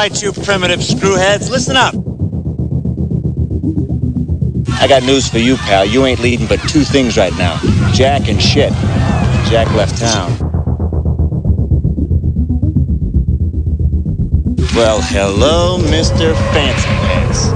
All 0.00 0.06
right, 0.06 0.22
you 0.22 0.32
primitive 0.32 0.80
screwheads, 0.80 1.50
listen 1.50 1.76
up. 1.76 1.92
I 4.80 4.88
got 4.88 5.02
news 5.02 5.28
for 5.28 5.36
you, 5.36 5.56
pal. 5.58 5.84
You 5.84 6.06
ain't 6.06 6.20
leading 6.20 6.46
but 6.46 6.58
two 6.70 6.84
things 6.84 7.18
right 7.18 7.36
now 7.36 7.60
Jack 7.92 8.30
and 8.30 8.40
shit. 8.40 8.72
Jack 9.50 9.70
left 9.74 9.98
town. 9.98 10.30
Well, 14.74 15.02
hello, 15.02 15.76
Mr. 15.82 16.34
Fancy 16.54 16.88
Pants. 17.04 17.50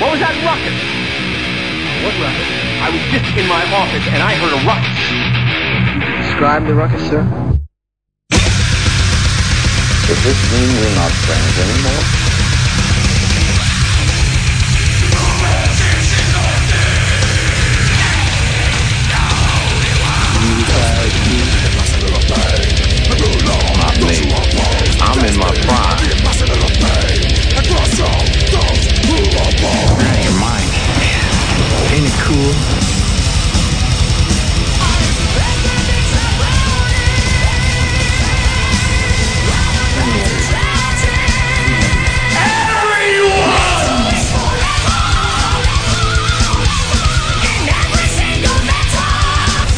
What 0.00 0.10
was 0.10 0.20
that 0.20 0.34
ruckus? 0.40 0.80
What 2.02 2.14
ruckus? 2.24 2.62
I 2.80 2.90
was 2.90 3.02
just 3.12 3.36
in 3.36 3.46
my 3.46 3.62
office 3.76 4.08
and 4.08 4.22
I 4.22 4.34
heard 4.36 4.54
a 4.54 4.66
ruckus. 4.66 4.91
Describe 6.42 6.66
the 6.66 6.74
ruckus, 6.74 7.08
sir. 7.08 7.22
Does 10.08 10.20
this 10.24 10.42
mean 10.50 10.70
we're 10.74 10.94
not 10.96 11.12
friends 11.22 11.54
anymore? 11.62 12.02
Not 23.78 23.94
me. 24.02 24.18
I'm 24.98 25.22
in 25.22 25.38
my 25.38 25.46
prime. 25.62 26.02
Out 26.26 26.42
of 30.02 30.18
your 30.24 30.34
mind. 30.40 30.70
Ain't 31.92 32.06
it 32.10 32.16
cool? 32.26 32.91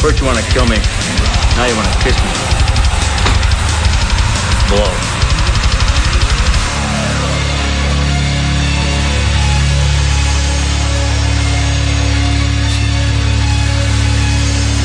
First 0.05 0.19
you 0.19 0.27
want 0.27 0.37
to 0.37 0.45
kill 0.51 0.67
me, 0.67 0.77
now 1.57 1.65
you 1.65 1.75
want 1.75 1.87
to 1.87 1.97
kiss 2.03 2.15
me. 2.21 2.29
Blow. 4.69 4.85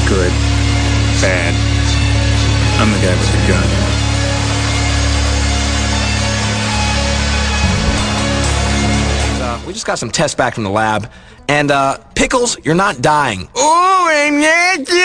Good. 0.09 0.33
Bad. 1.21 1.55
I'm 2.81 2.91
the 2.91 2.99
guy 3.05 3.13
with 3.13 3.31
the 3.31 3.41
gun. 3.47 3.69
Uh, 9.43 9.67
we 9.67 9.75
just 9.75 9.85
got 9.85 9.99
some 9.99 10.11
tests 10.11 10.35
back 10.35 10.55
from 10.55 10.65
the 10.65 10.71
lab. 10.71 11.11
And, 11.47 11.71
uh, 11.71 11.99
Pickles, 12.15 12.57
you're 12.65 12.75
not 12.75 13.03
dying. 13.03 13.51
Oh, 13.55 14.07
I'm 14.09 14.41
not 14.41 14.87
dying. 14.87 15.00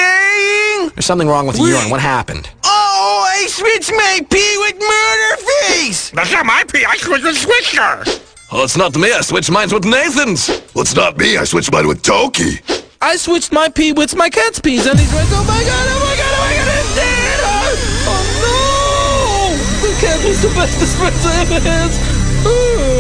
There's 0.96 1.06
something 1.06 1.28
wrong 1.28 1.46
with 1.46 1.58
the 1.58 1.64
urine. 1.64 1.90
What 1.90 2.00
happened? 2.00 2.50
Oh, 2.64 3.28
I 3.28 3.48
switched 3.48 3.92
my 3.92 4.26
pee 4.30 4.58
with 4.60 4.80
murder 4.80 5.36
face. 5.68 6.10
That's 6.12 6.32
not 6.32 6.46
my 6.46 6.64
pee. 6.64 6.86
I 6.86 6.96
switched 6.96 7.26
with 7.26 7.36
Skwisgaar. 7.36 8.22
Oh, 8.54 8.64
it's 8.64 8.78
not 8.78 8.96
me. 8.96 9.12
I 9.12 9.20
switched 9.20 9.52
mines 9.52 9.74
with 9.74 9.84
Nathan's. 9.84 10.48
Well, 10.74 10.84
it's 10.84 10.96
not 10.96 11.18
me. 11.18 11.36
I 11.36 11.44
switched 11.44 11.72
mine 11.72 11.88
with 11.88 12.02
Toki. 12.02 12.62
I 13.02 13.18
switched 13.18 13.52
my 13.52 13.68
pee 13.68 13.92
with 13.92 14.16
my 14.16 14.30
cat's 14.30 14.60
peas, 14.60 14.86
and 14.88 14.98
he's 14.98 15.14
like, 15.14 15.28
oh 15.32 15.44
my 15.44 15.62
god, 15.68 15.88
oh 15.92 16.00
my 16.00 16.16
god, 16.16 16.32
oh 16.32 16.40
my 16.40 16.56
god, 16.56 16.68
it's 16.80 16.96
dead. 16.96 17.40
Oh, 17.44 17.76
oh 18.08 18.24
no. 19.84 19.88
The 19.88 19.94
cat 20.00 20.24
was 20.24 20.42
the 20.42 20.50
bestest 20.56 20.96
friends 20.98 21.26
I 21.26 21.42
ever 21.42 21.60
had. 21.60 22.95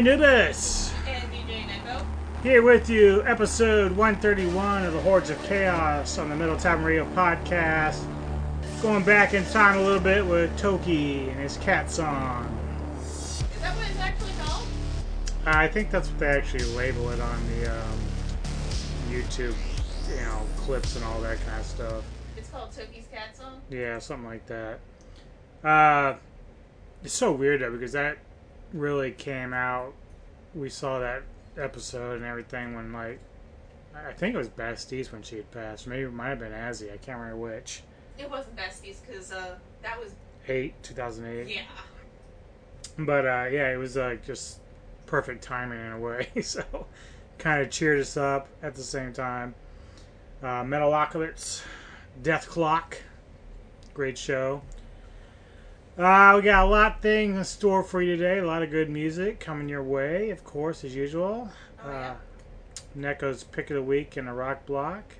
DJ. 0.00 0.92
Here 2.42 2.62
with 2.62 2.88
you, 2.88 3.22
episode 3.26 3.92
131 3.92 4.86
of 4.86 4.94
the 4.94 5.00
Hordes 5.02 5.28
of 5.28 5.42
Chaos 5.42 6.16
on 6.16 6.30
the 6.30 6.36
Middle 6.36 6.56
Time 6.56 6.82
Radio 6.82 7.04
podcast. 7.14 8.02
Going 8.80 9.04
back 9.04 9.34
in 9.34 9.44
time 9.44 9.76
a 9.76 9.82
little 9.82 10.00
bit 10.00 10.24
with 10.24 10.56
Toki 10.56 11.28
and 11.28 11.38
his 11.38 11.58
cat 11.58 11.90
song. 11.90 12.46
Is 12.98 13.44
that 13.60 13.76
what 13.76 13.90
it's 13.90 13.98
actually 13.98 14.32
called? 14.40 14.66
I 15.44 15.68
think 15.68 15.90
that's 15.90 16.08
what 16.08 16.18
they 16.18 16.28
actually 16.28 16.64
label 16.74 17.10
it 17.10 17.20
on 17.20 17.46
the 17.48 17.70
um, 17.70 17.98
YouTube, 19.10 19.54
you 20.08 20.16
know, 20.22 20.40
clips 20.56 20.96
and 20.96 21.04
all 21.04 21.20
that 21.20 21.38
kind 21.46 21.60
of 21.60 21.66
stuff. 21.66 22.04
It's 22.38 22.48
called 22.48 22.72
Toki's 22.72 23.06
Cat 23.12 23.36
Song? 23.36 23.60
Yeah, 23.68 23.98
something 23.98 24.26
like 24.26 24.46
that. 24.46 24.80
Uh, 25.62 26.14
it's 27.04 27.12
so 27.12 27.32
weird 27.32 27.60
though 27.60 27.70
because 27.70 27.92
that 27.92 28.16
really 28.72 29.10
came 29.12 29.52
out. 29.52 29.92
We 30.54 30.68
saw 30.68 30.98
that 30.98 31.22
episode 31.56 32.16
and 32.16 32.24
everything 32.24 32.74
when 32.74 32.92
like 32.92 33.18
I 33.94 34.12
think 34.12 34.34
it 34.34 34.38
was 34.38 34.48
Bastiste 34.48 35.12
when 35.12 35.22
she 35.22 35.36
had 35.36 35.50
passed. 35.50 35.86
Maybe 35.86 36.02
it 36.02 36.12
might 36.12 36.28
have 36.28 36.38
been 36.38 36.52
Azzy. 36.52 36.92
I 36.92 36.96
can't 36.96 37.18
remember 37.18 37.36
which. 37.36 37.82
It 38.18 38.30
wasn't 38.30 38.56
Besties 38.56 38.96
because 39.06 39.32
uh, 39.32 39.56
that 39.82 39.98
was. 39.98 40.12
Eight, 40.48 40.74
two 40.82 40.94
thousand 40.94 41.26
eight. 41.26 41.48
Yeah. 41.48 41.62
But 42.98 43.26
uh, 43.26 43.46
yeah, 43.50 43.72
it 43.72 43.76
was 43.78 43.96
like 43.96 44.24
just 44.24 44.60
perfect 45.06 45.42
timing 45.42 45.80
in 45.80 45.92
a 45.92 45.98
way. 45.98 46.28
so 46.42 46.86
kind 47.38 47.62
of 47.62 47.70
cheered 47.70 48.00
us 48.00 48.16
up 48.16 48.48
at 48.62 48.74
the 48.74 48.82
same 48.82 49.12
time. 49.12 49.54
Uh, 50.42 50.62
Metalocalypse, 50.62 51.62
Dethklok, 52.22 52.94
Great 53.92 54.16
show. 54.16 54.62
Uh, 56.00 56.32
we 56.34 56.40
got 56.40 56.64
a 56.64 56.66
lot 56.66 56.96
of 56.96 57.00
things 57.02 57.36
in 57.36 57.44
store 57.44 57.82
for 57.82 58.00
you 58.00 58.16
today. 58.16 58.38
A 58.38 58.46
lot 58.46 58.62
of 58.62 58.70
good 58.70 58.88
music 58.88 59.38
coming 59.38 59.68
your 59.68 59.82
way, 59.82 60.30
of 60.30 60.42
course, 60.44 60.82
as 60.82 60.96
usual. 60.96 61.50
Uh, 61.84 62.14
Neko's 62.96 63.44
pick 63.44 63.68
of 63.68 63.74
the 63.74 63.82
week 63.82 64.16
in 64.16 64.26
a 64.26 64.32
rock 64.32 64.64
block. 64.64 65.16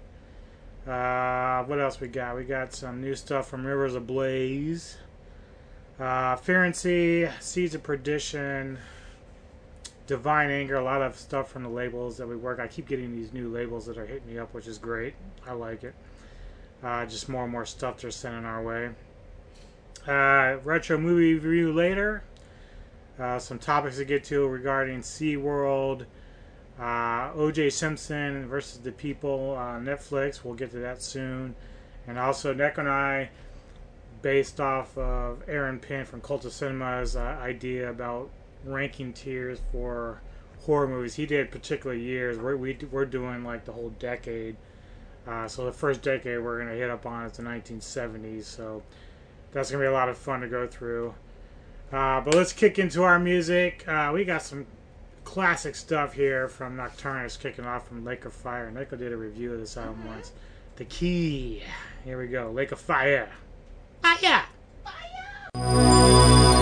Uh, 0.87 1.65
what 1.65 1.79
else 1.79 2.01
we 2.01 2.09
got? 2.09 2.35
We 2.35 2.45
got 2.45 2.73
some 2.73 3.03
new 3.03 3.15
stuff 3.15 3.47
from 3.47 3.67
Rivers 3.67 3.95
Ablaze. 3.95 4.97
Uh, 6.01 6.39
and 6.47 6.75
Sea, 6.75 7.29
Seeds 7.41 7.75
of 7.75 7.83
Perdition, 7.83 8.79
Divine 10.07 10.49
Anger, 10.49 10.77
a 10.77 10.83
lot 10.83 11.03
of 11.03 11.15
stuff 11.15 11.51
from 11.51 11.63
the 11.63 11.69
labels 11.69 12.17
that 12.17 12.27
we 12.27 12.37
work. 12.37 12.59
I 12.59 12.69
keep 12.69 12.89
getting 12.89 13.15
these 13.15 13.35
new 13.35 13.51
labels 13.51 13.85
that 13.85 13.99
are 13.99 14.07
hitting 14.07 14.33
me 14.33 14.39
up, 14.39 14.55
which 14.55 14.67
is 14.67 14.79
great. 14.79 15.13
I 15.47 15.53
like 15.53 15.85
it. 15.85 15.95
Uh, 16.83 17.05
just 17.05 17.29
more 17.29 17.43
and 17.43 17.53
more 17.53 17.67
stuff 17.67 18.01
they're 18.01 18.11
sending 18.11 18.47
our 18.47 18.63
way. 18.63 18.89
Uh, 20.07 20.57
retro 20.65 20.97
movie 20.97 21.35
review 21.35 21.73
later. 21.73 22.23
Uh, 23.19 23.39
some 23.39 23.59
topics 23.59 23.97
to 23.97 24.05
get 24.05 24.25
to 24.25 24.47
regarding 24.47 25.01
SeaWorld, 25.01 26.07
uh, 26.79 27.33
OJ 27.33 27.71
Simpson 27.71 28.49
versus 28.49 28.79
the 28.79 28.93
People 28.93 29.51
on 29.51 29.85
Netflix. 29.85 30.43
We'll 30.43 30.55
get 30.55 30.71
to 30.71 30.79
that 30.79 31.03
soon. 31.03 31.55
And 32.07 32.19
also, 32.19 32.55
Nick 32.55 32.79
and 32.79 32.89
I, 32.89 33.29
based 34.23 34.59
off 34.59 34.97
of 34.97 35.43
Aaron 35.47 35.79
Pynn 35.79 36.07
from 36.07 36.23
Cult 36.23 36.47
of 36.47 36.53
Cinema's 36.53 37.15
uh, 37.15 37.39
idea 37.43 37.91
about 37.91 38.31
ranking 38.65 39.13
tiers 39.13 39.59
for 39.71 40.23
horror 40.61 40.89
movies. 40.89 41.15
He 41.15 41.27
did 41.27 41.51
particular 41.51 41.95
years. 41.95 42.39
We're, 42.39 42.57
we, 42.57 42.79
we're 42.91 43.05
doing 43.05 43.45
like 43.45 43.67
the 43.67 43.73
whole 43.73 43.91
decade. 43.99 44.57
Uh, 45.27 45.47
so 45.47 45.67
the 45.67 45.73
first 45.73 46.01
decade 46.01 46.43
we're 46.43 46.57
going 46.57 46.71
to 46.71 46.75
hit 46.75 46.91
up 46.91 47.05
on 47.05 47.27
is 47.27 47.37
the 47.37 47.43
1970s. 47.43 48.45
So 48.45 48.83
that's 49.53 49.71
to 49.71 49.79
be 49.79 49.85
a 49.85 49.93
lot 49.93 50.09
of 50.09 50.17
fun 50.17 50.41
to 50.41 50.49
go 50.49 50.67
through. 50.67 51.15
Uh, 51.93 52.21
but 52.21 52.35
let's 52.35 52.53
kick 52.53 52.79
into 52.79 53.03
our 53.03 53.19
music. 53.19 53.87
Uh, 53.89 54.11
we 54.15 54.25
got 54.25 54.43
some 54.43 54.67
classic 55.25 55.75
stuff 55.75 56.13
here 56.13 56.49
from 56.49 56.77
Nocturnus 56.77 57.39
kicking 57.39 57.65
off 57.65 57.89
from 57.89 58.05
Lake 58.05 58.25
of 58.25 58.33
Fire. 58.33 58.71
Neko 58.71 58.99
did 58.99 59.13
a 59.13 59.17
review 59.17 59.53
of 59.53 59.61
this 59.61 59.77
album 59.77 60.07
once. 60.07 60.33
The 60.77 60.85
Key. 60.85 61.63
Here 62.05 62.19
we 62.19 62.29
go. 62.29 62.51
Lake 62.51 62.73
of 62.73 62.81
Fire. 62.81 63.29
Fire! 64.03 64.45
Thank 65.55 66.60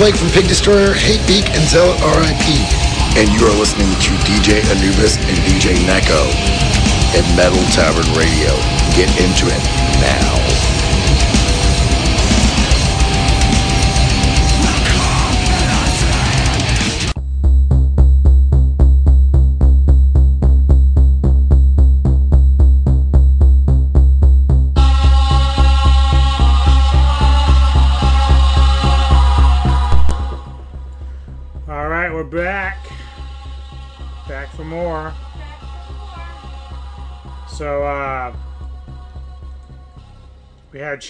Blake 0.00 0.16
from 0.16 0.30
Pig 0.30 0.48
Destroyer, 0.48 0.94
Hatebeak, 0.94 1.44
and 1.52 1.68
Zealot 1.68 2.00
RIP. 2.00 2.48
And 3.20 3.28
you 3.28 3.46
are 3.46 3.52
listening 3.60 3.92
to 4.00 4.10
DJ 4.24 4.64
Anubis 4.72 5.18
and 5.18 5.36
DJ 5.44 5.76
Neko 5.84 6.24
at 7.12 7.36
Metal 7.36 7.62
Tavern 7.68 8.08
Radio. 8.16 8.56
Get 8.96 9.10
into 9.20 9.44
it 9.44 9.62
now. 10.00 10.39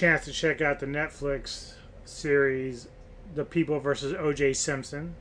Chance 0.01 0.25
to 0.25 0.33
check 0.33 0.63
out 0.63 0.81
the 0.81 0.87
Netflix 0.87 1.75
series, 2.07 2.89
The 3.35 3.45
People 3.45 3.81
versus 3.81 4.15
O.J. 4.15 4.55
Simpson. 4.55 5.15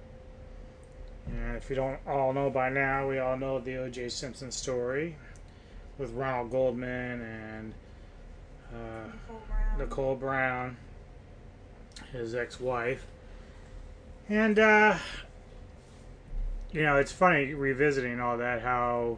And 1.27 1.57
if 1.57 1.69
you 1.69 1.75
don't 1.75 1.99
all 2.07 2.31
know 2.31 2.49
by 2.49 2.69
now, 2.69 3.09
we 3.09 3.19
all 3.19 3.35
know 3.35 3.59
the 3.59 3.75
O.J. 3.75 4.07
Simpson 4.07 4.51
story 4.51 5.17
with 5.97 6.13
Ronald 6.13 6.51
Goldman 6.51 7.21
and 7.21 7.73
uh, 8.73 9.77
Nicole 9.77 10.15
Brown, 10.15 10.77
his 12.13 12.33
ex-wife. 12.33 13.05
And 14.29 14.59
uh, 14.59 14.97
you 16.71 16.83
know, 16.83 16.95
it's 16.95 17.11
funny 17.11 17.53
revisiting 17.53 18.21
all 18.21 18.37
that. 18.37 18.61
How 18.61 19.17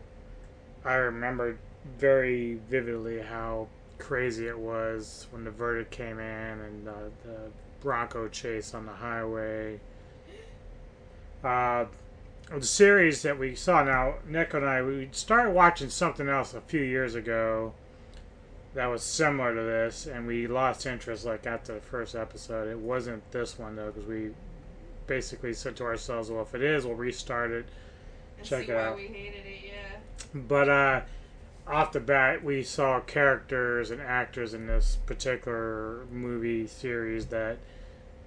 I 0.84 0.96
remember 0.96 1.60
very 2.00 2.56
vividly 2.68 3.22
how 3.22 3.68
crazy 4.02 4.48
it 4.48 4.58
was 4.58 5.28
when 5.32 5.44
the 5.44 5.52
verdict 5.52 5.92
came 5.92 6.20
in 6.20 6.60
and 6.60 6.88
uh, 6.88 6.94
the 7.24 7.38
Bronco 7.82 8.28
chase 8.28 8.74
on 8.74 8.86
the 8.86 8.92
highway. 8.92 9.80
Uh, 11.44 11.86
the 12.54 12.66
series 12.66 13.22
that 13.22 13.40
we 13.40 13.56
saw 13.56 13.84
now, 13.84 14.16
Nick 14.28 14.54
and 14.54 14.66
I, 14.66 14.82
we 14.82 15.08
started 15.12 15.52
watching 15.52 15.90
something 15.90 16.28
else 16.28 16.54
a 16.54 16.62
few 16.62 16.82
years 16.82 17.16
ago 17.16 17.74
that 18.74 18.88
was 18.88 19.04
similar 19.04 19.56
to 19.56 19.62
this, 19.62 20.06
and 20.06 20.28
we 20.28 20.48
lost 20.48 20.86
interest 20.86 21.26
like 21.26 21.46
after 21.48 21.74
the 21.76 21.82
first 21.82 22.16
episode. 22.16 22.68
It 22.70 22.78
wasn't 22.78 23.30
this 23.32 23.58
one 23.58 23.76
though, 23.76 23.92
because 23.92 24.06
we 24.08 24.32
basically 25.08 25.54
said 25.54 25.76
to 25.78 25.84
ourselves, 25.86 26.30
"Well, 26.30 26.42
if 26.44 26.54
it 26.56 26.62
is, 26.62 26.86
we'll 26.86 26.96
restart 26.96 27.52
it, 27.52 27.66
And 28.38 28.46
check 28.46 28.66
see 28.66 28.72
it 28.72 28.76
why 28.76 28.84
out." 28.84 28.96
we 28.98 29.08
hated 29.08 29.46
it, 29.46 29.62
yeah. 29.66 29.98
But 30.34 30.70
uh, 30.70 31.02
off 31.68 31.92
the 31.92 32.00
bat, 32.00 32.44
we 32.44 32.64
saw 32.64 33.00
characters 33.00 33.92
and 33.92 34.02
actors 34.02 34.54
in 34.54 34.68
this 34.68 34.98
particular 35.06 36.06
movie 36.12 36.68
series 36.68 37.28
that 37.28 37.58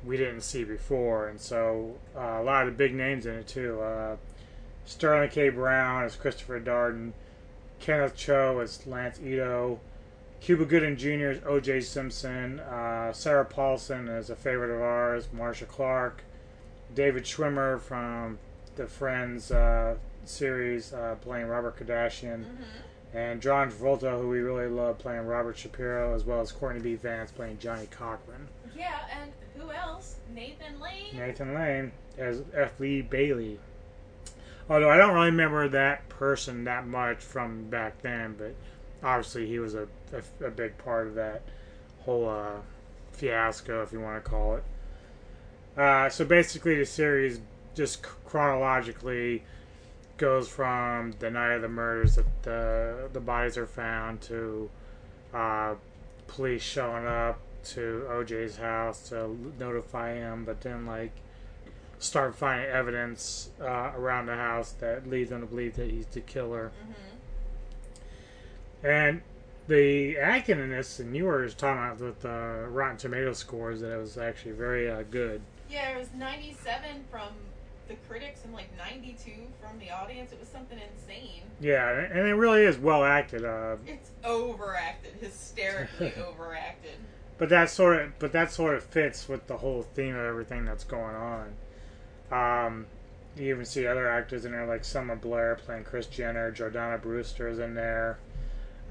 we 0.05 0.16
didn't 0.16 0.42
see 0.42 0.64
before, 0.64 1.29
and 1.29 1.40
so 1.40 1.97
uh, 2.16 2.38
a 2.40 2.42
lot 2.42 2.66
of 2.66 2.73
the 2.73 2.77
big 2.77 2.94
names 2.94 3.27
in 3.27 3.35
it 3.35 3.47
too. 3.47 3.81
Uh, 3.81 4.16
Sterling 4.85 5.31
K. 5.31 5.49
Brown 5.49 6.05
as 6.05 6.14
Christopher 6.14 6.61
Darden, 6.61 7.12
Kenneth 7.81 8.16
Choi 8.16 8.61
as 8.61 8.87
Lance 8.87 9.18
Ito, 9.20 9.81
Cuba 10.40 10.66
Gooding 10.66 10.97
Jr. 10.97 11.29
as 11.29 11.40
O.J. 11.47 11.81
Simpson, 11.81 12.61
uh, 12.61 13.12
Sarah 13.12 13.47
Paulson 13.47 14.09
as 14.09 14.29
a 14.29 14.37
favorite 14.37 14.75
of 14.75 14.83
ours, 14.83 15.29
Marcia 15.33 15.64
Clark, 15.64 16.23
David 16.94 17.25
Schwimmer 17.25 17.81
from 17.81 18.38
the 18.77 18.87
Friends 18.87 19.51
uh, 19.51 19.97
series 20.27 20.92
uh, 20.92 21.16
playing 21.23 21.47
Robert 21.47 21.79
Kardashian, 21.79 22.44
and 23.14 23.40
John 23.40 23.70
Travolta, 23.70 24.18
who 24.18 24.29
we 24.29 24.40
really 24.40 24.66
love, 24.66 24.98
playing 24.98 25.27
Robert 25.27 25.57
Shapiro, 25.57 26.14
as 26.14 26.24
well 26.24 26.40
as 26.40 26.50
Courtney 26.50 26.81
B. 26.81 26.94
Vance 26.96 27.31
playing 27.31 27.59
Johnnie 27.59 27.87
Cochran. 27.87 28.48
Yeah, 28.77 28.98
and 29.20 29.31
who 29.57 29.70
else? 29.70 30.16
Nathan 30.35 30.81
Lane. 30.81 31.16
Nathan 31.16 31.55
Lane 31.55 31.92
as 32.18 32.42
F. 32.53 32.81
Lee 32.81 33.03
Bailey. 33.03 33.61
Although 34.68 34.90
I 34.90 34.96
don't 34.96 35.14
really 35.14 35.27
remember 35.27 35.68
that 35.68 36.09
person 36.09 36.64
that 36.64 36.87
much 36.87 37.18
from 37.18 37.70
back 37.70 38.03
then, 38.03 38.35
but 38.37 38.55
obviously 39.03 39.46
he 39.46 39.59
was 39.59 39.74
a, 39.74 39.87
a, 40.12 40.46
a 40.46 40.50
big 40.50 40.77
part 40.79 41.07
of 41.07 41.14
that 41.14 41.42
whole 42.00 42.29
uh, 42.29 42.61
fiasco, 43.12 43.83
if 43.83 43.92
you 43.92 44.00
want 44.00 44.22
to 44.22 44.29
call 44.29 44.57
it. 44.57 44.64
Uh, 45.77 46.09
so 46.09 46.24
basically, 46.24 46.77
the 46.77 46.87
series 46.87 47.40
just 47.74 48.03
chronologically 48.03 49.42
goes 50.16 50.48
from 50.48 51.12
the 51.18 51.31
night 51.31 51.55
of 51.55 51.62
the 51.62 51.68
murders 51.68 52.16
that 52.16 52.42
the 52.42 53.09
the 53.12 53.20
bodies 53.20 53.57
are 53.57 53.66
found 53.66 54.20
to 54.22 54.70
uh, 55.33 55.74
police 56.27 56.62
showing 56.62 57.07
up 57.07 57.38
to 57.64 58.07
OJ's 58.11 58.57
house 58.57 59.09
to 59.09 59.37
notify 59.59 60.14
him, 60.14 60.44
but 60.44 60.61
then 60.61 60.87
like 60.87 61.12
start 61.98 62.35
finding 62.35 62.68
evidence 62.68 63.50
uh, 63.61 63.92
around 63.96 64.27
the 64.27 64.37
house 64.37 64.72
that 64.72 65.09
leads 65.09 65.31
them 65.31 65.40
to 65.40 65.46
believe 65.46 65.74
that 65.77 65.90
he's 65.90 66.07
the 66.07 66.20
killer. 66.20 66.70
And 68.83 69.22
the 69.66 70.18
acting 70.18 70.61
in 70.61 70.70
this, 70.70 71.00
and 71.00 71.16
you 71.16 71.24
were 71.24 71.48
talking 71.48 71.83
about 71.83 72.00
with 72.00 72.20
the 72.20 72.66
Rotten 72.68 72.98
Tomato 72.98 73.33
scores, 73.33 73.81
that 73.81 73.94
it 73.94 73.96
was 73.96 74.18
actually 74.18 74.53
very 74.53 74.90
uh, 74.90 75.03
good. 75.11 75.40
Yeah, 75.70 75.92
it 75.92 75.98
was 75.98 76.09
97 76.14 77.05
from 77.11 77.29
the 77.88 77.94
critics 78.09 78.40
and 78.44 78.53
like 78.53 78.68
92 78.79 79.31
from 79.61 79.79
the 79.79 79.90
audience. 79.90 80.33
It 80.33 80.40
was 80.40 80.49
something 80.49 80.79
insane. 80.79 81.42
Yeah, 81.61 81.88
and 81.90 82.27
it 82.27 82.35
really 82.35 82.62
is 82.64 82.79
well 82.79 83.05
acted. 83.05 83.44
Uh, 83.44 83.77
It's 83.87 84.11
overacted, 84.25 85.14
hysterically 85.20 86.12
overacted. 86.27 86.97
but 87.38 87.49
that 87.51 87.70
sort 87.70 88.01
of, 88.01 88.18
but 88.18 88.33
that 88.33 88.51
sort 88.53 88.75
of 88.75 88.85
fits 88.85 89.29
with 89.29 89.47
the 89.47 89.59
whole 89.59 89.83
theme 89.83 90.14
of 90.16 90.25
everything 90.25 90.64
that's 90.64 90.85
going 90.85 91.14
on. 91.14 91.55
Um, 92.33 92.87
you 93.37 93.49
even 93.53 93.64
see 93.64 93.87
other 93.87 94.09
actors 94.09 94.44
in 94.44 94.53
there, 94.53 94.66
like 94.66 94.85
Selma 94.85 95.16
Blair 95.16 95.57
playing 95.57 95.85
Kris 95.85 96.07
Jenner, 96.07 96.51
Jordana 96.53 97.01
Brewster 97.03 97.49
is 97.49 97.59
in 97.59 97.75
there. 97.75 98.18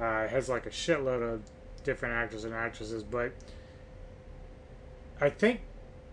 Uh, 0.02 0.24
it 0.26 0.30
has 0.32 0.50
like 0.50 0.66
a 0.66 0.70
shitload 0.70 1.22
of 1.34 1.42
different 1.84 2.16
actors 2.16 2.44
and 2.44 2.54
actresses, 2.54 3.04
but 3.04 3.32
I 5.22 5.30
think 5.30 5.62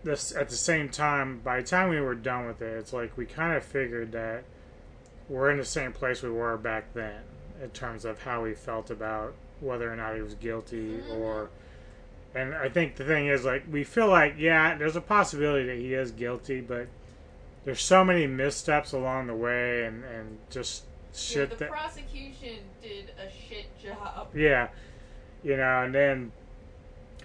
this 0.03 0.35
at 0.35 0.49
the 0.49 0.55
same 0.55 0.89
time, 0.89 1.39
by 1.43 1.61
the 1.61 1.67
time 1.67 1.89
we 1.89 1.99
were 1.99 2.15
done 2.15 2.45
with 2.47 2.61
it, 2.61 2.77
it's 2.77 2.93
like 2.93 3.17
we 3.17 3.25
kind 3.25 3.55
of 3.55 3.63
figured 3.63 4.11
that 4.13 4.43
we're 5.29 5.51
in 5.51 5.57
the 5.57 5.65
same 5.65 5.93
place 5.93 6.21
we 6.21 6.29
were 6.29 6.57
back 6.57 6.93
then 6.93 7.21
in 7.61 7.69
terms 7.69 8.05
of 8.05 8.23
how 8.23 8.43
we 8.43 8.53
felt 8.53 8.89
about 8.89 9.33
whether 9.59 9.91
or 9.91 9.95
not 9.95 10.15
he 10.15 10.21
was 10.21 10.33
guilty 10.35 10.97
mm-hmm. 10.97 11.21
or. 11.21 11.49
And 12.33 12.55
I 12.55 12.69
think 12.69 12.95
the 12.95 13.03
thing 13.03 13.27
is, 13.27 13.43
like, 13.43 13.65
we 13.69 13.83
feel 13.83 14.07
like, 14.07 14.35
yeah, 14.37 14.77
there's 14.77 14.95
a 14.95 15.01
possibility 15.01 15.65
that 15.65 15.77
he 15.77 15.93
is 15.93 16.11
guilty, 16.11 16.61
but 16.61 16.87
there's 17.65 17.81
so 17.81 18.05
many 18.05 18.25
missteps 18.25 18.93
along 18.93 19.27
the 19.27 19.35
way 19.35 19.83
and, 19.83 20.05
and 20.05 20.37
just 20.49 20.83
Yeah, 21.11 21.19
shit 21.19 21.49
the 21.49 21.55
that. 21.57 21.69
prosecution 21.71 22.59
did 22.81 23.11
a 23.19 23.29
shit 23.29 23.65
job. 23.83 24.29
Yeah, 24.33 24.69
you 25.43 25.57
know, 25.57 25.83
and 25.83 25.93
then, 25.93 26.31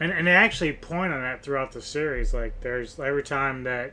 and 0.00 0.12
and 0.12 0.26
they 0.26 0.32
actually 0.32 0.72
point 0.72 1.12
on 1.12 1.20
that 1.20 1.42
throughout 1.42 1.72
the 1.72 1.82
series. 1.82 2.34
Like, 2.34 2.60
there's 2.60 2.98
every 2.98 3.22
time 3.22 3.64
that 3.64 3.92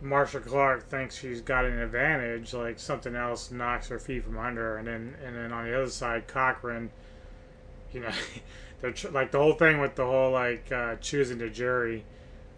Marcia 0.00 0.40
Clark 0.40 0.88
thinks 0.88 1.18
she's 1.18 1.40
got 1.40 1.64
an 1.64 1.78
advantage, 1.78 2.54
like 2.54 2.78
something 2.78 3.14
else 3.14 3.50
knocks 3.50 3.88
her 3.88 3.98
feet 3.98 4.24
from 4.24 4.38
under, 4.38 4.62
her. 4.62 4.78
and 4.78 4.86
then 4.86 5.14
and 5.24 5.36
then 5.36 5.52
on 5.52 5.64
the 5.64 5.76
other 5.76 5.90
side, 5.90 6.26
Cochran, 6.26 6.90
you 7.92 8.00
know, 8.00 8.12
they're 8.80 8.92
tr- 8.92 9.08
like 9.08 9.30
the 9.32 9.38
whole 9.38 9.54
thing 9.54 9.80
with 9.80 9.94
the 9.94 10.04
whole 10.04 10.32
like 10.32 10.70
uh, 10.72 10.96
choosing 10.96 11.38
the 11.38 11.48
jury. 11.48 12.04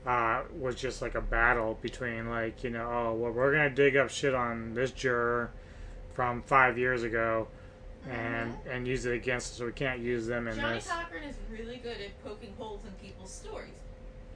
Uh, 0.06 0.42
was 0.58 0.74
just 0.74 1.02
like 1.02 1.14
a 1.16 1.20
battle 1.20 1.76
between 1.82 2.30
like 2.30 2.64
you 2.64 2.70
know 2.70 2.88
oh 2.90 3.14
well 3.14 3.30
we're 3.30 3.52
gonna 3.52 3.68
dig 3.68 3.94
up 3.94 4.08
shit 4.08 4.32
on 4.32 4.72
this 4.72 4.90
juror 4.90 5.50
from 6.14 6.40
five 6.42 6.78
years 6.78 7.02
ago 7.02 7.46
and 8.10 8.54
and 8.70 8.86
use 8.86 9.06
it 9.06 9.14
against 9.14 9.52
us 9.52 9.58
so 9.58 9.66
we 9.66 9.72
can't 9.72 10.00
use 10.00 10.26
them 10.26 10.48
in 10.48 10.56
Johnnie 10.56 10.76
this 10.76 10.88
Cochran 10.88 11.24
is 11.24 11.36
really 11.50 11.76
good 11.76 12.00
at 12.00 12.24
poking 12.24 12.54
holes 12.58 12.82
in 12.84 12.90
people's 13.06 13.32
stories. 13.32 13.70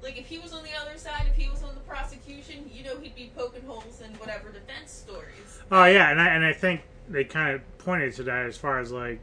Like 0.03 0.19
if 0.19 0.27
he 0.27 0.39
was 0.39 0.53
on 0.53 0.63
the 0.65 0.75
other 0.81 0.99
side, 0.99 1.27
if 1.29 1.37
he 1.37 1.49
was 1.49 1.63
on 1.63 1.75
the 1.75 1.81
prosecution, 1.81 2.69
you 2.73 2.83
know 2.85 2.99
he'd 2.99 3.15
be 3.15 3.31
poking 3.37 3.63
holes 3.63 4.03
in 4.05 4.13
whatever 4.15 4.51
defense 4.51 4.91
stories. 4.91 5.61
Oh 5.71 5.85
yeah, 5.85 6.11
and 6.11 6.21
I 6.21 6.29
and 6.29 6.45
I 6.45 6.53
think 6.53 6.83
they 7.09 7.25
kind 7.25 7.55
of 7.55 7.79
pointed 7.79 8.15
to 8.15 8.25
that 8.25 8.47
as 8.47 8.57
far 8.57 8.81
as 8.81 8.91
like 8.91 9.21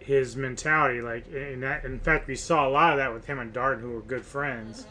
his 0.00 0.36
mentality. 0.36 1.00
Like 1.00 1.32
in 1.32 1.60
that, 1.60 1.84
in 1.84 2.00
fact, 2.00 2.26
we 2.26 2.34
saw 2.34 2.68
a 2.68 2.70
lot 2.70 2.92
of 2.92 2.98
that 2.98 3.12
with 3.12 3.26
him 3.26 3.38
and 3.38 3.52
Darden, 3.52 3.80
who 3.80 3.90
were 3.90 4.00
good 4.00 4.24
friends. 4.24 4.86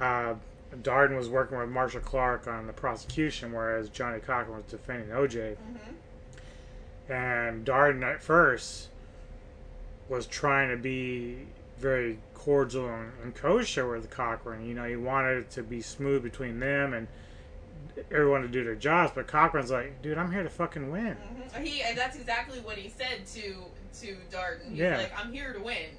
Uh, 0.00 0.34
Darden 0.82 1.16
was 1.16 1.28
working 1.28 1.58
with 1.58 1.68
Marcia 1.68 2.00
Clark 2.00 2.46
on 2.46 2.66
the 2.66 2.72
prosecution, 2.72 3.52
whereas 3.52 3.88
Johnnie 3.88 4.20
Cochran 4.20 4.56
was 4.56 4.64
defending 4.66 5.08
OJ. 5.08 5.56
And 7.10 7.64
Darden 7.66 8.02
at 8.04 8.22
first 8.22 8.88
was 10.08 10.26
trying 10.26 10.70
to 10.70 10.76
be 10.76 11.38
very 11.78 12.18
cordial 12.34 12.88
and, 12.88 13.12
and 13.22 13.34
kosher 13.34 13.88
with 13.88 14.08
Cochran. 14.10 14.64
You 14.66 14.74
know, 14.74 14.84
he 14.84 14.96
wanted 14.96 15.38
it 15.38 15.50
to 15.52 15.62
be 15.62 15.80
smooth 15.82 16.22
between 16.22 16.60
them 16.60 16.94
and 16.94 17.08
everyone 18.10 18.42
to 18.42 18.48
do 18.48 18.62
their 18.64 18.74
jobs. 18.76 19.12
But 19.14 19.26
Cochran's 19.26 19.70
like, 19.70 20.00
dude, 20.02 20.18
I'm 20.18 20.30
here 20.32 20.42
to 20.44 20.50
fucking 20.50 20.90
win. 20.90 21.16
Mhm. 21.52 21.64
He 21.66 21.82
and 21.82 21.98
that's 21.98 22.16
exactly 22.16 22.60
what 22.60 22.76
he 22.78 22.88
said 22.88 23.26
to 23.34 23.64
to 24.00 24.16
Darden. 24.30 24.70
He's 24.70 24.78
Yeah. 24.78 24.98
like, 24.98 25.12
I'm 25.18 25.32
here 25.32 25.52
to 25.52 25.60
win. 25.60 25.90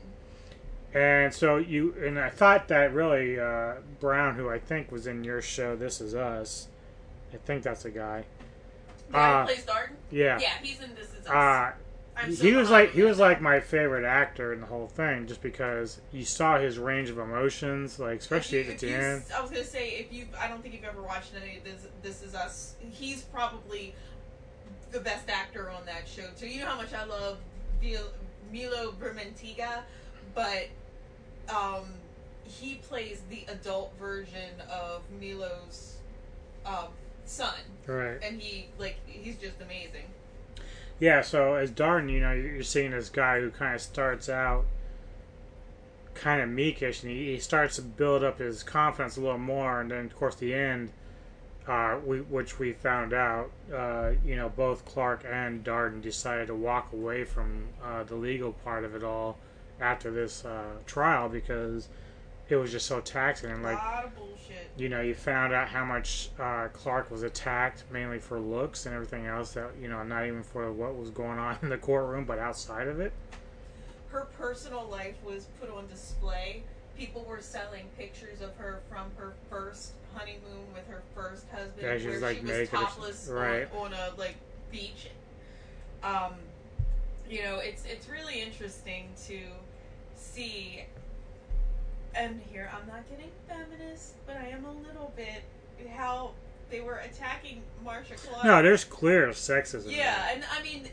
And 0.94 1.34
so 1.34 1.58
you 1.58 1.94
and 2.04 2.18
I 2.20 2.30
thought 2.30 2.68
that 2.70 2.94
really 2.94 3.40
uh, 3.40 3.76
Brown, 4.00 4.36
who 4.36 4.50
I 4.50 4.60
think 4.60 4.92
was 4.92 5.08
in 5.08 5.24
your 5.24 5.42
show, 5.42 5.76
This 5.76 6.00
Is 6.00 6.16
Us. 6.16 6.68
I 7.34 7.38
think 7.38 7.64
that's 7.64 7.86
a 7.86 7.92
guy. 7.92 8.26
Guy 9.12 9.32
Uh, 9.42 9.46
plays 9.46 9.66
Darden? 9.66 9.96
yeah. 10.10 10.40
Yeah, 10.40 10.54
he's 10.62 10.80
in 10.82 10.94
This 10.96 11.14
Is 11.14 11.28
Us. 11.28 11.32
Uh, 11.32 11.72
he 12.26 12.36
so 12.36 12.44
he 12.44 12.54
was 12.54 12.70
like 12.70 12.92
he 12.92 13.02
was 13.04 13.18
in 13.18 13.22
like 13.22 13.42
my 13.42 13.60
favorite 13.60 14.06
actor 14.06 14.54
in 14.54 14.60
the 14.62 14.68
whole 14.68 14.88
thing, 14.88 15.26
just 15.28 15.42
because 15.42 16.02
you 16.12 16.24
saw 16.26 16.60
his 16.60 16.78
range 16.78 17.10
of 17.10 17.18
emotions, 17.18 17.98
like 18.00 18.20
especially 18.20 18.64
you- 18.66 18.72
at 18.72 18.80
the 18.80 18.94
end. 18.94 19.24
I 19.36 19.42
was 19.42 19.50
gonna 19.50 19.64
say 19.64 19.90
if 19.92 20.12
you, 20.14 20.28
I 20.40 20.48
don't 20.48 20.62
think 20.62 20.74
you've 20.76 20.84
ever 20.84 21.02
watched 21.02 21.32
any 21.42 21.58
of 21.58 21.64
this. 21.64 21.88
This 22.04 22.22
is 22.22 22.36
us. 22.36 22.76
He's 22.92 23.22
probably 23.24 23.96
the 24.92 25.00
best 25.00 25.30
actor 25.30 25.70
on 25.72 25.86
that 25.86 26.08
show 26.08 26.28
too. 26.38 26.48
You 26.48 26.62
know 26.62 26.68
how 26.68 26.78
much 26.78 26.94
I 26.94 27.06
love 27.06 27.38
Milo 28.52 28.92
Ventimiglia, 29.00 29.84
but 30.36 30.68
um, 31.50 31.94
he 32.44 32.76
plays 32.76 33.22
the 33.30 33.46
adult 33.48 33.94
version 33.98 34.62
of 34.70 35.02
Milo's 35.20 35.96
um, 36.66 36.90
son, 37.32 37.54
Right. 37.88 38.18
and 38.22 38.42
he 38.42 38.68
like 38.78 38.98
he's 39.06 39.38
just 39.38 39.62
amazing. 39.62 40.06
Yeah, 41.00 41.22
so 41.22 41.56
as 41.56 41.72
Darden, 41.72 42.12
you 42.12 42.20
know, 42.20 42.32
you're 42.32 42.62
seeing 42.64 42.92
this 42.92 43.10
guy 43.10 43.40
who 43.40 43.50
kind 43.50 43.74
of 43.74 43.82
starts 43.82 44.30
out 44.30 44.66
kind 46.14 46.42
of 46.42 46.50
meekish, 46.50 47.02
and 47.02 47.12
he, 47.12 47.34
he 47.34 47.40
starts 47.40 47.78
to 47.78 47.82
build 47.82 48.24
up 48.24 48.38
his 48.40 48.62
confidence 48.64 49.18
a 49.18 49.22
little 49.22 49.38
more, 49.40 49.82
and 49.82 49.90
then 49.90 50.06
of 50.06 50.16
course 50.16 50.36
the 50.36 50.54
end, 50.54 50.92
uh, 51.68 51.98
we, 52.06 52.22
which 52.22 52.60
we 52.60 52.74
found 52.74 53.14
out, 53.14 53.50
uh, 53.74 54.12
you 54.26 54.36
know, 54.36 54.50
both 54.50 54.86
Clark 54.86 55.24
and 55.28 55.64
Darden 55.64 56.02
decided 56.02 56.48
to 56.48 56.56
walk 56.56 56.92
away 56.94 57.24
from 57.24 57.70
uh, 57.84 58.04
the 58.04 58.16
legal 58.16 58.52
part 58.52 58.84
of 58.84 58.94
it 58.94 59.04
all 59.04 59.38
after 59.80 60.12
this 60.12 60.46
uh, 60.46 60.64
trial 60.86 61.30
because 61.30 61.88
it 62.52 62.58
was 62.58 62.72
just 62.72 62.86
so 62.86 63.00
taxing, 63.02 63.52
and 63.52 63.64
like 63.64 63.78
lot 63.78 64.06
of 64.06 64.16
bullshit. 64.16 64.70
you 64.78 64.90
know, 64.90 65.02
you 65.02 65.14
found 65.14 65.54
out 65.54 65.68
how 65.70 65.86
much 65.86 66.30
uh, 66.40 66.68
Clark 66.74 67.10
was 67.12 67.24
attacked, 67.24 67.84
mainly 67.92 68.20
for 68.20 68.40
looks 68.40 68.86
and 68.86 68.94
everything 68.96 69.26
else. 69.26 69.54
That 69.54 69.72
you 69.82 69.88
know, 69.88 70.04
not 70.04 70.26
even 70.26 70.44
for 70.44 70.72
what 70.72 70.96
was 70.96 71.10
going 71.10 71.40
on 71.40 71.58
in 71.62 71.70
the 71.70 71.78
courtroom, 71.78 72.26
but 72.26 72.40
outside 72.40 72.88
of 72.88 73.00
it. 73.00 73.14
her 74.10 74.28
personal 74.38 74.86
life 74.88 75.16
was 75.26 75.46
put 75.60 75.70
on 75.70 75.88
display. 75.88 76.64
People 76.98 77.24
were 77.28 77.42
selling 77.42 77.86
pictures 77.98 78.42
of 78.42 78.56
her 78.58 78.82
from 78.90 79.06
her 79.18 79.34
first 79.50 79.94
honeymoon 80.14 80.66
with 80.74 80.86
her 80.88 81.02
first 81.16 81.46
husband, 81.50 81.82
Yeah, 81.82 81.98
she 81.98 82.06
where 82.06 82.14
was, 82.16 82.22
like, 82.22 82.38
she 82.40 82.44
was 82.46 82.70
topless 82.70 83.28
right. 83.32 83.68
on, 83.74 83.88
on 83.88 83.94
a 83.94 84.12
like 84.20 84.36
beach. 84.72 85.08
Um, 86.04 86.34
you 87.30 87.44
know, 87.44 87.60
it's 87.60 87.86
it's 87.86 88.10
really 88.10 88.42
interesting 88.42 89.08
to 89.28 89.40
see. 90.16 90.84
And 92.16 92.42
here, 92.52 92.70
I'm 92.74 92.88
not 92.88 93.10
getting 93.10 93.32
feminist, 93.48 94.16
but 94.26 94.38
I 94.38 94.48
am 94.50 94.66
a 94.66 94.72
little 94.72 95.14
bit 95.16 95.44
how 95.96 96.32
they 96.70 96.82
were 96.82 96.98
attacking 96.98 97.62
Marcia 97.84 98.16
Clark. 98.16 98.46
No, 98.46 98.62
there's 98.62 98.84
clear 98.84 99.30
sexism. 99.30 99.92
yeah, 99.92 100.30
and 100.34 100.44
I 100.58 100.62
mean, 100.64 100.90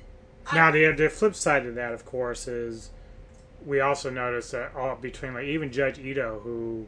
Now 0.54 0.70
the 0.70 0.92
the 0.92 1.09
flip 1.09 1.35
side 1.35 1.66
of 1.66 1.74
that, 1.74 1.92
of 1.92 2.04
course, 2.04 2.48
is 2.48 2.90
we 3.66 3.81
also 3.81 4.11
noticed 4.11 4.52
that 4.52 4.74
all 4.76 4.96
between 4.96 5.35
like 5.35 5.44
even 5.44 5.70
Judge 5.72 5.98
Ito, 5.98 6.40
who 6.42 6.87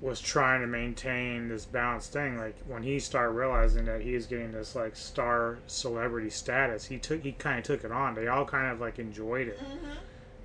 was 0.00 0.20
trying 0.20 0.60
to 0.62 0.66
maintain 0.66 1.48
this 1.48 1.64
balanced 1.66 2.12
thing, 2.12 2.36
like 2.38 2.56
when 2.66 2.82
he 2.82 2.98
started 2.98 3.32
realizing 3.32 3.84
that 3.84 4.00
he 4.00 4.14
was 4.14 4.26
getting 4.26 4.50
this 4.52 4.74
like 4.74 4.96
star 4.96 5.58
celebrity 5.66 6.30
status, 6.30 6.86
he 6.86 6.98
took 6.98 7.22
he 7.22 7.32
kind 7.32 7.58
of 7.58 7.64
took 7.64 7.84
it 7.84 7.92
on. 7.92 8.14
They 8.14 8.26
all 8.28 8.44
kind 8.44 8.72
of 8.72 8.80
like 8.80 8.98
enjoyed 8.98 9.48
it 9.48 9.60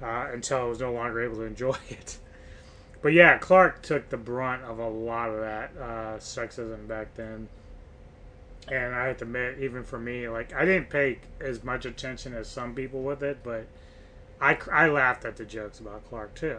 uh, 0.01 0.27
until 0.33 0.65
it 0.65 0.69
was 0.69 0.79
no 0.79 0.91
longer 0.93 1.21
able 1.23 1.37
to 1.37 1.43
enjoy 1.43 1.77
it. 1.89 2.17
But 3.05 3.13
yeah, 3.13 3.37
Clark 3.37 3.83
took 3.83 4.09
the 4.09 4.17
brunt 4.17 4.63
of 4.63 4.79
a 4.79 4.89
lot 4.89 5.29
of 5.29 5.39
that 5.41 5.71
uh, 5.79 6.17
sexism 6.17 6.87
back 6.87 7.13
then. 7.13 7.49
And 8.67 8.95
I 8.95 9.05
have 9.05 9.17
to 9.17 9.25
admit, 9.25 9.59
even 9.59 9.83
for 9.83 9.99
me, 9.99 10.27
like 10.27 10.55
I 10.55 10.65
didn't 10.65 10.89
pay 10.89 11.19
as 11.39 11.63
much 11.63 11.85
attention 11.85 12.33
as 12.33 12.47
some 12.47 12.73
people 12.73 13.03
with 13.03 13.21
it, 13.21 13.43
but 13.43 13.67
I, 14.41 14.57
I 14.71 14.87
laughed 14.87 15.23
at 15.23 15.35
the 15.35 15.45
jokes 15.45 15.79
about 15.79 16.03
Clark 16.09 16.33
too. 16.33 16.57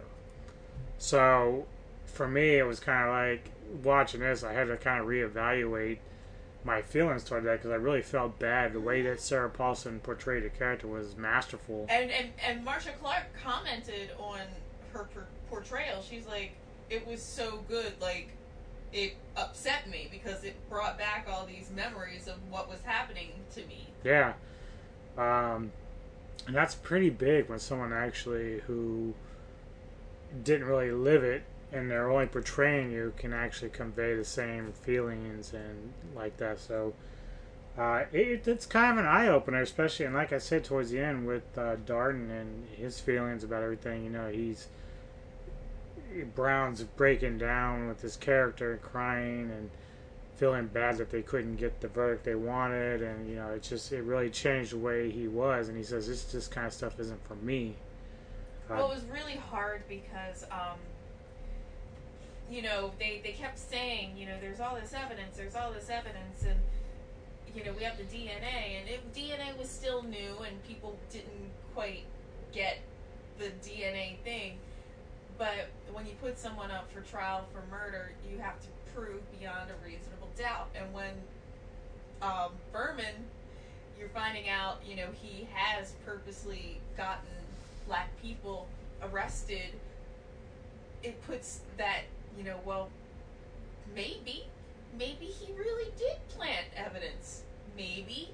So 0.99 1.67
for 2.05 2.29
me, 2.29 2.59
it 2.59 2.63
was 2.63 2.79
kind 2.79 3.09
of 3.09 3.13
like 3.13 3.51
watching 3.83 4.21
this. 4.21 4.45
I 4.45 4.53
had 4.53 4.69
to 4.69 4.77
kind 4.77 5.01
of 5.01 5.09
reevaluate 5.09 5.99
my 6.63 6.81
feelings 6.81 7.25
toward 7.25 7.43
that 7.43 7.57
because 7.57 7.73
I 7.73 7.75
really 7.75 8.03
felt 8.03 8.39
bad. 8.39 8.73
The 8.73 8.79
way 8.79 9.03
that 9.03 9.21
Sarah 9.21 9.51
Paulson 9.51 9.99
portrayed 9.99 10.45
the 10.45 10.51
character 10.51 10.87
was 10.87 11.17
masterful. 11.17 11.87
And 11.89 12.09
and 12.13 12.29
and 12.41 12.65
Marcia 12.65 12.93
Clark 13.03 13.25
commented 13.43 14.11
on 14.21 14.43
her 14.93 15.09
portrayal. 15.51 16.03
She's 16.09 16.27
like, 16.27 16.53
it 16.91 17.07
was 17.07 17.23
so 17.23 17.65
good. 17.69 17.93
Like, 18.01 18.29
it 18.93 19.15
upset 19.37 19.89
me 19.91 20.09
because 20.11 20.45
it 20.45 20.55
brought 20.71 20.99
back 20.99 21.27
all 21.31 21.45
these 21.47 21.71
memories 21.75 22.29
of 22.29 22.37
what 22.51 22.69
was 22.69 22.81
happening 22.85 23.31
to 23.55 23.61
me. 23.63 23.87
Yeah. 24.05 24.35
Um, 25.19 25.73
and 26.47 26.55
that's 26.55 26.75
pretty 26.75 27.11
big 27.11 27.49
when 27.49 27.59
someone 27.59 27.93
actually 27.93 28.61
who 28.61 29.15
didn't 30.45 30.67
really 30.67 30.91
live 30.91 31.25
it 31.25 31.43
and 31.73 31.91
they're 31.91 32.11
only 32.11 32.27
portraying 32.27 32.93
you 32.93 33.13
can 33.17 33.33
actually 33.33 33.71
convey 33.71 34.15
the 34.15 34.25
same 34.25 34.73
feelings 34.73 35.53
and 35.53 35.93
like 36.15 36.37
that. 36.37 36.61
So 36.61 36.95
uh, 37.77 38.05
it, 38.13 38.47
it's 38.47 38.67
kind 38.67 38.99
of 38.99 39.05
an 39.05 39.11
eye 39.11 39.29
opener, 39.29 39.61
especially 39.61 40.07
and 40.07 40.15
like 40.15 40.33
I 40.33 40.39
said 40.39 40.65
towards 40.65 40.91
the 40.91 41.01
end 41.01 41.27
with 41.27 41.45
uh, 41.59 41.77
Darden 41.85 42.31
and 42.31 42.67
his 42.77 43.01
feelings 43.01 43.45
about 43.45 43.63
everything. 43.63 44.05
You 44.05 44.11
know, 44.11 44.29
he's 44.29 44.69
Brown's 46.35 46.83
breaking 46.83 47.39
down 47.39 47.89
with 47.89 48.01
his 48.01 48.17
character 48.17 48.73
and 48.73 48.83
crying 48.83 49.51
and 49.51 49.71
feeling 50.37 50.67
bad 50.67 50.99
that 50.99 51.11
they 51.11 51.23
couldn't 51.23 51.57
get 51.57 51.81
the 51.81 51.89
verdict 51.89 52.25
they 52.25 52.35
wanted. 52.35 53.03
And 53.03 53.29
you 53.29 53.37
know 53.37 53.49
it's 53.49 53.69
just 53.69 53.93
it 53.93 54.03
really 54.03 54.31
changed 54.31 54.73
the 54.73 54.79
way 54.79 55.11
he 55.11 55.29
was. 55.29 55.69
And 55.69 55.77
he 55.77 55.85
says 55.85 56.07
this 56.09 56.25
this 56.25 56.49
kind 56.49 56.67
of 56.67 56.73
stuff 56.73 56.99
isn't 57.01 57.27
for 57.27 57.37
me. 57.37 57.77
Uh, 58.71 58.75
Well, 58.75 58.91
it 58.91 58.95
was 58.95 59.05
really 59.05 59.37
hard 59.37 59.83
because, 59.89 60.45
um, 60.51 60.79
you 62.51 62.63
know, 62.63 62.93
they, 62.99 63.21
they 63.23 63.33
kept 63.33 63.59
saying, 63.59 64.17
you 64.17 64.27
know, 64.27 64.37
there's 64.41 64.61
all 64.61 64.75
this 64.75 64.93
evidence, 64.93 65.37
there's 65.37 65.55
all 65.55 65.73
this 65.73 65.89
evidence, 65.89 66.43
and, 66.43 66.59
you 67.55 67.65
know, 67.65 67.73
we 67.77 67.85
have 67.85 67.97
the 67.97 68.05
DNA, 68.05 68.81
and 68.81 68.89
it, 68.89 69.15
DNA 69.15 69.57
was 69.59 69.69
still 69.69 70.03
new, 70.03 70.39
and 70.45 70.63
people 70.67 70.97
didn't 71.13 71.51
quite 71.75 72.05
get 72.53 72.79
the 73.39 73.51
DNA 73.65 74.19
thing. 74.25 74.59
But 75.39 75.69
when 75.93 76.07
you 76.07 76.13
put 76.23 76.39
someone 76.39 76.71
up 76.71 76.91
for 76.93 77.01
trial 77.03 77.45
for 77.53 77.63
murder, 77.71 78.13
you 78.31 78.39
have 78.39 78.59
to 78.61 78.67
prove 78.95 79.21
beyond 79.39 79.71
a 79.71 79.85
reasonable 79.85 80.29
doubt. 80.37 80.69
And 80.75 80.93
when 80.95 81.13
um, 82.23 82.53
Fuhrman, 82.73 83.15
you're 83.99 84.09
finding 84.09 84.49
out, 84.49 84.79
you 84.87 84.97
know, 84.97 85.09
he 85.23 85.47
has 85.53 85.95
purposely 86.05 86.81
gotten 86.97 87.29
black 87.87 88.11
people 88.23 88.67
arrested, 89.03 89.73
it 91.03 91.25
puts 91.27 91.61
that, 91.77 92.03
you 92.37 92.45
know, 92.45 92.57
well, 92.65 92.89
maybe, 93.95 94.45
maybe 94.99 95.27
he 95.27 95.53
really 95.53 95.91
did 95.99 96.17
plant 96.29 96.67
evidence. 96.77 97.43
Maybe. 97.77 98.31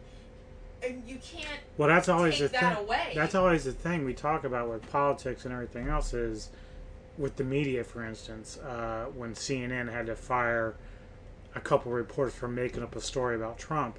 And 0.84 1.04
you 1.06 1.18
can't 1.22 1.60
well 1.78 1.86
that's 1.86 2.08
always 2.08 2.40
the 2.40 2.48
that 2.48 2.76
thing 2.76 2.84
away. 2.84 3.12
that's 3.14 3.36
always 3.36 3.62
the 3.62 3.72
thing 3.72 4.04
we 4.04 4.14
talk 4.14 4.42
about 4.42 4.68
with 4.68 4.90
politics 4.90 5.44
and 5.44 5.54
everything 5.54 5.86
else 5.86 6.12
is 6.12 6.48
with 7.18 7.36
the 7.36 7.44
media 7.44 7.84
for 7.84 8.04
instance 8.04 8.58
uh, 8.58 9.06
when 9.14 9.34
CNN 9.34 9.92
had 9.92 10.06
to 10.06 10.16
fire 10.16 10.74
a 11.54 11.60
couple 11.60 11.92
reporters 11.92 12.34
for 12.34 12.48
making 12.48 12.82
up 12.82 12.96
a 12.96 13.00
story 13.00 13.36
about 13.36 13.58
Trump 13.58 13.98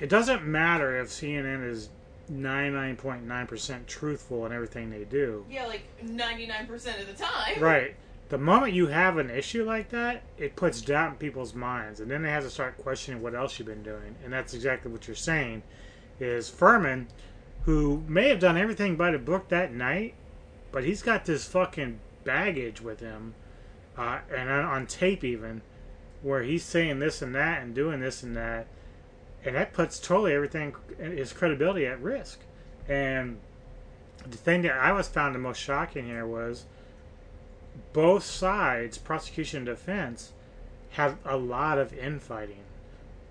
it 0.00 0.08
doesn't 0.08 0.44
matter 0.44 0.98
if 0.98 1.08
CNN 1.08 1.68
is 1.68 1.90
99.9% 2.32 3.86
truthful 3.86 4.46
in 4.46 4.52
everything 4.52 4.90
they 4.90 5.04
do 5.04 5.44
Yeah, 5.50 5.66
like 5.66 5.82
99% 6.04 7.00
of 7.00 7.06
the 7.06 7.12
time. 7.12 7.60
Right. 7.60 7.94
The 8.28 8.38
moment 8.38 8.74
you 8.74 8.86
have 8.86 9.18
an 9.18 9.28
issue 9.28 9.64
like 9.64 9.88
that, 9.88 10.22
it 10.38 10.54
puts 10.54 10.80
doubt 10.80 11.10
in 11.10 11.16
people's 11.16 11.52
minds, 11.52 11.98
and 11.98 12.08
then 12.08 12.22
they 12.22 12.30
have 12.30 12.44
to 12.44 12.50
start 12.50 12.78
questioning 12.78 13.20
what 13.20 13.34
else 13.34 13.58
you've 13.58 13.66
been 13.66 13.82
doing. 13.82 14.14
And 14.22 14.32
that's 14.32 14.54
exactly 14.54 14.92
what 14.92 15.08
you're 15.08 15.16
saying. 15.16 15.64
Is 16.20 16.48
Fuhrman, 16.48 17.06
who 17.64 18.04
may 18.06 18.28
have 18.28 18.38
done 18.38 18.56
everything 18.56 18.94
by 18.94 19.10
the 19.10 19.18
book 19.18 19.48
that 19.48 19.74
night, 19.74 20.14
but 20.72 20.84
he's 20.84 21.02
got 21.02 21.24
this 21.24 21.46
fucking 21.46 22.00
baggage 22.24 22.80
with 22.80 23.00
him, 23.00 23.34
uh, 23.96 24.20
and 24.34 24.48
on, 24.48 24.86
tape 24.86 25.24
even, 25.24 25.62
where 26.22 26.42
he's 26.42 26.64
saying 26.64 26.98
this 26.98 27.22
and 27.22 27.34
that 27.34 27.62
and 27.62 27.74
doing 27.74 28.00
this 28.00 28.22
and 28.22 28.36
that, 28.36 28.66
and 29.44 29.56
that 29.56 29.72
puts 29.72 29.98
totally 29.98 30.34
everything 30.34 30.74
his 30.98 31.32
credibility 31.32 31.86
at 31.86 32.00
risk. 32.00 32.40
And 32.88 33.38
the 34.28 34.36
thing 34.36 34.62
that 34.62 34.72
I 34.72 34.92
was 34.92 35.08
found 35.08 35.34
the 35.34 35.38
most 35.38 35.58
shocking 35.58 36.06
here 36.06 36.26
was 36.26 36.66
both 37.92 38.24
sides, 38.24 38.98
prosecution 38.98 39.58
and 39.58 39.66
defense, 39.66 40.32
had 40.90 41.16
a 41.24 41.36
lot 41.36 41.78
of 41.78 41.94
infighting. 41.94 42.64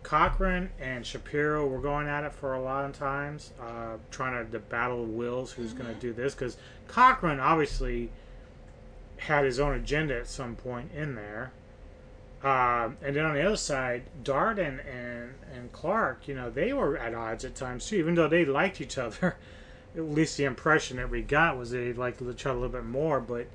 Cochran 0.03 0.69
and 0.79 1.05
Shapiro 1.05 1.67
were 1.67 1.79
going 1.79 2.07
at 2.07 2.23
it 2.23 2.33
for 2.33 2.53
a 2.53 2.61
lot 2.61 2.85
of 2.85 2.93
times, 2.93 3.51
uh, 3.61 3.97
trying 4.11 4.43
to 4.43 4.49
the 4.49 4.59
battle 4.59 5.05
wills 5.05 5.51
who's 5.51 5.73
going 5.73 5.93
to 5.93 5.99
do 5.99 6.13
this 6.13 6.33
because 6.33 6.57
Cochran 6.87 7.39
obviously 7.39 8.09
had 9.17 9.45
his 9.45 9.59
own 9.59 9.75
agenda 9.75 10.17
at 10.17 10.27
some 10.27 10.55
point 10.55 10.91
in 10.95 11.15
there. 11.15 11.51
Um, 12.41 12.97
and 13.03 13.15
then 13.15 13.25
on 13.25 13.35
the 13.35 13.45
other 13.45 13.57
side, 13.57 14.03
Darden 14.23 14.79
and, 14.89 15.33
and 15.53 15.71
Clark, 15.73 16.27
you 16.27 16.35
know, 16.35 16.49
they 16.49 16.71
were 16.71 16.97
at 16.97 17.13
odds 17.13 17.43
at 17.43 17.55
times 17.55 17.85
too, 17.85 17.97
even 17.97 18.15
though 18.15 18.29
they 18.29 18.45
liked 18.45 18.79
each 18.79 18.97
other. 18.97 19.35
at 19.95 20.03
least 20.03 20.37
the 20.37 20.45
impression 20.45 20.97
that 20.97 21.09
we 21.09 21.21
got 21.21 21.57
was 21.57 21.71
they 21.71 21.91
liked 21.93 22.21
each 22.21 22.45
other 22.45 22.57
a 22.57 22.61
little 22.61 22.69
bit 22.69 22.85
more. 22.85 23.19
But 23.19 23.47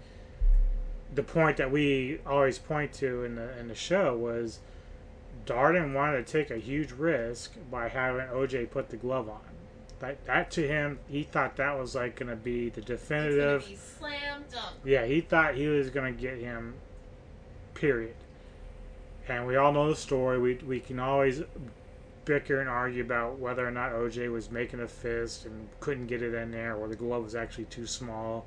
the 1.14 1.22
point 1.22 1.56
that 1.56 1.70
we 1.70 2.18
always 2.26 2.58
point 2.58 2.92
to 2.94 3.24
in 3.24 3.36
the 3.36 3.58
in 3.58 3.68
the 3.68 3.74
show 3.74 4.16
was 4.16 4.58
Darden 5.46 5.94
wanted 5.94 6.26
to 6.26 6.32
take 6.32 6.50
a 6.50 6.58
huge 6.58 6.92
risk 6.92 7.54
by 7.70 7.88
having 7.88 8.26
OJ 8.26 8.70
put 8.70 8.88
the 8.88 8.96
glove 8.96 9.28
on. 9.28 9.40
That, 10.00 10.24
that 10.26 10.50
to 10.52 10.66
him, 10.66 10.98
he 11.08 11.22
thought 11.22 11.56
that 11.56 11.78
was 11.78 11.94
like 11.94 12.16
going 12.16 12.28
to 12.28 12.36
be 12.36 12.68
the 12.68 12.80
definitive. 12.80 13.66
be 13.66 13.76
slam 13.76 14.44
dunk. 14.50 14.76
Yeah, 14.84 15.06
he 15.06 15.20
thought 15.20 15.54
he 15.54 15.66
was 15.66 15.90
going 15.90 16.14
to 16.14 16.20
get 16.20 16.38
him. 16.38 16.74
Period. 17.74 18.14
And 19.28 19.46
we 19.46 19.56
all 19.56 19.72
know 19.72 19.88
the 19.88 19.96
story. 19.96 20.38
We 20.38 20.54
we 20.56 20.80
can 20.80 20.98
always 21.00 21.42
bicker 22.24 22.60
and 22.60 22.68
argue 22.68 23.02
about 23.02 23.38
whether 23.38 23.66
or 23.66 23.70
not 23.70 23.92
OJ 23.92 24.30
was 24.30 24.50
making 24.50 24.80
a 24.80 24.88
fist 24.88 25.44
and 25.46 25.68
couldn't 25.80 26.06
get 26.06 26.22
it 26.22 26.34
in 26.34 26.50
there, 26.50 26.74
or 26.74 26.88
the 26.88 26.96
glove 26.96 27.24
was 27.24 27.34
actually 27.34 27.64
too 27.64 27.86
small. 27.86 28.46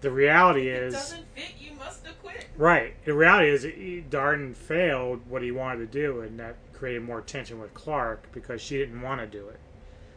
The 0.00 0.10
reality 0.10 0.68
is 0.68 0.94
it 0.94 0.96
doesn't 0.96 1.26
fit, 1.34 1.52
you 1.58 1.72
must 1.72 2.06
have 2.06 2.20
quit. 2.22 2.46
right. 2.56 2.94
The 3.04 3.14
reality 3.14 3.48
is, 3.50 3.64
Darden 4.10 4.54
failed 4.54 5.22
what 5.28 5.42
he 5.42 5.50
wanted 5.50 5.90
to 5.90 6.00
do, 6.00 6.20
and 6.20 6.38
that 6.38 6.56
created 6.72 7.02
more 7.02 7.20
tension 7.20 7.60
with 7.60 7.74
Clark 7.74 8.30
because 8.32 8.60
she 8.60 8.78
didn't 8.78 9.02
want 9.02 9.20
to 9.20 9.26
do 9.26 9.48
it. 9.48 9.58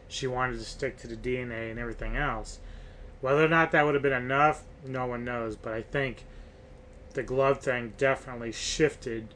She 0.07 0.27
wanted 0.27 0.59
to 0.59 0.65
stick 0.65 0.97
to 0.97 1.07
the 1.07 1.15
DNA 1.15 1.71
and 1.71 1.79
everything 1.79 2.15
else. 2.15 2.59
Whether 3.21 3.45
or 3.45 3.49
not 3.49 3.71
that 3.71 3.86
would 3.86 3.93
have 3.93 4.03
been 4.03 4.13
enough, 4.13 4.63
no 4.86 5.05
one 5.05 5.23
knows. 5.23 5.55
But 5.55 5.73
I 5.73 5.82
think 5.82 6.25
the 7.13 7.23
glove 7.23 7.59
thing 7.59 7.93
definitely 7.97 8.51
shifted 8.51 9.34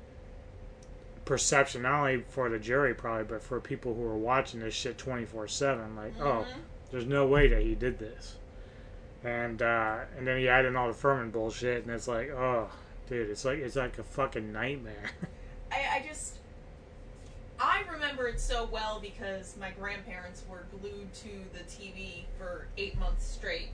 perception, 1.24 1.84
not 1.84 2.00
only 2.00 2.24
for 2.30 2.50
the 2.50 2.60
jury 2.60 2.94
probably, 2.94 3.26
but 3.26 3.42
for 3.42 3.60
people 3.60 3.94
who 3.96 4.02
were 4.02 4.18
watching 4.18 4.60
this 4.60 4.74
shit 4.74 4.98
twenty 4.98 5.26
four 5.26 5.48
seven. 5.48 5.96
Like, 5.96 6.14
oh, 6.20 6.46
mm-hmm. 6.48 6.60
there's 6.92 7.06
no 7.06 7.26
way 7.26 7.48
that 7.48 7.62
he 7.62 7.74
did 7.76 8.00
this. 8.00 8.36
And 9.26 9.62
uh, 9.62 10.02
and 10.18 10.28
then 10.28 10.38
he 10.38 10.48
added 10.48 10.68
in 10.70 10.76
all 10.76 10.88
the 10.88 10.94
Fuhrman 10.94 11.32
bullshit, 11.32 11.84
and 11.84 11.92
it's 11.92 12.08
like, 12.08 12.30
oh, 12.30 12.70
dude, 13.10 13.30
it's 13.30 13.44
like 13.44 13.58
it's 13.58 13.76
like 13.76 13.98
a 13.98 14.04
fucking 14.04 14.54
nightmare. 14.54 15.10
I, 15.72 15.98
I 15.98 16.06
just 16.08 16.38
I 17.60 17.84
remember 17.92 18.28
it 18.28 18.40
so 18.40 18.70
well 18.72 19.00
because 19.02 19.56
my 19.60 19.72
grandparents 19.72 20.44
were 20.48 20.66
glued 20.80 21.12
to 21.14 21.30
the 21.54 21.64
TV 21.64 22.26
for 22.38 22.68
eight 22.78 23.00
months 23.00 23.26
straight, 23.26 23.70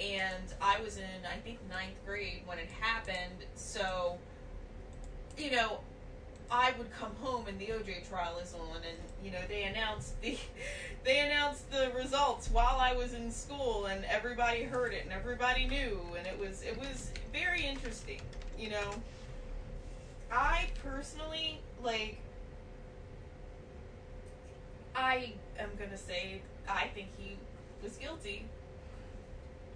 and 0.00 0.54
I 0.62 0.80
was 0.80 0.96
in 0.96 1.26
I 1.30 1.36
think 1.38 1.58
ninth 1.68 1.96
grade 2.06 2.42
when 2.46 2.58
it 2.58 2.70
happened. 2.80 3.44
So, 3.56 4.16
you 5.36 5.50
know, 5.50 5.80
I 6.50 6.72
would 6.78 6.90
come 6.92 7.14
home 7.20 7.46
and 7.46 7.58
the 7.58 7.66
OJ 7.66 8.08
trial 8.08 8.38
is 8.38 8.54
on, 8.54 8.76
and 8.76 8.96
you 9.22 9.30
know 9.30 9.38
they 9.48 9.64
announced 9.64 10.20
the 10.22 10.38
they 11.04 11.20
announced 11.20 11.70
the 11.70 11.90
results 11.96 12.48
while 12.50 12.78
I 12.80 12.94
was 12.94 13.14
in 13.14 13.30
school, 13.30 13.86
and 13.86 14.04
everybody 14.06 14.62
heard 14.62 14.92
it 14.92 15.04
and 15.04 15.12
everybody 15.12 15.66
knew, 15.66 16.00
and 16.16 16.26
it 16.26 16.38
was 16.38 16.62
it 16.62 16.78
was 16.78 17.10
very 17.32 17.64
interesting, 17.64 18.20
you 18.58 18.70
know. 18.70 18.90
I 20.30 20.66
personally 20.84 21.60
like. 21.82 22.18
I 24.94 25.34
am 25.58 25.70
gonna 25.78 25.98
say 25.98 26.40
I 26.68 26.88
think 26.88 27.08
he 27.18 27.36
was 27.82 27.96
guilty. 27.96 28.46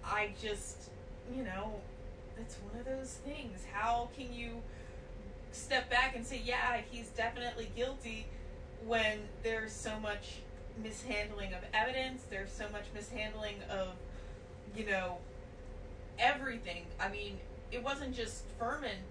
I 0.03 0.33
just, 0.41 0.89
you 1.33 1.43
know, 1.43 1.79
it's 2.37 2.57
one 2.69 2.79
of 2.79 2.85
those 2.85 3.19
things. 3.25 3.59
How 3.71 4.09
can 4.17 4.33
you 4.33 4.61
step 5.53 5.89
back 5.89 6.15
and 6.15 6.25
say, 6.25 6.41
yeah, 6.43 6.81
he's 6.89 7.09
definitely 7.09 7.71
guilty 7.75 8.27
when 8.85 9.19
there's 9.43 9.71
so 9.71 9.99
much 9.99 10.37
mishandling 10.81 11.53
of 11.53 11.61
evidence, 11.73 12.23
there's 12.29 12.51
so 12.51 12.65
much 12.71 12.85
mishandling 12.93 13.55
of, 13.69 13.89
you 14.75 14.85
know, 14.85 15.17
everything. 16.19 16.85
I 16.99 17.09
mean, 17.09 17.37
it 17.71 17.83
wasn't 17.83 18.15
just 18.15 18.43
Fuhrman. 18.59 19.01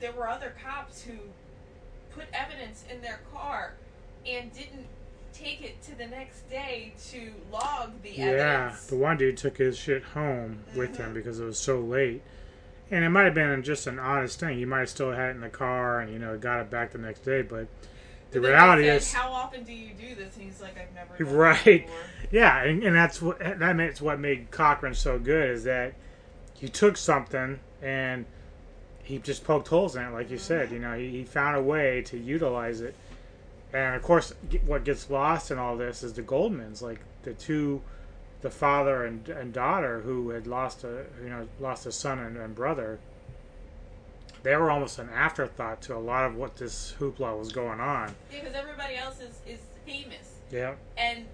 There 0.00 0.12
were 0.12 0.28
other 0.28 0.54
cops 0.62 1.02
who 1.02 1.14
put 2.14 2.24
evidence 2.32 2.84
in 2.92 3.00
their 3.00 3.20
car 3.32 3.74
and 4.26 4.52
didn't 4.52 4.86
take 5.32 5.62
it 5.62 5.82
to 5.82 5.96
the 5.96 6.06
next 6.06 6.48
day 6.48 6.94
to 7.10 7.32
log 7.50 7.90
the 8.02 8.10
yeah, 8.10 8.26
evidence. 8.26 8.86
the 8.86 8.96
one 8.96 9.16
dude 9.16 9.36
took 9.36 9.58
his 9.58 9.76
shit 9.76 10.02
home 10.02 10.60
with 10.76 10.96
him 10.96 11.06
mm-hmm. 11.06 11.14
because 11.14 11.40
it 11.40 11.44
was 11.44 11.58
so 11.58 11.80
late. 11.80 12.22
And 12.90 13.04
it 13.04 13.08
might 13.08 13.24
have 13.24 13.34
been 13.34 13.62
just 13.62 13.86
an 13.86 13.98
honest 13.98 14.38
thing. 14.38 14.58
You 14.58 14.66
might 14.66 14.80
have 14.80 14.90
still 14.90 15.12
had 15.12 15.30
it 15.30 15.36
in 15.36 15.40
the 15.40 15.48
car 15.48 16.00
and, 16.00 16.12
you 16.12 16.18
know, 16.18 16.36
got 16.36 16.60
it 16.60 16.70
back 16.70 16.92
the 16.92 16.98
next 16.98 17.20
day. 17.20 17.42
But 17.42 17.66
the 18.30 18.40
But 18.40 18.48
reality 18.48 18.84
said, 18.84 18.96
is. 18.96 19.12
how 19.12 19.32
often 19.32 19.64
do 19.64 19.72
you 19.72 19.90
do 19.94 20.14
this? 20.14 20.34
And 20.34 20.44
he's 20.44 20.60
like, 20.60 20.76
I've 20.78 20.94
never. 20.94 21.24
Right. 21.24 21.64
before." 21.64 21.98
Yeah, 22.30 22.62
and, 22.62 22.82
and 22.82 22.94
that's 22.94 23.22
what 23.22 23.38
that 23.38 23.76
makes 23.76 24.00
what 24.00 24.18
made 24.20 24.50
Cochran 24.50 24.94
so 24.94 25.18
good 25.18 25.50
is 25.50 25.64
that 25.64 25.94
he 26.54 26.68
took 26.68 26.96
something 26.96 27.60
and 27.80 28.26
he 29.04 29.18
just 29.18 29.44
poked 29.44 29.68
holes 29.68 29.96
in 29.96 30.02
it, 30.02 30.12
like 30.12 30.30
you 30.30 30.36
mm-hmm. 30.36 30.44
said. 30.44 30.72
You 30.72 30.78
know, 30.78 30.94
he, 30.94 31.10
he 31.10 31.24
found 31.24 31.56
a 31.56 31.62
way 31.62 32.02
to 32.02 32.18
utilize 32.18 32.80
it. 32.80 32.94
And 33.72 33.94
of 33.94 34.02
course, 34.02 34.32
what 34.66 34.84
gets 34.84 35.10
lost 35.10 35.50
in 35.50 35.58
all 35.58 35.76
this 35.76 36.02
is 36.02 36.14
the 36.14 36.22
Goldmans, 36.22 36.80
like 36.80 37.00
the 37.22 37.34
two, 37.34 37.82
the 38.44 38.50
father 38.50 39.06
and, 39.06 39.26
and 39.30 39.54
daughter 39.54 40.02
who 40.02 40.28
had 40.28 40.46
lost 40.46 40.84
a 40.84 41.06
you 41.22 41.30
know 41.30 41.48
lost 41.58 41.86
a 41.86 41.92
son 41.92 42.18
and, 42.18 42.36
and 42.36 42.54
brother. 42.54 43.00
They 44.42 44.54
were 44.56 44.70
almost 44.70 44.98
an 44.98 45.08
afterthought 45.08 45.80
to 45.82 45.96
a 45.96 45.98
lot 45.98 46.26
of 46.26 46.36
what 46.36 46.56
this 46.56 46.94
hoopla 47.00 47.38
was 47.38 47.50
going 47.50 47.80
on. 47.80 48.14
Yeah, 48.30 48.40
because 48.40 48.54
everybody 48.54 48.96
else 48.96 49.18
is, 49.18 49.38
is 49.46 49.60
famous. 49.86 50.34
Yeah. 50.52 50.74
And, 50.98 51.24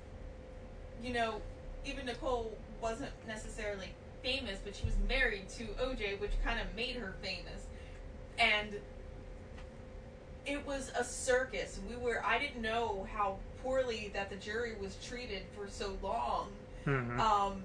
you 1.02 1.12
know, 1.12 1.42
even 1.84 2.06
Nicole 2.06 2.56
wasn't 2.80 3.10
necessarily 3.26 3.88
famous, 4.22 4.60
but 4.64 4.76
she 4.76 4.86
was 4.86 4.94
married 5.08 5.48
to 5.56 5.64
OJ, 5.82 6.20
which 6.20 6.30
kind 6.44 6.60
of 6.60 6.72
made 6.76 6.94
her 6.94 7.14
famous. 7.20 7.66
And 8.38 8.76
it 10.46 10.64
was 10.64 10.92
a 10.96 11.02
circus. 11.02 11.80
We 11.90 11.96
were, 11.96 12.24
I 12.24 12.38
didn't 12.38 12.62
know 12.62 13.08
how 13.12 13.38
poorly 13.64 14.12
that 14.14 14.30
the 14.30 14.36
jury 14.36 14.76
was 14.80 14.96
treated 15.04 15.42
for 15.56 15.68
so 15.68 15.98
long. 16.00 16.50
Mhm. 16.86 17.18
Um, 17.18 17.62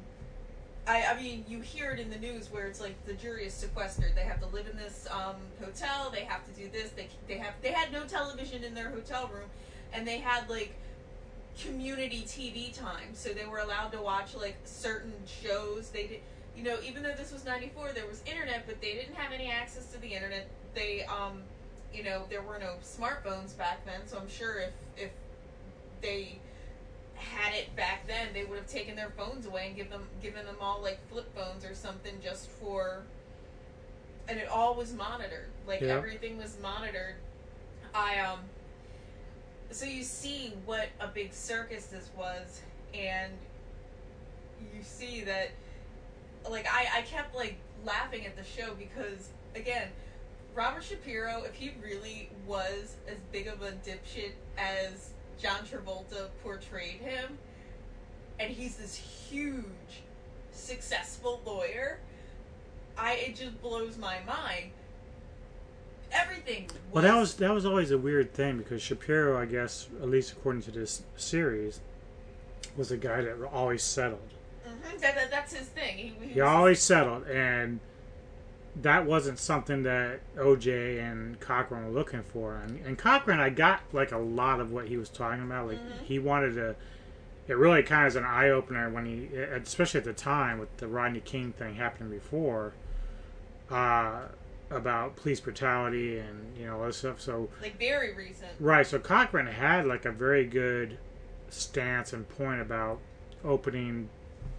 I, 0.88 1.04
I 1.06 1.22
mean, 1.22 1.46
you 1.48 1.62
hear 1.62 1.92
it 1.92 2.00
in 2.00 2.10
the 2.10 2.18
news 2.18 2.52
where 2.52 2.68
it's 2.68 2.80
like 2.80 3.04
the 3.06 3.14
jury 3.14 3.46
is 3.48 3.54
sequestered. 3.54 4.14
They 4.16 4.24
have 4.24 4.40
to 4.42 4.48
live 4.48 4.68
in 4.68 4.78
this 4.78 5.08
um, 5.12 5.38
hotel. 5.60 6.12
They 6.12 6.26
have 6.26 6.46
to 6.46 6.52
do 6.52 6.70
this. 6.70 6.92
They 6.92 7.08
they 7.28 7.38
have 7.38 7.54
they 7.62 7.72
had 7.72 7.92
no 7.92 8.06
television 8.06 8.64
in 8.64 8.74
their 8.76 8.90
hotel 8.90 9.28
room, 9.34 9.50
and 9.94 10.08
they 10.08 10.20
had 10.20 10.48
like 10.50 10.76
community 11.60 12.24
TV 12.28 12.76
time. 12.76 13.14
So 13.14 13.30
they 13.34 13.46
were 13.46 13.60
allowed 13.60 13.92
to 13.94 14.02
watch 14.02 14.36
like 14.36 14.58
certain 14.66 15.14
shows. 15.26 15.90
They 15.90 16.08
did, 16.08 16.20
you 16.56 16.64
know, 16.64 16.78
even 16.86 17.02
though 17.02 17.16
this 17.16 17.32
was 17.32 17.46
'94, 17.46 17.94
there 17.94 18.06
was 18.06 18.22
internet, 18.26 18.66
but 18.68 18.80
they 18.80 18.94
didn't 18.94 19.16
have 19.16 19.32
any 19.34 19.50
access 19.50 19.92
to 19.94 20.00
the 20.00 20.14
internet. 20.14 20.48
They, 20.76 21.04
um, 21.06 21.42
you 21.94 22.04
know, 22.04 22.26
there 22.30 22.42
were 22.44 22.60
no 22.60 22.76
smartphones 22.84 23.58
back 23.58 23.86
then. 23.86 24.02
So 24.06 24.20
I'm 24.20 24.30
sure 24.30 24.60
if 24.60 24.72
if 24.98 25.12
they 26.02 26.38
had 27.16 27.54
it 27.54 27.76
back 27.76 28.08
then, 28.08 28.28
they 28.34 28.44
would 28.44 28.58
have 28.58 28.68
taken 28.68 28.96
their 28.96 29.10
phones 29.18 29.46
away 29.46 29.68
and 29.68 29.76
give 29.76 29.90
them 29.90 30.08
given 30.22 30.46
them 30.46 30.56
all 30.62 30.82
like 30.82 31.00
flip 31.10 31.34
phones 31.36 31.66
or 31.66 31.74
something 31.74 32.14
just 32.24 32.50
for. 32.50 33.04
And 34.28 34.40
it 34.40 34.48
all 34.50 34.76
was 34.76 34.94
monitored. 34.94 35.50
Like 35.68 35.82
Yeah. 35.82 35.90
everything 35.90 36.38
was 36.38 36.58
monitored. 36.62 37.16
I 37.94 38.20
um. 38.20 38.40
So 39.72 39.86
you 39.86 40.04
see 40.04 40.54
what 40.66 40.90
a 41.00 41.08
big 41.08 41.34
circus 41.34 41.88
this 41.88 42.10
was, 42.18 42.62
and 42.94 43.34
you 44.74 44.84
see 44.84 45.22
that. 45.22 45.52
Like 46.50 46.68
I, 46.72 47.00
I 47.00 47.02
kept 47.02 47.36
like 47.36 47.56
laughing 47.84 48.26
at 48.26 48.36
the 48.36 48.44
show 48.44 48.74
because 48.76 49.30
again, 49.56 49.88
Robert 50.54 50.84
Shapiro, 50.84 51.44
if 51.44 51.54
he 51.56 51.74
really 51.84 52.30
was 52.46 52.96
as 53.08 53.18
big 53.32 53.48
of 53.48 53.62
a 53.62 53.72
dipshit 53.72 54.32
as 54.58 55.10
John 55.42 55.60
Travolta 55.66 56.28
portrayed 56.44 57.02
him, 57.02 57.38
and 58.40 58.52
he's 58.52 58.76
this 58.76 58.96
huge, 58.96 59.66
successful 60.52 61.42
lawyer, 61.46 62.00
I 62.98 63.14
it 63.14 63.36
just 63.36 63.62
blows 63.62 63.98
my 63.98 64.20
mind. 64.26 64.72
Everything. 66.12 66.70
Well, 66.92 67.04
that 67.04 67.16
was 67.18 67.36
that 67.36 67.54
was 67.54 67.66
always 67.66 67.92
a 67.92 67.98
weird 67.98 68.34
thing 68.34 68.58
because 68.58 68.82
Shapiro, 68.82 69.40
I 69.40 69.46
guess, 69.46 69.88
at 70.02 70.10
least 70.10 70.32
according 70.32 70.62
to 70.64 70.72
this 70.72 71.04
series, 71.18 71.82
was 72.78 72.92
a 72.92 72.98
guy 72.98 73.22
that 73.22 73.36
always 73.52 73.84
settled. 73.84 74.30
Mhm. 74.66 75.00
That, 75.02 75.16
that, 75.16 75.32
that's 75.32 75.54
his 75.54 75.68
thing. 75.68 75.98
He, 75.98 76.14
he 76.22 76.34
He 76.36 76.42
always 76.42 76.82
settled, 76.82 77.28
and 77.28 77.80
that 78.82 79.06
wasn't 79.06 79.40
something 79.40 79.84
that 79.84 80.20
OJ 80.36 81.02
and 81.02 81.40
Cochran 81.40 81.86
were 81.86 81.92
looking 81.92 82.24
for. 82.24 82.58
And, 82.58 82.86
and 82.86 82.98
Cochran, 82.98 83.40
I 83.40 83.50
got 83.50 83.82
like 83.94 84.12
a 84.12 84.18
lot 84.18 84.60
of 84.60 84.72
what 84.72 84.88
he 84.88 84.98
was 84.98 85.10
talking 85.10 85.44
about. 85.44 85.68
Like 85.68 85.80
he 86.04 86.20
wanted 86.20 86.56
to. 86.56 86.76
It 87.48 87.58
really 87.58 87.84
kind 87.84 88.06
of 88.06 88.08
is 88.08 88.16
an 88.16 88.26
eye 88.26 88.50
opener 88.50 88.90
when 88.90 89.06
he, 89.06 89.38
especially 89.38 90.00
at 90.00 90.04
the 90.04 90.14
time 90.14 90.58
with 90.58 90.76
the 90.78 90.88
Rodney 90.88 91.20
King 91.20 91.54
thing 91.54 91.76
happening 91.76 92.10
before, 92.10 92.74
uh, 93.70 94.22
about 94.72 95.16
police 95.16 95.40
brutality 95.40 96.18
and 96.18 96.58
you 96.58 96.66
know 96.66 96.80
all 96.80 96.88
this 96.88 96.98
stuff. 96.98 97.22
So 97.22 97.50
like 97.62 97.78
very 97.80 98.16
recent. 98.16 98.52
Right. 98.60 98.86
So 98.86 99.00
Cochran 99.00 99.48
had 99.48 99.86
like 99.86 100.06
a 100.06 100.12
very 100.12 100.46
good 100.46 100.98
stance 101.50 102.14
and 102.14 102.28
point 102.28 102.62
about 102.62 103.00
opening 103.44 104.10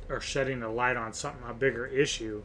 or 0.09 0.21
shedding 0.21 0.61
the 0.61 0.69
light 0.69 0.97
on 0.97 1.13
something 1.13 1.43
a 1.49 1.53
bigger 1.53 1.87
issue. 1.87 2.43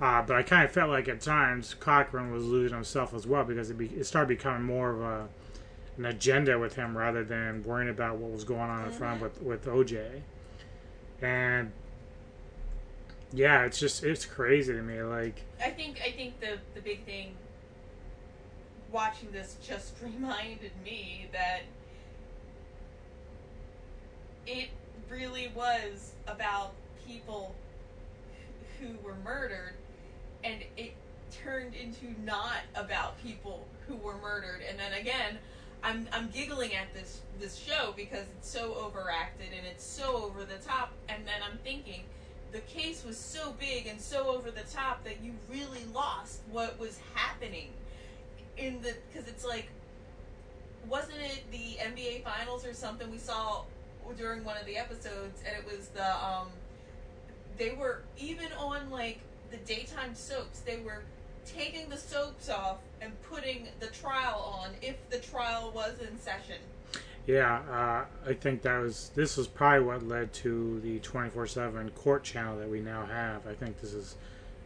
Uh, 0.00 0.22
but 0.22 0.36
I 0.36 0.42
kind 0.42 0.64
of 0.64 0.72
felt 0.72 0.90
like 0.90 1.08
at 1.08 1.20
times 1.20 1.74
Cochran 1.74 2.32
was 2.32 2.44
losing 2.44 2.74
himself 2.74 3.14
as 3.14 3.26
well 3.26 3.44
because 3.44 3.70
it, 3.70 3.78
be, 3.78 3.86
it 3.86 4.04
started 4.04 4.28
becoming 4.28 4.62
more 4.62 4.90
of 4.90 5.00
a 5.00 5.28
an 5.96 6.06
agenda 6.06 6.58
with 6.58 6.74
him 6.74 6.98
rather 6.98 7.22
than 7.22 7.62
worrying 7.62 7.88
about 7.88 8.16
what 8.16 8.32
was 8.32 8.42
going 8.42 8.68
on 8.68 8.84
in 8.84 8.90
front 8.90 9.20
with 9.20 9.40
with 9.40 9.66
OJ. 9.66 10.22
And 11.22 11.70
yeah, 13.32 13.64
it's 13.64 13.78
just 13.78 14.02
it's 14.02 14.24
crazy 14.24 14.72
to 14.72 14.82
me. 14.82 15.02
Like 15.02 15.42
I 15.62 15.70
think 15.70 16.00
I 16.04 16.10
think 16.10 16.40
the 16.40 16.58
the 16.74 16.80
big 16.80 17.04
thing 17.04 17.34
watching 18.90 19.30
this 19.30 19.56
just 19.64 19.94
reminded 20.02 20.72
me 20.84 21.28
that 21.32 21.62
it 24.46 24.70
really 25.08 25.52
was 25.54 26.12
about 26.26 26.72
people 27.06 27.54
who 28.80 28.88
were 29.04 29.14
murdered 29.24 29.74
and 30.44 30.62
it 30.76 30.92
turned 31.32 31.74
into 31.74 32.14
not 32.24 32.60
about 32.76 33.20
people 33.22 33.66
who 33.88 33.96
were 33.96 34.16
murdered. 34.18 34.60
And 34.68 34.78
then 34.78 34.92
again 34.92 35.38
I'm 35.82 36.08
I'm 36.12 36.30
giggling 36.30 36.74
at 36.74 36.92
this 36.94 37.20
this 37.38 37.56
show 37.56 37.92
because 37.96 38.24
it's 38.38 38.48
so 38.48 38.74
overacted 38.74 39.48
and 39.56 39.66
it's 39.66 39.84
so 39.84 40.16
over 40.16 40.44
the 40.44 40.56
top. 40.64 40.92
And 41.08 41.26
then 41.26 41.42
I'm 41.44 41.58
thinking 41.58 42.04
the 42.52 42.60
case 42.60 43.04
was 43.04 43.18
so 43.18 43.54
big 43.58 43.86
and 43.86 44.00
so 44.00 44.28
over 44.28 44.50
the 44.50 44.62
top 44.72 45.04
that 45.04 45.22
you 45.22 45.32
really 45.50 45.84
lost 45.92 46.40
what 46.50 46.78
was 46.78 47.00
happening 47.14 47.68
in 48.56 48.80
the 48.80 48.94
because 49.12 49.28
it's 49.28 49.44
like 49.44 49.68
wasn't 50.88 51.18
it 51.18 51.42
the 51.50 51.76
NBA 51.82 52.22
finals 52.22 52.64
or 52.64 52.74
something 52.74 53.10
we 53.10 53.18
saw 53.18 53.62
during 54.16 54.44
one 54.44 54.56
of 54.56 54.66
the 54.66 54.76
episodes? 54.76 55.42
And 55.46 55.56
it 55.56 55.64
was 55.66 55.88
the 55.88 56.24
um 56.24 56.48
they 57.58 57.72
were 57.72 58.02
even 58.16 58.52
on 58.58 58.90
like 58.90 59.20
the 59.54 59.74
daytime 59.74 60.14
soaps 60.14 60.60
they 60.60 60.78
were 60.78 61.02
taking 61.46 61.88
the 61.88 61.96
soaps 61.96 62.48
off 62.48 62.78
and 63.00 63.12
putting 63.22 63.68
the 63.78 63.86
trial 63.88 64.60
on 64.62 64.70
if 64.82 64.96
the 65.10 65.18
trial 65.18 65.70
was 65.74 65.92
in 66.00 66.18
session 66.18 66.56
Yeah, 67.26 67.60
uh, 67.70 68.30
I 68.30 68.34
think 68.34 68.62
that 68.62 68.78
was 68.78 69.10
this 69.14 69.36
was 69.36 69.46
probably 69.46 69.86
what 69.86 70.02
led 70.06 70.32
to 70.44 70.80
the 70.80 70.98
twenty 70.98 71.30
four 71.30 71.46
seven 71.46 71.90
court 71.90 72.22
channel 72.22 72.58
that 72.58 72.68
we 72.68 72.80
now 72.80 73.06
have. 73.06 73.46
I 73.46 73.54
think 73.54 73.80
this 73.80 73.94
is 73.94 74.16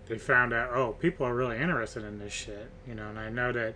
they 0.09 0.19
found 0.19 0.53
out 0.53 0.73
oh 0.73 0.93
people 0.99 1.25
are 1.27 1.35
really 1.35 1.59
interested 1.59 2.03
in 2.03 2.19
this 2.19 2.33
shit, 2.33 2.69
you 2.87 2.95
know. 2.95 3.09
And 3.11 3.19
I 3.19 3.29
know 3.29 3.53
that 3.53 3.75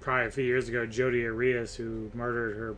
probably 0.00 0.26
a 0.26 0.30
few 0.30 0.44
years 0.44 0.68
ago, 0.68 0.84
Jodi 0.84 1.24
Arias, 1.24 1.74
who 1.74 2.10
murdered 2.12 2.56
her 2.56 2.76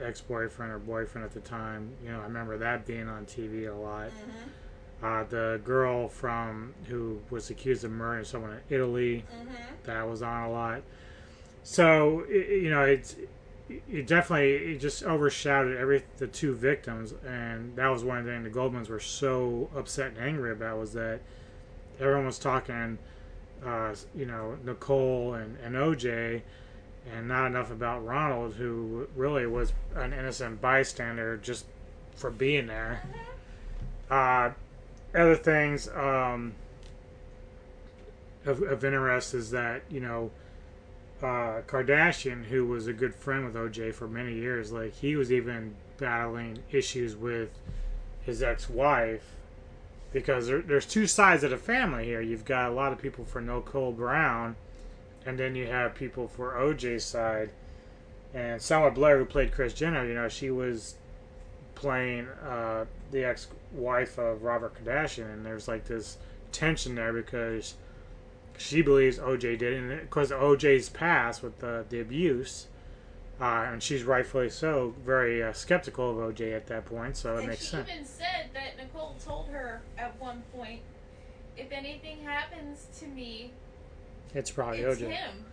ex 0.00 0.20
boyfriend 0.20 0.72
or 0.72 0.78
boyfriend 0.78 1.24
at 1.24 1.34
the 1.34 1.40
time, 1.40 1.90
you 2.04 2.12
know, 2.12 2.20
I 2.20 2.24
remember 2.24 2.58
that 2.58 2.86
being 2.86 3.08
on 3.08 3.26
TV 3.26 3.68
a 3.68 3.74
lot. 3.74 4.10
Uh, 5.00 5.22
the 5.24 5.60
girl 5.64 6.08
from 6.08 6.74
who 6.88 7.20
was 7.30 7.50
accused 7.50 7.84
of 7.84 7.90
murdering 7.92 8.24
someone 8.24 8.50
in 8.50 8.60
Italy, 8.68 9.24
that 9.84 10.08
was 10.08 10.22
on 10.22 10.44
a 10.44 10.50
lot. 10.50 10.82
So 11.62 12.24
i 12.28 12.32
you 12.32 12.70
know, 12.70 12.82
it's 12.82 13.14
it 13.68 14.06
definitely 14.06 14.74
it 14.74 14.78
just 14.78 15.02
overshadowed 15.04 15.76
every 15.76 16.02
the 16.16 16.26
two 16.26 16.54
victims, 16.54 17.14
and 17.26 17.76
that 17.76 17.88
was 17.88 18.02
one 18.02 18.24
thing 18.24 18.42
the 18.42 18.50
Goldmans 18.50 18.88
were 18.88 18.98
so 18.98 19.70
upset 19.76 20.08
and 20.08 20.18
angry 20.18 20.50
about 20.50 20.78
was 20.78 20.94
that 20.94 21.20
everyone 22.00 22.26
was 22.26 22.38
talking, 22.38 22.98
uh, 23.64 23.94
you 24.14 24.26
know, 24.26 24.56
Nicole 24.64 25.34
and, 25.34 25.58
and 25.64 25.74
OJ, 25.74 26.42
and 27.14 27.28
not 27.28 27.46
enough 27.46 27.70
about 27.70 28.04
Ronald, 28.04 28.54
who 28.54 29.08
really 29.14 29.46
was 29.46 29.72
an 29.94 30.12
innocent 30.12 30.60
bystander 30.60 31.36
just 31.36 31.66
for 32.16 32.30
being 32.30 32.66
there. 32.66 33.02
Uh, 34.10 34.50
other 35.18 35.36
things 35.36 35.88
um, 35.88 36.54
of, 38.46 38.62
of 38.62 38.84
interest 38.84 39.34
is 39.34 39.50
that 39.50 39.82
you 39.90 40.00
know 40.00 40.30
uh, 41.22 41.62
Kardashian, 41.66 42.44
who 42.44 42.66
was 42.66 42.86
a 42.86 42.92
good 42.92 43.14
friend 43.14 43.44
with 43.44 43.54
OJ 43.54 43.94
for 43.94 44.06
many 44.06 44.34
years, 44.34 44.70
like 44.72 44.94
he 44.94 45.16
was 45.16 45.32
even 45.32 45.74
battling 45.98 46.62
issues 46.70 47.16
with 47.16 47.50
his 48.22 48.42
ex-wife 48.42 49.34
because 50.12 50.46
there, 50.46 50.62
there's 50.62 50.86
two 50.86 51.06
sides 51.06 51.42
of 51.42 51.50
the 51.50 51.56
family 51.56 52.04
here. 52.04 52.20
You've 52.20 52.44
got 52.44 52.70
a 52.70 52.74
lot 52.74 52.92
of 52.92 52.98
people 52.98 53.24
for 53.24 53.40
Nicole 53.40 53.92
Brown, 53.92 54.56
and 55.26 55.38
then 55.38 55.54
you 55.54 55.66
have 55.66 55.94
people 55.94 56.28
for 56.28 56.52
OJ's 56.52 57.04
side. 57.04 57.50
And 58.32 58.60
Selma 58.60 58.90
Blair, 58.90 59.18
who 59.18 59.24
played 59.24 59.52
Kris 59.52 59.74
Jenner, 59.74 60.06
you 60.06 60.14
know, 60.14 60.28
she 60.28 60.50
was 60.50 60.96
playing 61.74 62.28
uh, 62.46 62.84
the 63.10 63.24
ex-wife 63.72 64.18
of 64.18 64.42
Robert 64.42 64.74
Kardashian, 64.82 65.32
and 65.32 65.44
there's 65.44 65.68
like 65.68 65.84
this 65.86 66.18
tension 66.52 66.94
there 66.94 67.12
because 67.12 67.74
she 68.56 68.82
believes 68.82 69.18
OJ 69.18 69.58
did 69.58 69.62
it, 69.62 69.76
and 69.76 70.00
because 70.00 70.30
OJ's 70.30 70.88
past 70.88 71.42
with 71.42 71.58
the 71.60 71.84
the 71.88 72.00
abuse, 72.00 72.66
uh, 73.40 73.66
and 73.70 73.82
she's 73.82 74.02
rightfully 74.04 74.50
so 74.50 74.94
very 75.04 75.42
uh, 75.42 75.52
skeptical 75.52 76.10
of 76.10 76.34
OJ 76.34 76.54
at 76.54 76.66
that 76.68 76.86
point. 76.86 77.16
So 77.16 77.34
it 77.36 77.38
and 77.40 77.48
makes 77.48 77.62
she 77.64 77.68
sense. 77.68 77.88
even 77.90 78.04
said 78.04 78.50
that 78.54 78.76
Nicole 78.82 79.14
told 79.24 79.48
her 79.48 79.80
at 79.96 80.18
one 80.20 80.42
point, 80.54 80.80
if 81.56 81.70
anything 81.70 82.22
happens 82.24 82.86
to 83.00 83.06
me, 83.06 83.52
It's 84.34 84.50
probably 84.50 84.80
it's 84.80 85.00
OJ. 85.00 85.08
him. 85.10 85.44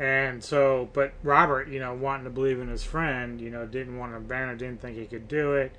And 0.00 0.44
so, 0.44 0.88
but 0.92 1.12
Robert, 1.24 1.66
you 1.66 1.80
know, 1.80 1.92
wanting 1.92 2.22
to 2.22 2.30
believe 2.30 2.60
in 2.60 2.68
his 2.68 2.84
friend, 2.84 3.40
you 3.40 3.50
know, 3.50 3.66
didn't 3.66 3.98
want 3.98 4.12
to 4.12 4.18
abandon, 4.18 4.56
didn't 4.56 4.80
think 4.80 4.96
he 4.96 5.06
could 5.06 5.26
do 5.26 5.54
it. 5.54 5.72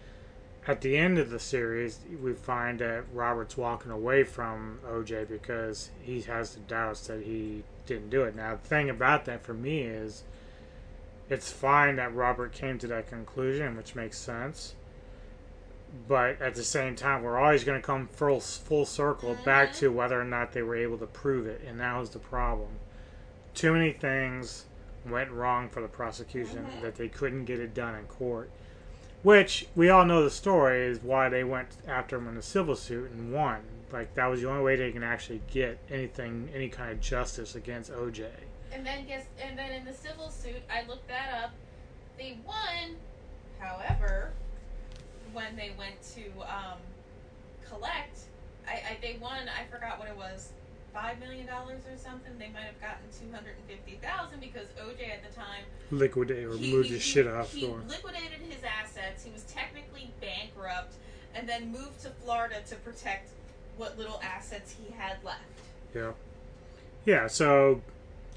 At 0.70 0.82
the 0.82 0.98
end 0.98 1.18
of 1.18 1.32
the 1.32 1.40
series, 1.40 1.98
we 2.22 2.34
find 2.34 2.78
that 2.78 3.06
Robert's 3.12 3.58
walking 3.58 3.92
away 3.92 4.24
from 4.24 4.78
OJ 4.88 5.28
because 5.28 5.90
he 6.00 6.22
has 6.22 6.54
the 6.54 6.60
doubts 6.60 7.08
that 7.08 7.24
he 7.24 7.64
didn't 7.88 8.12
do 8.12 8.22
it. 8.22 8.36
Now, 8.36 8.52
the 8.52 8.68
thing 8.68 8.88
about 8.88 9.26
that 9.26 9.44
for 9.44 9.56
me 9.56 9.82
is 9.82 10.26
it's 11.28 11.52
fine 11.52 11.96
that 11.96 12.14
Robert 12.14 12.52
came 12.52 12.78
to 12.78 12.88
that 12.88 13.08
conclusion, 13.08 13.76
which 13.76 13.96
makes 13.96 14.20
sense. 14.20 14.76
But 16.08 16.40
at 16.40 16.54
the 16.54 16.64
same 16.64 16.96
time, 16.96 17.24
we're 17.24 17.40
always 17.40 17.64
going 17.64 17.82
to 17.82 17.86
come 17.86 18.08
full, 18.08 18.40
full 18.40 18.86
circle 18.86 19.36
back 19.44 19.74
to 19.78 19.88
mm-hmm. 19.88 19.98
whether 19.98 20.22
or 20.22 20.26
not 20.26 20.52
they 20.52 20.62
were 20.62 20.76
able 20.76 21.00
to 21.00 21.08
prove 21.08 21.48
it. 21.48 21.62
And 21.68 21.80
that 21.80 21.98
was 21.98 22.12
the 22.12 22.20
problem 22.20 22.70
too 23.56 23.74
many 23.74 23.92
things 23.92 24.66
went 25.04 25.32
wrong 25.32 25.68
for 25.68 25.82
the 25.82 25.88
prosecution 25.88 26.60
mm-hmm. 26.60 26.82
that 26.82 26.96
they 26.96 27.08
couldn't 27.08 27.46
get 27.46 27.60
it 27.60 27.74
done 27.74 27.96
in 27.96 28.06
court. 28.06 28.52
Which 29.22 29.68
we 29.76 29.90
all 29.90 30.06
know 30.06 30.24
the 30.24 30.30
story 30.30 30.86
is 30.86 31.04
why 31.04 31.28
they 31.30 31.44
went 31.44 31.70
after 31.88 32.18
him 32.18 32.28
in 32.28 32.38
a 32.38 32.42
civil 32.42 32.76
suit 32.76 33.12
and 33.12 33.34
won. 33.34 33.62
Like 33.92 34.14
that 34.14 34.28
was 34.28 34.42
the 34.42 34.50
only 34.50 34.64
way 34.64 34.76
they 34.76 34.92
can 34.92 35.04
actually 35.04 35.42
get 35.52 35.80
anything, 35.90 36.50
any 36.54 36.70
kind 36.70 36.92
of 36.92 37.02
justice 37.02 37.56
against 37.56 37.92
OJ. 37.92 38.28
And 38.72 38.86
then 38.86 39.06
guess, 39.06 39.26
and 39.42 39.58
then 39.58 39.72
in 39.72 39.84
the 39.84 39.94
civil 39.94 40.30
suit, 40.30 40.62
I 40.72 40.88
looked 40.88 41.08
that 41.08 41.44
up. 41.44 41.52
They 42.18 42.38
won. 42.46 42.96
However, 43.60 44.32
when 45.34 45.56
they 45.56 45.74
went 45.78 45.96
to 46.16 46.42
um, 46.44 46.80
collect, 47.68 48.20
I, 48.68 48.74
I 48.74 48.98
they 49.02 49.18
won. 49.20 49.50
I 49.50 49.66
forgot 49.70 50.00
what 50.00 50.08
it 50.08 50.16
was, 50.16 50.52
five 50.94 51.20
million 51.20 51.46
dollars 51.46 51.82
or 51.92 51.98
something. 51.98 52.32
They 52.40 52.50
might 52.50 52.64
have 52.70 52.80
gotten 52.82 53.04
two 53.18 53.32
hundred 53.34 53.56
and 53.58 53.66
fifty 53.68 54.00
thousand 54.02 54.40
because 54.42 54.68
OJ 54.82 55.10
at 55.10 55.28
the 55.30 55.34
time 55.36 55.64
liquidated 55.92 56.46
or 56.46 56.58
he- 56.58 56.72
moved 56.74 56.90
his 56.90 57.02
shit 57.02 57.28
off 57.28 57.54
He 57.54 57.64
store. 57.64 57.82
liquidated 57.88 58.40
his 58.50 58.64
assets. 58.64 59.24
He 59.24 59.32
was 59.32 59.44
technically 59.44 60.12
bankrupt, 60.22 60.94
and 61.36 61.48
then 61.48 61.72
moved 61.72 62.02
to 62.04 62.10
Florida 62.10 62.62
to 62.70 62.76
protect 62.78 63.30
what 63.78 63.98
little 63.98 64.20
assets 64.24 64.76
he 64.78 64.92
had 64.94 65.18
left. 65.24 65.40
Yeah. 65.96 66.12
Yeah, 67.06 67.28
so 67.28 67.82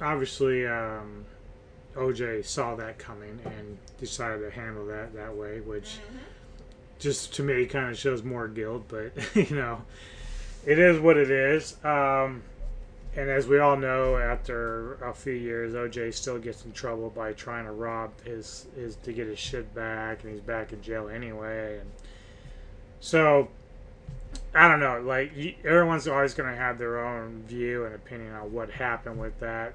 obviously 0.01 0.67
um, 0.67 1.25
OJ 1.97 2.45
saw 2.45 2.75
that 2.77 2.99
coming 2.99 3.39
and 3.45 3.77
decided 3.99 4.41
to 4.41 4.51
handle 4.51 4.87
that 4.87 5.15
that 5.15 5.37
way, 5.37 5.61
which 5.61 5.99
just 6.99 7.35
to 7.35 7.43
me 7.43 7.67
kind 7.67 7.91
of 7.91 7.99
shows 7.99 8.23
more 8.23 8.47
guilt, 8.49 8.85
but 8.89 9.13
you 9.35 9.57
know, 9.57 9.83
it 10.65 10.79
is 10.79 10.99
what 11.01 11.17
it 11.17 11.31
is. 11.31 11.77
Um, 11.85 12.43
and 13.15 13.29
as 13.29 13.47
we 13.47 13.59
all 13.59 13.77
know, 13.77 14.17
after 14.17 14.95
a 14.95 15.13
few 15.13 15.35
years, 15.35 15.75
OJ 15.75 16.15
still 16.15 16.39
gets 16.39 16.65
in 16.65 16.73
trouble 16.73 17.11
by 17.11 17.35
trying 17.35 17.67
to 17.67 17.73
rob 17.73 18.11
his 18.25 18.67
his 18.75 18.97
to 18.97 19.13
get 19.13 19.27
his 19.27 19.39
shit 19.39 19.75
back, 19.75 20.23
and 20.23 20.33
he's 20.33 20.41
back 20.41 20.73
in 20.73 20.81
jail 20.81 21.09
anyway. 21.09 21.79
And 21.81 21.91
so, 23.01 23.49
I 24.55 24.67
don't 24.67 24.81
know. 24.81 25.01
Like 25.03 25.33
everyone's 25.63 26.09
always 26.09 26.33
going 26.33 26.51
to 26.51 26.57
have 26.57 26.79
their 26.79 27.05
own 27.05 27.43
view 27.43 27.85
and 27.85 27.95
opinion 27.95 28.33
on 28.33 28.51
what 28.51 28.71
happened 28.71 29.21
with 29.21 29.39
that. 29.41 29.75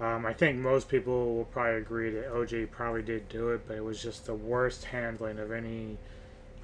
Um, 0.00 0.26
I 0.26 0.32
think 0.32 0.58
most 0.58 0.88
people 0.88 1.36
will 1.36 1.44
probably 1.44 1.76
agree 1.76 2.10
that 2.10 2.32
OJ 2.32 2.72
probably 2.72 3.02
did 3.02 3.28
do 3.28 3.50
it, 3.50 3.68
but 3.68 3.76
it 3.76 3.84
was 3.84 4.02
just 4.02 4.26
the 4.26 4.34
worst 4.34 4.86
handling 4.86 5.38
of 5.38 5.52
any 5.52 5.98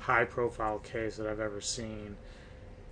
high-profile 0.01 0.81
case 0.81 1.17
that 1.17 1.29
I've 1.29 1.39
ever 1.39 1.61
seen. 1.61 2.17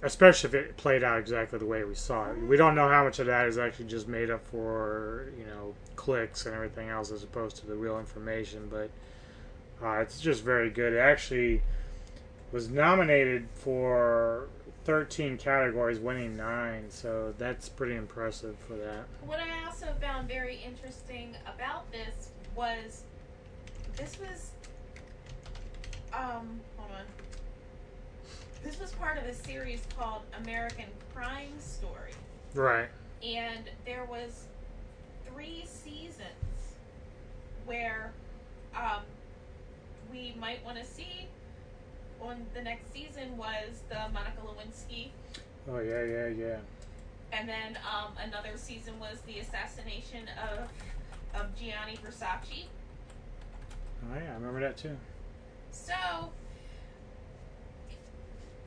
Especially 0.03 0.49
if 0.49 0.55
it 0.55 0.77
played 0.77 1.03
out 1.03 1.19
exactly 1.19 1.59
the 1.59 1.67
way 1.67 1.83
we 1.83 1.95
saw 1.95 2.31
it. 2.31 2.39
We 2.39 2.57
don't 2.57 2.75
know 2.77 2.89
how 2.89 3.05
much 3.05 3.19
of 3.19 3.27
that 3.27 3.47
is 3.47 3.59
actually 3.59 3.87
just 3.87 4.07
made 4.07 4.31
up 4.31 4.47
for, 4.47 5.31
you 5.37 5.45
know, 5.45 5.75
clicks 5.97 6.47
and 6.47 6.55
everything 6.55 6.89
else 6.89 7.11
as 7.11 7.25
opposed 7.25 7.57
to 7.57 7.67
the 7.67 7.75
real 7.75 7.99
information. 7.99 8.69
But 8.71 8.91
uh, 9.85 9.99
it's 9.99 10.21
just 10.21 10.45
very 10.45 10.71
good. 10.71 10.93
It 10.93 10.99
actually 10.99 11.63
was 12.53 12.71
nominated 12.71 13.49
for 13.55 14.49
13 14.85 15.37
categories, 15.37 15.99
winning 15.99 16.37
nine. 16.37 16.87
So 16.89 17.35
that's 17.37 17.69
pretty 17.69 17.95
impressive 17.95 18.57
for 18.67 18.75
that. 18.75 19.05
What 19.27 19.39
I 19.39 19.67
also 19.67 19.89
found 20.01 20.29
very 20.29 20.61
interesting 20.65 21.37
about 21.47 21.91
this 21.93 22.31
was 22.57 23.03
this 23.97 24.17
was 24.19 24.51
um 26.13 26.61
hold 26.77 26.91
on. 26.93 27.28
This 28.63 28.81
was 28.81 28.93
part 28.93 29.19
of 29.19 29.25
a 29.25 29.35
series 29.35 29.83
called 29.97 30.23
American 30.43 30.87
Crime 31.15 31.59
Story. 31.59 32.13
Right. 32.55 32.89
And 33.25 33.65
there 33.85 34.05
was 34.05 34.45
three 35.27 35.65
seasons 35.65 36.23
where 37.67 38.13
um, 38.75 39.03
we 40.11 40.35
might 40.39 40.65
want 40.65 40.79
to 40.79 40.85
see 40.85 41.29
on 42.21 42.45
the 42.55 42.63
next 42.63 42.93
season 42.93 43.37
was 43.37 43.83
the 43.89 44.09
Monica 44.13 44.41
Lewinsky 44.45 45.11
Oh 45.71 45.81
yeah, 45.81 46.03
yeah, 46.03 46.27
yeah. 46.29 46.57
and 47.33 47.47
then 47.49 47.79
um, 47.85 48.13
another 48.25 48.53
season 48.57 48.99
was 48.99 49.19
the 49.27 49.39
assassination 49.39 50.23
of 50.51 50.69
of 51.39 51.55
Gianni 51.55 51.99
Versace. 51.99 52.65
Oh 54.11 54.15
yeah, 54.17 54.31
I 54.31 54.35
remember 54.35 54.61
that 54.61 54.79
too. 54.79 54.97
So 55.71 55.93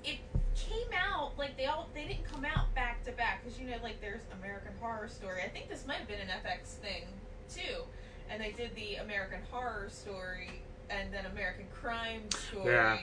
it 0.03 0.17
came 0.55 0.89
out 0.97 1.31
like 1.37 1.55
they 1.57 1.65
all 1.65 1.89
they 1.93 2.05
didn't 2.05 2.23
come 2.25 2.45
out 2.45 2.73
back 2.75 3.03
to 3.03 3.11
back 3.13 3.43
because 3.43 3.59
you 3.59 3.67
know 3.67 3.77
like 3.83 3.99
there's 4.01 4.21
American 4.39 4.71
Horror 4.79 5.07
Story. 5.07 5.41
I 5.43 5.49
think 5.49 5.69
this 5.69 5.85
might 5.87 5.97
have 5.97 6.07
been 6.07 6.19
an 6.19 6.27
FX 6.45 6.73
thing 6.75 7.05
too, 7.53 7.83
and 8.29 8.41
they 8.41 8.51
did 8.51 8.75
the 8.75 8.95
American 8.95 9.39
Horror 9.51 9.87
Story 9.89 10.61
and 10.89 11.11
then 11.13 11.25
American 11.25 11.65
Crime 11.73 12.23
Story. 12.49 12.73
Yeah. 12.73 12.99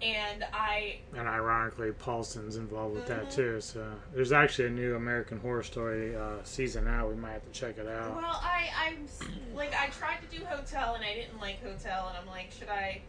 And 0.00 0.44
I 0.52 0.98
And 1.16 1.26
ironically, 1.26 1.90
Paulson's 1.90 2.54
involved 2.56 2.94
with 2.94 3.06
that 3.08 3.24
Mhm. 3.26 3.34
too. 3.34 3.60
So 3.60 3.84
there's 4.14 4.30
actually 4.30 4.66
a 4.68 4.70
new 4.70 4.94
American 4.94 5.40
Horror 5.40 5.64
Story 5.64 6.14
uh, 6.14 6.42
season 6.44 6.86
out. 6.86 7.08
We 7.08 7.16
might 7.16 7.32
have 7.32 7.44
to 7.44 7.50
check 7.50 7.78
it 7.78 7.88
out. 7.88 8.14
Well, 8.14 8.40
I 8.42 8.68
I'm 8.76 9.08
like 9.56 9.74
I 9.74 9.88
tried 9.88 10.18
to 10.30 10.38
do 10.38 10.44
hotel 10.44 10.94
and 10.94 11.04
I 11.04 11.14
didn't 11.14 11.40
like 11.40 11.60
hotel 11.62 12.08
and 12.08 12.16
I'm 12.16 12.26
like 12.28 12.52
should 12.52 12.68
I 12.68 13.02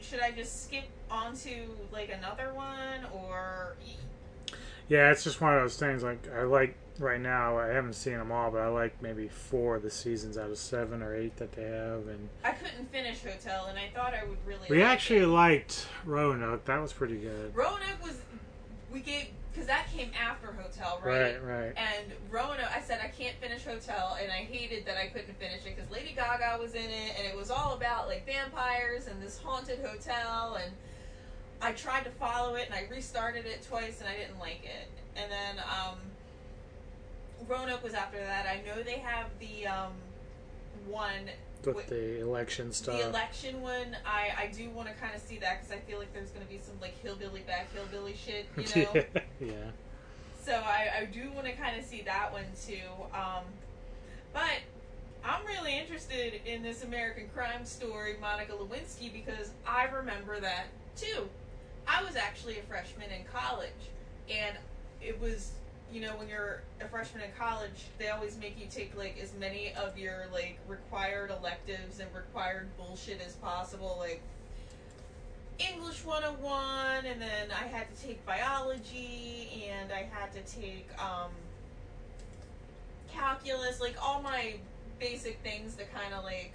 should 0.00 0.20
I 0.20 0.30
just 0.30 0.64
skip 0.64 0.84
onto 1.10 1.68
like 1.92 2.10
another 2.10 2.52
one 2.54 3.04
or 3.14 3.76
Yeah, 4.88 5.10
it's 5.10 5.24
just 5.24 5.40
one 5.40 5.54
of 5.54 5.60
those 5.62 5.76
things. 5.76 6.02
Like 6.02 6.28
I 6.34 6.42
like 6.42 6.74
right 6.98 7.20
now. 7.20 7.58
I 7.58 7.68
haven't 7.68 7.94
seen 7.94 8.14
them 8.14 8.32
all, 8.32 8.50
but 8.50 8.60
I 8.60 8.68
like 8.68 9.00
maybe 9.02 9.28
four 9.28 9.76
of 9.76 9.82
the 9.82 9.90
seasons 9.90 10.36
out 10.38 10.50
of 10.50 10.58
seven 10.58 11.02
or 11.02 11.14
eight 11.14 11.36
that 11.36 11.52
they 11.52 11.62
have. 11.64 12.08
And 12.08 12.28
I 12.44 12.52
couldn't 12.52 12.90
finish 12.90 13.22
hotel 13.22 13.66
and 13.66 13.78
I 13.78 13.88
thought 13.94 14.14
I 14.14 14.24
would 14.24 14.38
really 14.46 14.66
we 14.68 14.78
like 14.82 14.86
actually 14.92 15.20
it. 15.20 15.26
liked 15.28 15.86
Roanoke. 16.04 16.64
That 16.66 16.80
was 16.80 16.92
pretty 16.92 17.16
good. 17.16 17.54
Roanoke 17.54 18.02
was 18.02 18.16
we 18.92 19.00
gave 19.00 19.28
because 19.58 19.66
that 19.66 19.86
came 19.96 20.10
after 20.14 20.52
hotel 20.52 21.00
right 21.04 21.36
Right, 21.42 21.44
right. 21.44 21.72
and 21.76 22.12
Roanoke 22.30 22.70
I 22.74 22.80
said 22.80 23.00
I 23.02 23.08
can't 23.08 23.34
finish 23.40 23.64
hotel 23.64 24.16
and 24.22 24.30
I 24.30 24.36
hated 24.36 24.86
that 24.86 24.96
I 24.96 25.08
couldn't 25.08 25.36
finish 25.40 25.66
it 25.66 25.74
because 25.76 25.90
Lady 25.90 26.12
Gaga 26.14 26.58
was 26.62 26.74
in 26.74 26.88
it 26.88 27.14
and 27.18 27.26
it 27.26 27.36
was 27.36 27.50
all 27.50 27.74
about 27.74 28.06
like 28.06 28.24
vampires 28.24 29.08
and 29.08 29.20
this 29.20 29.38
haunted 29.38 29.80
hotel 29.84 30.58
and 30.62 30.72
I 31.60 31.72
tried 31.72 32.04
to 32.04 32.10
follow 32.10 32.54
it 32.54 32.66
and 32.66 32.74
I 32.74 32.86
restarted 32.88 33.46
it 33.46 33.66
twice 33.68 33.98
and 34.00 34.08
I 34.08 34.16
didn't 34.16 34.38
like 34.38 34.62
it. 34.62 34.88
And 35.16 35.28
then 35.28 35.64
um, 35.64 35.98
Roanoke 37.48 37.82
was 37.82 37.94
after 37.94 38.18
that. 38.18 38.46
I 38.46 38.62
know 38.64 38.80
they 38.84 38.98
have 39.00 39.26
the 39.40 39.66
um, 39.66 39.92
one 40.86 41.30
With 41.64 41.88
wi- 41.88 41.88
the 41.88 42.20
election 42.20 42.72
stuff. 42.72 43.00
the 43.00 43.08
election 43.08 43.60
one. 43.62 43.96
I, 44.06 44.44
I 44.44 44.46
do 44.46 44.70
want 44.70 44.88
to 44.88 44.94
kind 44.94 45.14
of 45.14 45.20
see 45.20 45.38
that 45.38 45.60
because 45.62 45.76
I 45.76 45.80
feel 45.80 45.98
like 45.98 46.12
there's 46.14 46.30
going 46.30 46.44
to 46.46 46.52
be 46.52 46.58
some 46.58 46.74
like 46.80 47.00
hillbilly 47.02 47.40
back 47.40 47.68
hillbilly 47.74 48.14
shit, 48.14 48.46
you 48.56 48.62
know. 48.82 48.90
yeah, 48.94 49.20
yeah. 49.40 49.70
So 50.44 50.54
I, 50.54 50.88
I 51.00 51.04
do 51.06 51.30
want 51.32 51.46
to 51.46 51.52
kind 51.52 51.78
of 51.78 51.84
see 51.84 52.02
that 52.02 52.32
one 52.32 52.44
too. 52.66 52.80
Um, 53.12 53.44
but 54.32 54.60
I'm 55.24 55.44
really 55.46 55.76
interested 55.76 56.40
in 56.46 56.62
this 56.62 56.84
American 56.84 57.28
crime 57.34 57.64
story, 57.64 58.16
Monica 58.20 58.52
Lewinsky, 58.52 59.12
because 59.12 59.50
I 59.66 59.84
remember 59.86 60.40
that 60.40 60.66
too. 60.96 61.28
I 61.86 62.02
was 62.04 62.16
actually 62.16 62.58
a 62.58 62.62
freshman 62.62 63.10
in 63.10 63.24
college, 63.32 63.70
and 64.30 64.56
it 65.02 65.20
was, 65.20 65.52
you 65.92 66.00
know, 66.00 66.16
when 66.16 66.28
you're 66.28 66.62
a 66.80 66.88
freshman 66.88 67.22
in 67.22 67.30
college, 67.38 67.86
they 67.98 68.08
always 68.08 68.36
make 68.38 68.60
you 68.60 68.66
take 68.70 68.96
like 68.96 69.18
as 69.22 69.32
many 69.38 69.72
of 69.74 69.96
your 69.96 70.26
like 70.32 70.58
required 70.66 71.30
electives 71.30 72.00
and 72.00 72.08
required 72.14 72.68
bullshit 72.76 73.20
as 73.26 73.34
possible, 73.34 73.96
like 73.98 74.20
English 75.58 76.04
101, 76.04 77.06
and 77.06 77.20
then 77.20 77.48
I 77.50 77.66
had 77.66 77.86
to 77.94 78.02
take 78.02 78.24
biology, 78.24 79.64
and 79.68 79.90
I 79.90 80.08
had 80.12 80.32
to 80.32 80.40
take 80.42 80.88
um, 81.02 81.32
calculus, 83.12 83.80
like 83.80 83.96
all 84.00 84.22
my 84.22 84.54
basic 85.00 85.38
things 85.40 85.74
that 85.76 85.92
kind 85.92 86.14
of 86.14 86.22
like 86.22 86.52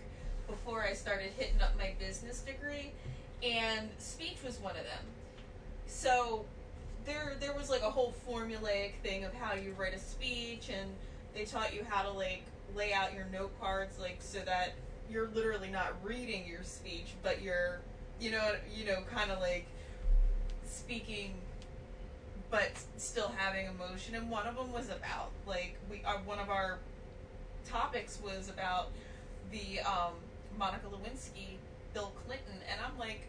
before 0.48 0.84
I 0.84 0.94
started 0.94 1.32
hitting 1.38 1.62
up 1.62 1.78
my 1.78 1.94
business 2.00 2.42
degree, 2.42 2.92
and 3.42 3.90
speech 3.98 4.38
was 4.46 4.58
one 4.60 4.78
of 4.78 4.84
them. 4.84 5.06
So 5.86 6.46
there, 7.06 7.36
there 7.40 7.54
was 7.54 7.70
like 7.70 7.82
a 7.82 7.90
whole 7.90 8.14
formulaic 8.28 8.94
thing 9.04 9.24
of 9.24 9.34
how 9.34 9.54
you 9.56 9.74
write 9.78 9.94
a 9.94 10.00
speech, 10.00 10.70
and 10.70 10.90
they 11.34 11.46
taught 11.46 11.74
you 11.74 11.86
how 11.88 12.04
to 12.04 12.12
like 12.12 12.44
lay 12.76 12.94
out 12.94 13.14
your 13.14 13.26
note 13.32 13.52
cards, 13.60 14.00
like 14.00 14.18
so 14.20 14.40
that 14.40 14.74
you're 15.10 15.30
literally 15.34 15.70
not 15.70 15.94
reading 16.04 16.48
your 16.48 16.64
speech, 16.64 17.14
but 17.22 17.42
you're, 17.42 17.80
you 18.20 18.32
know, 18.32 18.56
you 18.76 18.86
know, 18.86 19.02
kind 19.12 19.32
of 19.32 19.40
like 19.40 19.66
speaking 20.66 21.34
but 22.54 22.70
still 22.98 23.32
having 23.36 23.66
emotion. 23.66 24.14
And 24.14 24.30
one 24.30 24.46
of 24.46 24.56
them 24.56 24.72
was 24.72 24.90
about 24.90 25.32
like 25.48 25.76
we 25.90 26.04
uh, 26.06 26.18
one 26.24 26.38
of 26.38 26.52
our 26.52 26.78
topics 27.68 28.20
was 28.24 28.48
about 28.48 28.90
the 29.52 29.80
um, 29.80 30.14
Monica 30.60 30.86
Lewinsky, 30.86 31.58
Bill 31.96 32.12
Clinton, 32.26 32.54
and 32.72 32.80
I'm 32.80 32.98
like, 33.00 33.22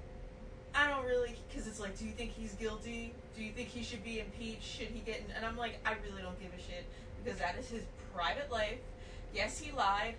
I 0.74 0.90
don't 0.90 1.06
really 1.06 1.36
because 1.48 1.66
it's 1.66 1.80
like, 1.80 1.98
do 1.98 2.04
you 2.04 2.10
think 2.10 2.32
he's 2.32 2.52
guilty? 2.52 3.14
Do 3.36 3.42
you 3.42 3.50
think 3.50 3.68
he 3.68 3.82
should 3.82 4.04
be 4.04 4.20
impeached? 4.20 4.62
Should 4.62 4.88
he 4.88 5.00
get? 5.00 5.18
In? 5.18 5.34
And 5.36 5.44
I'm 5.44 5.56
like, 5.56 5.78
I 5.84 5.94
really 6.08 6.22
don't 6.22 6.40
give 6.40 6.52
a 6.56 6.62
shit 6.62 6.84
because 7.22 7.38
that 7.40 7.56
is 7.58 7.68
his 7.68 7.82
private 8.14 8.50
life. 8.50 8.78
Yes, 9.34 9.58
he 9.58 9.72
lied. 9.72 10.14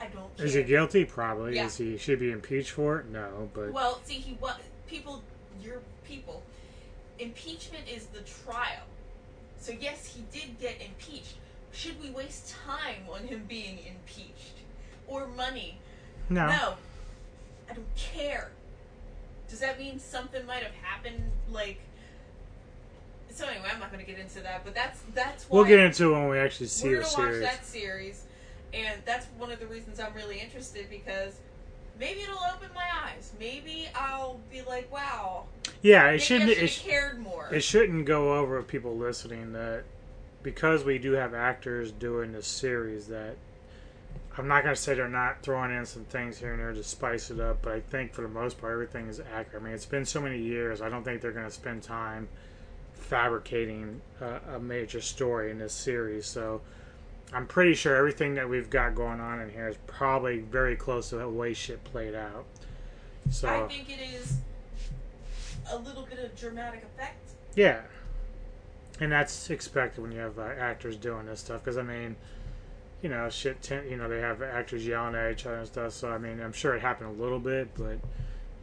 I 0.00 0.06
don't. 0.06 0.34
Care. 0.36 0.46
Is 0.46 0.54
he 0.54 0.62
guilty? 0.62 1.04
Probably. 1.04 1.56
Yeah. 1.56 1.66
Is 1.66 1.76
he 1.76 1.96
should 1.98 2.18
be 2.20 2.30
impeached 2.30 2.70
for 2.70 3.00
it? 3.00 3.06
No, 3.06 3.50
but 3.52 3.72
Well, 3.72 4.00
see, 4.04 4.14
he 4.14 4.38
was 4.40 4.54
people. 4.86 5.22
Your 5.62 5.80
people. 6.04 6.42
Impeachment 7.18 7.84
is 7.88 8.06
the 8.06 8.20
trial. 8.20 8.84
So 9.58 9.72
yes, 9.78 10.06
he 10.06 10.24
did 10.38 10.58
get 10.58 10.80
impeached. 10.80 11.34
Should 11.72 12.00
we 12.00 12.10
waste 12.10 12.54
time 12.66 13.02
on 13.10 13.26
him 13.26 13.44
being 13.48 13.78
impeached 13.86 14.60
or 15.06 15.26
money? 15.26 15.78
No. 16.30 16.46
No. 16.46 16.74
I 17.68 17.74
don't 17.74 17.94
care. 17.96 18.50
Does 19.48 19.60
that 19.60 19.78
mean 19.78 19.98
something 19.98 20.46
might 20.46 20.62
have 20.62 20.74
happened? 20.74 21.30
Like. 21.50 21.80
So 23.36 23.46
anyway, 23.46 23.68
I'm 23.70 23.78
not 23.78 23.92
going 23.92 24.02
to 24.02 24.10
get 24.10 24.18
into 24.18 24.40
that, 24.40 24.64
but 24.64 24.74
that's 24.74 25.02
that's 25.14 25.44
why 25.44 25.58
we'll 25.58 25.66
get 25.66 25.78
into 25.78 26.14
it 26.14 26.18
when 26.18 26.30
we 26.30 26.38
actually 26.38 26.68
see 26.68 26.88
we're 26.88 27.02
the 27.02 27.02
gonna 27.02 27.16
watch 27.18 27.32
series. 27.34 27.42
that 27.42 27.66
series, 27.66 28.24
and 28.72 29.02
that's 29.04 29.26
one 29.36 29.50
of 29.50 29.60
the 29.60 29.66
reasons 29.66 30.00
I'm 30.00 30.14
really 30.14 30.40
interested 30.40 30.88
because 30.88 31.34
maybe 32.00 32.22
it'll 32.22 32.38
open 32.54 32.70
my 32.74 32.86
eyes. 33.04 33.32
Maybe 33.38 33.88
I'll 33.94 34.40
be 34.50 34.62
like, 34.62 34.90
wow. 34.90 35.44
Yeah, 35.82 36.08
it 36.08 36.20
shouldn't. 36.20 36.48
It, 36.48 36.56
should 36.56 36.70
sh- 36.70 36.78
have 36.84 36.90
cared 36.90 37.18
more. 37.18 37.50
it 37.52 37.60
shouldn't 37.60 38.06
go 38.06 38.38
over 38.38 38.62
people 38.62 38.96
listening 38.96 39.52
that 39.52 39.84
because 40.42 40.82
we 40.82 40.96
do 40.96 41.12
have 41.12 41.34
actors 41.34 41.92
doing 41.92 42.32
this 42.32 42.46
series 42.46 43.08
that 43.08 43.36
I'm 44.38 44.48
not 44.48 44.62
going 44.62 44.74
to 44.74 44.80
say 44.80 44.94
they're 44.94 45.08
not 45.08 45.42
throwing 45.42 45.76
in 45.76 45.84
some 45.84 46.04
things 46.04 46.38
here 46.38 46.52
and 46.52 46.60
there 46.60 46.72
to 46.72 46.82
spice 46.82 47.30
it 47.30 47.38
up, 47.38 47.58
but 47.60 47.74
I 47.74 47.80
think 47.80 48.14
for 48.14 48.22
the 48.22 48.28
most 48.28 48.58
part 48.58 48.72
everything 48.72 49.08
is 49.08 49.20
accurate. 49.20 49.62
I 49.62 49.64
mean, 49.66 49.74
it's 49.74 49.84
been 49.84 50.06
so 50.06 50.22
many 50.22 50.38
years. 50.38 50.80
I 50.80 50.88
don't 50.88 51.04
think 51.04 51.20
they're 51.20 51.32
going 51.32 51.44
to 51.44 51.50
spend 51.50 51.82
time 51.82 52.28
fabricating 53.06 54.00
a, 54.20 54.56
a 54.56 54.60
major 54.60 55.00
story 55.00 55.50
in 55.50 55.58
this 55.58 55.72
series. 55.72 56.26
So 56.26 56.60
I'm 57.32 57.46
pretty 57.46 57.74
sure 57.74 57.96
everything 57.96 58.34
that 58.34 58.48
we've 58.48 58.70
got 58.70 58.94
going 58.94 59.20
on 59.20 59.40
in 59.40 59.50
here 59.50 59.68
is 59.68 59.76
probably 59.86 60.40
very 60.40 60.76
close 60.76 61.10
to 61.10 61.16
the 61.16 61.28
way 61.28 61.54
shit 61.54 61.82
played 61.84 62.14
out. 62.14 62.44
So 63.30 63.48
I 63.48 63.66
think 63.66 63.88
it 63.90 64.00
is 64.14 64.38
a 65.70 65.76
little 65.76 66.06
bit 66.08 66.18
of 66.18 66.36
dramatic 66.36 66.84
effect. 66.84 67.30
Yeah, 67.54 67.80
and 69.00 69.10
that's 69.10 69.50
expected 69.50 70.02
when 70.02 70.12
you 70.12 70.20
have 70.20 70.38
uh, 70.38 70.42
actors 70.58 70.96
doing 70.96 71.26
this 71.26 71.40
stuff. 71.40 71.64
Because 71.64 71.78
I 71.78 71.82
mean, 71.82 72.16
you 73.02 73.08
know, 73.08 73.28
shit. 73.28 73.62
Ten, 73.62 73.88
you 73.88 73.96
know, 73.96 74.08
they 74.08 74.20
have 74.20 74.42
actors 74.42 74.86
yelling 74.86 75.14
at 75.16 75.32
each 75.32 75.46
other 75.46 75.56
and 75.58 75.66
stuff. 75.66 75.92
So 75.92 76.10
I 76.10 76.18
mean, 76.18 76.40
I'm 76.40 76.52
sure 76.52 76.76
it 76.76 76.82
happened 76.82 77.18
a 77.18 77.22
little 77.22 77.40
bit, 77.40 77.68
but 77.76 77.98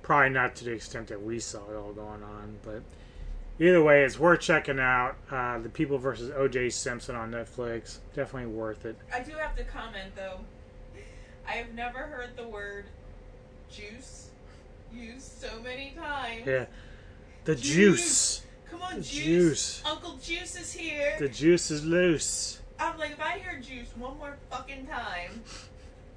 probably 0.01 0.29
not 0.29 0.55
to 0.55 0.65
the 0.65 0.71
extent 0.71 1.07
that 1.07 1.21
we 1.21 1.39
saw 1.39 1.59
it 1.69 1.75
all 1.75 1.91
going 1.91 2.23
on. 2.23 2.57
But 2.63 2.83
either 3.59 3.83
way, 3.83 4.03
it's 4.03 4.19
worth 4.19 4.41
checking 4.41 4.79
out. 4.79 5.15
Uh, 5.29 5.59
the 5.59 5.69
People 5.69 5.97
versus 5.97 6.31
O.J. 6.35 6.69
Simpson 6.69 7.15
on 7.15 7.31
Netflix. 7.31 7.99
Definitely 8.15 8.51
worth 8.53 8.85
it. 8.85 8.97
I 9.13 9.19
do 9.21 9.31
have 9.33 9.55
to 9.55 9.63
comment 9.63 10.15
though. 10.15 10.39
I 11.47 11.51
have 11.53 11.73
never 11.73 11.99
heard 11.99 12.37
the 12.37 12.47
word 12.47 12.85
juice 13.69 14.29
used 14.93 15.41
so 15.41 15.61
many 15.61 15.93
times. 15.97 16.43
Yeah, 16.45 16.65
the 17.45 17.55
juice. 17.55 18.43
Come 18.69 18.81
on, 18.81 18.95
juice. 19.01 19.09
juice. 19.09 19.83
Uncle 19.85 20.17
Juice 20.21 20.59
is 20.59 20.71
here. 20.73 21.15
The 21.19 21.29
juice 21.29 21.69
is 21.69 21.85
loose. 21.85 22.59
I'm 22.79 22.97
like, 22.97 23.11
if 23.11 23.21
I 23.21 23.37
hear 23.37 23.59
juice 23.59 23.89
one 23.95 24.17
more 24.17 24.35
fucking 24.49 24.87
time, 24.87 25.43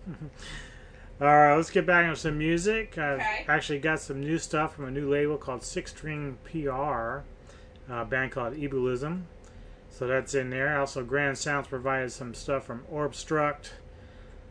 All 1.19 1.27
right, 1.29 1.57
let's 1.57 1.71
get 1.71 1.87
back 1.87 2.05
into 2.05 2.17
some 2.17 2.37
music. 2.37 2.99
I've 2.99 3.21
Okay. 3.21 3.45
actually 3.49 3.79
got 3.79 4.01
some 4.01 4.21
new 4.21 4.37
stuff 4.39 4.75
from 4.75 4.85
a 4.85 4.91
new 4.91 5.09
label 5.09 5.39
called 5.39 5.63
Six 5.63 5.93
String 5.93 6.37
PR, 6.45 6.71
a 6.71 7.25
uh, 7.91 8.05
band 8.05 8.33
called 8.33 8.55
Ebullism. 8.55 9.23
So 9.89 10.07
that's 10.07 10.35
in 10.35 10.51
there. 10.51 10.79
Also, 10.79 11.03
Grand 11.03 11.39
Sounds 11.39 11.69
provided 11.69 12.13
some 12.13 12.35
stuff 12.35 12.67
from 12.67 12.83
Orbstruct. 12.93 13.71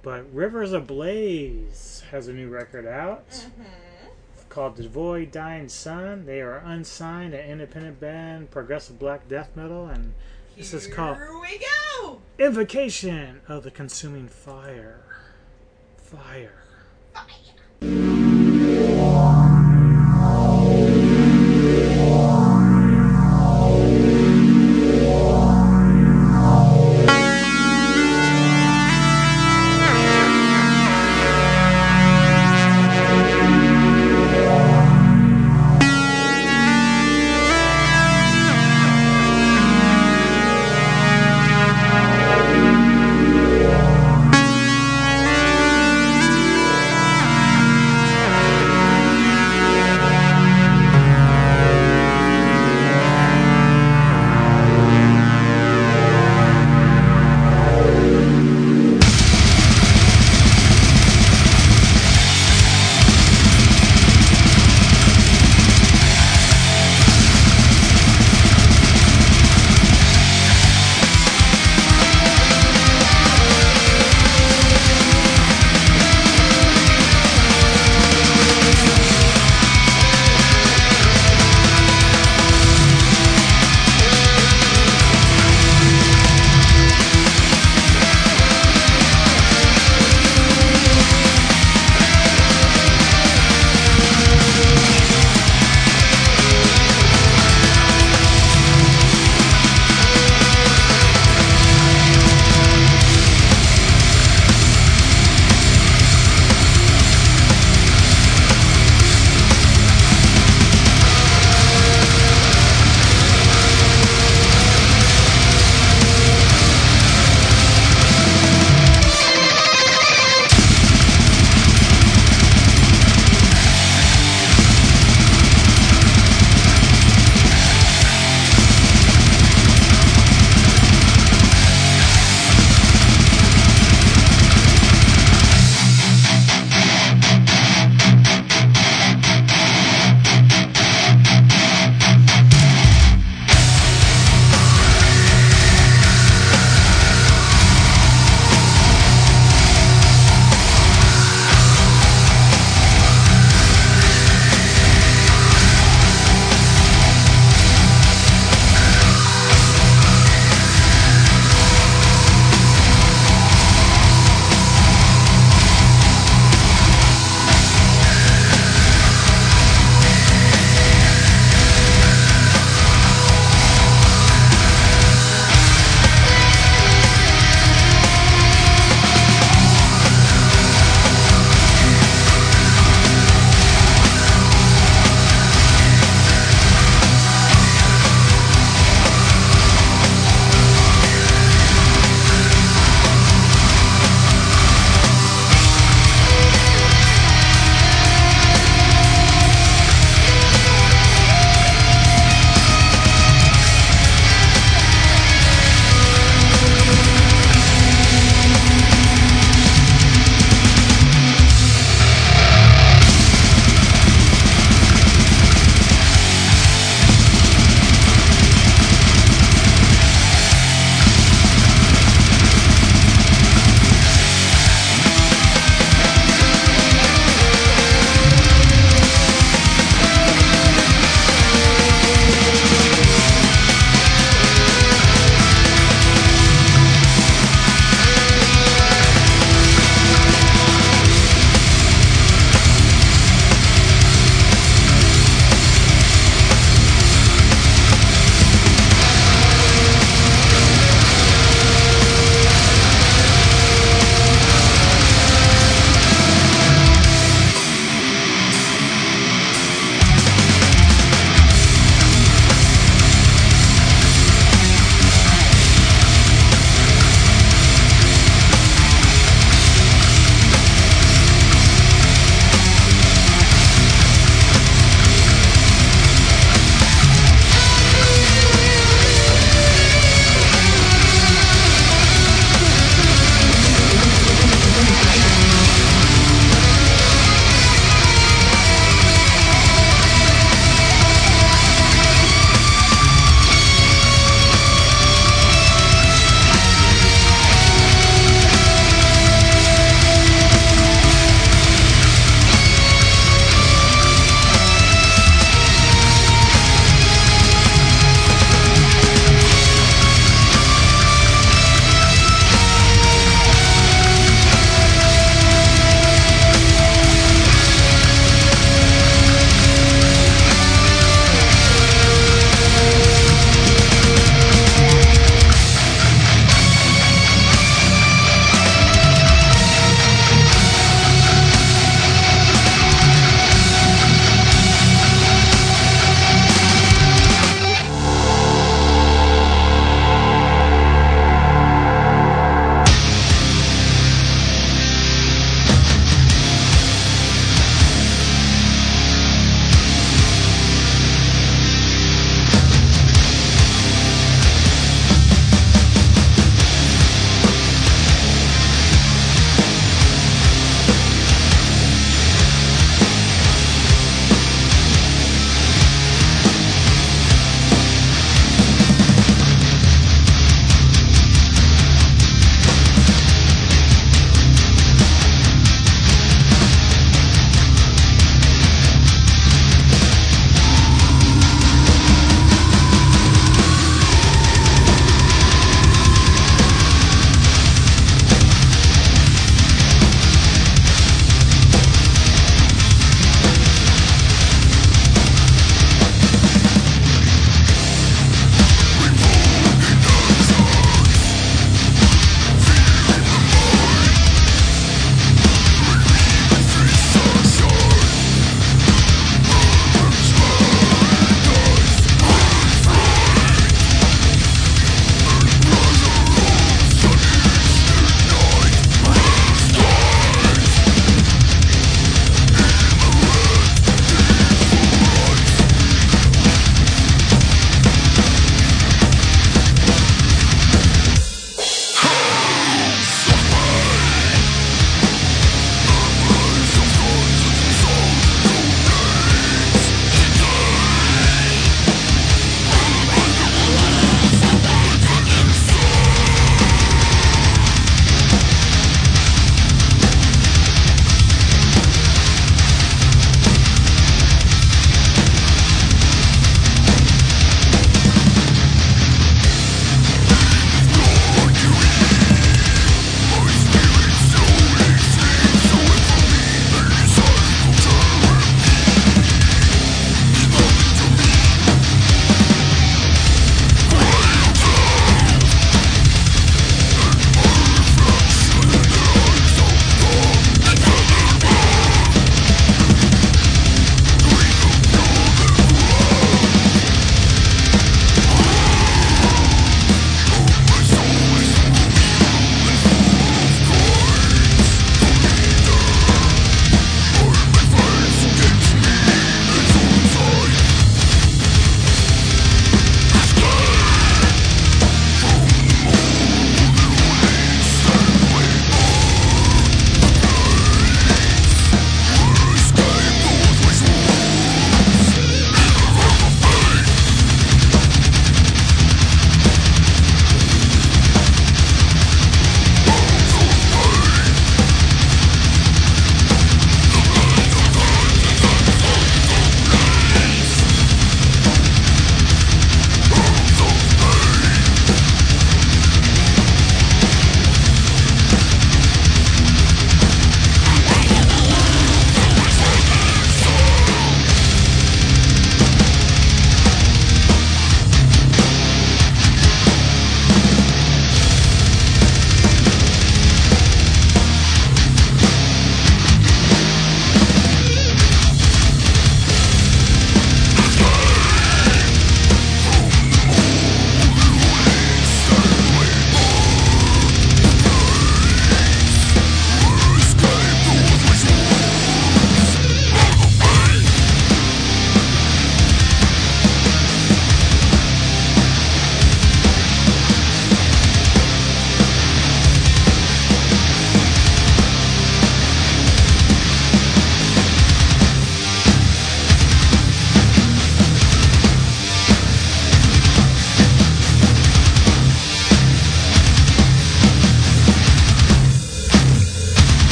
But 0.00 0.32
Rivers 0.32 0.72
Ablaze 0.72 2.04
has 2.10 2.26
a 2.26 2.32
new 2.32 2.48
record 2.48 2.86
out 2.86 3.28
mm-hmm. 3.28 3.64
called 4.48 4.76
The 4.76 4.88
Void 4.88 5.32
Dying 5.32 5.68
Sun. 5.68 6.24
They 6.24 6.40
are 6.40 6.62
unsigned, 6.64 7.34
an 7.34 7.50
independent 7.50 8.00
band, 8.00 8.50
progressive 8.50 8.98
black 8.98 9.28
death 9.28 9.50
metal, 9.54 9.88
and 9.88 10.14
this 10.56 10.72
is 10.72 10.86
called 10.86 11.18
we 11.42 11.58
go. 11.58 12.22
Invocation 12.38 13.42
of 13.46 13.62
the 13.62 13.70
Consuming 13.70 14.28
Fire. 14.28 15.05
Fire. 16.06 16.52
Thank 17.80 19.35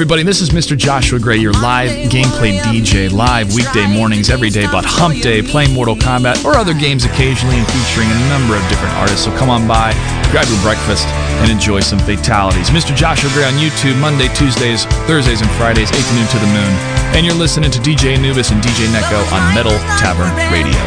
everybody, 0.00 0.22
this 0.22 0.40
is 0.40 0.48
Mr. 0.48 0.72
Joshua 0.72 1.20
Gray, 1.20 1.36
your 1.36 1.52
live 1.60 1.92
gameplay 2.08 2.56
DJ, 2.64 3.12
live 3.12 3.52
weekday 3.52 3.84
mornings, 3.84 4.30
every 4.30 4.48
day, 4.48 4.64
but 4.72 4.80
Hump 4.80 5.20
Day, 5.20 5.44
playing 5.44 5.76
Mortal 5.76 5.92
Kombat, 5.92 6.40
or 6.40 6.56
other 6.56 6.72
games 6.72 7.04
occasionally, 7.04 7.60
and 7.60 7.68
featuring 7.68 8.08
a 8.08 8.18
number 8.32 8.56
of 8.56 8.64
different 8.72 8.96
artists. 8.96 9.28
So 9.28 9.36
come 9.36 9.52
on 9.52 9.68
by, 9.68 9.92
grab 10.32 10.48
your 10.48 10.56
breakfast, 10.64 11.04
and 11.44 11.52
enjoy 11.52 11.84
some 11.84 12.00
fatalities. 12.00 12.72
Mr. 12.72 12.96
Joshua 12.96 13.28
Gray 13.36 13.44
on 13.44 13.60
YouTube, 13.60 14.00
Monday, 14.00 14.32
Tuesdays, 14.32 14.88
Thursdays, 15.04 15.44
and 15.44 15.50
Fridays, 15.60 15.92
8 15.92 16.00
to 16.00 16.12
noon 16.16 16.28
to 16.32 16.38
the 16.40 16.48
moon. 16.48 16.72
And 17.12 17.28
you're 17.28 17.36
listening 17.36 17.68
to 17.68 17.78
DJ 17.84 18.16
Anubis 18.16 18.56
and 18.56 18.64
DJ 18.64 18.88
Neko 18.88 19.20
on 19.36 19.52
Metal 19.52 19.76
Tavern 20.00 20.32
Radio. 20.48 20.80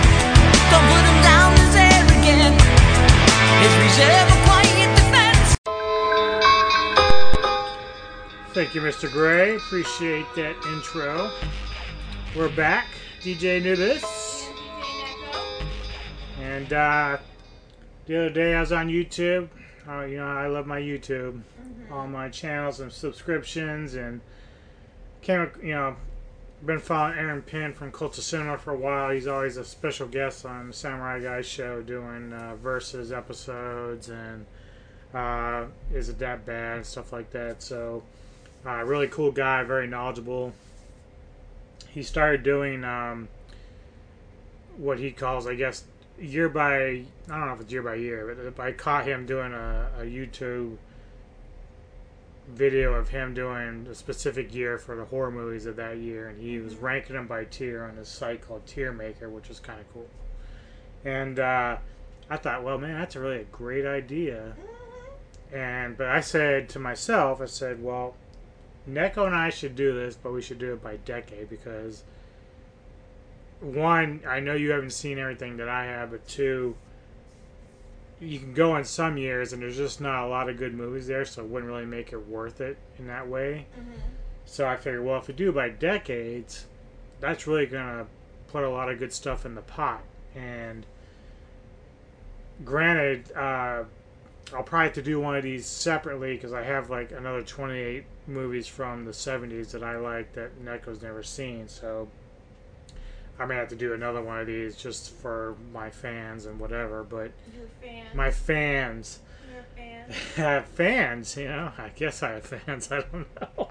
Thank 8.54 8.76
you, 8.76 8.82
Mr. 8.82 9.12
Gray. 9.12 9.56
Appreciate 9.56 10.28
that 10.36 10.56
intro. 10.68 11.32
We're 12.36 12.56
back. 12.56 12.86
DJ 13.20 13.60
Anubis. 13.60 14.48
And 16.40 16.72
uh, 16.72 17.18
the 18.06 18.16
other 18.16 18.30
day 18.30 18.54
I 18.54 18.60
was 18.60 18.72
on 18.72 18.90
YouTube. 18.90 19.50
Uh, 19.90 20.02
you 20.02 20.18
know, 20.18 20.28
I 20.28 20.46
love 20.46 20.68
my 20.68 20.80
YouTube. 20.80 21.42
All 21.92 22.08
my 22.08 22.30
channels 22.30 22.80
and 22.80 22.92
subscriptions. 22.92 23.96
And 23.96 24.22
came, 25.24 25.50
you 25.64 25.74
know, 25.74 25.96
been 26.64 26.78
following 26.78 27.18
Aaron 27.18 27.42
Pynn 27.42 27.74
from 27.74 27.92
Cult 27.92 28.20
of 28.20 28.24
Cinema 28.24 28.60
for 28.60 28.74
a 28.74 28.78
while. 28.78 29.10
He's 29.10 29.26
always 29.26 29.58
a 29.58 29.66
special 29.66 30.08
guest 30.08 30.46
on 30.46 30.68
the 30.68 30.74
Samurai 30.74 31.22
Guy 31.22 31.42
show 31.42 31.82
doing 31.82 32.32
uh, 32.32 32.56
versus 32.58 33.12
episodes 33.12 34.10
and 34.10 34.46
uh, 35.12 35.66
is 35.92 36.10
it 36.10 36.20
that 36.20 36.46
bad 36.46 36.78
and 36.78 36.86
stuff 36.86 37.12
like 37.12 37.32
that. 37.32 37.64
So, 37.64 38.04
uh, 38.66 38.84
really 38.84 39.08
cool 39.08 39.32
guy, 39.32 39.64
very 39.64 39.88
knowledgeable. 39.88 40.54
He 41.90 42.04
started 42.04 42.44
doing 42.44 42.84
um, 42.84 43.28
what 44.78 45.00
he 45.00 45.12
calls, 45.12 45.46
I 45.48 45.56
guess, 45.56 45.84
year 46.20 46.50
by 46.50 46.76
I 46.76 47.06
don't 47.28 47.48
know 47.48 47.54
if 47.54 47.62
it's 47.62 47.72
year 47.72 47.82
by 47.82 47.96
year, 47.96 48.52
but 48.56 48.64
I 48.64 48.72
caught 48.72 49.06
him 49.06 49.26
doing 49.26 49.54
a, 49.54 49.90
a 50.00 50.04
YouTube 50.04 50.78
video 52.48 52.94
of 52.94 53.10
him 53.10 53.34
doing 53.34 53.88
a 53.90 53.96
specific 53.96 54.54
year 54.54 54.78
for 54.78 54.96
the 54.96 55.06
horror 55.06 55.32
movies 55.32 55.66
of 55.66 55.76
that 55.78 55.98
year, 55.98 56.28
and 56.28 56.42
he 56.42 56.60
was 56.60 56.76
ranking 56.76 57.16
them 57.16 57.28
by 57.28 57.46
tier 57.46 57.84
on 57.84 57.96
his 57.96 58.08
site 58.08 58.46
called 58.46 58.66
Tier 58.66 58.92
Maker, 58.92 59.30
which 59.30 59.50
is 59.50 59.60
kind 59.60 59.80
of 59.80 59.92
cool. 59.94 60.10
And 61.06 61.40
uh, 61.40 61.78
I 62.30 62.38
thought, 62.38 62.64
well, 62.64 62.78
man, 62.78 63.00
that's 63.00 63.16
a 63.16 63.20
really 63.20 63.42
a 63.42 63.46
great 63.46 63.86
idea. 63.86 64.56
And 65.52 65.98
but 65.98 66.08
I 66.08 66.22
said 66.22 66.70
to 66.70 66.80
myself, 66.80 67.42
I 67.42 67.46
said, 67.46 67.82
well, 67.82 68.16
Neko 68.90 69.26
and 69.26 69.36
I 69.36 69.50
should 69.50 69.76
do 69.76 69.94
this, 69.94 70.16
but 70.16 70.34
we 70.34 70.42
should 70.42 70.60
do 70.60 70.74
it 70.74 70.84
by 70.84 70.98
decade 70.98 71.50
because 71.50 72.04
one, 73.62 74.22
I 74.28 74.40
know 74.42 74.56
you 74.56 74.72
haven't 74.72 74.92
seen 74.92 75.18
everything 75.18 75.58
that 75.58 75.70
I 75.70 75.86
have, 75.86 76.12
but 76.12 76.28
two, 76.28 76.76
you 78.20 78.40
can 78.40 78.54
go 78.54 78.76
in 78.76 78.84
some 78.84 79.18
years 79.18 79.54
and 79.54 79.62
there's 79.62 79.78
just 79.78 80.02
not 80.02 80.26
a 80.26 80.28
lot 80.28 80.50
of 80.50 80.58
good 80.58 80.74
movies 80.74 81.08
there, 81.08 81.24
so 81.26 81.44
it 81.44 81.50
wouldn't 81.50 81.72
really 81.72 81.86
make 81.86 82.12
it 82.12 82.28
worth 82.28 82.60
it 82.62 82.78
in 83.00 83.08
that 83.08 83.28
way. 83.28 83.68
So 84.46 84.68
I 84.68 84.76
figured, 84.76 85.06
well, 85.06 85.20
if 85.20 85.28
we 85.28 85.34
do 85.34 85.50
it 85.50 85.56
by 85.56 85.70
decades, 85.70 86.66
that's 87.22 87.48
really 87.48 87.66
gonna 87.66 88.06
put 88.48 88.64
a 88.64 88.70
lot 88.70 88.90
of 88.90 89.00
good 89.00 89.14
stuff 89.14 89.46
in 89.46 89.56
the 89.56 89.62
pot. 89.62 90.04
And 90.36 90.86
granted, 92.66 93.32
uh, 93.32 93.84
I'll 94.52 94.64
probably 94.64 94.88
have 94.88 94.94
to 94.96 95.02
do 95.02 95.20
one 95.20 95.36
of 95.36 95.44
these 95.44 95.66
separately 95.66 96.36
because 96.36 96.54
I 96.54 96.64
have 96.64 96.90
like 96.90 97.12
another 97.12 97.42
28 97.42 98.04
movies 98.28 98.68
from 98.68 99.06
the 99.06 99.12
70s 99.12 99.72
that 99.72 99.84
I 99.84 99.98
like 99.98 100.34
that 100.34 100.64
Neko's 100.64 101.02
never 101.02 101.24
seen. 101.24 101.68
So 101.68 102.10
I 103.40 103.46
may 103.46 103.56
have 103.56 103.70
to 103.70 103.76
do 103.76 103.94
another 103.94 104.22
one 104.22 104.40
of 104.40 104.48
these 104.48 104.76
just 104.76 105.12
for 105.12 105.56
my 105.72 105.90
fans 105.90 106.46
and 106.46 106.60
whatever. 106.60 107.04
But 107.04 107.32
Your 107.56 107.68
fans. 107.82 108.16
my 108.16 108.32
fans. 108.32 109.20
have 110.36 110.66
fans, 110.66 111.38
you 111.38 111.48
know. 111.48 111.72
I 111.78 111.90
guess 111.96 112.24
I 112.24 112.32
have 112.32 112.46
fans. 112.46 112.92
I 112.92 113.02
don't 113.02 113.28
know. 113.40 113.70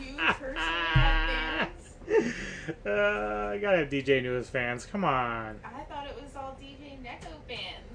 You 0.00 0.16
personally 0.16 0.56
have 0.56 1.68
fans? 2.08 2.34
uh, 2.86 2.90
I 3.52 3.58
gotta 3.58 3.78
have 3.78 3.88
DJ 3.90 4.22
News 4.22 4.48
fans. 4.48 4.86
Come 4.86 5.04
on. 5.04 5.60
I 5.64 5.80
thought 5.82 6.06
it 6.06 6.20
was 6.20 6.34
all 6.36 6.56
DJ 6.60 6.98
Neko 7.02 7.30
fans. 7.46 7.87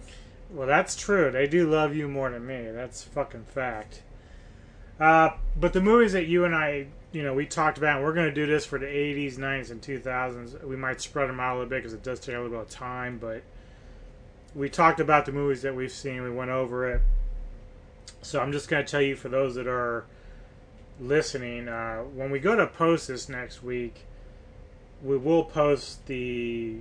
Well, 0.54 0.68
that's 0.68 0.95
true. 0.95 1.32
They 1.32 1.47
do 1.47 1.68
love 1.68 1.95
you 1.95 2.08
more 2.08 2.30
than 2.30 2.45
me. 2.45 2.70
That's 2.72 3.04
fucking 3.04 3.45
fact. 3.45 4.04
Uh, 4.99 5.32
but 5.60 5.74
the 5.74 5.82
movies 5.82 6.14
that 6.14 6.28
you 6.28 6.45
and 6.45 6.54
I, 6.54 6.88
you 7.12 7.24
know, 7.24 7.34
we 7.34 7.47
talked 7.47 7.80
about, 7.80 7.97
and 7.97 8.06
we're 8.06 8.14
going 8.14 8.30
to 8.30 8.34
do 8.34 8.45
this 8.45 8.64
for 8.64 8.78
the 8.78 8.86
80s, 8.86 9.38
90s, 9.38 9.72
and 9.72 9.82
2000s. 9.82 10.64
We 10.64 10.76
might 10.76 11.01
spread 11.01 11.28
them 11.28 11.39
out 11.39 11.54
a 11.54 11.56
little 11.56 11.70
bit 11.70 11.78
because 11.78 11.93
it 11.93 12.04
does 12.04 12.20
take 12.20 12.36
a 12.36 12.38
little 12.38 12.51
bit 12.51 12.68
of 12.68 12.70
time, 12.70 13.18
but 13.18 13.41
we 14.54 14.70
talked 14.70 14.99
about 14.99 15.26
the 15.26 15.32
movies 15.32 15.64
that 15.64 15.76
we've 15.76 15.91
seen. 15.91 16.22
We 16.22 16.30
went 16.30 16.51
over 16.51 16.88
it. 16.88 17.01
So 18.22 18.39
I'm 18.39 18.51
just 18.51 18.70
going 18.70 18.86
to 18.86 18.89
tell 18.89 19.01
you 19.01 19.16
for 19.16 19.30
those 19.30 19.56
that 19.56 19.68
are 19.68 20.06
listening, 20.99 21.68
uh, 21.68 22.01
when 22.01 22.30
we 22.30 22.38
go 22.38 22.56
to 22.56 22.68
post 22.68 23.08
this 23.08 23.28
next 23.28 23.64
week, 23.64 24.06
we 25.01 25.18
will 25.18 25.43
post 25.43 26.06
the 26.06 26.76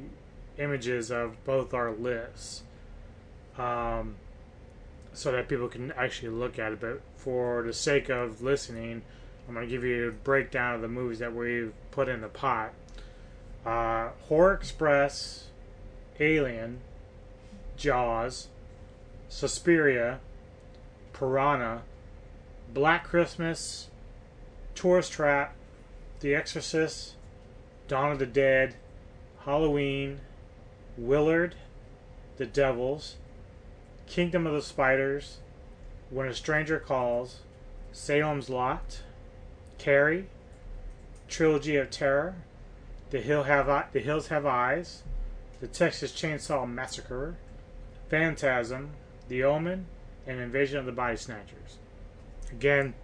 images 0.58 1.10
of 1.10 1.42
both 1.44 1.72
our 1.72 1.90
lists 1.90 2.64
um, 3.59 4.16
so 5.12 5.32
that 5.32 5.48
people 5.48 5.68
can 5.68 5.92
actually 5.92 6.30
look 6.30 6.59
at 6.59 6.72
it. 6.72 6.80
But 6.80 7.00
for 7.16 7.62
the 7.62 7.72
sake 7.72 8.09
of 8.09 8.42
listening, 8.42 9.03
I'm 9.46 9.55
going 9.55 9.66
to 9.66 9.70
give 9.70 9.84
you 9.84 10.09
a 10.09 10.12
breakdown 10.12 10.74
of 10.74 10.80
the 10.80 10.88
movies 10.88 11.18
that 11.18 11.34
we've 11.34 11.72
put 11.90 12.09
in 12.09 12.20
the 12.20 12.28
pot. 12.28 12.72
Uh, 13.66 14.11
Horror 14.28 14.55
Express, 14.55 15.48
Alien, 16.18 16.80
Jaws, 17.76 18.48
Suspiria, 19.28 20.20
Piranha, 21.12 21.82
Black 22.72 23.05
Christmas, 23.05 23.88
Tourist 24.74 25.12
Trap, 25.12 25.55
The 26.20 26.34
Exorcist, 26.34 27.14
Dawn 27.88 28.12
of 28.12 28.18
the 28.18 28.26
Dead, 28.26 28.76
Halloween, 29.44 30.20
Willard, 30.96 31.55
The 32.36 32.46
Devils, 32.46 33.16
Kingdom 34.07 34.46
of 34.46 34.53
the 34.53 34.62
Spiders, 34.62 35.38
When 36.11 36.28
a 36.28 36.34
Stranger 36.34 36.78
Calls, 36.78 37.40
Salem's 37.92 38.50
Lot, 38.50 39.00
Carrie, 39.78 40.26
Trilogy 41.28 41.76
of 41.76 41.90
Terror, 41.90 42.34
The 43.11 43.20
Hill 43.20 43.44
Have 43.44 43.68
I- 43.68 43.86
The 43.92 44.00
Hills 44.00 44.28
Have 44.28 44.46
Eyes, 44.46 45.03
The 45.61 45.66
Texas 45.66 46.12
Chainsaw 46.12 46.68
Massacre, 46.68 47.36
Phantasm, 48.09 48.90
The 49.28 49.42
Omen, 49.44 49.86
and 50.26 50.40
Invasion 50.40 50.78
of 50.78 50.86
the 50.86 50.92
Body 50.92 51.16
Snatchers. 51.16 51.78
Again, 52.50 52.94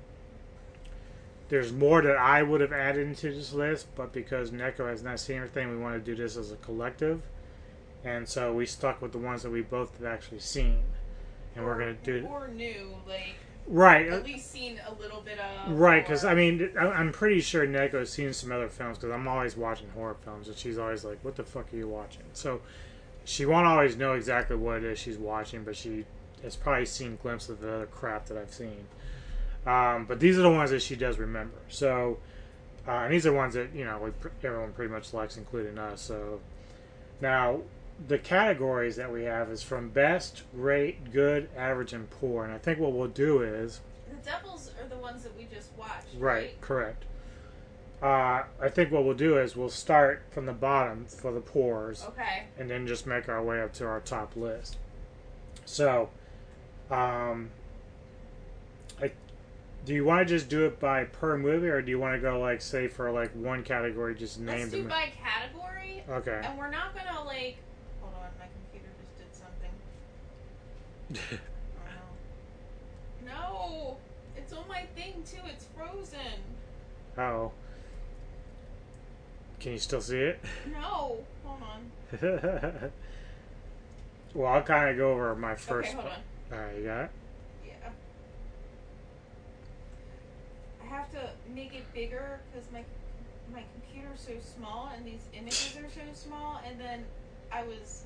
there's 1.48 1.72
more 1.72 2.02
that 2.02 2.16
I 2.16 2.42
would 2.42 2.60
have 2.60 2.72
added 2.72 3.06
into 3.06 3.32
this 3.32 3.52
list, 3.52 3.88
but 3.96 4.12
because 4.12 4.50
Neko 4.50 4.88
has 4.88 5.02
not 5.02 5.18
seen 5.18 5.36
everything, 5.36 5.70
we 5.70 5.76
want 5.76 5.94
to 5.94 6.00
do 6.00 6.14
this 6.14 6.36
as 6.36 6.52
a 6.52 6.56
collective, 6.56 7.22
and 8.08 8.26
so 8.26 8.52
we 8.54 8.64
stuck 8.64 9.02
with 9.02 9.12
the 9.12 9.18
ones 9.18 9.42
that 9.42 9.50
we 9.50 9.60
both 9.60 9.98
have 9.98 10.06
actually 10.06 10.40
seen, 10.40 10.82
and 11.54 11.64
we're 11.64 11.78
gonna 11.78 11.92
do 11.92 12.26
or 12.30 12.48
new, 12.48 12.94
like 13.06 13.34
right. 13.66 14.08
at 14.08 14.24
least 14.24 14.50
seen 14.50 14.80
a 14.86 14.94
little 14.94 15.20
bit 15.20 15.38
of. 15.38 15.78
Right, 15.78 16.02
because 16.02 16.24
I 16.24 16.34
mean, 16.34 16.70
I'm 16.80 17.12
pretty 17.12 17.40
sure 17.40 17.66
Neko 17.66 17.92
has 17.94 18.10
seen 18.10 18.32
some 18.32 18.50
other 18.50 18.68
films 18.68 18.98
because 18.98 19.12
I'm 19.12 19.28
always 19.28 19.56
watching 19.56 19.90
horror 19.90 20.16
films, 20.24 20.48
and 20.48 20.56
she's 20.56 20.78
always 20.78 21.04
like, 21.04 21.18
"What 21.22 21.36
the 21.36 21.44
fuck 21.44 21.72
are 21.72 21.76
you 21.76 21.86
watching?" 21.88 22.24
So 22.32 22.62
she 23.24 23.44
won't 23.44 23.66
always 23.66 23.96
know 23.96 24.14
exactly 24.14 24.56
what 24.56 24.78
it 24.78 24.84
is 24.84 24.98
she's 24.98 25.18
watching, 25.18 25.64
but 25.64 25.76
she 25.76 26.06
has 26.42 26.56
probably 26.56 26.86
seen 26.86 27.18
glimpses 27.20 27.50
of 27.50 27.60
the 27.60 27.74
other 27.74 27.86
crap 27.86 28.26
that 28.26 28.38
I've 28.38 28.54
seen. 28.54 28.86
Um, 29.66 30.06
but 30.06 30.18
these 30.18 30.38
are 30.38 30.42
the 30.42 30.50
ones 30.50 30.70
that 30.70 30.80
she 30.80 30.96
does 30.96 31.18
remember. 31.18 31.58
So, 31.68 32.18
uh, 32.86 32.92
and 32.92 33.12
these 33.12 33.26
are 33.26 33.32
ones 33.34 33.52
that 33.52 33.74
you 33.74 33.84
know 33.84 33.98
we, 33.98 34.10
everyone 34.42 34.72
pretty 34.72 34.90
much 34.90 35.12
likes, 35.12 35.36
including 35.36 35.78
us. 35.78 36.00
So 36.00 36.40
now 37.20 37.60
the 38.06 38.18
categories 38.18 38.96
that 38.96 39.12
we 39.12 39.24
have 39.24 39.50
is 39.50 39.62
from 39.62 39.88
best, 39.90 40.42
great, 40.54 41.12
good, 41.12 41.48
average, 41.56 41.92
and 41.92 42.08
poor. 42.10 42.44
And 42.44 42.52
I 42.52 42.58
think 42.58 42.78
what 42.78 42.92
we'll 42.92 43.08
do 43.08 43.42
is 43.42 43.80
The 44.08 44.16
Devils 44.30 44.70
are 44.80 44.86
the 44.88 44.96
ones 44.96 45.22
that 45.24 45.36
we 45.36 45.44
just 45.44 45.70
watched. 45.76 46.06
Right, 46.16 46.60
correct. 46.60 47.04
Uh, 48.00 48.44
I 48.62 48.68
think 48.68 48.92
what 48.92 49.04
we'll 49.04 49.14
do 49.16 49.38
is 49.38 49.56
we'll 49.56 49.68
start 49.68 50.22
from 50.30 50.46
the 50.46 50.52
bottom 50.52 51.06
for 51.06 51.32
the 51.32 51.40
pours, 51.40 52.04
Okay. 52.10 52.44
and 52.56 52.70
then 52.70 52.86
just 52.86 53.06
make 53.06 53.28
our 53.28 53.42
way 53.42 53.60
up 53.60 53.72
to 53.74 53.86
our 53.86 53.98
top 54.00 54.36
list. 54.36 54.76
So, 55.64 56.08
um, 56.92 57.50
I, 59.02 59.10
do 59.84 59.92
you 59.94 60.04
want 60.04 60.28
to 60.28 60.32
just 60.32 60.48
do 60.48 60.64
it 60.64 60.78
by 60.78 61.04
per 61.04 61.36
movie, 61.36 61.66
or 61.68 61.82
do 61.82 61.90
you 61.90 61.98
want 61.98 62.14
to 62.14 62.20
go 62.20 62.38
like 62.38 62.60
say 62.62 62.86
for 62.86 63.10
like 63.10 63.32
one 63.32 63.64
category, 63.64 64.14
just 64.14 64.38
name 64.38 64.60
Let's 64.60 64.70
do 64.70 64.82
mo- 64.84 64.88
by 64.90 65.10
category. 65.20 66.04
Okay. 66.08 66.40
And 66.44 66.56
we're 66.56 66.70
not 66.70 66.94
gonna 66.94 67.24
like. 67.24 67.56
Hold 68.00 68.14
on, 68.14 68.30
my 68.38 68.46
computer 68.46 68.92
just 69.00 69.18
did 69.18 69.34
something. 69.34 69.70
Oh, 69.72 70.97
no. 71.10 71.20
No, 73.26 73.96
it's 74.36 74.52
on 74.52 74.66
my 74.68 74.82
thing 74.96 75.22
too. 75.24 75.40
It's 75.46 75.66
frozen. 75.76 76.42
Oh, 77.16 77.52
can 79.60 79.72
you 79.72 79.78
still 79.78 80.00
see 80.00 80.18
it? 80.18 80.40
No, 80.72 81.18
hold 81.44 81.62
on. 81.62 81.90
well, 84.34 84.52
I'll 84.52 84.62
kind 84.62 84.90
of 84.90 84.96
go 84.96 85.12
over 85.12 85.34
my 85.34 85.56
first. 85.56 85.88
Okay, 85.88 85.96
hold 85.96 86.04
one. 86.04 86.14
on. 86.52 86.58
All 86.58 86.64
right, 86.64 86.78
you 86.78 86.84
got 86.84 87.04
it. 87.04 87.10
Yeah. 87.66 87.90
I 90.82 90.86
have 90.86 91.10
to 91.10 91.30
make 91.52 91.74
it 91.74 91.92
bigger 91.92 92.40
because 92.52 92.70
my 92.72 92.84
my 93.52 93.64
computer's 93.74 94.20
so 94.20 94.34
small 94.56 94.90
and 94.94 95.04
these 95.04 95.26
images 95.34 95.76
are 95.76 95.90
so 95.90 96.02
small. 96.14 96.60
And 96.64 96.78
then 96.78 97.04
I 97.50 97.64
was 97.64 98.04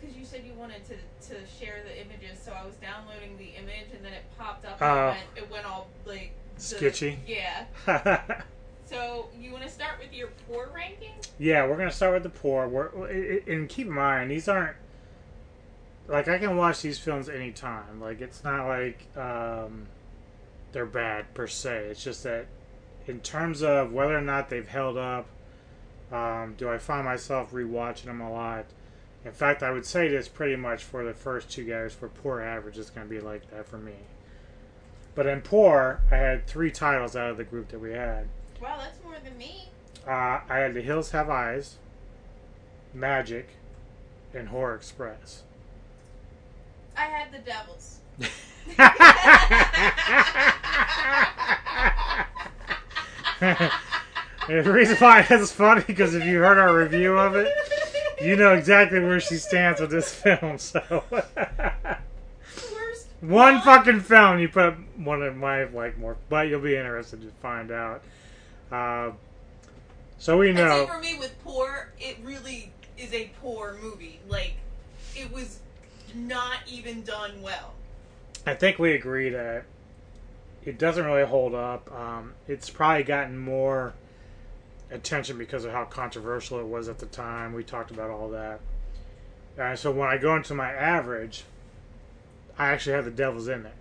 because 0.00 0.16
you 0.16 0.24
said 0.24 0.42
you 0.46 0.52
wanted 0.54 0.82
to 0.86 0.94
to 1.28 1.34
share 1.58 1.82
the 1.84 2.00
images, 2.00 2.38
so 2.42 2.52
I 2.52 2.64
was 2.64 2.74
downloading 2.76 3.36
the 3.38 3.50
image 3.60 3.86
and 3.94 4.04
then 4.04 4.12
it 4.12 4.22
popped 4.38 4.64
up 4.64 4.80
and 4.80 4.90
Oh. 4.90 5.08
it, 5.08 5.10
went, 5.10 5.20
it 5.36 5.50
went 5.50 5.66
all 5.66 5.88
like 6.06 6.32
the- 6.56 6.60
Sketchy? 6.62 7.18
Yeah. 7.26 7.64
So 8.86 9.28
you 9.38 9.52
want 9.52 9.62
to 9.62 9.70
start 9.70 10.00
with 10.00 10.12
your 10.12 10.30
poor 10.48 10.68
ranking? 10.74 11.12
Yeah, 11.38 11.64
we're 11.64 11.76
gonna 11.76 11.92
start 11.92 12.12
with 12.12 12.24
the 12.24 12.28
poor. 12.28 12.66
We're, 12.66 12.88
i- 13.08 13.40
and 13.48 13.68
keep 13.68 13.86
in 13.86 13.92
mind 13.92 14.32
these 14.32 14.48
aren't 14.48 14.76
like 16.08 16.26
I 16.26 16.38
can 16.38 16.56
watch 16.56 16.82
these 16.82 16.98
films 16.98 17.28
anytime. 17.28 18.00
Like 18.00 18.20
it's 18.20 18.42
not 18.42 18.66
like 18.66 19.06
um, 19.16 19.86
they're 20.72 20.86
bad 20.86 21.32
per 21.34 21.46
se. 21.46 21.86
It's 21.90 22.02
just 22.02 22.24
that 22.24 22.46
in 23.06 23.20
terms 23.20 23.62
of 23.62 23.92
whether 23.92 24.18
or 24.18 24.20
not 24.22 24.50
they've 24.50 24.66
held 24.68 24.96
up, 24.96 25.26
um, 26.10 26.54
do 26.58 26.68
I 26.68 26.78
find 26.78 27.04
myself 27.04 27.52
rewatching 27.52 28.06
them 28.06 28.20
a 28.20 28.32
lot? 28.32 28.64
In 29.24 29.32
fact, 29.32 29.62
I 29.62 29.70
would 29.70 29.84
say 29.84 30.08
this 30.08 30.28
pretty 30.28 30.56
much 30.56 30.82
for 30.82 31.04
the 31.04 31.12
first 31.12 31.50
two 31.50 31.64
guys. 31.64 31.92
For 31.92 32.08
poor 32.08 32.40
average, 32.40 32.78
it's 32.78 32.90
gonna 32.90 33.06
be 33.06 33.20
like 33.20 33.50
that 33.50 33.68
for 33.68 33.78
me. 33.78 33.94
But 35.14 35.26
in 35.26 35.42
poor, 35.42 36.00
I 36.10 36.16
had 36.16 36.46
three 36.46 36.70
titles 36.70 37.16
out 37.16 37.30
of 37.30 37.36
the 37.36 37.44
group 37.44 37.68
that 37.68 37.80
we 37.80 37.92
had. 37.92 38.28
Wow, 38.60 38.78
that's 38.78 39.02
more 39.04 39.16
than 39.22 39.36
me. 39.36 39.68
Uh, 40.06 40.40
I 40.48 40.58
had 40.58 40.74
The 40.74 40.80
Hills 40.80 41.10
Have 41.10 41.28
Eyes, 41.28 41.76
Magic, 42.94 43.50
and 44.32 44.48
Horror 44.48 44.74
Express. 44.74 45.42
I 46.96 47.02
had 47.02 47.32
the 47.32 47.38
Devils. 47.38 47.98
The 54.50 54.72
reason 54.72 54.96
why 54.96 55.24
it's 55.30 55.52
funny 55.52 55.84
because 55.86 56.16
if 56.16 56.24
you 56.24 56.40
heard 56.40 56.58
our 56.58 56.76
review 56.76 57.16
of 57.16 57.36
it, 57.36 57.46
you 58.20 58.36
know 58.36 58.54
exactly 58.54 59.00
where 59.00 59.20
she 59.20 59.36
stands 59.36 59.80
with 59.80 59.90
this 59.90 60.12
film. 60.22 60.58
So 60.58 61.04
one 63.20 63.60
fucking 63.60 64.00
film, 64.00 64.38
you 64.38 64.48
put 64.48 64.74
one 64.98 65.22
of 65.22 65.36
my 65.36 65.64
like 65.64 65.98
more, 65.98 66.16
but 66.28 66.48
you'll 66.48 66.60
be 66.60 66.76
interested 66.76 67.20
to 67.22 67.30
find 67.42 67.70
out. 67.70 68.02
Uh, 68.70 69.12
so 70.18 70.38
we 70.38 70.50
I 70.50 70.52
know. 70.52 70.86
for 70.86 71.00
me 71.00 71.16
with 71.18 71.34
poor, 71.42 71.92
it 71.98 72.18
really 72.22 72.72
is 72.98 73.12
a 73.12 73.30
poor 73.40 73.78
movie. 73.82 74.20
Like, 74.28 74.54
it 75.16 75.32
was 75.32 75.60
not 76.14 76.58
even 76.66 77.02
done 77.02 77.40
well. 77.42 77.72
I 78.46 78.54
think 78.54 78.78
we 78.78 78.92
agree 78.92 79.30
that 79.30 79.64
it 80.64 80.78
doesn't 80.78 81.04
really 81.04 81.26
hold 81.26 81.54
up. 81.54 81.90
Um, 81.92 82.34
it's 82.48 82.70
probably 82.70 83.02
gotten 83.02 83.38
more 83.38 83.94
attention 84.90 85.38
because 85.38 85.64
of 85.64 85.72
how 85.72 85.84
controversial 85.84 86.58
it 86.58 86.66
was 86.66 86.88
at 86.88 86.98
the 86.98 87.06
time. 87.06 87.52
We 87.52 87.62
talked 87.64 87.90
about 87.90 88.10
all 88.10 88.28
that. 88.30 88.60
Uh, 89.58 89.76
so 89.76 89.90
when 89.90 90.08
I 90.08 90.16
go 90.16 90.36
into 90.36 90.54
my 90.54 90.70
average, 90.72 91.44
I 92.58 92.68
actually 92.68 92.94
have 92.94 93.04
the 93.04 93.10
Devils 93.10 93.48
in 93.48 93.62
there. 93.62 93.72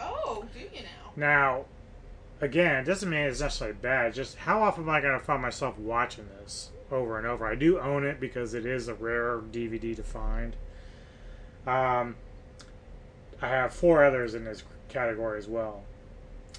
Oh, 0.00 0.44
do 0.52 0.60
you 0.60 0.82
now? 0.82 1.12
Now, 1.16 1.64
again, 2.40 2.76
it 2.76 2.84
doesn't 2.84 3.08
mean 3.08 3.20
it's 3.20 3.40
necessarily 3.40 3.76
bad. 3.80 4.14
Just 4.14 4.36
how 4.36 4.62
often 4.62 4.84
am 4.84 4.90
I 4.90 5.00
going 5.00 5.18
to 5.18 5.24
find 5.24 5.40
myself 5.42 5.78
watching 5.78 6.28
this 6.40 6.70
over 6.90 7.18
and 7.18 7.26
over? 7.26 7.46
I 7.46 7.54
do 7.54 7.78
own 7.78 8.04
it 8.04 8.20
because 8.20 8.54
it 8.54 8.66
is 8.66 8.88
a 8.88 8.94
rare 8.94 9.38
DVD 9.38 9.94
to 9.96 10.02
find. 10.02 10.56
Um, 11.66 12.16
I 13.40 13.48
have 13.48 13.72
four 13.72 14.04
others 14.04 14.34
in 14.34 14.44
this 14.44 14.62
category 14.88 15.38
as 15.38 15.46
well. 15.46 15.82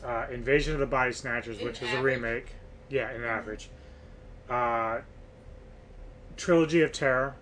Uh, 0.04 0.26
Invasion 0.32 0.74
of 0.74 0.80
the 0.80 0.86
Body 0.86 1.12
Snatchers, 1.12 1.60
In 1.60 1.66
which 1.66 1.82
is 1.82 1.92
a 1.94 2.02
remake. 2.02 2.48
Yeah, 2.90 3.12
in 3.14 3.24
average. 3.24 3.70
Uh, 4.50 5.00
Trilogy 6.38 6.82
of 6.82 6.92
Terror, 6.92 7.36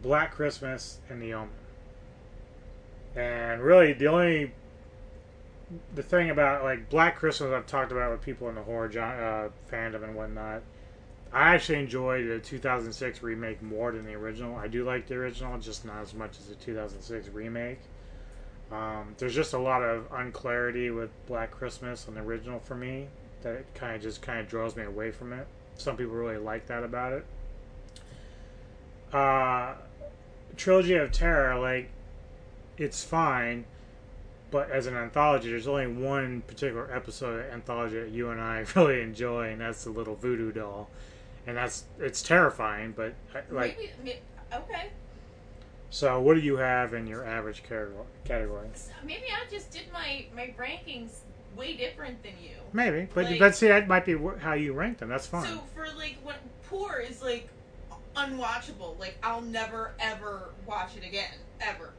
Black 0.00 0.32
Christmas, 0.32 0.98
and 1.08 1.20
The 1.20 1.34
Omen. 1.34 1.50
And 3.16 3.60
really, 3.60 3.92
the 3.92 4.06
only 4.06 4.52
the 5.94 6.02
thing 6.02 6.30
about 6.30 6.64
like 6.64 6.88
Black 6.88 7.16
Christmas 7.16 7.52
I've 7.52 7.66
talked 7.66 7.92
about 7.92 8.10
with 8.10 8.22
people 8.22 8.48
in 8.48 8.54
the 8.54 8.62
horror 8.62 8.86
uh, 8.86 9.48
fandom 9.72 10.04
and 10.04 10.14
whatnot. 10.14 10.62
I 11.32 11.54
actually 11.54 11.78
enjoyed 11.78 12.28
the 12.28 12.40
2006 12.40 13.22
remake 13.22 13.62
more 13.62 13.92
than 13.92 14.04
the 14.04 14.14
original. 14.14 14.56
I 14.56 14.66
do 14.66 14.84
like 14.84 15.06
the 15.06 15.14
original, 15.14 15.56
just 15.58 15.84
not 15.84 16.02
as 16.02 16.12
much 16.12 16.38
as 16.38 16.46
the 16.46 16.56
2006 16.56 17.28
remake. 17.28 17.78
Um, 18.72 19.14
there's 19.18 19.34
just 19.34 19.52
a 19.52 19.58
lot 19.58 19.82
of 19.82 20.06
unclarity 20.12 20.90
with 20.90 21.10
Black 21.26 21.50
Christmas 21.50 22.06
and 22.08 22.16
the 22.16 22.20
original 22.20 22.60
for 22.60 22.74
me 22.74 23.08
that 23.42 23.54
it 23.54 23.66
kind 23.74 23.94
of 23.96 24.02
just 24.02 24.22
kind 24.22 24.40
of 24.40 24.48
draws 24.48 24.76
me 24.76 24.84
away 24.84 25.10
from 25.10 25.32
it. 25.32 25.46
Some 25.76 25.96
people 25.96 26.14
really 26.14 26.36
like 26.38 26.66
that 26.66 26.82
about 26.84 27.12
it. 27.12 27.24
Uh, 29.12 29.74
Trilogy 30.56 30.94
of 30.94 31.10
Terror, 31.12 31.58
like, 31.58 31.90
it's 32.76 33.02
fine, 33.02 33.64
but 34.50 34.70
as 34.70 34.86
an 34.86 34.96
anthology, 34.96 35.50
there's 35.50 35.66
only 35.66 35.86
one 35.86 36.42
particular 36.42 36.92
episode 36.94 37.44
of 37.46 37.52
anthology 37.52 37.98
that 38.00 38.10
you 38.10 38.30
and 38.30 38.40
I 38.40 38.64
really 38.76 39.00
enjoy, 39.02 39.50
and 39.50 39.60
that's 39.60 39.84
the 39.84 39.90
little 39.90 40.14
voodoo 40.16 40.52
doll, 40.52 40.88
and 41.46 41.56
that's 41.56 41.84
it's 41.98 42.22
terrifying, 42.22 42.92
but 42.96 43.14
uh, 43.34 43.40
like, 43.50 43.76
Maybe, 43.78 43.90
may- 44.04 44.20
okay. 44.54 44.88
so 45.90 46.20
what 46.20 46.34
do 46.34 46.40
you 46.40 46.56
have 46.58 46.94
in 46.94 47.06
your 47.06 47.24
average? 47.24 47.62
Category? 48.24 48.68
Maybe 49.04 49.24
I 49.30 49.50
just 49.50 49.70
did 49.70 49.84
my, 49.92 50.26
my 50.36 50.54
rankings 50.58 51.20
way 51.56 51.74
different 51.76 52.22
than 52.22 52.32
you. 52.42 52.56
Maybe, 52.72 53.08
but 53.14 53.24
Like- 53.24 53.38
but 53.38 53.54
see, 53.56 53.68
that 53.68 53.88
might 53.88 54.04
be 54.04 54.16
how 54.38 54.52
you 54.54 54.72
rank 54.72 54.98
them. 54.98 55.08
That's 55.08 55.26
fine. 55.26 55.44
So 55.44 55.60
for 55.74 55.88
like 55.96 56.16
when 56.22 56.36
poor 56.68 56.98
is 56.98 57.22
like 57.22 57.48
unwatchable. 58.16 58.98
Like 58.98 59.16
I'll 59.22 59.40
never 59.40 59.92
ever 59.98 60.50
watch 60.66 60.96
it 60.96 61.04
again 61.04 61.32
ever. 61.60 61.92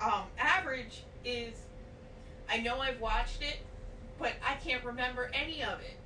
Um, 0.00 0.24
average 0.38 0.58
Average 0.58 1.02
is. 1.24 1.54
I 2.48 2.58
know 2.58 2.78
I've 2.80 3.00
watched 3.00 3.42
it, 3.42 3.58
but 4.18 4.32
I 4.46 4.54
can't 4.54 4.84
remember 4.84 5.30
any 5.34 5.62
of 5.62 5.80
it. 5.80 5.96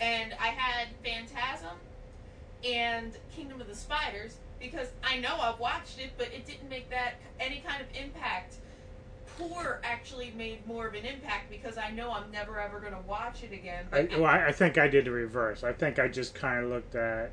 And 0.00 0.34
I 0.40 0.48
had 0.48 0.88
Phantasm 1.04 1.76
and 2.64 3.16
Kingdom 3.34 3.60
of 3.60 3.66
the 3.66 3.74
Spiders 3.74 4.36
because 4.60 4.88
I 5.02 5.18
know 5.18 5.36
I've 5.40 5.58
watched 5.58 5.98
it, 6.00 6.12
but 6.18 6.28
it 6.28 6.46
didn't 6.46 6.68
make 6.68 6.90
that 6.90 7.14
any 7.40 7.62
kind 7.66 7.80
of 7.80 7.86
impact. 7.96 8.56
Poor 9.38 9.80
actually 9.84 10.32
made 10.36 10.66
more 10.66 10.86
of 10.86 10.94
an 10.94 11.04
impact 11.04 11.50
because 11.50 11.76
I 11.76 11.90
know 11.90 12.10
I'm 12.12 12.30
never 12.30 12.60
ever 12.60 12.80
going 12.80 12.94
to 12.94 13.00
watch 13.00 13.42
it 13.42 13.52
again. 13.52 13.86
I, 13.92 14.08
well, 14.16 14.24
I 14.26 14.46
I 14.46 14.52
think 14.52 14.78
I 14.78 14.88
did 14.88 15.04
the 15.04 15.10
reverse. 15.10 15.62
I 15.64 15.72
think 15.72 15.98
I 15.98 16.08
just 16.08 16.34
kind 16.34 16.64
of 16.64 16.70
looked 16.70 16.94
at 16.94 17.32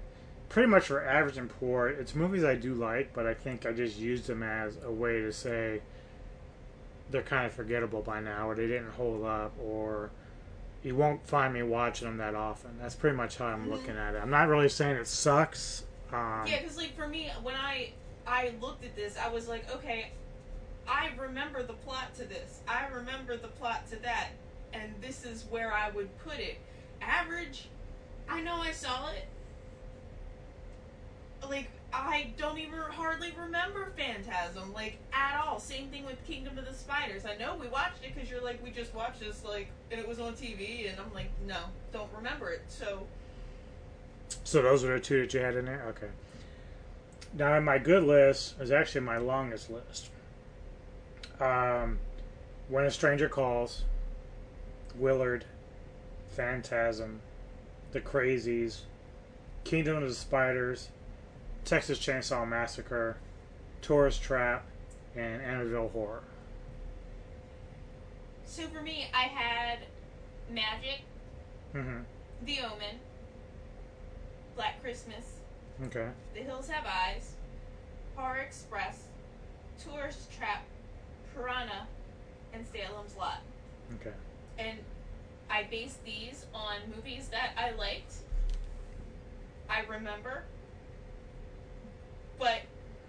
pretty 0.50 0.68
much 0.68 0.88
for 0.88 1.04
average 1.04 1.38
and 1.38 1.50
poor. 1.50 1.88
It's 1.88 2.14
movies 2.14 2.44
I 2.44 2.56
do 2.56 2.74
like, 2.74 3.14
but 3.14 3.26
I 3.26 3.34
think 3.34 3.66
I 3.66 3.72
just 3.72 3.98
used 3.98 4.28
them 4.28 4.44
as 4.44 4.78
a 4.84 4.92
way 4.92 5.22
to 5.22 5.32
say 5.32 5.82
they're 7.10 7.22
kind 7.22 7.46
of 7.46 7.54
forgettable 7.54 8.02
by 8.02 8.20
now, 8.20 8.50
or 8.50 8.56
they 8.56 8.68
didn't 8.68 8.92
hold 8.92 9.24
up, 9.26 9.54
or 9.62 10.10
you 10.84 10.96
won't 10.96 11.26
find 11.26 11.54
me 11.54 11.64
watching 11.64 12.08
them 12.08 12.18
that 12.18 12.36
often. 12.36 12.72
That's 12.82 12.96
pretty 12.96 13.16
much 13.16 13.38
how 13.38 13.46
I'm 13.46 13.70
looking 13.70 13.96
at 13.98 14.16
it. 14.16 14.20
I'm 14.22 14.30
not 14.30 14.48
really 14.50 14.70
saying 14.70 14.98
it 14.98 15.08
sucks. 15.08 15.84
Um, 16.12 16.44
Yeah, 16.48 16.62
because 16.62 16.78
like 16.78 16.96
for 16.96 17.08
me, 17.08 17.32
when 17.42 17.56
I 17.56 17.92
I 18.28 18.52
looked 18.62 18.84
at 18.84 18.96
this, 18.96 19.18
I 19.18 19.30
was 19.30 19.48
like, 19.48 19.74
okay, 19.76 20.12
I 20.88 21.12
remember 21.18 21.64
the 21.64 21.74
plot 21.74 22.14
to 22.16 22.26
this. 22.26 22.60
I 22.68 22.88
remember 22.88 23.38
the 23.38 23.48
plot 23.48 23.88
to 23.92 23.96
that, 23.98 24.30
and 24.74 24.94
this 25.02 25.26
is 25.26 25.46
where 25.50 25.74
I 25.74 25.90
would 25.92 26.16
put 26.20 26.40
it. 26.40 26.58
Average, 27.02 27.68
I 28.30 28.42
know 28.42 28.56
I 28.56 28.72
saw 28.72 29.10
it. 29.12 29.28
Like 31.48 31.70
I 31.92 32.34
don't 32.38 32.58
even 32.58 32.80
hardly 32.80 33.32
remember 33.38 33.92
Phantasm, 33.98 34.74
like 34.74 34.98
at 35.14 35.40
all. 35.40 35.60
Same 35.60 35.90
thing 35.90 36.06
with 36.06 36.24
Kingdom 36.26 36.58
of 36.58 36.66
the 36.66 36.74
Spiders. 36.74 37.26
I 37.26 37.36
know 37.38 37.56
we 37.56 37.68
watched 37.68 38.04
it 38.04 38.16
because 38.16 38.30
you're 38.30 38.44
like, 38.44 38.64
we 38.64 38.72
just 38.72 38.96
watched 38.96 39.20
this, 39.20 39.44
like, 39.44 39.68
and 39.92 40.00
it 40.00 40.08
was 40.08 40.20
on 40.20 40.34
TV, 40.34 40.90
and 40.90 41.00
I'm 41.00 41.14
like, 41.14 41.30
no, 41.46 41.58
don't 41.92 42.10
remember 42.16 42.50
it. 42.50 42.62
So 42.68 43.06
So 44.44 44.62
those 44.62 44.84
are 44.84 44.94
the 44.96 45.00
two 45.00 45.22
that 45.22 45.34
you 45.34 45.40
had 45.42 45.56
in 45.56 45.66
there? 45.66 45.84
Okay. 45.90 46.10
Now, 47.36 47.60
my 47.60 47.78
good 47.78 48.04
list 48.04 48.56
is 48.60 48.72
actually 48.72 49.02
my 49.02 49.18
longest 49.18 49.70
list. 49.70 50.10
Um, 51.40 52.00
when 52.70 52.86
a 52.86 52.92
Stranger 52.92 53.28
Calls, 53.30 53.84
Willard, 54.96 55.46
Phantasm, 56.30 57.22
The 57.92 58.02
Crazies, 58.02 58.82
Kingdom 59.64 59.98
of 60.04 60.10
the 60.10 60.16
Spiders, 60.16 60.90
Texas 61.66 62.00
Chainsaw 62.00 62.48
Massacre, 62.48 63.18
Tourist 63.82 64.22
Trap, 64.22 64.66
and 65.16 65.42
Amityville 65.42 65.92
Horror. 65.92 66.24
So 68.46 68.64
for 68.68 68.82
me, 68.82 69.08
I 69.14 69.24
had 69.24 69.80
Magic, 70.50 71.02
hmm 71.72 72.00
The 72.46 72.60
Omen, 72.60 73.00
Black 74.56 74.82
Christmas, 74.82 75.38
Okay. 75.86 76.08
The 76.36 76.42
Hills 76.42 76.70
Have 76.70 76.86
Eyes, 76.86 77.32
Horror 78.16 78.38
Express, 78.38 79.04
Tourist 79.84 80.32
Trap, 80.38 80.64
Piranha, 81.36 81.88
and 82.54 82.66
Salem's 82.72 83.16
Lot. 83.18 83.42
Okay. 83.96 84.16
And 84.58 84.78
I 85.50 85.64
based 85.70 86.04
these 86.06 86.46
on 86.54 86.78
movies 86.96 87.28
that 87.30 87.52
I 87.58 87.72
liked, 87.72 88.14
I 89.70 89.82
remember, 89.82 90.44
but 92.40 92.62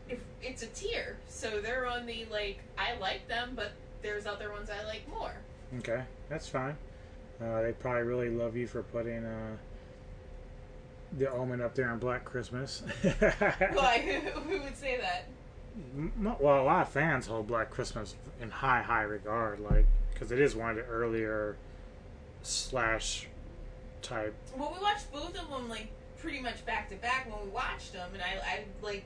if 0.09 0.21
it's 0.43 0.63
a 0.63 0.67
tier, 0.67 1.17
so 1.29 1.61
they're 1.61 1.87
on 1.87 2.07
the 2.07 2.27
like 2.31 2.59
I 2.79 2.97
like 2.99 3.29
them, 3.29 3.53
but 3.55 3.73
there's 4.03 4.27
other 4.27 4.53
ones 4.53 4.69
I 4.71 4.85
like 4.87 5.09
more. 5.09 5.35
Okay. 5.79 6.03
That's 6.29 6.49
fine. 6.49 6.77
Uh, 7.43 7.63
they 7.63 7.73
probably 7.73 8.03
really 8.03 8.31
love 8.31 8.57
you 8.57 8.67
for 8.67 8.83
putting 8.83 9.25
uh, 9.25 9.57
the 11.19 11.31
Omen 11.31 11.61
up 11.61 11.75
there 11.75 11.91
on 11.91 11.99
Black 11.99 12.25
Christmas. 12.25 12.83
Why? 13.03 13.99
Who, 13.99 14.41
who 14.41 14.63
would 14.63 14.77
say 14.77 14.99
that? 15.01 15.27
Well, 16.21 16.61
a 16.61 16.63
lot 16.63 16.83
of 16.83 16.89
fans 16.91 17.27
hold 17.27 17.49
Black 17.49 17.71
Christmas 17.71 18.15
in 18.41 18.51
high, 18.51 18.83
high 18.83 19.03
regard, 19.03 19.61
like 19.61 19.87
because 20.13 20.31
it 20.31 20.39
is 20.39 20.55
one 20.55 20.71
of 20.71 20.77
the 20.77 20.85
earlier 20.85 21.57
slash 22.43 23.27
type. 24.03 24.35
Well, 24.57 24.73
we 24.77 24.83
watched 24.83 25.13
both 25.13 25.37
of 25.37 25.51
them 25.51 25.69
like 25.69 25.89
pretty 26.19 26.41
much 26.41 26.65
back 26.65 26.89
to 26.91 26.97
back 26.97 27.29
when 27.31 27.45
we 27.45 27.51
watched 27.53 27.93
them, 27.93 28.11
and 28.13 28.23
I, 28.23 28.39
I 28.47 28.65
like 28.83 29.05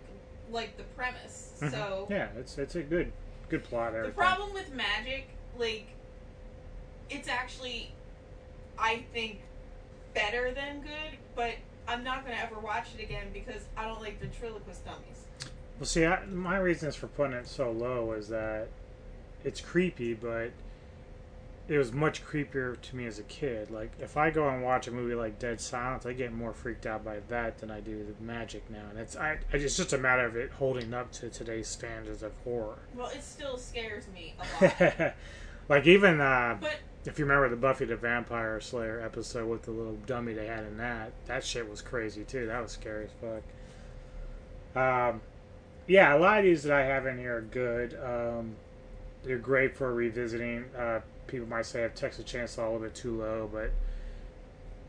like 0.50 0.76
the 0.76 0.84
premise. 0.94 1.52
Mhm. 1.60 1.70
So 1.70 2.06
yeah, 2.10 2.28
it's 2.36 2.58
it's 2.58 2.74
a 2.74 2.82
good 2.82 3.12
good 3.48 3.64
plot. 3.64 3.92
the 3.94 4.10
problem 4.10 4.52
with 4.52 4.72
Magic, 4.74 5.28
like, 5.58 5.86
it's 7.08 7.28
actually, 7.28 7.92
I 8.78 9.04
think, 9.14 9.40
better 10.14 10.52
than 10.52 10.82
good, 10.82 11.18
but 11.34 11.54
I'm 11.86 12.04
not 12.04 12.24
gonna 12.24 12.36
ever 12.36 12.60
watch 12.60 12.88
it 12.98 13.02
again 13.02 13.28
because 13.32 13.62
I 13.76 13.86
don't 13.86 14.02
like 14.02 14.20
ventriloquist 14.20 14.84
dummies. 14.84 15.24
Well, 15.78 15.86
see, 15.86 16.04
I, 16.04 16.24
my 16.26 16.58
reasons 16.58 16.96
for 16.96 17.06
putting 17.06 17.34
it 17.34 17.46
so 17.46 17.70
low 17.70 18.12
is 18.12 18.28
that 18.28 18.68
it's 19.44 19.60
creepy, 19.60 20.14
but 20.14 20.50
it 21.68 21.78
was 21.78 21.92
much 21.92 22.24
creepier 22.26 22.80
to 22.80 22.96
me 22.96 23.06
as 23.06 23.18
a 23.18 23.22
kid. 23.24 23.70
Like, 23.70 23.92
if 24.00 24.16
I 24.16 24.30
go 24.30 24.48
and 24.48 24.62
watch 24.62 24.88
a 24.88 24.90
movie 24.90 25.14
like 25.14 25.38
Dead 25.38 25.60
Silence, 25.60 26.06
I 26.06 26.14
get 26.14 26.32
more 26.32 26.52
freaked 26.52 26.86
out 26.86 27.04
by 27.04 27.18
that 27.28 27.58
than 27.58 27.70
I 27.70 27.80
do 27.80 28.04
the 28.04 28.24
magic 28.24 28.68
now. 28.70 28.86
And 28.90 28.98
it's 28.98 29.14
I, 29.16 29.38
I 29.52 29.56
it's 29.56 29.76
just 29.76 29.92
a 29.92 29.98
matter 29.98 30.24
of 30.26 30.34
it 30.34 30.50
holding 30.52 30.92
up 30.94 31.12
to 31.12 31.28
today's 31.28 31.68
standards 31.68 32.22
of 32.22 32.32
horror. 32.42 32.78
Well, 32.96 33.10
it 33.10 33.22
still 33.22 33.56
scares 33.58 34.04
me 34.12 34.34
a 34.60 34.64
lot. 34.64 35.14
like 35.68 35.86
even 35.86 36.20
uh, 36.20 36.56
But- 36.60 36.76
if 37.04 37.18
you 37.18 37.24
remember 37.24 37.48
the 37.48 37.56
Buffy 37.56 37.84
the 37.84 37.96
Vampire 37.96 38.60
Slayer 38.60 39.00
episode 39.00 39.48
with 39.48 39.62
the 39.62 39.70
little 39.70 39.96
dummy 40.06 40.32
they 40.34 40.46
had 40.46 40.64
in 40.64 40.76
that, 40.78 41.12
that 41.26 41.44
shit 41.44 41.70
was 41.70 41.80
crazy 41.80 42.24
too. 42.24 42.46
That 42.46 42.60
was 42.62 42.72
scary 42.72 43.04
as 43.06 43.10
fuck. 44.74 44.82
Um, 44.82 45.20
yeah, 45.88 46.14
a 46.14 46.18
lot 46.18 46.38
of 46.38 46.44
these 46.44 46.62
that 46.64 46.72
I 46.72 46.84
have 46.84 47.06
in 47.06 47.18
here 47.18 47.38
are 47.38 47.40
good. 47.40 47.98
Um, 48.04 48.56
they're 49.24 49.38
great 49.38 49.74
for 49.74 49.92
revisiting. 49.92 50.66
Uh, 50.78 51.00
people 51.26 51.48
might 51.48 51.66
say 51.66 51.80
I 51.80 51.82
have 51.82 51.94
Texas 51.94 52.30
Chainsaw 52.30 52.58
a 52.58 52.62
little 52.64 52.80
bit 52.80 52.94
too 52.94 53.18
low, 53.18 53.48
but 53.50 53.72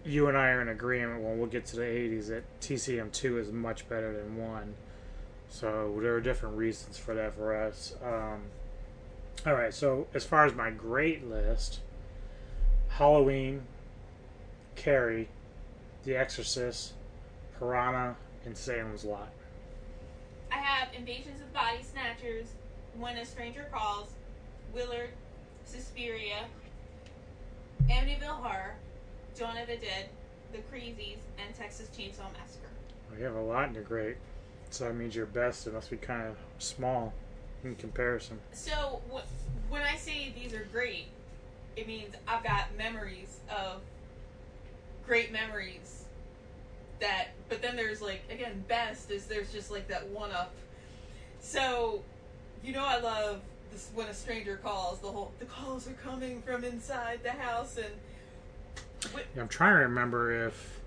you 0.05 0.27
and 0.27 0.37
I 0.37 0.49
are 0.49 0.61
in 0.61 0.67
agreement 0.67 1.21
when 1.21 1.37
we'll 1.37 1.47
get 1.47 1.65
to 1.67 1.77
the 1.77 1.83
80s 1.83 2.27
that 2.27 2.43
TCM 2.59 3.11
2 3.13 3.37
is 3.39 3.51
much 3.51 3.87
better 3.87 4.15
than 4.15 4.37
1. 4.37 4.75
So 5.49 5.97
there 6.01 6.13
are 6.13 6.21
different 6.21 6.57
reasons 6.57 6.97
for 6.97 7.15
that 7.15 7.33
for 7.33 7.55
us. 7.55 7.95
Um, 8.03 8.43
all 9.45 9.53
right, 9.53 9.73
so 9.73 10.07
as 10.13 10.25
far 10.25 10.45
as 10.45 10.53
my 10.53 10.69
great 10.69 11.27
list, 11.27 11.79
Halloween, 12.89 13.63
Carrie, 14.75 15.29
The 16.03 16.17
Exorcist, 16.17 16.93
Piranha, 17.57 18.15
and 18.45 18.57
Salem's 18.57 19.05
Lot. 19.05 19.29
I 20.51 20.57
have 20.57 20.89
Invasions 20.93 21.41
of 21.41 21.53
Body 21.53 21.83
Snatchers, 21.83 22.47
When 22.97 23.17
a 23.17 23.25
Stranger 23.25 23.67
Calls, 23.71 24.09
Willard, 24.73 25.09
Suspiria, 25.65 26.45
Amityville 27.87 28.23
Horror, 28.23 28.75
Dawn 29.37 29.57
of 29.57 29.67
the 29.67 29.77
Dead, 29.77 30.09
The 30.51 30.59
Crazies, 30.59 31.17
and 31.43 31.55
Texas 31.55 31.89
Chainsaw 31.95 32.31
Massacre. 32.33 32.69
Well, 33.09 33.19
you 33.19 33.25
have 33.25 33.35
a 33.35 33.41
lot 33.41 33.69
in 33.69 33.75
your 33.75 33.83
great, 33.83 34.17
so 34.69 34.85
that 34.85 34.95
means 34.95 35.15
your 35.15 35.25
best. 35.25 35.67
It 35.67 35.73
must 35.73 35.89
be 35.89 35.97
kind 35.97 36.27
of 36.27 36.35
small 36.57 37.13
in 37.63 37.75
comparison. 37.75 38.39
So 38.51 39.01
wh- 39.11 39.71
when 39.71 39.81
I 39.81 39.95
say 39.95 40.33
these 40.35 40.53
are 40.53 40.67
great, 40.71 41.07
it 41.75 41.87
means 41.87 42.15
I've 42.27 42.43
got 42.43 42.75
memories 42.77 43.39
of 43.49 43.81
great 45.05 45.31
memories 45.31 45.98
that 46.99 47.29
but 47.47 47.61
then 47.61 47.75
there's 47.75 48.01
like 48.01 48.21
again 48.29 48.63
best 48.67 49.11
is 49.11 49.25
there's 49.25 49.51
just 49.51 49.71
like 49.71 49.87
that 49.87 50.07
one 50.09 50.31
up. 50.31 50.53
So 51.39 52.01
you 52.63 52.73
know 52.73 52.85
I 52.85 52.99
love 52.99 53.41
this 53.71 53.89
when 53.93 54.07
a 54.07 54.13
stranger 54.13 54.57
calls 54.57 54.99
the 54.99 55.07
whole 55.07 55.31
the 55.39 55.45
calls 55.45 55.87
are 55.87 55.93
coming 55.93 56.41
from 56.41 56.63
inside 56.63 57.21
the 57.23 57.31
house 57.31 57.77
and 57.77 57.93
Yeah, 59.35 59.41
I'm 59.41 59.47
trying 59.47 59.75
to 59.75 59.81
remember 59.81 60.47
if 60.47 60.79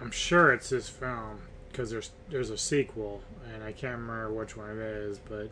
I'm 0.00 0.10
sure 0.10 0.52
it's 0.52 0.70
this 0.70 0.88
film 0.88 1.40
because 1.70 1.90
there's 1.90 2.10
there's 2.30 2.50
a 2.50 2.58
sequel 2.58 3.22
and 3.52 3.62
I 3.62 3.72
can't 3.72 3.98
remember 3.98 4.32
which 4.32 4.56
one 4.56 4.70
it 4.70 4.78
is, 4.78 5.18
but 5.18 5.50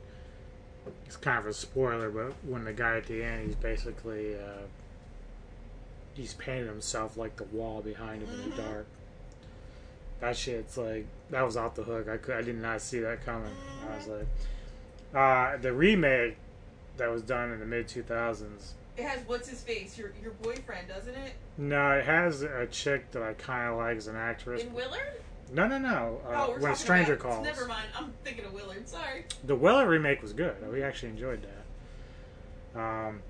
it's 1.07 1.17
kind 1.17 1.39
of 1.39 1.47
a 1.47 1.53
spoiler. 1.53 2.11
But 2.11 2.33
when 2.45 2.65
the 2.65 2.73
guy 2.73 2.97
at 2.97 3.07
the 3.07 3.23
end, 3.23 3.47
he's 3.47 3.55
basically 3.55 4.35
uh, 4.35 4.67
he's 6.15 6.35
painted 6.35 6.67
himself 6.67 7.17
like 7.17 7.37
the 7.37 7.45
wall 7.45 7.81
behind 7.83 8.23
him 8.23 8.41
in 8.41 8.51
the 8.51 8.57
dark. 8.57 8.87
That 10.25 10.39
shit's 10.39 10.79
like 10.79 11.05
that 11.29 11.43
was 11.43 11.55
off 11.55 11.75
the 11.75 11.83
hook. 11.83 12.09
I 12.09 12.17
could 12.17 12.35
I 12.37 12.41
did 12.41 12.57
not 12.57 12.81
see 12.81 12.99
that 13.01 13.27
coming. 13.27 13.51
I 13.93 13.97
was 13.99 14.07
like, 14.07 14.27
uh, 15.15 15.59
the 15.59 15.71
remake 15.71 16.39
that 16.97 17.11
was 17.11 17.21
done 17.21 17.53
in 17.53 17.61
the 17.61 17.67
mid 17.67 17.89
2000s. 17.89 18.73
it 18.97 19.05
has 19.05 19.21
what's 19.27 19.49
his 19.51 19.61
face 19.61 19.99
your 19.99 20.15
your 20.23 20.33
boyfriend 20.33 20.89
doesn't 20.89 21.15
it 21.15 21.33
No, 21.59 21.91
it 21.93 22.07
has 22.07 22.41
a 22.41 22.67
chick 22.71 23.11
that 23.11 23.23
I 23.23 23.35
kind 23.35 23.69
of 23.71 23.77
like 23.77 23.99
as 23.99 24.07
an 24.07 24.17
actress. 24.17 24.63
in 24.63 24.73
Willard 24.73 25.21
No, 25.53 25.67
no, 25.67 25.77
no. 25.77 26.21
Uh, 26.27 26.47
oh 26.49 26.59
when 26.59 26.73
a 26.73 26.77
stranger 26.77 27.15
about, 27.15 27.31
calls. 27.33 27.45
never 27.45 27.67
mind 27.67 27.89
I'm 27.95 28.15
thinking 28.25 28.47
of 28.47 28.55
Willard 28.55 28.89
sorry 28.89 29.27
The 29.45 29.55
Willard 29.57 29.89
remake 29.89 30.23
was 30.23 30.33
good. 30.33 30.57
We 30.73 30.83
actually 30.83 31.11
enjoyed 31.11 31.47
that. 32.75 32.81
Um, 32.81 33.21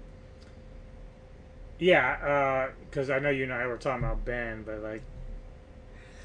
yeah, 1.80 2.68
because 2.88 3.10
I 3.10 3.18
know 3.18 3.30
you 3.30 3.42
and 3.42 3.52
I 3.52 3.66
were 3.66 3.78
talking 3.78 4.04
about 4.04 4.24
Ben, 4.24 4.62
but 4.62 4.80
like 4.80 5.02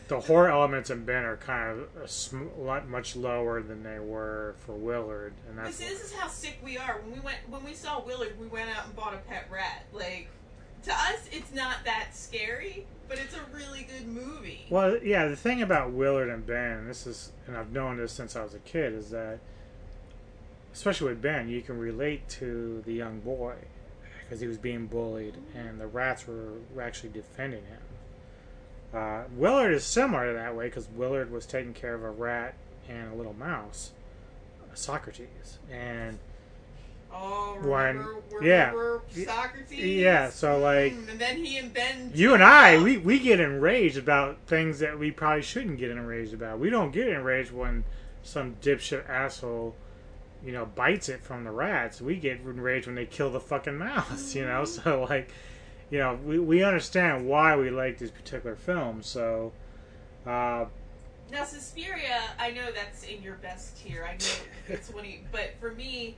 the 0.10 0.20
horror 0.20 0.50
elements 0.50 0.90
in 0.90 1.06
Ben 1.06 1.24
are 1.24 1.38
kind 1.38 1.80
of 1.80 2.04
a 2.04 2.08
sm- 2.08 2.48
lot 2.58 2.90
much 2.90 3.16
lower 3.16 3.62
than 3.62 3.84
they 3.84 4.00
were 4.00 4.56
for 4.66 4.74
Willard, 4.74 5.34
and 5.48 5.58
This, 5.60 5.78
that's 5.78 5.92
this 5.92 6.04
is 6.06 6.14
how 6.14 6.28
sick 6.28 6.58
we 6.64 6.78
are. 6.78 7.00
When 7.04 7.14
we 7.14 7.20
went, 7.20 7.38
when 7.48 7.64
we 7.64 7.76
saw 7.76 8.04
Willard, 8.04 8.34
we 8.40 8.48
went 8.48 8.76
out 8.76 8.88
and 8.88 8.96
bought 8.96 9.14
a 9.14 9.18
pet 9.18 9.48
rat. 9.52 9.86
Like, 9.94 10.28
to 10.84 10.92
us, 10.92 11.30
it's 11.32 11.54
not 11.54 11.86
that 11.86 12.16
scary, 12.16 12.88
but 13.08 13.20
it's 13.20 13.36
a 13.36 13.56
really 13.56 13.84
good 13.84 14.08
movie. 14.08 14.66
Well, 14.72 14.98
yeah, 15.04 15.28
the 15.28 15.36
thing 15.36 15.62
about 15.62 15.92
Willard 15.92 16.30
and 16.30 16.46
Ben, 16.46 16.88
this 16.88 17.06
is, 17.06 17.32
and 17.46 17.56
I've 17.56 17.72
known 17.72 17.98
this 17.98 18.12
since 18.12 18.36
I 18.36 18.42
was 18.42 18.56
a 18.56 18.60
kid, 18.60 18.94
is 18.94 19.12
that, 19.12 19.40
especially 20.74 21.10
with 21.10 21.22
Ben, 21.22 21.50
you 21.50 21.62
can 21.62 21.78
relate 21.78 22.28
to 22.30 22.82
the 22.84 22.94
young 22.94 23.20
boy 23.20 23.56
because 24.24 24.42
he 24.42 24.48
was 24.48 24.58
being 24.58 24.88
bullied, 24.88 25.36
and 25.56 25.80
the 25.80 25.88
rats 25.88 26.26
were, 26.26 26.54
were 26.74 26.82
actually 26.82 27.10
defending 27.10 27.66
him. 27.66 27.80
Uh, 28.94 29.24
Willard 29.36 29.74
is 29.74 29.84
similar 29.84 30.28
to 30.28 30.34
that 30.34 30.56
way 30.56 30.66
because 30.66 30.88
Willard 30.96 31.32
was 31.32 31.46
taking 31.46 31.74
care 31.74 31.94
of 31.94 32.04
a 32.04 32.10
rat 32.10 32.56
and 32.88 33.12
a 33.14 33.16
little 33.16 33.34
mouse, 33.34 33.92
Socrates, 34.74 35.60
and 35.72 36.18
Oh, 37.12 37.58
when 37.64 37.98
remember, 37.98 38.22
yeah, 38.42 38.72
Socrates? 39.26 39.80
yeah, 39.84 40.30
so 40.30 40.60
like. 40.60 40.94
Mm, 40.94 41.10
and 41.12 41.20
then 41.20 41.44
he 41.44 41.58
and 41.58 41.74
Ben. 41.74 42.12
You 42.14 42.34
and 42.36 42.44
I, 42.44 42.82
we, 42.82 42.98
we 42.98 43.20
get 43.20 43.40
enraged 43.40 43.98
about 43.98 44.38
things 44.46 44.80
that 44.80 45.00
we 45.00 45.10
probably 45.12 45.42
shouldn't 45.42 45.80
get 45.80 45.90
enraged 45.90 46.34
about. 46.34 46.60
We 46.60 46.70
don't 46.70 46.92
get 46.92 47.08
enraged 47.08 47.52
when 47.52 47.84
some 48.22 48.58
dipshit 48.62 49.10
asshole, 49.10 49.76
you 50.46 50.52
know, 50.52 50.66
bites 50.68 51.10
it 51.10 51.22
from 51.22 51.44
the 51.46 51.52
rats. 51.52 52.00
We 52.00 52.16
get 52.16 52.42
enraged 52.42 52.86
when 52.86 52.96
they 52.96 53.06
kill 53.08 53.32
the 53.32 53.40
fucking 53.40 53.78
mouse, 53.78 54.36
you 54.36 54.46
know? 54.46 54.66
So, 54.66 55.08
like, 55.10 55.32
you 55.90 56.00
know, 56.00 56.20
we, 56.26 56.40
we 56.40 56.64
understand 56.64 57.28
why 57.28 57.56
we 57.56 57.70
like 57.70 57.98
these 57.98 58.12
particular 58.12 58.56
films. 58.56 59.08
So, 59.08 59.52
uh, 60.26 60.66
Now, 61.32 61.44
Suspiria, 61.46 62.22
I 62.40 62.52
know 62.52 62.72
that's 62.72 63.04
in 63.04 63.22
your 63.24 63.36
best 63.36 63.78
tier. 63.84 64.06
I 64.08 64.14
know 64.14 64.76
it's 64.76 64.90
one 64.94 65.06
of 65.06 65.10
you, 65.12 65.20
but 65.32 65.54
for 65.60 65.72
me, 65.72 66.16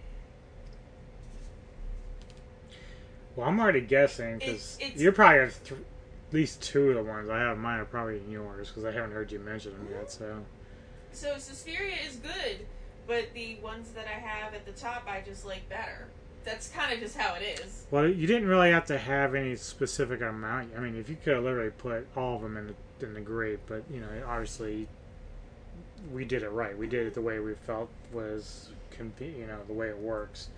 well, 3.36 3.48
I'm 3.48 3.60
already 3.60 3.82
guessing 3.82 4.40
because 4.40 4.78
you're 4.96 5.14
probably 5.14 5.52
th- 5.64 5.80
at 5.80 6.34
least 6.34 6.62
two 6.62 6.90
of 6.90 6.96
the 6.96 7.04
ones 7.04 7.30
I 7.30 7.40
have. 7.40 7.58
Mine 7.58 7.80
are 7.80 7.86
probably 7.86 8.18
in 8.18 8.30
yours 8.30 8.68
because 8.70 8.84
I 8.84 8.92
haven't 8.92 9.12
heard 9.12 9.32
you 9.32 9.40
mention 9.40 9.72
them 9.74 9.88
yet. 9.92 10.12
So, 10.12 10.38
so 11.14 11.38
Suspiria 11.38 11.96
is 12.08 12.18
good, 12.18 12.66
but 13.08 13.34
the 13.34 13.58
ones 13.62 13.92
that 13.92 14.06
I 14.08 14.20
have 14.20 14.54
at 14.54 14.66
the 14.66 14.74
top, 14.74 15.08
I 15.08 15.22
just 15.26 15.46
like 15.46 15.68
better. 15.70 16.08
That's 16.44 16.70
kind 16.70 16.94
of 16.94 17.00
just 17.00 17.18
how 17.18 17.36
it 17.36 17.60
is. 17.60 17.86
Well, 17.92 18.08
you 18.08 18.26
didn't 18.28 18.48
really 18.48 18.72
have 18.72 18.86
to 18.86 18.98
have 18.98 19.36
any 19.36 19.56
specific 19.56 20.22
amount. 20.22 20.72
I 20.76 20.80
mean, 20.80 20.96
if 20.96 21.10
you 21.10 21.18
could 21.24 21.36
have 21.36 21.44
literally 21.44 21.72
put 21.72 22.08
all 22.16 22.36
of 22.38 22.42
them 22.42 22.58
in 22.58 22.68
the, 23.00 23.06
in 23.06 23.14
the 23.14 23.22
great, 23.22 23.60
but 23.68 23.84
you 23.92 24.00
know, 24.00 24.08
obviously, 24.28 24.88
we 26.12 26.26
did 26.26 26.44
it 26.44 26.50
right. 26.50 26.78
We 26.78 26.88
did 26.88 27.06
it 27.08 27.14
the 27.14 27.22
way 27.22 27.40
we 27.40 27.54
felt 27.54 27.90
was, 28.12 28.70
you 29.20 29.46
know, 29.48 29.60
the 29.68 29.74
way 29.74 29.90
it 29.90 29.98
works. 29.98 30.50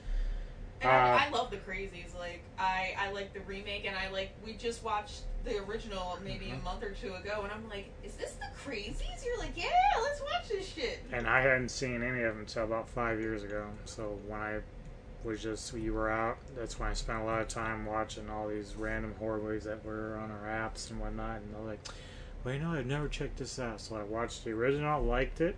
And 0.82 0.90
Uh, 0.90 0.94
I, 0.94 1.26
I 1.28 1.30
love 1.30 1.50
the 1.52 1.58
crazies. 1.58 2.18
Like 2.18 2.42
I, 2.60 2.94
I 3.00 3.12
like 3.12 3.34
the 3.34 3.40
remake, 3.42 3.86
and 3.86 3.96
I 3.96 4.10
like 4.10 4.32
we 4.46 4.54
just 4.54 4.84
watched 4.84 5.22
the 5.46 5.58
original 5.64 6.18
maybe 6.24 6.46
Mm-hmm. 6.46 6.62
a 6.62 6.64
month 6.64 6.84
or 6.84 6.92
two 6.92 7.14
ago, 7.16 7.42
and 7.44 7.52
I'm 7.52 7.68
like, 7.70 7.86
is 8.04 8.14
this 8.16 8.34
the 8.34 8.48
crazies? 8.70 9.26
You're 9.26 9.38
like, 9.40 9.52
yeah, 9.56 9.70
let's 10.02 10.22
watch 10.22 10.48
this 10.50 10.68
shit. 10.68 11.00
And 11.12 11.28
I 11.28 11.42
hadn't 11.42 11.70
seen 11.70 12.02
any 12.04 12.22
of 12.24 12.34
them 12.34 12.40
until 12.42 12.64
about 12.64 12.88
five 12.90 13.20
years 13.20 13.44
ago. 13.44 13.66
So 13.86 14.18
when 14.28 14.40
I 14.40 14.60
was 15.24 15.42
just 15.42 15.74
you 15.74 15.94
were 15.94 16.10
out, 16.10 16.38
that's 16.56 16.80
when 16.80 16.90
I 16.90 16.94
spent 16.94 17.22
a 17.22 17.24
lot 17.24 17.42
of 17.42 17.48
time 17.48 17.86
watching 17.86 18.30
all 18.30 18.48
these 18.48 18.76
random 18.76 19.16
horror 19.20 19.40
movies 19.40 19.64
that 19.64 19.84
were 19.86 20.18
on 20.22 20.32
our 20.32 20.48
apps 20.48 20.90
and 20.90 21.00
whatnot. 21.00 21.42
And 21.42 21.54
they're 21.54 21.62
like, 21.62 21.80
well, 22.44 22.54
you 22.54 22.60
know, 22.60 22.72
I've 22.72 22.86
never 22.86 23.08
checked 23.08 23.38
this 23.38 23.58
out. 23.60 23.80
So 23.80 23.96
I 23.96 24.04
watched 24.04 24.44
the 24.44 24.52
original, 24.52 25.02
liked 25.02 25.42
it, 25.42 25.56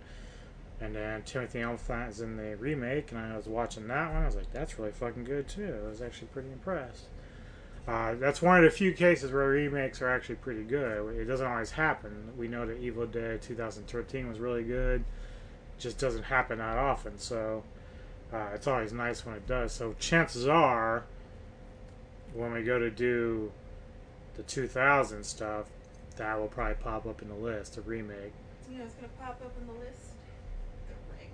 and 0.80 0.94
then 0.94 1.22
Timothy 1.22 1.64
Olyphant 1.64 2.10
is 2.10 2.20
in 2.20 2.36
the 2.36 2.56
remake, 2.56 3.10
and 3.10 3.20
I 3.20 3.36
was 3.36 3.46
watching 3.46 3.88
that 3.88 4.12
one. 4.12 4.22
I 4.22 4.26
was 4.26 4.36
like, 4.36 4.52
that's 4.52 4.78
really 4.78 4.92
fucking 4.92 5.24
good 5.24 5.48
too. 5.48 5.80
I 5.84 5.88
was 5.88 6.02
actually 6.02 6.28
pretty 6.28 6.50
impressed. 6.52 7.04
Uh, 7.88 8.14
that's 8.14 8.42
one 8.42 8.58
of 8.58 8.64
the 8.64 8.70
few 8.70 8.92
cases 8.92 9.30
where 9.30 9.48
remakes 9.48 10.02
are 10.02 10.08
actually 10.08 10.34
pretty 10.36 10.64
good. 10.64 11.16
It 11.16 11.26
doesn't 11.26 11.46
always 11.46 11.70
happen. 11.70 12.32
We 12.36 12.48
know 12.48 12.66
that 12.66 12.80
Evil 12.80 13.06
Dead 13.06 13.42
2013 13.42 14.28
was 14.28 14.40
really 14.40 14.64
good. 14.64 15.00
It 15.00 15.80
just 15.80 15.98
doesn't 15.98 16.24
happen 16.24 16.58
that 16.58 16.78
often. 16.78 17.16
So 17.18 17.62
uh, 18.32 18.48
it's 18.54 18.66
always 18.66 18.92
nice 18.92 19.24
when 19.24 19.34
it 19.36 19.46
does. 19.46 19.72
So 19.72 19.94
chances 19.98 20.46
are, 20.48 21.04
when 22.34 22.52
we 22.52 22.62
go 22.62 22.78
to 22.78 22.90
do 22.90 23.52
the 24.34 24.42
2000 24.42 25.24
stuff, 25.24 25.66
that 26.16 26.38
will 26.38 26.48
probably 26.48 26.74
pop 26.74 27.06
up 27.06 27.22
in 27.22 27.28
the 27.28 27.34
list, 27.34 27.76
a 27.76 27.80
remake. 27.82 28.32
You 28.70 28.78
know, 28.78 28.84
it's 28.84 28.94
gonna 28.94 29.08
pop 29.20 29.40
up 29.44 29.54
in 29.60 29.66
the 29.66 29.72
list. 29.74 30.10
The 30.88 30.94
Ring, 31.14 31.30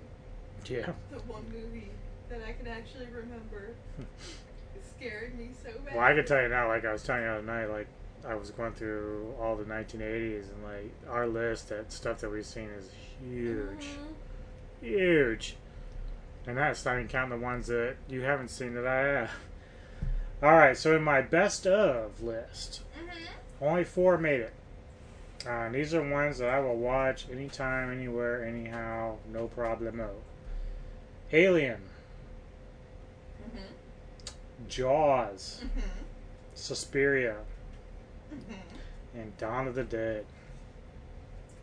Yeah. 0.85 0.93
the 1.11 1.19
one 1.31 1.43
movie 1.51 1.89
that 2.29 2.41
I 2.47 2.53
can 2.53 2.67
actually 2.67 3.07
remember. 3.07 3.75
it 3.99 4.83
scared 4.97 5.37
me 5.37 5.49
so 5.63 5.71
bad. 5.85 5.95
Well, 5.95 6.03
I 6.03 6.13
can 6.13 6.25
tell 6.25 6.41
you 6.41 6.49
now, 6.49 6.67
like 6.67 6.85
I 6.85 6.91
was 6.93 7.03
telling 7.03 7.23
you 7.23 7.27
the 7.29 7.33
other 7.35 7.45
night, 7.45 7.65
like 7.67 7.87
I 8.27 8.35
was 8.35 8.51
going 8.51 8.73
through 8.73 9.33
all 9.39 9.55
the 9.55 9.63
1980s, 9.65 10.49
and 10.53 10.63
like 10.63 10.91
our 11.09 11.27
list, 11.27 11.69
that 11.69 11.91
stuff 11.91 12.19
that 12.19 12.29
we've 12.29 12.45
seen 12.45 12.69
is 12.77 12.89
huge, 13.21 13.87
huge, 14.81 15.55
and 16.45 16.57
that's 16.57 16.83
not 16.85 16.95
even 16.95 17.07
counting 17.07 17.39
the 17.39 17.45
ones 17.45 17.67
that 17.67 17.95
you 18.09 18.21
haven't 18.21 18.49
seen 18.49 18.73
that 18.75 18.85
I 18.85 18.97
have. 18.97 19.31
All 20.41 20.51
right, 20.51 20.77
so 20.77 20.95
in 20.95 21.03
my 21.03 21.21
best 21.21 21.65
of 21.65 22.21
list, 22.21 22.81
mm-hmm. 22.97 23.63
only 23.63 23.85
four 23.85 24.17
made 24.17 24.41
it. 24.41 24.53
Uh, 25.47 25.69
these 25.69 25.93
are 25.93 26.01
ones 26.01 26.37
that 26.37 26.49
I 26.49 26.59
will 26.59 26.77
watch 26.77 27.25
anytime, 27.31 27.91
anywhere, 27.91 28.45
anyhow, 28.45 29.17
no 29.31 29.49
problemo. 29.55 30.09
Alien, 31.31 31.81
mm-hmm. 33.41 34.67
Jaws, 34.67 35.63
mm-hmm. 35.63 35.89
Suspiria, 36.55 37.37
and 39.13 39.37
Dawn 39.37 39.67
of 39.67 39.75
the 39.75 39.83
Dead. 39.83 40.25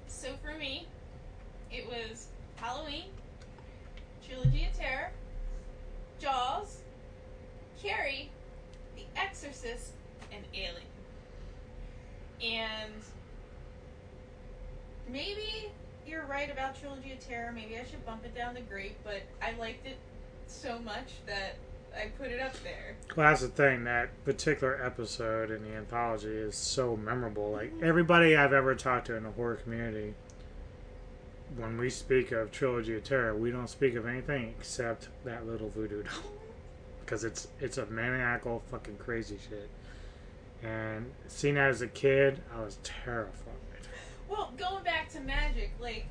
So 0.09 0.28
for 0.43 0.59
me, 0.59 0.86
it 1.70 1.86
was 1.86 2.27
Halloween, 2.57 3.07
Trilogy 4.31 4.66
of 4.66 4.78
Terror, 4.78 5.11
Jaws, 6.20 6.78
Carrie, 7.82 8.31
The 8.97 9.02
Exorcist, 9.16 9.93
and 10.32 10.44
Alien. 10.55 10.86
And 12.40 13.02
maybe 15.09 15.70
you're 16.07 16.24
right 16.27 16.51
about 16.51 16.78
Trilogy 16.81 17.12
of 17.12 17.20
Terror. 17.20 17.52
Maybe 17.52 17.77
I 17.77 17.85
should 17.85 18.05
bump 18.07 18.24
it 18.24 18.35
down 18.35 18.55
the 18.55 18.61
grade, 18.61 18.94
but 19.02 19.23
I 19.43 19.59
liked 19.59 19.86
it 19.86 19.98
so 20.47 20.78
much 20.78 21.15
that 21.27 21.57
I 21.97 22.07
put 22.19 22.28
it 22.28 22.40
up 22.40 22.55
there. 22.62 22.97
Well, 23.16 23.28
that's 23.28 23.43
the 23.43 23.48
thing. 23.48 23.85
That 23.85 24.11
particular 24.24 24.81
episode 24.82 25.51
in 25.51 25.65
the 25.65 25.74
anthology 25.74 26.28
is 26.28 26.55
so 26.55 26.97
memorable. 26.97 27.51
Like 27.51 27.73
everybody 27.82 28.36
I've 28.36 28.52
ever 28.52 28.77
talked 28.77 29.09
to 29.09 29.16
in 29.16 29.24
the 29.24 29.31
horror 29.31 29.57
community, 29.57 30.15
when 31.57 31.77
we 31.79 31.91
speak 31.91 32.33
of 32.33 32.51
Trilogy 32.53 32.97
of 32.97 33.05
Terror, 33.05 33.35
we 33.35 33.51
don't 33.51 33.69
speak 33.69 33.95
of 33.97 34.07
anything 34.07 34.55
except 34.59 35.09
that 35.25 35.47
little 35.47 35.69
voodoo 35.69 36.03
doll, 36.03 36.13
because 37.01 37.25
it's 37.25 37.49
it's 37.61 37.79
a 37.79 37.87
maniacal, 37.87 38.63
fucking 38.71 38.97
crazy 38.99 39.39
shit. 39.49 39.69
And 40.63 41.11
seeing 41.27 41.55
that 41.55 41.71
as 41.71 41.81
a 41.83 41.87
kid, 41.89 42.41
I 42.55 42.63
was 42.63 42.79
terrified. 42.83 43.55
Well, 44.29 44.53
going 44.59 44.85
back 44.85 45.11
to 45.13 45.21
magic, 45.21 45.73
like 45.81 46.07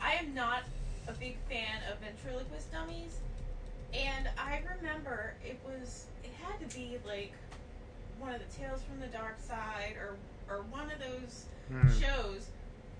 I 0.00 0.14
am 0.14 0.34
not 0.34 0.62
a 1.08 1.12
big 1.12 1.36
fan 1.48 1.80
of 1.90 1.98
ventriloquist 1.98 2.70
dummies, 2.72 3.18
and 3.92 4.28
I 4.38 4.62
remember 4.78 5.34
it 5.44 5.58
was 5.64 6.06
it 6.24 6.30
had 6.42 6.58
to 6.68 6.76
be 6.76 6.98
like 7.06 7.32
one 8.18 8.32
of 8.34 8.40
the 8.40 8.56
Tales 8.56 8.82
from 8.82 9.00
the 9.00 9.06
Dark 9.08 9.38
Side 9.40 9.96
or 10.00 10.16
or 10.48 10.62
one 10.70 10.90
of 10.90 10.98
those 10.98 11.44
Hmm. 11.68 11.88
shows, 12.00 12.48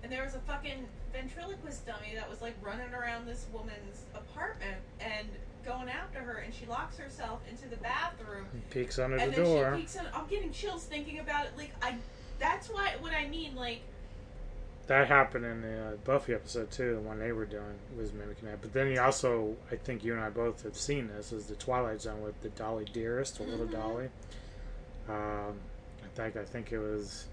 and 0.02 0.10
there 0.10 0.24
was 0.24 0.34
a 0.34 0.40
fucking 0.40 0.86
ventriloquist 1.12 1.86
dummy 1.86 2.14
that 2.14 2.28
was 2.30 2.40
like 2.40 2.54
running 2.62 2.92
around 2.94 3.26
this 3.26 3.46
woman's 3.52 4.04
apartment 4.14 4.76
and 5.00 5.28
going 5.64 5.88
after 5.88 6.20
her, 6.20 6.38
and 6.38 6.54
she 6.54 6.64
locks 6.66 6.96
herself 6.98 7.40
into 7.50 7.68
the 7.68 7.76
bathroom. 7.76 8.46
Peeks 8.70 8.98
under 8.98 9.16
and 9.16 9.32
the 9.32 9.36
then 9.36 9.44
door. 9.44 9.74
she 9.74 9.80
peeks 9.82 9.96
in. 9.96 10.02
I'm 10.14 10.26
getting 10.28 10.52
chills 10.52 10.84
thinking 10.84 11.18
about 11.18 11.46
it. 11.46 11.52
Like 11.56 11.72
I, 11.82 11.96
that's 12.38 12.68
why 12.68 12.94
what 13.00 13.12
I 13.12 13.28
mean. 13.28 13.54
Like 13.54 13.80
That 14.86 15.06
happened 15.08 15.44
in 15.44 15.60
the 15.60 15.86
uh, 15.88 15.96
Buffy 16.04 16.32
episode 16.32 16.70
too. 16.70 16.94
The 16.94 17.00
one 17.00 17.18
they 17.18 17.32
were 17.32 17.44
doing 17.44 17.78
was 17.96 18.12
mimicking 18.12 18.48
that. 18.48 18.60
But 18.62 18.72
then 18.72 18.88
you 18.88 19.00
also, 19.00 19.54
I 19.70 19.76
think 19.76 20.02
you 20.02 20.14
and 20.14 20.22
I 20.22 20.30
both 20.30 20.62
have 20.62 20.76
seen 20.76 21.08
this, 21.08 21.30
is 21.32 21.46
the 21.46 21.54
Twilight 21.56 22.00
Zone 22.00 22.22
with 22.22 22.40
the 22.40 22.48
Dolly 22.50 22.86
Dearest, 22.92 23.36
the 23.38 23.42
little 23.44 23.66
Mhm. 23.66 23.72
Dolly. 23.72 24.08
Um, 25.08 25.58
I 26.04 26.08
think 26.14 26.36
I 26.36 26.44
think 26.44 26.72
it 26.72 26.78
was 26.78 27.26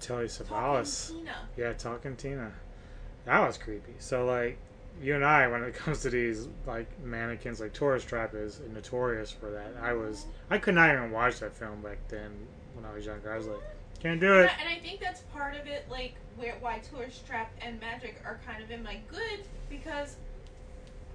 Telly 0.00 0.26
Savalas. 0.26 1.12
Yeah, 1.56 1.72
talking 1.74 2.16
Tina. 2.16 2.52
That 3.26 3.46
was 3.46 3.58
creepy. 3.58 3.94
So 3.98 4.24
like, 4.24 4.58
you 5.02 5.14
and 5.14 5.24
I, 5.24 5.46
when 5.46 5.62
it 5.62 5.74
comes 5.74 6.00
to 6.02 6.10
these 6.10 6.48
like 6.66 6.88
mannequins, 7.04 7.60
like 7.60 7.72
Tourist 7.72 8.08
Trap 8.08 8.34
is 8.34 8.60
notorious 8.72 9.30
for 9.30 9.50
that. 9.50 9.74
I 9.80 9.92
was, 9.92 10.26
I 10.50 10.58
could 10.58 10.74
not 10.74 10.92
even 10.92 11.10
watch 11.10 11.40
that 11.40 11.54
film 11.54 11.82
back 11.82 11.98
then 12.08 12.30
when 12.74 12.84
I 12.84 12.94
was 12.94 13.06
younger. 13.06 13.32
I 13.32 13.36
was 13.36 13.46
like, 13.46 13.60
can't 14.02 14.20
do 14.20 14.32
And 14.32 14.44
it. 14.44 14.50
I, 14.58 14.60
and 14.62 14.68
I 14.68 14.78
think 14.78 15.00
that's 15.00 15.20
part 15.34 15.54
of 15.54 15.66
it, 15.66 15.84
like 15.90 16.14
where 16.36 16.56
why 16.60 16.78
Tourist 16.78 17.26
Trap 17.26 17.52
and 17.60 17.78
Magic 17.80 18.20
are 18.24 18.40
kind 18.46 18.62
of 18.62 18.70
in 18.70 18.82
my 18.82 18.98
good 19.10 19.40
because 19.68 20.16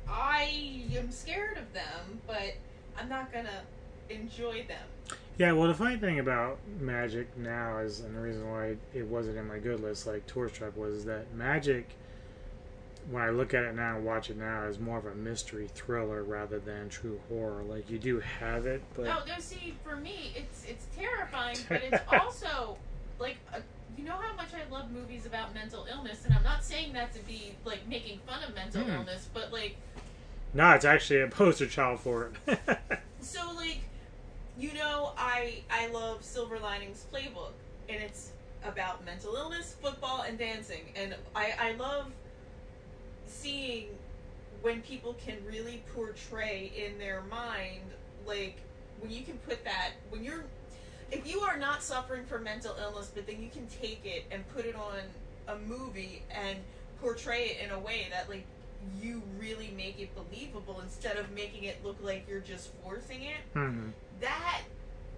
I 0.07 0.83
am 0.95 1.09
scared 1.11 1.57
of 1.57 1.73
them, 1.73 2.21
but 2.27 2.53
I'm 2.97 3.09
not 3.09 3.33
gonna 3.33 3.63
enjoy 4.09 4.65
them. 4.67 4.87
Yeah, 5.37 5.51
well, 5.51 5.67
the 5.67 5.73
funny 5.73 5.97
thing 5.97 6.19
about 6.19 6.59
Magic 6.79 7.35
now 7.35 7.79
is, 7.79 7.99
and 7.99 8.15
the 8.15 8.21
reason 8.21 8.49
why 8.49 8.77
it 8.93 9.05
wasn't 9.05 9.37
in 9.37 9.47
my 9.47 9.57
good 9.59 9.81
list 9.81 10.07
like 10.07 10.25
Tourist 10.27 10.55
Trap 10.55 10.77
was 10.77 11.03
that 11.05 11.33
Magic, 11.33 11.89
when 13.11 13.21
I 13.21 13.31
look 13.31 13.53
at 13.53 13.63
it 13.65 13.75
now 13.75 13.97
and 13.97 14.05
watch 14.05 14.29
it 14.29 14.37
now, 14.37 14.63
is 14.65 14.79
more 14.79 14.97
of 14.97 15.05
a 15.05 15.13
mystery 15.13 15.67
thriller 15.75 16.23
rather 16.23 16.57
than 16.59 16.87
true 16.87 17.19
horror. 17.27 17.63
Like 17.63 17.89
you 17.89 17.99
do 17.99 18.21
have 18.21 18.65
it, 18.65 18.81
but 18.95 19.05
No, 19.05 19.17
no. 19.27 19.33
See, 19.39 19.73
for 19.83 19.97
me, 19.97 20.33
it's 20.37 20.65
it's 20.69 20.85
terrifying, 20.95 21.57
but 21.67 21.81
it's 21.83 22.01
also 22.07 22.77
like 23.19 23.35
a, 23.53 23.61
you 23.97 24.05
know 24.05 24.15
how 24.15 24.35
much 24.37 24.49
I 24.53 24.71
love 24.73 24.89
movies 24.89 25.25
about 25.25 25.53
mental 25.53 25.85
illness, 25.91 26.23
and 26.25 26.33
I'm 26.33 26.43
not 26.43 26.63
saying 26.63 26.93
that 26.93 27.13
to 27.13 27.19
be 27.25 27.51
like 27.65 27.85
making 27.89 28.19
fun 28.19 28.41
of 28.47 28.55
mental 28.55 28.83
Hmm. 28.83 28.89
illness, 28.91 29.27
but 29.33 29.51
like 29.51 29.75
no, 30.53 30.71
it's 30.71 30.85
actually 30.85 31.19
a 31.19 31.27
poster 31.27 31.67
child 31.67 31.99
for 31.99 32.31
it. 32.47 32.59
so 33.21 33.39
like 33.57 33.81
you 34.57 34.73
know 34.73 35.11
I 35.17 35.63
I 35.69 35.87
love 35.87 36.23
Silver 36.23 36.59
Linings 36.59 37.05
Playbook, 37.13 37.53
and 37.89 38.01
it's 38.01 38.31
about 38.63 39.05
mental 39.05 39.35
illness, 39.35 39.75
football, 39.81 40.23
and 40.23 40.37
dancing, 40.37 40.91
and 40.95 41.15
I 41.35 41.53
I 41.59 41.71
love 41.73 42.11
seeing 43.27 43.87
when 44.61 44.81
people 44.81 45.15
can 45.25 45.37
really 45.45 45.83
portray 45.93 46.71
in 46.75 46.97
their 46.97 47.21
mind 47.29 47.81
like 48.25 48.55
when 48.99 49.11
you 49.11 49.23
can 49.23 49.37
put 49.39 49.63
that 49.63 49.91
when 50.09 50.23
you're 50.23 50.43
if 51.11 51.27
you 51.27 51.41
are 51.41 51.57
not 51.57 51.83
suffering 51.83 52.25
from 52.25 52.43
mental 52.43 52.75
illness 52.81 53.11
but 53.13 53.27
then 53.27 53.41
you 53.41 53.49
can 53.49 53.67
take 53.67 54.01
it 54.03 54.25
and 54.31 54.47
put 54.49 54.65
it 54.65 54.75
on 54.75 54.97
a 55.47 55.57
movie 55.67 56.23
and 56.31 56.57
portray 56.99 57.49
it 57.49 57.63
in 57.63 57.71
a 57.71 57.79
way 57.79 58.07
that 58.09 58.27
like 58.29 58.45
you 59.01 59.21
really 59.39 59.71
make 59.75 59.99
it 59.99 60.09
believable 60.15 60.79
instead 60.81 61.17
of 61.17 61.31
making 61.31 61.63
it 61.63 61.83
look 61.83 61.97
like 62.01 62.25
you're 62.29 62.39
just 62.39 62.71
forcing 62.83 63.23
it. 63.23 63.37
Mhm. 63.53 63.91
that 64.21 64.61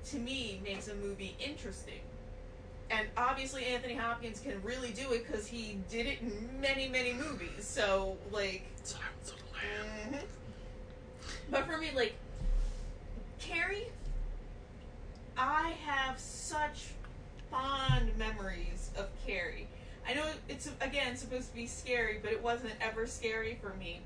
to 0.05 0.17
me 0.17 0.59
makes 0.63 0.87
a 0.87 0.95
movie 0.95 1.35
interesting. 1.39 1.99
And 2.89 3.07
obviously 3.17 3.65
anthony 3.65 3.95
hopkins 3.95 4.39
can 4.39 4.61
really 4.63 4.91
do 4.91 5.11
it 5.11 5.27
because 5.27 5.47
he 5.47 5.79
did 5.89 6.05
it 6.07 6.21
in 6.21 6.59
many 6.61 6.87
many 6.87 7.13
movies. 7.13 7.65
So 7.67 8.17
like 8.31 8.63
Mhm. 8.83 10.23
but 11.49 11.65
for 11.65 11.77
me 11.77 11.91
like 11.91 12.13
carrie 13.39 13.87
i 15.37 15.69
have 15.85 16.19
such 16.19 16.87
fond 17.51 18.15
memories 18.17 18.89
of 18.97 19.09
carrie 19.25 19.67
i 20.07 20.13
know 20.13 20.25
it's 20.47 20.69
again 20.81 21.15
supposed 21.15 21.49
to 21.49 21.55
be 21.55 21.67
scary 21.67 22.19
but 22.21 22.31
it 22.31 22.41
wasn't 22.41 22.73
ever 22.81 23.05
scary 23.07 23.57
for 23.61 23.73
me 23.75 23.99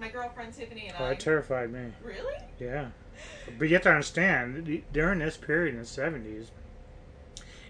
my 0.00 0.08
girlfriend 0.08 0.52
tiffany 0.54 0.86
and 0.88 0.96
Oh, 0.98 1.04
i 1.06 1.10
it 1.12 1.20
terrified 1.20 1.72
me. 1.72 1.92
really 2.02 2.34
Yeah. 2.58 2.88
But 3.58 3.68
you 3.68 3.74
have 3.74 3.82
to 3.82 3.90
understand, 3.90 4.82
during 4.92 5.18
this 5.18 5.36
period 5.36 5.74
in 5.74 5.80
the 5.80 5.86
70s, 5.86 6.46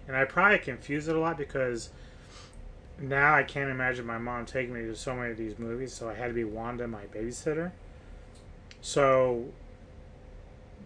and 0.06 0.14
I 0.14 0.26
probably 0.26 0.58
confuse 0.58 1.08
it 1.08 1.16
a 1.16 1.18
lot 1.18 1.38
because 1.38 1.88
now 3.00 3.34
I 3.34 3.44
can't 3.44 3.70
imagine 3.70 4.04
my 4.04 4.18
mom 4.18 4.44
taking 4.44 4.74
me 4.74 4.82
to 4.82 4.94
so 4.94 5.14
many 5.16 5.30
of 5.30 5.38
these 5.38 5.58
movies, 5.58 5.94
so 5.94 6.06
I 6.10 6.14
had 6.14 6.26
to 6.28 6.34
be 6.34 6.44
Wanda, 6.44 6.86
my 6.86 7.04
babysitter. 7.06 7.70
So, 8.82 9.46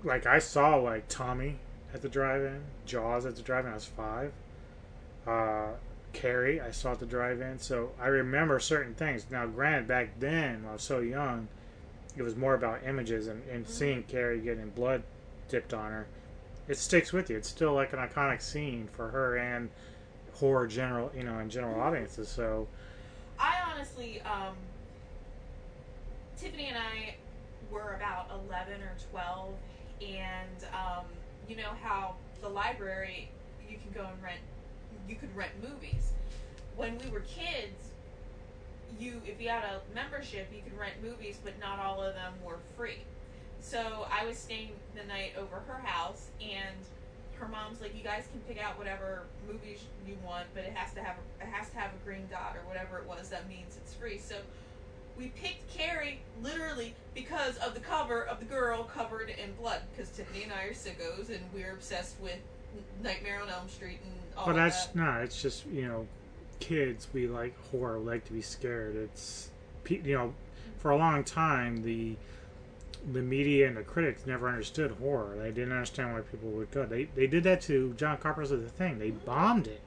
like, 0.04 0.26
I 0.26 0.38
saw, 0.38 0.76
like, 0.76 1.08
Tommy 1.08 1.58
at 1.92 2.02
the 2.02 2.08
drive 2.08 2.42
in, 2.42 2.60
Jaws 2.86 3.26
at 3.26 3.34
the 3.34 3.42
drive 3.42 3.64
in, 3.66 3.72
I 3.72 3.74
was 3.74 3.84
five. 3.84 4.32
Uh, 5.26 5.70
Carrie, 6.12 6.60
I 6.60 6.70
saw 6.70 6.92
at 6.92 7.00
the 7.00 7.06
drive 7.06 7.40
in, 7.40 7.58
so 7.58 7.92
I 8.00 8.08
remember 8.08 8.58
certain 8.60 8.94
things. 8.94 9.26
Now, 9.30 9.46
granted, 9.46 9.88
back 9.88 10.18
then, 10.18 10.62
when 10.62 10.70
I 10.70 10.72
was 10.74 10.82
so 10.82 11.00
young, 11.00 11.48
it 12.16 12.22
was 12.22 12.36
more 12.36 12.54
about 12.54 12.84
images 12.86 13.26
and, 13.26 13.42
and 13.50 13.66
seeing 13.66 14.02
Carrie 14.04 14.40
getting 14.40 14.68
blood 14.70 15.02
dipped 15.48 15.72
on 15.72 15.90
her. 15.90 16.06
It 16.68 16.76
sticks 16.76 17.12
with 17.12 17.30
you. 17.30 17.36
It's 17.36 17.48
still 17.48 17.72
like 17.72 17.92
an 17.92 17.98
iconic 17.98 18.42
scene 18.42 18.88
for 18.92 19.08
her 19.08 19.36
and 19.36 19.70
horror 20.34 20.66
general, 20.66 21.10
you 21.16 21.24
know, 21.24 21.38
and 21.38 21.50
general 21.50 21.80
audiences. 21.80 22.28
So 22.28 22.68
I 23.38 23.56
honestly, 23.70 24.20
um, 24.22 24.54
Tiffany 26.36 26.66
and 26.66 26.78
I 26.78 27.16
were 27.70 27.94
about 27.96 28.30
11 28.48 28.80
or 28.82 28.94
12, 29.10 29.54
and 30.02 30.64
um, 30.72 31.04
you 31.48 31.56
know 31.56 31.70
how 31.82 32.16
the 32.40 32.48
library, 32.48 33.30
you 33.68 33.76
can 33.78 33.92
go 33.92 34.08
and 34.08 34.22
rent, 34.22 34.40
you 35.08 35.16
could 35.16 35.34
rent 35.36 35.52
movies. 35.62 36.12
When 36.76 36.98
we 36.98 37.10
were 37.10 37.20
kids, 37.20 37.90
you 38.98 39.20
if 39.26 39.40
you 39.40 39.48
had 39.48 39.64
a 39.64 39.80
membership, 39.94 40.48
you 40.54 40.62
could 40.62 40.78
rent 40.78 40.94
movies, 41.02 41.38
but 41.42 41.58
not 41.60 41.78
all 41.78 42.02
of 42.02 42.14
them 42.14 42.32
were 42.44 42.58
free. 42.76 42.98
So 43.60 44.06
I 44.10 44.26
was 44.26 44.38
staying 44.38 44.70
the 44.94 45.04
night 45.04 45.32
over 45.38 45.60
her 45.66 45.78
house, 45.84 46.28
and 46.40 46.76
her 47.38 47.48
mom's 47.48 47.80
like, 47.80 47.96
"You 47.96 48.02
guys 48.02 48.24
can 48.30 48.40
pick 48.40 48.62
out 48.62 48.78
whatever 48.78 49.24
movies 49.46 49.80
you 50.06 50.16
want, 50.24 50.46
but 50.54 50.64
it 50.64 50.72
has 50.72 50.92
to 50.94 51.02
have 51.02 51.16
it 51.40 51.46
has 51.46 51.70
to 51.70 51.78
have 51.78 51.90
a 51.92 52.04
green 52.04 52.26
dot 52.30 52.56
or 52.56 52.66
whatever 52.68 52.98
it 52.98 53.06
was. 53.06 53.28
That 53.30 53.48
means 53.48 53.76
it's 53.76 53.94
free." 53.94 54.18
So 54.18 54.36
we 55.16 55.28
picked 55.28 55.68
Carrie 55.72 56.20
literally 56.42 56.94
because 57.14 57.56
of 57.58 57.74
the 57.74 57.80
cover 57.80 58.22
of 58.22 58.38
the 58.38 58.46
girl 58.46 58.84
covered 58.84 59.28
in 59.28 59.52
blood. 59.54 59.82
Because 59.92 60.10
Tiffany 60.10 60.44
and 60.44 60.52
I 60.52 60.64
are 60.64 60.74
sickos, 60.74 61.28
and 61.28 61.44
we're 61.52 61.72
obsessed 61.72 62.18
with 62.20 62.38
Nightmare 63.02 63.40
on 63.40 63.50
Elm 63.50 63.68
Street 63.68 64.00
and 64.02 64.14
Oh, 64.36 64.46
but 64.46 64.54
that's 64.54 64.86
that. 64.86 64.96
no, 64.96 65.12
it's 65.22 65.40
just 65.40 65.66
you 65.66 65.86
know, 65.86 66.06
kids 66.60 67.08
we 67.12 67.26
like 67.26 67.54
horror, 67.70 67.98
we 67.98 68.06
like 68.06 68.24
to 68.26 68.32
be 68.32 68.42
scared. 68.42 68.96
It's 68.96 69.50
you 69.88 70.14
know, 70.14 70.34
for 70.78 70.90
a 70.90 70.96
long 70.96 71.24
time 71.24 71.82
the 71.82 72.16
the 73.12 73.22
media 73.22 73.66
and 73.66 73.76
the 73.76 73.82
critics 73.82 74.26
never 74.26 74.48
understood 74.48 74.92
horror. 74.92 75.36
They 75.36 75.50
didn't 75.50 75.72
understand 75.72 76.14
why 76.14 76.20
people 76.20 76.50
would 76.50 76.70
go. 76.70 76.86
They 76.86 77.04
they 77.04 77.26
did 77.26 77.44
that 77.44 77.60
to 77.62 77.94
John 77.94 78.16
Carpenter's 78.18 78.50
The 78.50 78.68
Thing. 78.68 78.98
They 78.98 79.10
bombed 79.10 79.66
it, 79.66 79.80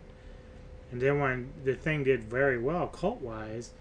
and 0.91 1.01
then 1.01 1.19
when 1.19 1.53
the 1.63 1.75
thing 1.75 2.03
did 2.03 2.23
very 2.23 2.57
well 2.57 2.87
cult 2.87 3.21
wise, 3.21 3.71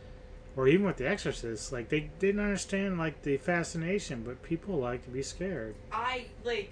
or 0.56 0.68
even 0.68 0.86
with 0.86 0.96
The 0.96 1.08
Exorcist, 1.08 1.72
like 1.72 1.88
they 1.88 2.10
didn't 2.20 2.40
understand 2.40 2.98
like 2.98 3.22
the 3.22 3.36
fascination. 3.36 4.22
But 4.22 4.42
people 4.42 4.76
like 4.76 5.04
to 5.04 5.10
be 5.10 5.22
scared. 5.22 5.74
I 5.92 6.26
like. 6.44 6.70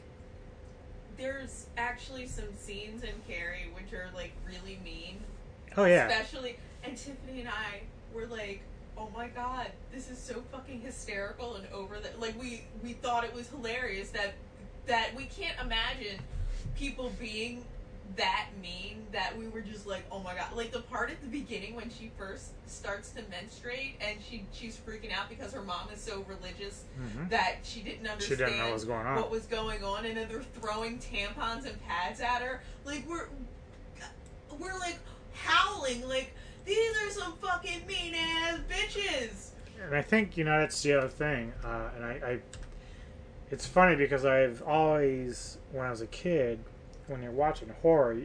There's 1.23 1.67
actually 1.79 2.27
some 2.27 2.53
scenes 2.59 3.05
in 3.05 3.15
Carrie 3.29 3.71
which 3.75 3.93
are 3.93 4.09
like 4.13 4.33
really 4.45 4.81
mean. 4.85 5.21
Oh, 5.77 5.85
yeah. 5.85 6.09
Especially, 6.09 6.57
and 6.83 6.97
Tiffany 6.97 7.41
and 7.41 7.49
I 7.49 7.83
were 8.13 8.27
like, 8.27 8.61
"Oh 8.99 9.09
my 9.15 9.29
god, 9.29 9.69
this 9.95 10.11
is 10.11 10.19
so 10.19 10.43
fucking 10.51 10.81
hysterical 10.81 11.55
and 11.55 11.65
over 11.73 12.01
the 12.01 12.09
like." 12.19 12.39
We 12.41 12.63
we 12.83 12.95
thought 12.95 13.23
it 13.23 13.33
was 13.33 13.49
hilarious 13.49 14.11
that 14.11 14.35
that 14.87 15.11
we 15.17 15.27
can't 15.27 15.57
imagine 15.61 16.19
people 16.77 17.13
being 17.21 17.65
that 18.17 18.49
mean 18.61 19.07
that 19.13 19.37
we 19.39 19.49
were 19.49 19.61
just 19.63 19.87
like, 19.87 20.05
"Oh 20.11 20.19
my 20.19 20.35
god!" 20.35 20.55
Like 20.55 20.71
the 20.73 20.81
part 20.81 21.11
at 21.11 21.21
the 21.23 21.29
beginning 21.29 21.75
when 21.75 21.89
she 21.91 22.11
first 22.19 22.51
starts 22.69 23.11
to 23.11 23.23
menstruate 23.31 23.95
and 24.01 24.19
she 24.23 24.45
she's 24.53 24.77
freaking 24.77 25.13
out 25.13 25.29
because 25.31 25.53
her 25.55 25.63
mom 25.63 25.89
is 25.93 26.01
so 26.01 26.25
religious 26.29 26.85
Mhm. 27.01 27.31
that 27.31 27.57
she 27.63 27.81
didn't 27.81 28.05
She 28.05 28.11
understand 28.11 28.39
didn't 28.39 28.59
know 28.59 28.65
what 28.65 28.73
was 28.75 28.85
going 28.85 29.07
on. 29.07 29.17
what 29.17 29.31
was 29.31 29.47
going 29.47 29.83
on, 29.85 30.05
and 30.05 30.17
then 30.17 30.29
they're 30.29 30.43
throwing 30.61 30.99
tampons 30.99 31.65
and 31.67 31.81
pads 31.87 32.21
at 32.21 32.43
her. 32.43 32.63
Like 32.85 33.09
we're 33.09 33.29
we're 34.59 34.79
like 34.79 34.99
howling, 35.35 36.07
like 36.09 36.35
these 36.65 36.95
are 37.03 37.11
some 37.11 37.33
fucking 37.39 37.87
mean 37.87 38.15
ass 38.15 38.59
bitches. 38.69 39.49
And 39.85 39.95
I 39.97 40.03
think 40.03 40.37
you 40.37 40.45
know 40.45 40.59
that's 40.61 40.81
the 40.83 40.95
other 40.99 41.09
thing. 41.09 41.53
Uh, 41.65 41.89
and 41.97 42.05
I, 42.05 42.11
I, 42.25 42.39
it's 43.51 43.67
funny 43.67 43.97
because 43.97 44.25
I've 44.25 44.63
always, 44.63 45.59
when 45.73 45.85
I 45.87 45.91
was 45.91 46.01
a 46.03 46.07
kid, 46.07 46.61
when 47.07 47.23
you're 47.23 47.33
watching 47.33 47.69
horror, 47.83 48.19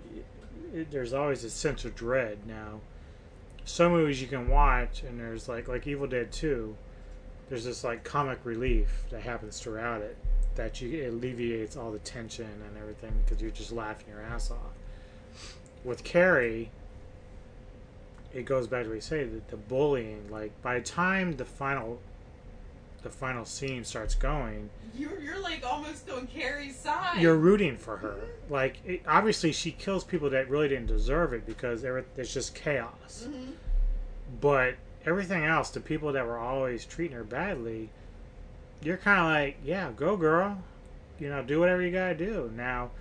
it, 0.73 0.91
there's 0.91 1.13
always 1.13 1.43
a 1.43 1.49
sense 1.49 1.85
of 1.85 1.95
dread. 1.95 2.39
Now, 2.47 2.81
some 3.65 3.91
movies 3.91 4.21
you 4.21 4.27
can 4.27 4.49
watch, 4.49 5.03
and 5.03 5.19
there's 5.19 5.49
like 5.49 5.67
like 5.67 5.87
Evil 5.87 6.07
Dead 6.07 6.31
Two. 6.31 6.75
There's 7.49 7.65
this 7.65 7.83
like 7.83 8.03
comic 8.03 8.39
relief 8.43 9.03
that 9.09 9.21
happens 9.21 9.59
throughout 9.59 10.01
it 10.01 10.17
that 10.57 10.81
you 10.81 11.03
it 11.03 11.07
alleviates 11.13 11.77
all 11.77 11.91
the 11.91 11.99
tension 11.99 12.45
and 12.45 12.77
everything 12.77 13.13
because 13.23 13.41
you're 13.41 13.51
just 13.51 13.71
laughing 13.71 14.07
your 14.09 14.21
ass 14.21 14.51
off. 14.51 14.73
With 15.85 16.03
Carrie, 16.03 16.71
it 18.33 18.43
goes 18.43 18.67
back 18.67 18.83
to 18.83 18.89
what 18.89 18.95
you 18.95 19.01
say 19.01 19.23
the, 19.23 19.41
the 19.49 19.55
bullying. 19.55 20.29
Like 20.29 20.51
by 20.61 20.79
the 20.79 20.85
time 20.85 21.37
the 21.37 21.45
final, 21.45 21.99
the 23.07 23.15
final 23.17 23.45
scene 23.45 23.83
starts 23.83 24.15
going, 24.15 24.69
You're 24.93 25.19
you're 25.19 25.39
like 25.41 25.63
almost 25.65 26.09
on 26.09 26.27
Carrie's 26.27 26.75
side. 26.75 27.21
you're 27.21 27.37
rooting 27.37 27.77
for 27.77 27.97
her. 27.97 28.15
Like 28.49 28.77
it, 28.85 29.01
obviously 29.07 29.51
she 29.53 29.71
kills 29.71 30.03
people 30.03 30.29
that 30.31 30.49
really 30.49 30.67
didn't 30.67 30.87
deserve 30.87 31.33
it 31.33 31.45
because 31.45 31.81
there's 31.81 32.33
just 32.33 32.53
chaos. 32.53 33.27
Mhm. 33.29 33.53
But 34.41 34.75
everything 35.05 35.45
else, 35.45 35.69
the 35.69 35.79
people 35.79 36.11
that 36.13 36.25
were 36.25 36.37
always 36.37 36.85
treating 36.85 37.15
her 37.15 37.23
badly, 37.23 37.89
you're 38.81 38.97
kind 38.97 39.19
of 39.19 39.25
like, 39.27 39.57
yeah, 39.63 39.91
go 39.95 40.17
girl, 40.17 40.61
you 41.19 41.29
know, 41.29 41.41
do 41.41 41.59
whatever 41.59 41.81
you 41.81 41.91
gotta 41.91 42.15
do. 42.15 42.51
Now, 42.55 42.91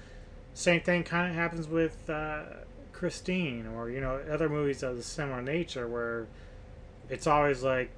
same 0.54 0.80
thing 0.80 1.02
kind 1.02 1.28
of 1.28 1.34
happens 1.34 1.66
with 1.66 2.08
uh, 2.08 2.44
Christine, 2.92 3.66
or 3.66 3.90
you 3.90 4.00
know, 4.00 4.20
other 4.30 4.48
movies 4.48 4.82
of 4.84 4.96
a 4.98 5.02
similar 5.02 5.42
nature 5.42 5.88
where 5.88 6.28
it's 7.10 7.26
always 7.26 7.62
like 7.62 7.90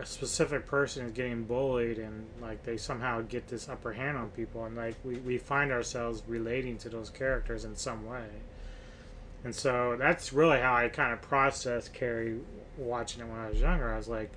a 0.00 0.06
specific 0.06 0.66
person 0.66 1.06
is 1.06 1.12
getting 1.12 1.44
bullied 1.44 1.98
and 1.98 2.26
like 2.40 2.62
they 2.64 2.76
somehow 2.76 3.20
get 3.22 3.48
this 3.48 3.68
upper 3.68 3.92
hand 3.92 4.16
on 4.16 4.28
people 4.30 4.64
and 4.64 4.76
like 4.76 4.94
we, 5.04 5.16
we 5.16 5.38
find 5.38 5.72
ourselves 5.72 6.22
relating 6.26 6.76
to 6.76 6.88
those 6.88 7.10
characters 7.10 7.64
in 7.64 7.74
some 7.76 8.06
way 8.06 8.26
and 9.44 9.54
so 9.54 9.96
that's 9.98 10.32
really 10.32 10.58
how 10.58 10.74
i 10.74 10.88
kind 10.88 11.12
of 11.12 11.22
processed 11.22 11.92
carrie 11.92 12.38
watching 12.76 13.22
it 13.22 13.28
when 13.28 13.38
i 13.38 13.48
was 13.48 13.60
younger 13.60 13.92
i 13.92 13.96
was 13.96 14.08
like 14.08 14.30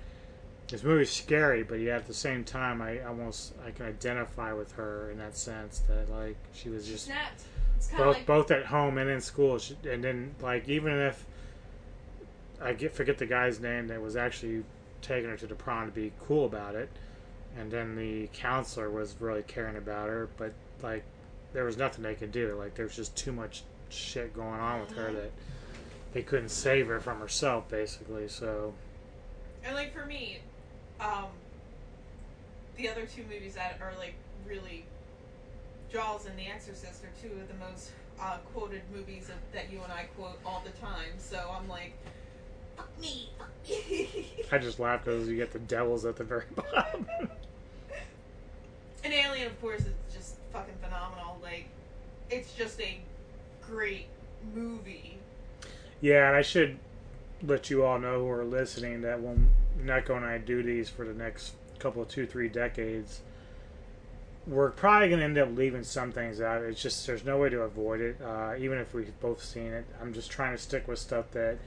this 0.68 0.82
movie's 0.82 1.10
scary 1.10 1.62
but 1.62 1.80
yet 1.80 1.96
at 1.96 2.06
the 2.06 2.14
same 2.14 2.44
time 2.44 2.80
i 2.80 3.00
almost 3.00 3.52
i 3.66 3.70
can 3.70 3.86
identify 3.86 4.52
with 4.52 4.72
her 4.72 5.10
in 5.10 5.18
that 5.18 5.36
sense 5.36 5.80
that 5.88 6.08
like 6.10 6.36
she 6.52 6.68
was 6.68 6.86
just 6.86 7.06
Snapped. 7.06 7.42
It's 7.76 7.88
kind 7.88 8.02
of 8.02 8.06
both 8.06 8.16
like 8.16 8.26
both 8.26 8.50
at 8.50 8.66
home 8.66 8.98
and 8.98 9.10
in 9.10 9.20
school 9.20 9.58
she, 9.58 9.76
and 9.88 10.04
then 10.04 10.34
like 10.40 10.68
even 10.68 10.92
if 10.92 11.24
I 12.62 12.74
get 12.74 12.92
forget 12.92 13.16
the 13.16 13.26
guy's 13.26 13.58
name 13.58 13.88
that 13.88 14.00
was 14.02 14.16
actually 14.16 14.64
taking 15.02 15.30
her 15.30 15.36
to 15.36 15.46
the 15.46 15.54
prom 15.54 15.86
to 15.86 15.92
be 15.92 16.12
cool 16.20 16.44
about 16.44 16.74
it, 16.74 16.90
and 17.56 17.70
then 17.70 17.96
the 17.96 18.28
counselor 18.32 18.90
was 18.90 19.16
really 19.20 19.42
caring 19.42 19.76
about 19.76 20.08
her, 20.08 20.28
but 20.36 20.52
like 20.82 21.04
there 21.52 21.64
was 21.64 21.76
nothing 21.76 22.02
they 22.02 22.14
could 22.14 22.32
do. 22.32 22.54
Like 22.58 22.74
there 22.74 22.86
was 22.86 22.96
just 22.96 23.16
too 23.16 23.32
much 23.32 23.62
shit 23.88 24.34
going 24.34 24.60
on 24.60 24.80
with 24.80 24.92
her 24.92 25.12
that 25.12 25.32
they 26.12 26.22
couldn't 26.22 26.50
save 26.50 26.86
her 26.88 27.00
from 27.00 27.20
herself, 27.20 27.68
basically. 27.68 28.28
So 28.28 28.74
And 29.64 29.74
like 29.74 29.92
for 29.92 30.06
me, 30.06 30.38
um, 31.00 31.26
the 32.76 32.88
other 32.88 33.06
two 33.06 33.22
movies 33.30 33.54
that 33.54 33.78
are 33.80 33.92
like 33.98 34.14
really 34.46 34.84
Jaws 35.92 36.26
and 36.26 36.38
The 36.38 36.46
Exorcist 36.46 37.02
are 37.04 37.10
two 37.20 37.32
of 37.40 37.48
the 37.48 37.54
most 37.54 37.90
uh, 38.20 38.36
quoted 38.52 38.82
movies 38.94 39.28
of, 39.28 39.36
that 39.52 39.72
you 39.72 39.80
and 39.82 39.92
I 39.92 40.04
quote 40.16 40.38
all 40.44 40.62
the 40.64 40.78
time. 40.80 41.12
So 41.18 41.52
I'm 41.56 41.68
like, 41.68 41.92
fuck 42.80 43.00
me, 43.00 43.30
fuck 43.38 43.50
me. 43.68 44.26
I 44.52 44.58
just 44.58 44.80
laugh 44.80 45.04
because 45.04 45.28
you 45.28 45.36
get 45.36 45.52
the 45.52 45.58
devils 45.58 46.04
at 46.04 46.16
the 46.16 46.24
very 46.24 46.44
bottom. 46.54 47.06
and 49.04 49.12
Alien, 49.12 49.46
of 49.46 49.60
course, 49.60 49.80
is 49.80 49.94
just 50.12 50.36
fucking 50.52 50.74
phenomenal. 50.82 51.38
Like, 51.42 51.66
it's 52.30 52.52
just 52.54 52.80
a 52.80 52.98
great 53.62 54.06
movie. 54.54 55.18
Yeah, 56.00 56.28
and 56.28 56.36
I 56.36 56.42
should 56.42 56.78
let 57.42 57.70
you 57.70 57.84
all 57.84 57.98
know 57.98 58.20
who 58.20 58.28
are 58.30 58.44
listening 58.44 59.02
that 59.02 59.20
when 59.20 59.50
Neko 59.82 60.16
and 60.16 60.24
I 60.24 60.38
do 60.38 60.62
these 60.62 60.88
for 60.88 61.04
the 61.04 61.14
next 61.14 61.54
couple 61.78 62.02
of 62.02 62.08
two, 62.08 62.26
three 62.26 62.48
decades, 62.48 63.20
we're 64.46 64.70
probably 64.70 65.08
going 65.08 65.20
to 65.20 65.24
end 65.24 65.38
up 65.38 65.56
leaving 65.56 65.84
some 65.84 66.12
things 66.12 66.40
out. 66.40 66.62
It's 66.62 66.82
just 66.82 67.06
there's 67.06 67.24
no 67.24 67.38
way 67.38 67.50
to 67.50 67.60
avoid 67.60 68.00
it. 68.00 68.20
Uh, 68.22 68.54
even 68.58 68.78
if 68.78 68.94
we've 68.94 69.12
both 69.20 69.42
seen 69.42 69.72
it, 69.72 69.84
I'm 70.00 70.12
just 70.12 70.30
trying 70.30 70.52
to 70.56 70.62
stick 70.62 70.88
with 70.88 70.98
stuff 70.98 71.30
that 71.32 71.58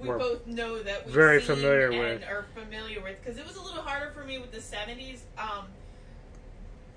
We 0.00 0.08
we're 0.08 0.18
both 0.18 0.46
know 0.46 0.82
that 0.82 1.06
we've 1.06 1.14
very 1.14 1.40
seen 1.40 1.56
familiar 1.56 1.90
and 1.90 2.20
with. 2.20 2.28
are 2.28 2.46
familiar 2.54 3.02
with 3.02 3.22
because 3.22 3.38
it 3.38 3.46
was 3.46 3.56
a 3.56 3.62
little 3.62 3.82
harder 3.82 4.10
for 4.12 4.24
me 4.24 4.38
with 4.38 4.52
the 4.52 4.58
70s. 4.58 5.20
Um, 5.36 5.66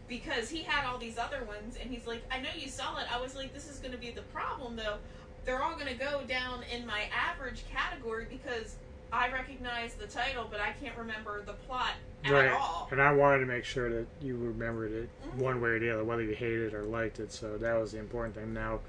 because 0.07 0.49
he 0.49 0.61
had 0.61 0.85
all 0.85 0.97
these 0.97 1.17
other 1.17 1.41
ones, 1.45 1.77
and 1.81 1.89
he's 1.89 2.05
like, 2.05 2.21
I 2.29 2.41
know 2.41 2.49
you 2.53 2.67
saw 2.67 2.97
it. 2.97 3.05
I 3.11 3.21
was 3.21 3.33
like, 3.33 3.53
this 3.53 3.69
is 3.69 3.79
going 3.79 3.93
to 3.93 3.97
be 3.97 4.11
the 4.11 4.23
problem, 4.23 4.75
though. 4.75 4.97
They're 5.45 5.63
all 5.63 5.75
going 5.75 5.87
to 5.87 5.93
go 5.93 6.21
down 6.27 6.63
in 6.63 6.85
my 6.85 7.03
average 7.15 7.63
category 7.71 8.27
because 8.29 8.75
I 9.13 9.31
recognize 9.31 9.93
the 9.93 10.07
title, 10.07 10.47
but 10.51 10.59
I 10.59 10.73
can't 10.83 10.97
remember 10.97 11.41
the 11.41 11.53
plot 11.53 11.91
at 12.25 12.51
all. 12.51 12.89
And 12.91 13.01
I 13.01 13.13
wanted 13.13 13.39
to 13.39 13.45
make 13.45 13.63
sure 13.63 13.89
that 13.89 14.05
you 14.21 14.37
remembered 14.37 14.91
it 14.91 15.09
one 15.37 15.61
way 15.61 15.69
or 15.69 15.79
the 15.79 15.91
other, 15.91 16.03
whether 16.03 16.23
you 16.23 16.35
hated 16.35 16.73
it 16.73 16.73
or 16.73 16.83
liked 16.83 17.19
it. 17.19 17.31
So 17.31 17.57
that 17.57 17.79
was 17.79 17.93
the 17.93 17.99
important 17.99 18.35
thing. 18.35 18.53
Now, 18.53 18.79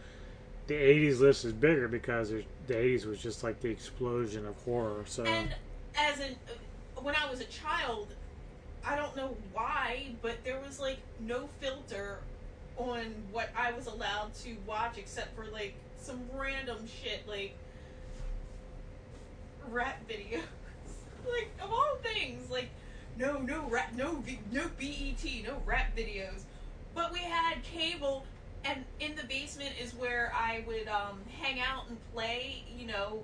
the 0.72 0.78
80s 0.78 1.20
list 1.20 1.44
is 1.44 1.52
bigger 1.52 1.86
because 1.86 2.30
the 2.30 2.44
80s 2.74 3.04
was 3.04 3.18
just 3.18 3.44
like 3.44 3.60
the 3.60 3.68
explosion 3.68 4.46
of 4.46 4.56
horror. 4.64 5.04
So 5.06 5.24
And 5.24 5.54
as 5.98 6.20
uh, 6.20 6.24
when 7.02 7.14
I 7.14 7.28
was 7.30 7.40
a 7.40 7.44
child, 7.44 8.08
I 8.84 8.96
don't 8.96 9.14
know 9.14 9.36
why, 9.52 10.14
but 10.22 10.42
there 10.44 10.58
was 10.66 10.80
like 10.80 10.98
no 11.20 11.48
filter 11.60 12.20
on 12.78 13.14
what 13.32 13.50
I 13.56 13.72
was 13.72 13.86
allowed 13.86 14.34
to 14.44 14.56
watch 14.66 14.96
except 14.96 15.36
for 15.36 15.44
like 15.52 15.74
some 16.00 16.20
random 16.34 16.78
shit 16.86 17.28
like 17.28 17.54
rap 19.68 20.00
videos. 20.08 20.40
like 21.30 21.50
of 21.62 21.70
all 21.70 21.96
things, 22.02 22.50
like 22.50 22.70
no, 23.18 23.38
no 23.38 23.68
rap, 23.68 23.92
no, 23.94 24.24
no 24.50 24.70
BET, 24.78 25.24
no 25.44 25.60
rap 25.66 25.94
videos. 25.94 26.44
But 26.94 27.12
we 27.12 27.18
had 27.18 27.62
cable, 27.62 28.24
and 28.64 28.84
in 29.00 29.16
the 29.16 29.24
basement 29.24 29.70
is 29.82 29.94
where 29.94 30.32
I 30.36 30.64
would 30.66 30.88
um, 30.88 31.20
hang 31.40 31.60
out 31.60 31.88
and 31.88 31.98
play. 32.12 32.62
You 32.76 32.86
know, 32.86 33.22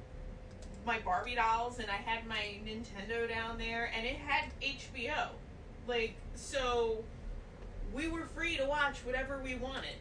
my 0.86 0.98
Barbie 1.00 1.34
dolls, 1.36 1.78
and 1.78 1.88
I 1.90 1.96
had 1.96 2.26
my 2.26 2.58
Nintendo 2.64 3.28
down 3.28 3.58
there, 3.58 3.90
and 3.96 4.06
it 4.06 4.16
had 4.16 4.50
HBO. 4.62 5.28
Like 5.86 6.14
so, 6.34 7.04
we 7.94 8.08
were 8.08 8.24
free 8.34 8.56
to 8.56 8.64
watch 8.66 8.98
whatever 9.04 9.40
we 9.42 9.54
wanted. 9.54 9.96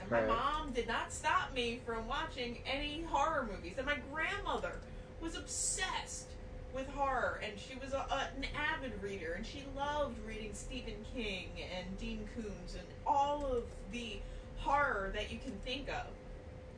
And 0.00 0.10
my 0.10 0.18
Right. 0.20 0.28
mom 0.28 0.72
did 0.72 0.88
not 0.88 1.12
stop 1.12 1.54
me 1.54 1.80
from 1.86 2.06
watching 2.08 2.58
any 2.66 3.02
horror 3.08 3.48
movies. 3.50 3.74
And 3.78 3.86
my 3.86 3.98
grandmother 4.12 4.80
was 5.20 5.36
obsessed 5.36 6.26
with 6.74 6.88
horror, 6.88 7.40
and 7.44 7.52
she 7.58 7.76
was 7.78 7.92
a, 7.92 7.98
a, 7.98 8.28
an 8.36 8.46
avid 8.56 9.00
reader, 9.02 9.34
and 9.34 9.46
she 9.46 9.62
loved 9.76 10.18
reading 10.26 10.50
Stephen 10.54 10.94
King 11.14 11.50
and 11.78 11.98
Dean 11.98 12.26
Koontz 12.34 12.74
and 12.74 12.86
all 13.06 13.44
of 13.46 13.64
the 13.92 14.18
horror 14.62 15.10
that 15.14 15.32
you 15.32 15.38
can 15.38 15.52
think 15.64 15.88
of. 15.88 16.06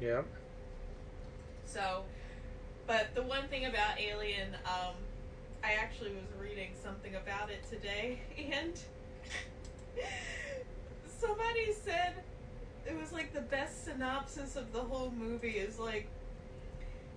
Yep. 0.00 0.26
So, 1.66 2.04
but 2.86 3.14
the 3.14 3.22
one 3.22 3.48
thing 3.48 3.66
about 3.66 3.98
Alien, 4.00 4.54
um, 4.64 4.94
I 5.62 5.74
actually 5.74 6.10
was 6.10 6.40
reading 6.40 6.70
something 6.82 7.14
about 7.14 7.50
it 7.50 7.62
today, 7.70 8.20
and 8.52 8.78
somebody 11.18 11.72
said 11.72 12.14
it 12.86 12.96
was 12.98 13.12
like 13.12 13.32
the 13.32 13.40
best 13.40 13.84
synopsis 13.84 14.56
of 14.56 14.72
the 14.72 14.80
whole 14.80 15.12
movie 15.16 15.52
is 15.52 15.78
like 15.78 16.06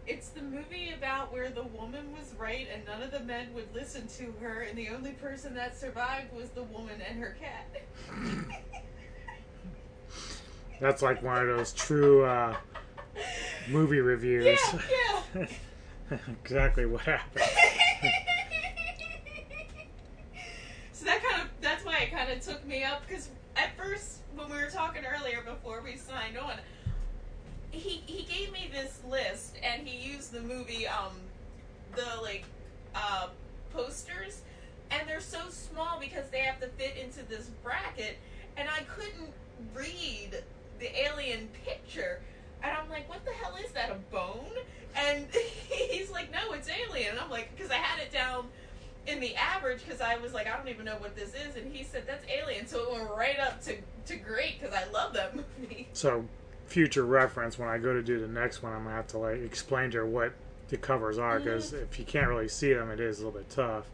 it's 0.05 0.29
the 0.29 0.41
movie 0.41 0.93
about 0.95 1.33
where 1.33 1.49
the 1.49 1.63
woman 1.63 2.13
was 2.13 2.33
right 2.39 2.67
and 2.73 2.85
none 2.85 3.01
of 3.01 3.11
the 3.11 3.19
men 3.19 3.53
would 3.53 3.67
listen 3.73 4.07
to 4.07 4.33
her 4.39 4.61
and 4.61 4.77
the 4.77 4.87
only 4.89 5.11
person 5.11 5.53
that 5.53 5.77
survived 5.77 6.33
was 6.33 6.49
the 6.51 6.63
woman 6.63 7.01
and 7.07 7.19
her 7.19 7.35
cat. 7.41 7.83
That's 10.79 11.01
like 11.01 11.23
one 11.23 11.37
of 11.47 11.57
those 11.57 11.73
true 11.73 12.23
uh, 12.25 12.55
movie 13.69 13.99
reviews. 13.99 14.59
Yeah, 15.35 15.45
exactly 16.43 16.85
what 16.85 17.01
happened. 17.01 17.45
So 20.91 21.05
that 21.05 21.23
kind 21.23 21.43
of 21.43 21.49
that's 21.61 21.85
why 21.85 21.99
it 21.99 22.11
kind 22.11 22.31
of 22.31 22.41
took 22.41 22.65
me 22.65 22.83
up 22.83 23.07
because 23.07 23.29
at 23.55 23.77
first 23.77 24.21
when 24.35 24.49
we 24.49 24.55
were 24.55 24.69
talking 24.71 25.03
earlier 25.05 25.41
before 25.45 25.81
we 25.83 25.95
signed 25.95 26.39
on, 26.39 26.53
he 27.69 28.01
he 28.07 28.23
gave 28.23 28.51
me 28.51 28.67
this 28.73 28.99
list 29.07 29.57
and 29.61 29.87
he 29.87 30.09
used 30.11 30.31
the 30.31 30.41
movie 30.41 30.87
um 30.87 31.13
the 31.95 32.21
like 32.23 32.45
uh 32.95 33.27
posters 33.71 34.41
and 34.89 35.07
they're 35.07 35.19
so 35.21 35.49
small 35.49 35.99
because 35.99 36.27
they 36.31 36.39
have 36.39 36.59
to 36.61 36.67
fit 36.67 36.95
into 36.97 37.21
this 37.29 37.51
bracket 37.63 38.17
and 38.57 38.67
I 38.67 38.81
couldn't 38.83 39.31
read 39.75 40.43
the 40.79 40.89
alien 41.05 41.49
picture 41.65 42.21
and 42.63 42.75
I'm 42.75 42.89
like 42.89 43.09
what 43.09 43.23
the 43.25 43.31
hell 43.31 43.55
is 43.63 43.71
that 43.71 43.89
a 43.89 43.95
bone 44.11 44.51
and 44.95 45.27
he's 45.69 46.09
like 46.11 46.31
no 46.31 46.53
it's 46.53 46.69
alien 46.69 47.11
and 47.11 47.19
I'm 47.19 47.29
like 47.29 47.55
because 47.55 47.71
I 47.71 47.75
had 47.75 48.01
it 48.01 48.11
down 48.11 48.47
in 49.07 49.19
the 49.19 49.35
average 49.35 49.83
because 49.83 50.01
I 50.01 50.17
was 50.17 50.33
like, 50.33 50.47
I 50.47 50.57
don't 50.57 50.67
even 50.67 50.85
know 50.85 50.97
what 50.97 51.15
this 51.15 51.29
is, 51.29 51.55
and 51.55 51.73
he 51.73 51.83
said 51.83 52.03
that's 52.05 52.25
Alien, 52.29 52.67
so 52.67 52.83
it 52.83 52.91
went 52.91 53.09
right 53.09 53.39
up 53.39 53.61
to 53.63 53.77
to 54.05 54.15
great 54.17 54.59
because 54.59 54.75
I 54.75 54.89
love 54.91 55.13
that 55.13 55.35
movie. 55.59 55.87
So, 55.93 56.25
future 56.65 57.05
reference, 57.05 57.57
when 57.57 57.69
I 57.69 57.77
go 57.77 57.93
to 57.93 58.03
do 58.03 58.19
the 58.19 58.27
next 58.27 58.61
one, 58.61 58.73
I'm 58.73 58.83
gonna 58.83 58.95
have 58.95 59.07
to 59.07 59.17
like 59.17 59.39
explain 59.39 59.91
to 59.91 59.99
her 59.99 60.05
what 60.05 60.33
the 60.69 60.77
covers 60.77 61.17
are 61.17 61.35
mm-hmm. 61.35 61.45
because 61.45 61.73
if 61.73 61.97
you 61.97 62.05
can't 62.05 62.27
really 62.27 62.49
see 62.49 62.73
them, 62.73 62.91
it 62.91 62.99
is 62.99 63.19
a 63.19 63.25
little 63.25 63.39
bit 63.39 63.49
tough. 63.49 63.85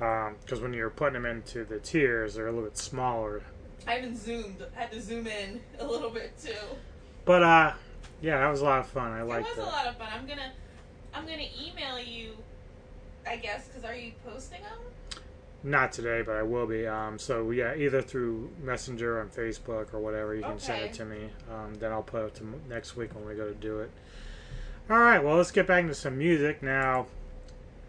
Um, 0.00 0.36
because 0.40 0.60
when 0.60 0.72
you're 0.72 0.90
putting 0.90 1.14
them 1.14 1.26
into 1.26 1.64
the 1.64 1.78
tiers, 1.78 2.34
they're 2.34 2.48
a 2.48 2.50
little 2.50 2.68
bit 2.68 2.76
smaller. 2.76 3.42
I 3.86 3.94
haven't 3.94 4.16
zoomed, 4.16 4.64
had 4.74 4.92
to 4.92 5.00
zoom 5.00 5.26
in 5.26 5.60
a 5.78 5.86
little 5.86 6.10
bit 6.10 6.32
too. 6.40 6.54
But 7.24 7.42
uh, 7.42 7.72
yeah, 8.20 8.38
that 8.38 8.48
was 8.48 8.60
a 8.60 8.64
lot 8.64 8.80
of 8.80 8.86
fun. 8.88 9.12
I 9.12 9.22
liked 9.22 9.48
It 9.48 9.56
was 9.56 9.66
a 9.66 9.70
lot 9.70 9.86
of 9.86 9.96
fun. 9.96 10.08
I'm 10.12 10.26
gonna 10.26 10.52
I'm 11.14 11.24
gonna 11.24 11.48
email 11.60 11.98
you, 11.98 12.36
I 13.26 13.36
guess, 13.36 13.68
because 13.68 13.84
are 13.84 13.94
you 13.94 14.12
posting 14.24 14.60
them? 14.62 15.20
Not 15.64 15.92
today, 15.92 16.22
but 16.22 16.34
I 16.36 16.42
will 16.42 16.66
be. 16.66 16.86
Um, 16.88 17.18
so 17.18 17.50
yeah, 17.52 17.74
either 17.76 18.02
through 18.02 18.50
Messenger 18.62 19.20
on 19.20 19.28
Facebook 19.28 19.94
or 19.94 20.00
whatever, 20.00 20.34
you 20.34 20.42
can 20.42 20.58
send 20.58 20.82
it 20.82 20.92
to 20.94 21.04
me. 21.04 21.28
Um, 21.52 21.74
then 21.74 21.92
I'll 21.92 22.02
put 22.02 22.24
it 22.24 22.34
to 22.36 22.60
next 22.68 22.96
week 22.96 23.14
when 23.14 23.24
we 23.26 23.34
go 23.34 23.46
to 23.46 23.54
do 23.54 23.78
it. 23.80 23.90
All 24.90 24.98
right. 24.98 25.22
Well, 25.22 25.36
let's 25.36 25.52
get 25.52 25.68
back 25.68 25.82
into 25.82 25.94
some 25.94 26.18
music 26.18 26.62
now. 26.62 27.06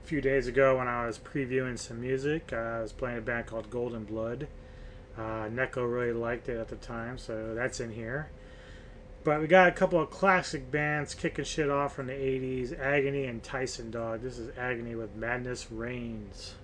a 0.04 0.08
few 0.08 0.22
days 0.22 0.46
ago 0.48 0.78
when 0.78 0.88
I 0.88 1.08
was 1.08 1.18
previewing 1.18 1.80
some 1.80 2.00
music. 2.02 2.52
Uh, 2.54 2.58
I 2.58 2.82
was 2.82 2.92
playing 2.92 3.18
a 3.18 3.22
band 3.22 3.48
called 3.48 3.72
Golden 3.72 4.04
Blood. 4.04 4.48
Uh, 5.18 5.48
Neko 5.50 5.92
really 5.92 6.14
liked 6.14 6.50
it 6.50 6.58
at 6.58 6.70
the 6.70 6.76
time, 6.76 7.18
so 7.18 7.54
that's 7.54 7.80
in 7.80 7.92
here. 7.92 8.30
But 9.24 9.40
we 9.40 9.48
got 9.48 9.70
a 9.70 9.72
couple 9.72 10.02
of 10.02 10.10
classic 10.10 10.70
bands 10.70 11.14
kicking 11.14 11.46
shit 11.46 11.70
off 11.70 11.96
from 11.96 12.08
the 12.08 12.14
80s 12.14 12.78
Agony 12.78 13.26
and 13.26 13.42
Tysondog. 13.42 14.22
This 14.22 14.38
is 14.38 14.50
Agony 14.58 14.96
with 14.96 15.16
Madness 15.16 15.72
Reigns. 15.72 16.56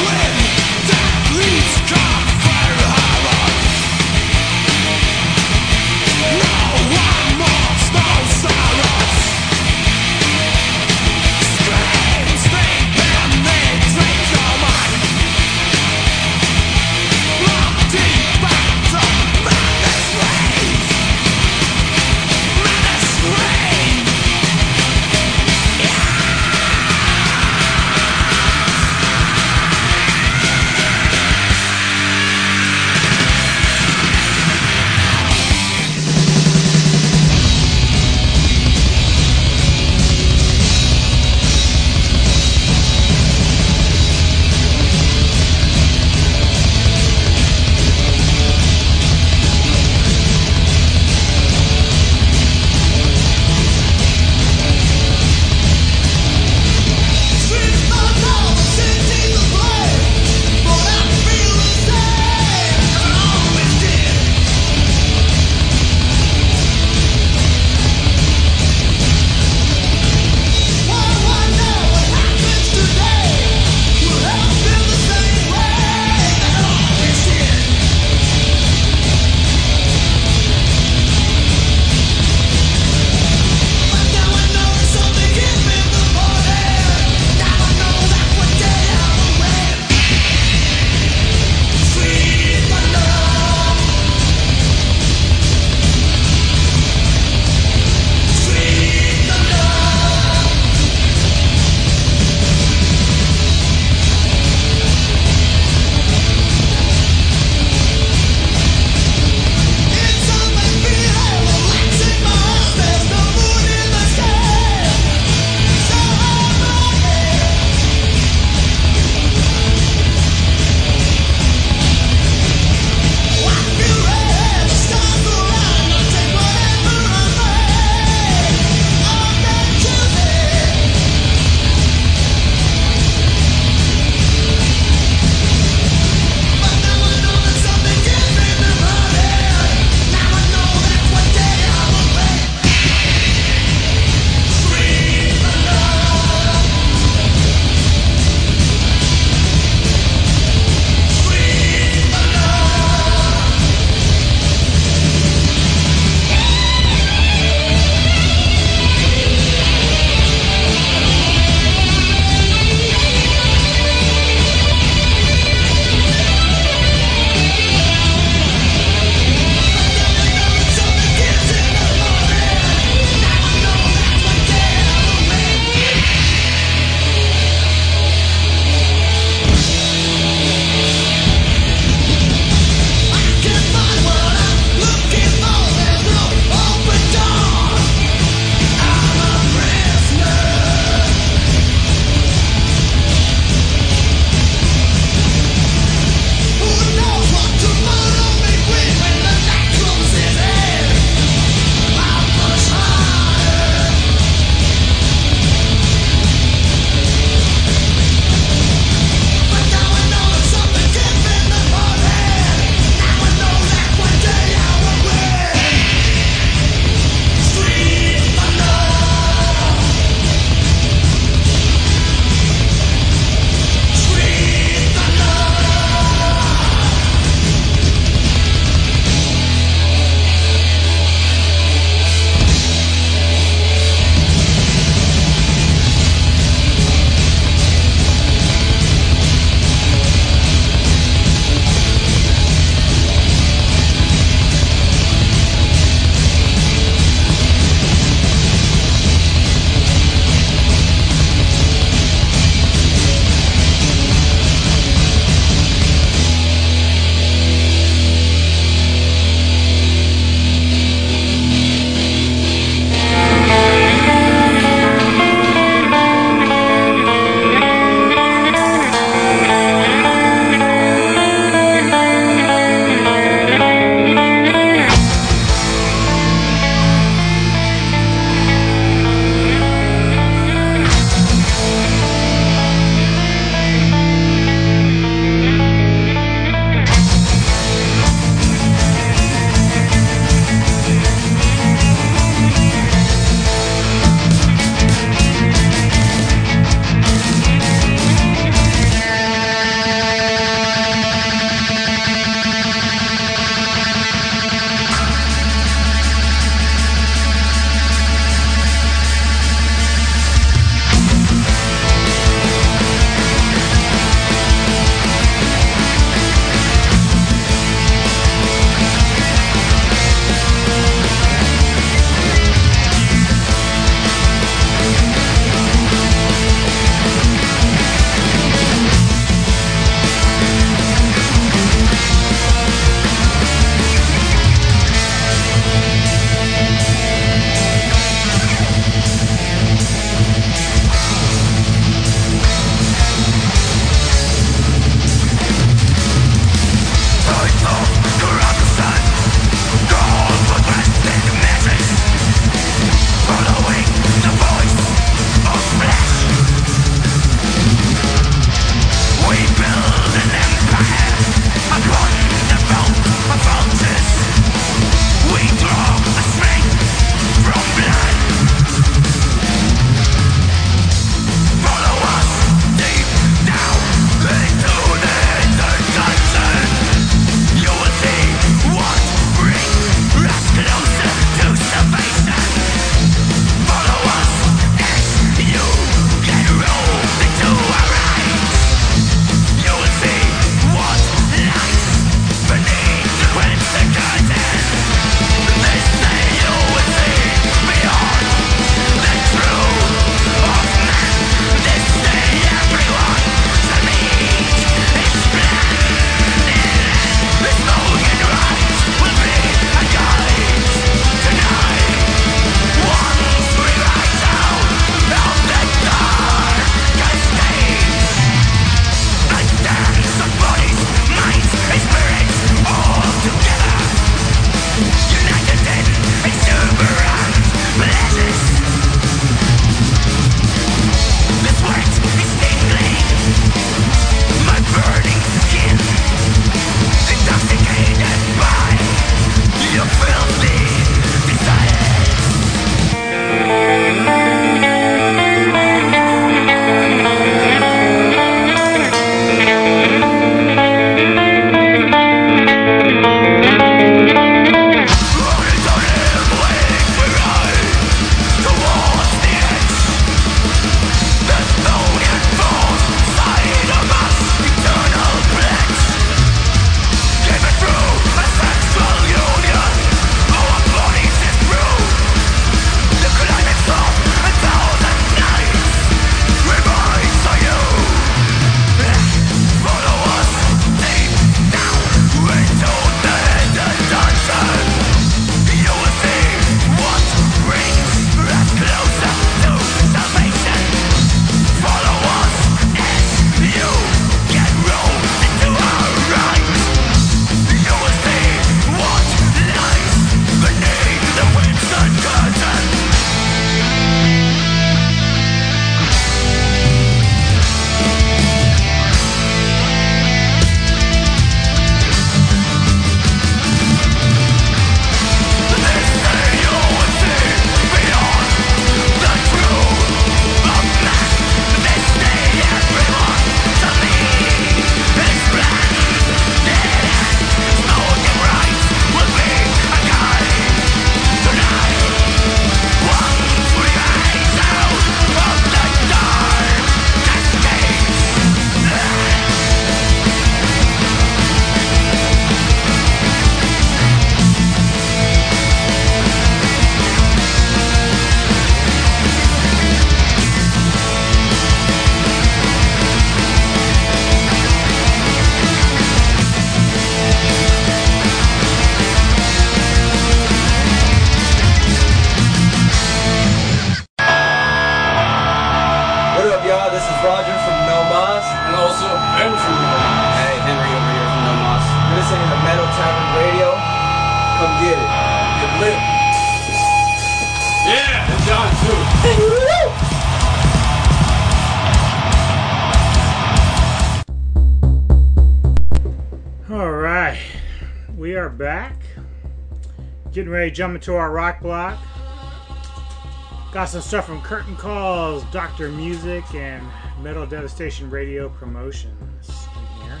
Some 593.76 593.82
stuff 593.82 594.06
from 594.06 594.22
Curtain 594.22 594.56
Calls, 594.56 595.22
Doctor 595.24 595.68
Music, 595.68 596.24
and 596.34 596.66
Metal 597.02 597.26
Devastation 597.26 597.90
Radio 597.90 598.30
Promotions 598.30 599.48
in 599.54 599.82
here. 599.84 600.00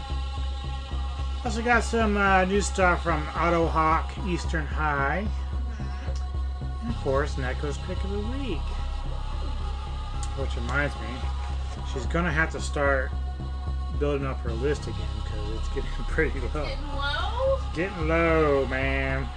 Also 1.44 1.60
got 1.60 1.84
some 1.84 2.16
uh, 2.16 2.46
new 2.46 2.62
stuff 2.62 3.02
from 3.02 3.22
Octohawk, 3.34 4.26
Eastern 4.26 4.64
High, 4.64 5.28
and 6.80 6.88
of 6.88 6.96
course 7.02 7.36
Neko's 7.36 7.76
Pick 7.86 8.02
of 8.02 8.12
the 8.12 8.20
Week. 8.20 8.56
Which 10.38 10.56
reminds 10.56 10.94
me, 10.94 11.08
she's 11.92 12.06
gonna 12.06 12.32
have 12.32 12.50
to 12.52 12.60
start 12.62 13.10
building 14.00 14.26
up 14.26 14.38
her 14.38 14.52
list 14.52 14.84
again 14.84 15.00
because 15.22 15.50
it's 15.50 15.68
getting 15.68 15.90
pretty 16.08 16.40
low. 16.54 16.64
Getting 16.64 16.88
low? 16.94 17.58
Getting 17.74 18.08
low, 18.08 18.66
man. 18.70 19.28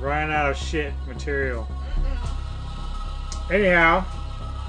Running 0.00 0.34
out 0.34 0.50
of 0.50 0.56
shit 0.56 0.94
material. 1.06 1.68
Anyhow, 3.52 4.06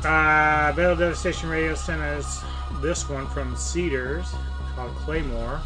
uh, 0.04 0.74
Metal 0.76 0.98
Devastation 0.98 1.48
Radio 1.48 1.74
sent 1.74 2.02
us 2.02 2.44
this 2.82 3.08
one 3.08 3.28
from 3.30 3.56
Cedars 3.56 4.36
called 4.76 4.94
Claymore. 4.96 5.62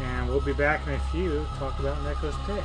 And 0.00 0.28
we'll 0.28 0.40
be 0.40 0.52
back 0.52 0.86
in 0.86 0.92
a 0.92 1.00
few 1.10 1.30
to 1.30 1.46
talk 1.58 1.76
about 1.80 2.00
Neko's 2.04 2.36
Pick. 2.46 2.62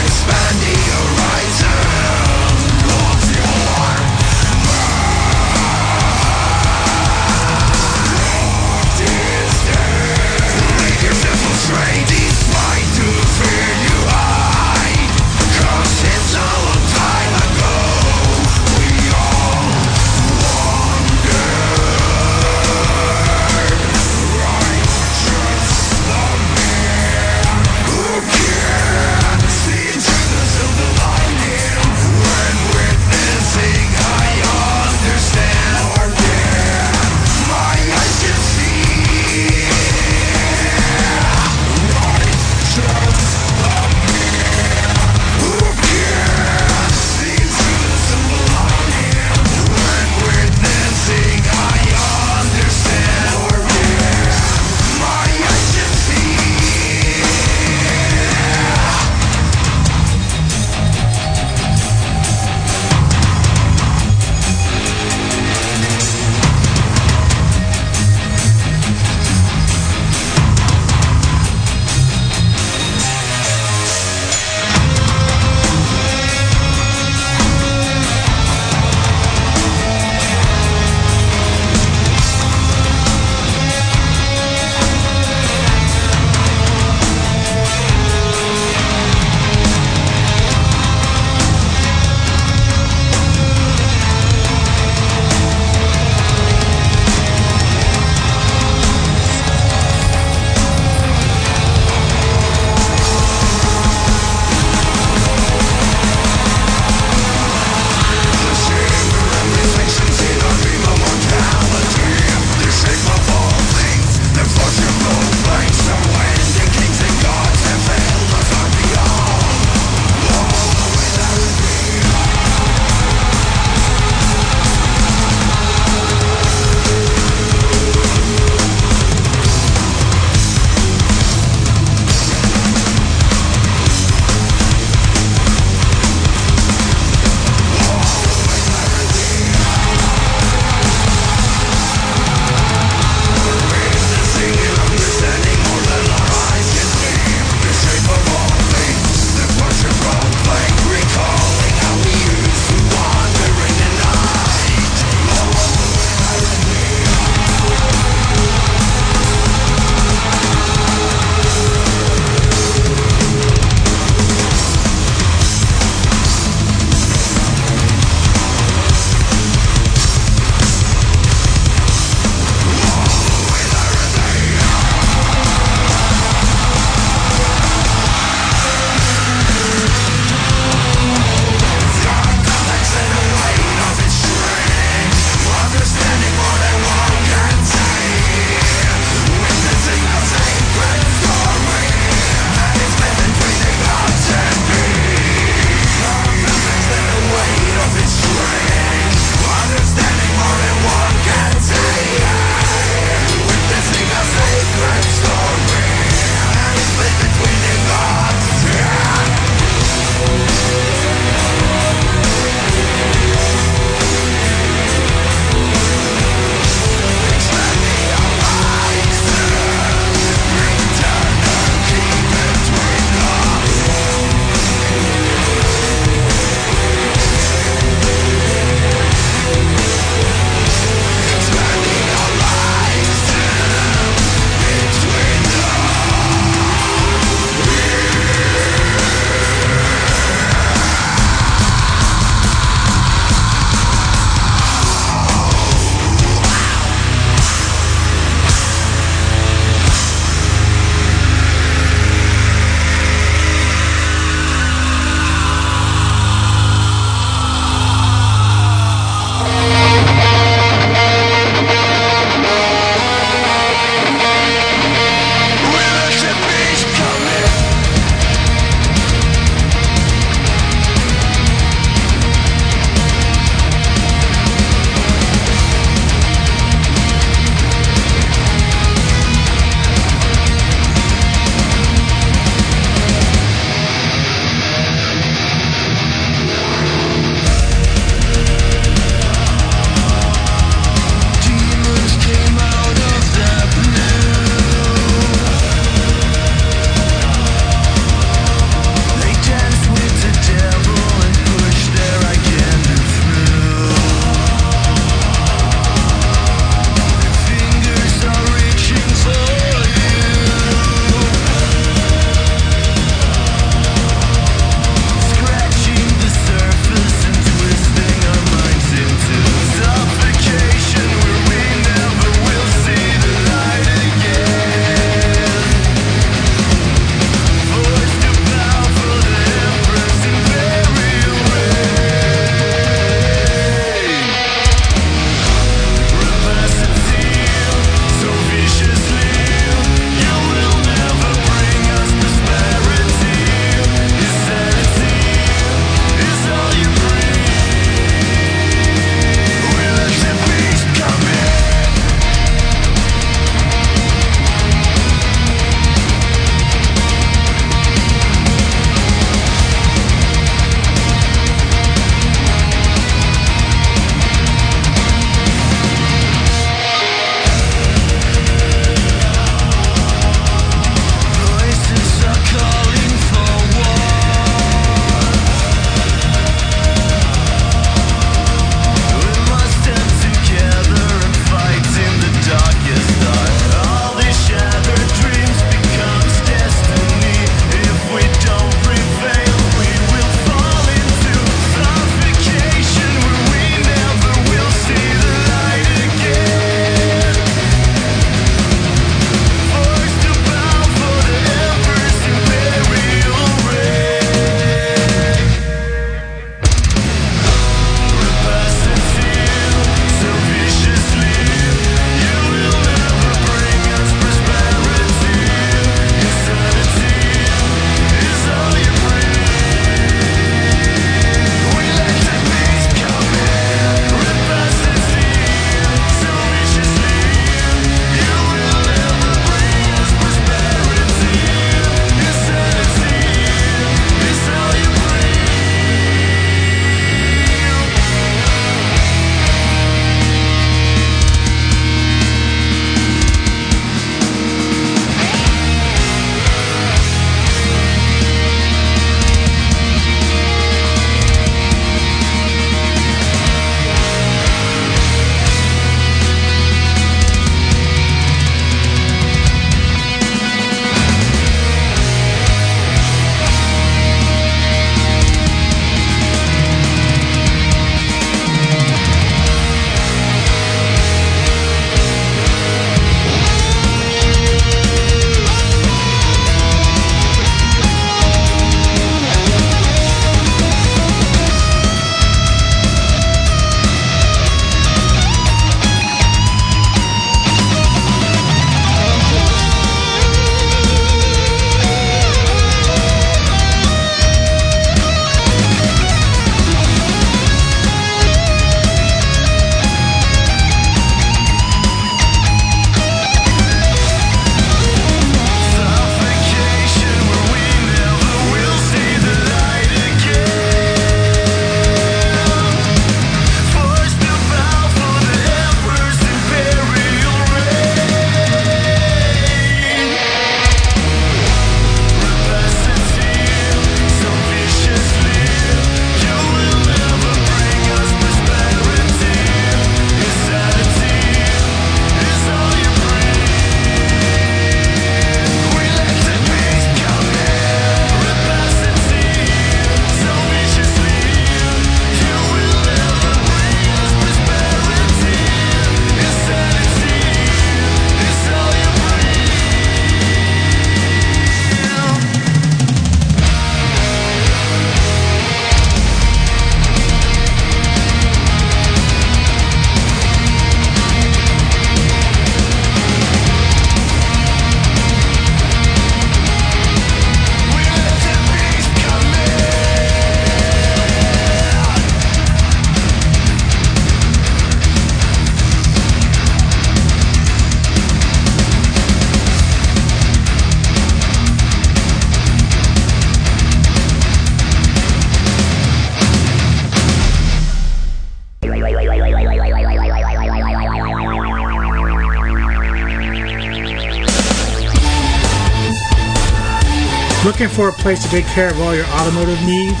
Place 598.08 598.22
to 598.22 598.30
take 598.30 598.46
care 598.46 598.70
of 598.70 598.80
all 598.80 598.94
your 598.94 599.04
automotive 599.20 599.60
needs? 599.66 600.00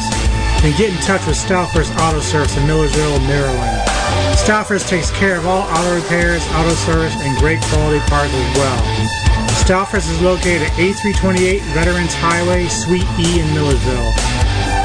Then 0.64 0.72
get 0.78 0.88
in 0.88 0.96
touch 1.04 1.20
with 1.26 1.36
Stalfers 1.36 1.90
Auto 2.00 2.20
Service 2.20 2.56
in 2.56 2.66
Millersville, 2.66 3.20
Maryland. 3.28 3.84
Stalfers 4.32 4.88
takes 4.88 5.10
care 5.10 5.36
of 5.36 5.46
all 5.46 5.68
auto 5.76 5.94
repairs, 5.94 6.40
auto 6.56 6.70
service, 6.88 7.12
and 7.20 7.36
great 7.36 7.60
quality 7.68 8.00
parts 8.08 8.32
as 8.32 8.56
well. 8.56 8.80
Stalfers 9.60 10.08
is 10.08 10.22
located 10.22 10.62
at 10.62 10.72
A328 10.80 11.60
Veterans 11.76 12.14
Highway, 12.14 12.66
Suite 12.68 13.04
E 13.20 13.40
in 13.40 13.46
Millersville. 13.52 14.12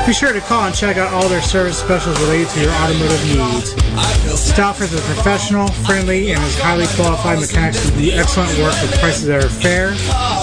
Be 0.06 0.12
sure 0.12 0.34
to 0.34 0.41
call 0.41 0.66
and 0.66 0.76
check 0.76 0.98
out 0.98 1.14
all 1.14 1.30
their 1.30 1.41
service 1.41 1.80
specials 1.80 2.20
related 2.24 2.50
to 2.50 2.60
your 2.60 2.72
automotive 2.84 3.24
needs. 3.24 3.72
Stalfers 4.36 4.91
is 4.91 5.00
professional, 5.16 5.70
friendly, 5.88 6.34
and 6.34 6.44
is 6.44 6.60
highly 6.60 6.88
qualified 7.00 7.40
mechanics 7.40 7.88
who 7.88 8.02
do 8.02 8.12
excellent 8.12 8.52
work 8.60 8.76
with 8.82 9.00
prices 9.00 9.24
that 9.28 9.45
are 9.45 9.48
fair 9.48 9.95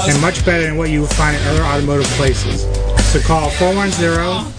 and 0.08 0.20
much 0.20 0.44
better 0.44 0.64
than 0.64 0.76
what 0.76 0.90
you 0.90 1.00
will 1.00 1.08
find 1.08 1.36
at 1.36 1.46
other 1.48 1.62
automotive 1.62 2.06
places. 2.16 2.66
So 3.12 3.20
call 3.20 3.50
410-729-0121. 3.50 4.50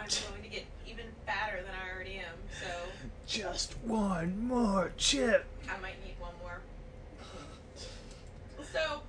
I'm 0.03 0.31
going 0.31 0.43
to 0.43 0.49
get 0.49 0.65
even 0.87 1.05
fatter 1.25 1.57
than 1.61 1.71
I 1.71 1.93
already 1.93 2.17
am. 2.17 2.35
So 2.59 2.67
Just 3.27 3.73
one 3.83 4.47
more 4.47 4.91
chip. 4.97 5.45
I 5.69 5.79
might 5.81 6.03
need 6.05 6.15
one 6.19 6.33
more. 6.41 6.59
So, 8.71 9.01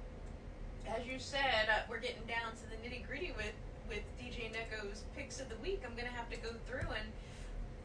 as 0.87 1.07
you 1.07 1.19
said, 1.19 1.69
uh, 1.71 1.81
we're 1.89 1.99
getting 1.99 2.25
down 2.29 2.53
to 2.53 2.65
the 2.71 2.77
nitty 2.77 3.07
gritty 3.07 3.33
with 3.37 3.53
with 3.89 4.03
DJ 4.21 4.51
Neko's 4.53 5.03
picks 5.17 5.41
of 5.41 5.49
the 5.49 5.57
week. 5.63 5.83
I'm 5.85 5.97
gonna 5.97 6.09
have 6.09 6.31
to 6.31 6.37
go 6.37 6.51
through 6.67 6.89
and 6.91 7.09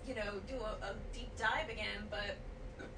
you 0.07 0.15
know 0.15 0.39
do 0.47 0.55
a, 0.55 0.85
a 0.85 0.95
deep 1.13 1.35
dive 1.37 1.69
again, 1.69 2.07
but. 2.09 2.37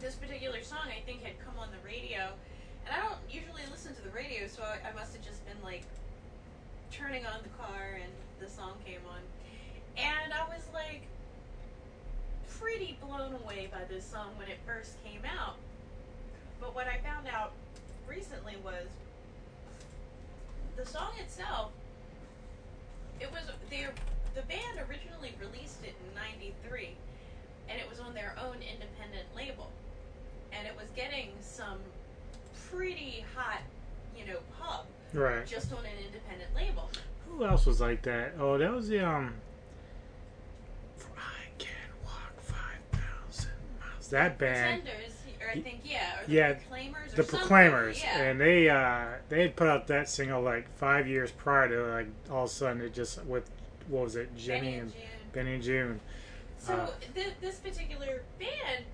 This 0.00 0.14
particular 0.14 0.62
song, 0.62 0.88
I 0.88 1.04
think, 1.04 1.22
had 1.22 1.38
come 1.44 1.58
on 1.58 1.68
the 1.68 1.86
radio, 1.86 2.32
and 2.86 2.94
I 2.94 3.04
don't 3.04 3.20
usually 3.28 3.60
listen 3.70 3.94
to 3.94 4.00
the 4.00 4.08
radio, 4.08 4.46
so 4.48 4.62
I, 4.62 4.88
I 4.88 4.94
must 4.94 5.12
have 5.14 5.22
just 5.22 5.44
been 5.44 5.60
like 5.62 5.82
turning 6.90 7.26
on 7.26 7.42
the 7.42 7.50
car, 7.50 8.00
and 8.02 8.10
the 8.40 8.48
song 8.48 8.72
came 8.84 9.00
on, 9.08 9.20
and 9.96 10.32
I 10.32 10.44
was 10.48 10.62
like 10.72 11.02
pretty 12.58 12.98
blown 13.00 13.34
away 13.34 13.68
by 13.70 13.84
this 13.88 14.04
song 14.04 14.30
when 14.36 14.48
it 14.48 14.58
first 14.66 15.02
came 15.04 15.22
out. 15.24 15.56
But 16.60 16.74
what 16.74 16.86
I 16.86 16.98
found 16.98 17.26
out 17.28 17.52
recently 18.08 18.56
was 18.64 18.86
the 20.76 20.86
song 20.86 21.12
itself. 21.18 21.72
It 23.20 23.30
was 23.30 23.42
the 23.68 23.84
the 24.34 24.42
band 24.42 24.78
originally 24.88 25.34
released 25.40 25.84
it 25.84 25.94
in 26.08 26.14
'93, 26.14 26.96
and 27.68 27.78
it 27.78 27.88
was 27.88 28.00
on 28.00 28.14
their 28.14 28.34
own 28.42 28.56
independent 28.56 29.26
label, 29.36 29.70
and 30.52 30.66
it 30.66 30.74
was 30.76 30.88
getting 30.96 31.30
some 31.40 31.78
pretty 32.70 33.24
hot, 33.36 33.60
you 34.16 34.24
know, 34.24 34.38
pub 34.58 34.86
Right. 35.12 35.44
just 35.46 35.72
on 35.72 35.84
an 35.84 35.98
independent 36.06 36.54
label. 36.54 36.88
Who 37.30 37.44
else 37.44 37.66
was 37.66 37.80
like 37.80 38.02
that? 38.02 38.34
Oh, 38.38 38.58
that 38.58 38.72
was 38.72 38.88
the 38.88 39.00
um. 39.00 39.34
I 41.16 41.48
can 41.58 41.68
walk 42.04 42.32
five 42.40 42.80
thousand 42.92 43.50
miles. 43.80 44.08
That 44.08 44.38
band. 44.38 44.82
Pretenders, 44.82 45.12
or 45.40 45.50
I 45.50 45.60
think 45.60 45.80
yeah, 45.84 46.20
or 46.22 46.26
the 46.26 46.32
Yeah, 46.32 46.52
Proclaimers, 46.54 47.12
or 47.12 47.16
the 47.16 47.22
Proclaimers, 47.24 48.02
yeah. 48.02 48.22
and 48.22 48.40
they 48.40 48.68
uh 48.68 49.04
they 49.28 49.42
had 49.42 49.56
put 49.56 49.68
out 49.68 49.86
that 49.88 50.08
single 50.08 50.42
like 50.42 50.68
five 50.76 51.06
years 51.08 51.30
prior 51.30 51.68
to 51.68 51.94
like 51.94 52.08
all 52.30 52.44
of 52.44 52.50
a 52.50 52.52
sudden 52.52 52.82
it 52.82 52.92
just 52.92 53.24
with 53.24 53.50
what 53.88 54.04
was 54.04 54.16
it 54.16 54.36
Jenny 54.36 54.60
Benny 54.60 54.74
and 54.74 54.82
and 54.82 54.92
Joon. 54.92 55.02
Benny 55.32 55.54
and 55.54 55.62
Joon. 55.62 56.00
So 56.58 56.74
Uh, 56.74 56.90
th- 57.14 57.34
this 57.40 57.56
particular 57.56 58.22
band, 58.38 58.84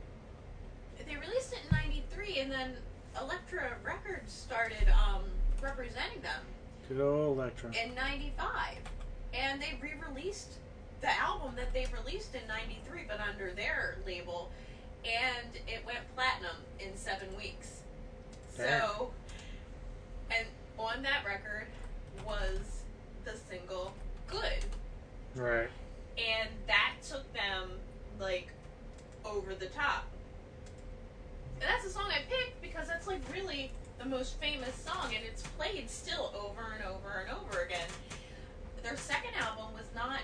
they 1.05 1.17
released 1.17 1.53
it 1.53 1.59
in 1.69 1.77
'93, 1.77 2.39
and 2.39 2.53
then 2.53 2.77
Elektra 3.21 3.73
Records 3.85 4.33
started 4.33 4.87
um, 4.91 5.23
representing 5.61 6.21
them 6.23 6.43
good 6.89 7.01
old 7.01 7.39
in 7.39 7.95
'95, 7.95 8.79
and 9.35 9.61
they 9.61 9.79
re-released 9.81 10.53
the 11.01 11.19
album 11.19 11.53
that 11.57 11.73
they 11.73 11.87
released 11.97 12.35
in 12.35 12.47
'93, 12.49 13.03
but 13.09 13.21
under 13.21 13.53
their 13.53 13.99
label, 14.07 14.51
and 15.05 15.55
it 15.67 15.85
went 15.85 15.99
platinum 16.15 16.57
in 16.81 16.97
seven 16.97 17.29
weeks. 17.37 17.81
Damn. 18.57 18.81
So, 18.81 19.11
and 20.31 20.47
on 20.79 21.03
that 21.03 21.25
record 21.25 21.67
was 22.27 22.61
the 23.25 23.33
single 23.49 23.93
"Good." 24.27 24.65
Right. 25.35 25.69
and 26.17 26.49
that 26.67 26.95
took 27.07 27.31
them 27.35 27.73
like 28.19 28.49
over 29.23 29.55
the 29.55 29.67
top. 29.67 30.07
And 31.61 31.69
that's 31.69 31.85
the 31.85 31.91
song 31.91 32.11
I 32.11 32.21
picked 32.29 32.63
because 32.63 32.89
that's 32.89 33.07
like 33.07 33.21
really 33.33 33.71
the 33.99 34.05
most 34.05 34.41
famous 34.41 34.75
song, 34.75 35.13
and 35.15 35.25
it's 35.25 35.43
played 35.43 35.89
still 35.91 36.33
over 36.37 36.75
and 36.75 36.85
over 36.85 37.25
and 37.27 37.37
over 37.37 37.63
again. 37.63 37.89
Their 38.83 38.97
second 38.97 39.33
album 39.41 39.67
was 39.75 39.87
not 39.95 40.21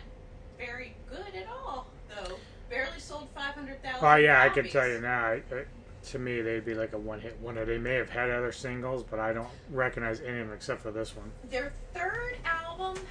very 0.59 0.95
good 1.09 1.35
at 1.35 1.49
all, 1.49 1.87
though. 2.09 2.37
Barely 2.71 2.99
sold 3.01 3.29
five 3.35 3.55
hundred 3.55 3.83
thousand. 3.83 4.07
Oh 4.07 4.17
yeah, 4.17 4.43
I 4.43 4.49
can 4.49 4.69
tell 4.69 4.89
you 4.89 5.01
now. 5.01 5.27
I, 5.27 5.43
I, 5.53 5.65
to 6.05 6.19
me, 6.19 6.41
they'd 6.41 6.65
be 6.65 6.75
like 6.75 6.93
a 6.95 6.99
one-hit 6.99 7.39
wonder. 7.41 7.65
They 7.65 7.79
may 7.79 7.95
have 7.95 8.11
had 8.11 8.31
other 8.31 8.51
singles, 8.53 9.03
but 9.05 9.21
I 9.21 9.33
don't 9.33 9.49
recognize 9.71 10.21
any 10.21 10.41
of 10.41 10.47
them 10.49 10.55
except 10.57 10.81
for 10.83 10.91
this 10.91 11.15
one. 11.17 11.31
Their 11.51 11.73
third 11.95 12.37
album, 12.45 13.03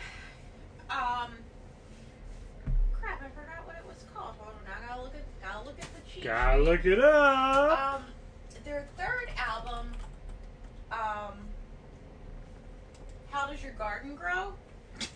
um, 0.90 1.32
crap, 3.00 3.22
I 3.22 3.30
forgot 3.30 3.66
what 3.66 3.76
it 3.78 3.86
was 3.88 4.04
called. 4.14 4.36
Hold 4.40 4.56
on, 4.56 4.74
I 4.84 4.88
gotta 4.88 5.02
look 5.04 5.14
at, 5.16 5.42
gotta 5.42 5.66
look 5.66 5.80
at 5.80 5.86
the 5.94 6.12
cheat 6.12 6.24
Gotta 6.24 6.58
sheet. 6.58 6.66
look 6.70 6.86
it 6.86 7.00
up. 7.00 7.96
Um, 7.96 8.04
their 8.66 8.88
third 8.98 9.30
album, 9.38 9.94
um, 10.92 11.34
How 13.32 13.48
Does 13.48 13.64
Your 13.64 13.74
Garden 13.74 14.16
Grow? 14.16 14.54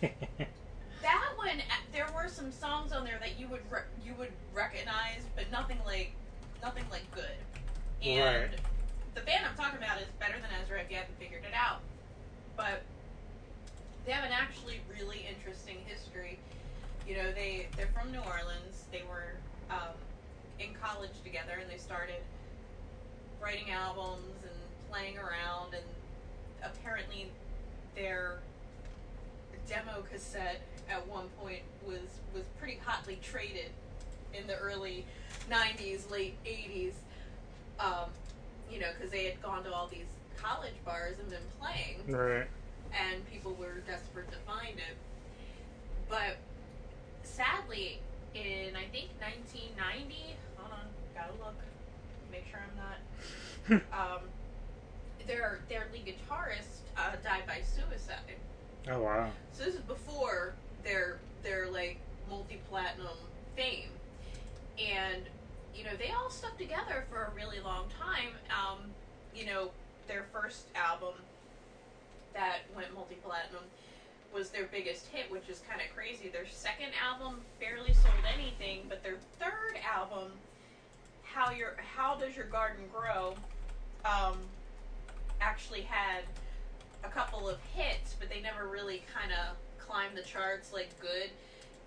that 0.00 1.24
one, 1.36 1.48
uh, 1.60 1.74
there 1.92 2.06
were 2.14 2.28
some 2.28 2.50
songs 2.50 2.92
on 2.92 3.04
there 3.04 3.18
that 3.20 3.38
you 3.38 3.48
would 3.48 3.60
re- 3.70 3.88
you 4.04 4.14
would 4.18 4.32
recognize, 4.54 5.22
but 5.34 5.50
nothing 5.52 5.78
like 5.84 6.12
nothing 6.62 6.84
like 6.90 7.08
good. 7.12 7.36
And 8.02 8.50
Right. 8.50 8.60
the 9.14 9.20
band 9.20 9.44
I'm 9.48 9.56
talking 9.56 9.78
about 9.78 10.00
is 10.00 10.08
better 10.18 10.34
than 10.34 10.50
Ezra 10.62 10.80
if 10.80 10.90
you 10.90 10.96
haven't 10.96 11.18
figured 11.18 11.44
it 11.44 11.54
out. 11.54 11.80
But 12.56 12.82
they 14.04 14.12
have 14.12 14.24
an 14.24 14.32
actually 14.32 14.80
really 14.90 15.26
interesting 15.28 15.76
history. 15.86 16.38
You 17.06 17.16
know, 17.16 17.32
they 17.32 17.68
they're 17.76 17.88
from 17.94 18.10
New 18.10 18.20
Orleans. 18.20 18.84
They 18.90 19.02
were 19.08 19.36
um, 19.70 19.94
in 20.58 20.74
college 20.74 21.12
together, 21.22 21.58
and 21.60 21.70
they 21.70 21.78
started 21.78 22.22
writing 23.40 23.70
albums 23.70 24.42
playing 24.96 25.18
around. 25.18 25.74
And 25.74 25.84
apparently, 26.62 27.30
their 27.94 28.38
demo 29.68 30.02
cassette 30.10 30.60
at 30.90 31.06
one 31.08 31.28
point 31.40 31.62
was 31.86 32.20
was 32.34 32.44
pretty 32.58 32.78
hotly 32.84 33.18
traded 33.22 33.70
in 34.34 34.46
the 34.46 34.56
early 34.56 35.04
'90s, 35.50 36.10
late 36.10 36.34
'80s. 36.44 36.92
Um, 37.78 38.10
you 38.70 38.80
know, 38.80 38.88
because 38.96 39.10
they 39.10 39.24
had 39.24 39.42
gone 39.42 39.62
to 39.64 39.72
all 39.72 39.86
these 39.86 40.06
college 40.36 40.74
bars 40.84 41.16
and 41.18 41.28
been 41.30 41.38
playing 41.60 42.00
Right. 42.08 42.46
and 42.92 43.30
people 43.30 43.54
were 43.54 43.80
desperate 43.86 44.30
to 44.32 44.38
find 44.38 44.78
it. 44.78 44.96
But 46.08 46.36
sadly, 47.22 48.00
in 48.34 48.74
I 48.76 48.84
think 48.92 49.10
1990, 49.20 50.36
hold 50.56 50.72
on, 50.72 50.86
gotta 51.14 51.32
look, 51.38 51.54
make 52.32 52.44
sure 52.50 52.60
I'm 52.64 52.76
not. 52.76 53.82
um, 54.16 54.20
their 55.26 55.60
their 55.68 55.86
lead 55.92 56.06
guitarist 56.06 56.80
uh, 56.96 57.12
died 57.22 57.46
by 57.46 57.60
suicide. 57.60 58.36
Oh 58.88 59.00
wow. 59.00 59.30
So 59.52 59.64
this 59.64 59.74
is 59.74 59.80
before 59.80 60.54
their 60.84 61.18
their 61.42 61.68
like 61.68 61.98
multi 62.28 62.60
platinum 62.70 63.16
fame, 63.56 63.90
and 64.78 65.22
you 65.74 65.84
know 65.84 65.96
they 65.98 66.10
all 66.10 66.30
stuck 66.30 66.56
together 66.58 67.04
for 67.10 67.24
a 67.24 67.30
really 67.34 67.60
long 67.60 67.86
time. 68.00 68.32
Um, 68.50 68.78
you 69.34 69.46
know 69.46 69.70
their 70.08 70.24
first 70.32 70.66
album 70.74 71.14
that 72.34 72.60
went 72.74 72.94
multi 72.94 73.16
platinum 73.16 73.64
was 74.32 74.50
their 74.50 74.66
biggest 74.66 75.06
hit, 75.06 75.30
which 75.30 75.48
is 75.48 75.62
kind 75.68 75.80
of 75.80 75.94
crazy. 75.96 76.28
Their 76.28 76.46
second 76.46 76.90
album 77.02 77.40
barely 77.58 77.94
sold 77.94 78.14
anything, 78.34 78.82
but 78.88 79.02
their 79.02 79.16
third 79.38 79.78
album, 79.82 80.32
how 81.22 81.50
your 81.50 81.76
how 81.96 82.16
does 82.16 82.36
your 82.36 82.46
garden 82.46 82.84
grow, 82.92 83.34
um, 84.04 84.38
actually 85.40 85.82
had 85.82 86.22
a 87.04 87.08
couple 87.08 87.48
of 87.48 87.58
hits, 87.74 88.14
but 88.18 88.28
they 88.28 88.40
never 88.40 88.66
really 88.68 89.02
kind 89.14 89.32
of 89.32 89.56
climbed 89.78 90.16
the 90.16 90.22
charts 90.22 90.72
like 90.72 90.98
good, 91.00 91.30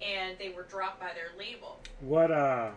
and 0.05 0.37
they 0.37 0.49
were 0.49 0.63
dropped 0.63 0.99
by 0.99 1.11
their 1.13 1.29
label. 1.37 1.79
What 2.01 2.31
uh, 2.31 2.71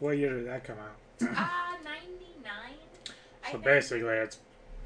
what 0.00 0.18
year 0.18 0.34
did 0.34 0.46
that 0.48 0.64
come 0.64 0.76
out? 0.78 1.28
Ah, 1.34 1.76
ninety 1.84 2.34
nine. 2.44 2.74
So 3.50 3.58
basically, 3.58 4.08
it's 4.14 4.38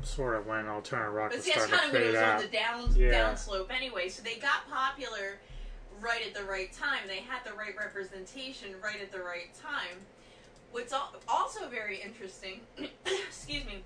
sort 0.03 0.37
of 0.37 0.47
when 0.47 0.67
alternative 0.67 1.13
rock 1.15 1.31
But 1.31 1.39
was 1.39 1.45
see, 1.45 1.53
that's 1.55 1.67
starting 1.67 1.79
kind 1.79 1.93
to 1.93 1.99
of 1.99 2.03
when 2.03 2.03
it 2.03 2.05
fade 2.07 2.15
was 2.15 2.23
out. 2.23 2.35
on 2.37 2.43
the 2.43 2.49
down 2.49 2.97
Yeah. 3.13 3.33
downslope 3.33 3.71
anyway. 3.71 4.09
So 4.09 4.23
they 4.23 4.37
got 4.37 4.69
popular 4.71 5.39
right 6.01 6.23
at 6.27 6.35
the 6.35 6.45
right 6.45 6.73
time. 6.73 7.01
They 7.07 7.19
had 7.21 7.45
the 7.45 7.53
right 7.55 7.77
representation 7.77 8.75
right 8.83 9.01
at 9.01 9.13
the 9.13 9.21
right 9.21 9.53
time. 9.61 9.97
What's 10.73 10.93
also 11.29 11.69
very 11.69 12.01
interesting, 12.01 12.61
excuse 13.07 13.65
me, 13.65 13.83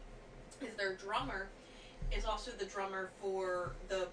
is 0.63 0.75
their 0.77 0.95
drummer 0.95 1.49
is 2.17 2.25
also 2.25 2.51
the 2.53 2.65
drummer 2.67 3.11
for 3.21 3.73
the 3.89 4.09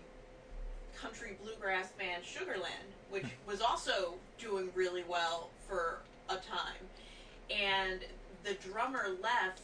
country 0.99 1.37
bluegrass 1.43 1.91
band 1.91 2.23
Sugarland, 2.23 2.91
which 3.09 3.23
hmm. 3.23 3.49
was 3.49 3.61
also 3.61 4.15
doing 4.37 4.69
really 4.75 5.03
well 5.07 5.49
for 5.67 5.99
a 6.29 6.35
time. 6.35 6.81
And 7.49 8.01
the 8.43 8.53
drummer 8.55 9.07
left 9.21 9.61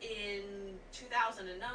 in 0.00 0.42
2009 0.92 1.70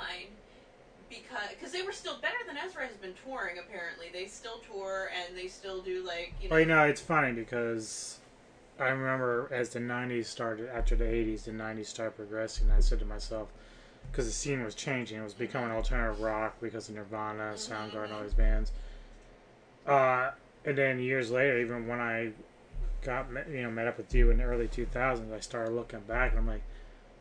because 1.09 1.49
cause 1.59 1.71
they 1.71 1.81
were 1.81 1.91
still 1.91 2.17
better 2.21 2.37
than 2.47 2.55
Ezra 2.57 2.85
has 2.85 2.95
been 2.97 3.13
touring. 3.25 3.57
Apparently, 3.57 4.07
they 4.13 4.27
still 4.27 4.59
tour 4.71 5.09
and 5.15 5.35
they 5.35 5.47
still 5.47 5.81
do 5.81 6.05
like 6.05 6.33
you 6.41 6.47
oh, 6.47 6.49
know. 6.49 6.49
Well, 6.51 6.59
you 6.59 6.65
know, 6.67 6.83
it's 6.83 7.01
funny 7.01 7.31
because 7.31 8.19
I 8.79 8.89
remember 8.89 9.49
as 9.51 9.69
the 9.69 9.79
'90s 9.79 10.25
started, 10.25 10.69
after 10.69 10.95
the 10.95 11.05
'80s, 11.05 11.45
the 11.45 11.51
'90s 11.51 11.87
started 11.87 12.15
progressing. 12.15 12.69
I 12.69 12.79
said 12.79 12.99
to 12.99 13.05
myself, 13.05 13.49
because 14.11 14.25
the 14.25 14.31
scene 14.31 14.63
was 14.63 14.75
changing, 14.75 15.19
it 15.19 15.23
was 15.23 15.33
becoming 15.33 15.71
alternative 15.71 16.19
rock 16.19 16.55
because 16.61 16.89
of 16.89 16.95
Nirvana, 16.95 17.53
Soundgarden, 17.55 18.11
all 18.11 18.23
these 18.23 18.33
bands. 18.33 18.71
Uh, 19.85 20.31
and 20.65 20.77
then 20.77 20.99
years 20.99 21.31
later, 21.31 21.59
even 21.59 21.87
when 21.87 21.99
I 21.99 22.31
got 23.01 23.31
met, 23.31 23.49
you 23.49 23.63
know 23.63 23.71
met 23.71 23.87
up 23.87 23.97
with 23.97 24.13
you 24.13 24.29
in 24.29 24.37
the 24.37 24.43
early 24.43 24.67
2000s, 24.67 25.33
I 25.33 25.39
started 25.39 25.71
looking 25.71 26.01
back 26.01 26.31
and 26.31 26.39
I'm 26.39 26.47
like, 26.47 26.63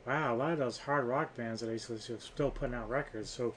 wow, 0.06 0.34
a 0.34 0.36
lot 0.36 0.52
of 0.52 0.59
those 0.59 0.78
hard 0.78 1.05
rock 1.05 1.36
bands 1.36 1.60
that 1.60 1.68
I 1.68 1.72
used 1.72 1.86
to 1.86 1.92
listen 1.92 2.16
to 2.16 2.20
are 2.20 2.24
still 2.24 2.50
putting 2.50 2.74
out 2.74 2.88
records. 2.88 3.30
So 3.30 3.55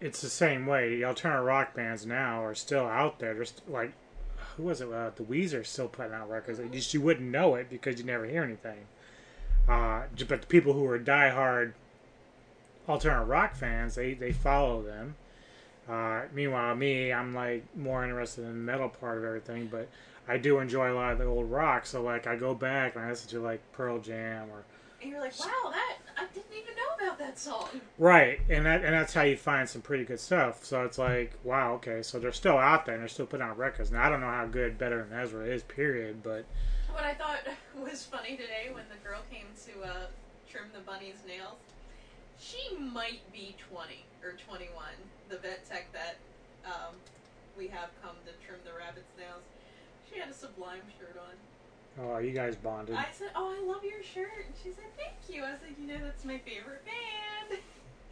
it's 0.00 0.20
the 0.20 0.30
same 0.30 0.66
way. 0.66 0.96
The 0.96 1.04
alternative 1.04 1.44
rock 1.44 1.74
bands 1.74 2.06
now 2.06 2.42
are 2.42 2.54
still 2.54 2.86
out 2.86 3.18
there. 3.18 3.34
There's 3.34 3.54
like, 3.68 3.92
who 4.56 4.64
was 4.64 4.80
it? 4.80 4.92
Uh, 4.92 5.10
the 5.14 5.22
Weezer 5.22 5.64
still 5.64 5.88
putting 5.88 6.12
out 6.12 6.30
records. 6.30 6.60
Just 6.72 6.94
you 6.94 7.00
wouldn't 7.00 7.30
know 7.30 7.54
it 7.54 7.70
because 7.70 7.98
you 7.98 8.04
never 8.04 8.26
hear 8.26 8.42
anything. 8.42 8.86
Uh, 9.68 10.02
but 10.28 10.42
the 10.42 10.46
people 10.46 10.72
who 10.72 10.86
are 10.86 10.98
diehard 10.98 11.72
alternative 12.88 13.28
rock 13.28 13.56
fans, 13.56 13.94
they 13.94 14.14
they 14.14 14.32
follow 14.32 14.82
them. 14.82 15.16
Uh, 15.88 16.22
meanwhile, 16.32 16.74
me, 16.74 17.12
I'm 17.12 17.34
like 17.34 17.64
more 17.76 18.04
interested 18.04 18.42
in 18.42 18.48
the 18.48 18.54
metal 18.54 18.88
part 18.88 19.18
of 19.18 19.24
everything, 19.24 19.68
but 19.70 19.88
I 20.26 20.38
do 20.38 20.58
enjoy 20.58 20.92
a 20.92 20.94
lot 20.94 21.12
of 21.12 21.18
the 21.18 21.24
old 21.24 21.50
rock. 21.50 21.86
So 21.86 22.02
like, 22.02 22.26
I 22.26 22.36
go 22.36 22.54
back 22.54 22.96
and 22.96 23.04
I 23.04 23.10
listen 23.10 23.28
to 23.30 23.40
like 23.40 23.60
Pearl 23.72 23.98
Jam 23.98 24.48
or 24.50 24.64
and 25.04 25.12
you're 25.12 25.20
like, 25.20 25.38
wow, 25.38 25.70
that 25.70 25.96
I 26.16 26.24
didn't 26.32 26.52
even 26.52 26.74
know 26.76 27.06
about 27.06 27.18
that 27.18 27.38
song. 27.38 27.68
Right, 27.98 28.40
and 28.48 28.64
that 28.64 28.82
and 28.84 28.94
that's 28.94 29.12
how 29.12 29.22
you 29.22 29.36
find 29.36 29.68
some 29.68 29.82
pretty 29.82 30.04
good 30.04 30.18
stuff. 30.18 30.64
So 30.64 30.82
it's 30.84 30.96
like, 30.96 31.34
wow, 31.44 31.74
okay, 31.74 32.02
so 32.02 32.18
they're 32.18 32.32
still 32.32 32.56
out 32.56 32.86
there 32.86 32.94
and 32.94 33.02
they're 33.02 33.08
still 33.08 33.26
putting 33.26 33.46
out 33.46 33.58
records. 33.58 33.90
Now 33.90 34.04
I 34.04 34.08
don't 34.08 34.22
know 34.22 34.30
how 34.30 34.46
good 34.46 34.78
Better 34.78 35.04
Than 35.04 35.18
Ezra 35.18 35.44
is, 35.44 35.62
period, 35.62 36.22
but 36.22 36.46
What 36.94 37.02
I 37.02 37.14
thought 37.14 37.42
was 37.82 38.04
funny 38.06 38.36
today 38.36 38.70
when 38.72 38.84
the 38.86 39.02
girl 39.02 39.18
came 39.28 39.50
to 39.66 39.82
uh, 39.82 40.06
trim 40.48 40.70
the 40.72 40.78
bunny's 40.78 41.18
nails, 41.26 41.58
she 42.38 42.78
might 42.78 43.20
be 43.32 43.56
20 43.68 44.06
or 44.22 44.38
21. 44.46 44.70
The 45.28 45.38
vet 45.38 45.68
tech 45.68 45.92
that 45.92 46.14
um, 46.64 46.94
we 47.58 47.66
have 47.66 47.90
come 48.00 48.14
to 48.24 48.46
trim 48.46 48.60
the 48.64 48.70
rabbit's 48.78 49.10
nails. 49.18 49.42
She 50.08 50.20
had 50.20 50.30
a 50.30 50.32
Sublime 50.32 50.86
shirt 50.96 51.18
on. 51.18 51.34
oh, 51.98 52.18
you 52.18 52.30
guys 52.30 52.54
bonded. 52.54 52.94
I 52.94 53.08
said, 53.10 53.30
"Oh, 53.34 53.50
I 53.50 53.66
love 53.66 53.82
your 53.82 54.04
shirt." 54.04 54.46
And 54.46 54.54
she 54.62 54.70
said, 54.70 54.86
"Thank 54.96 55.18
you." 55.26 55.42
I 55.42 55.58
said, 55.58 55.74
"You 55.76 55.88
know, 55.88 55.98
that's 56.00 56.24
my 56.24 56.38
favorite 56.38 56.84
band." 56.86 57.58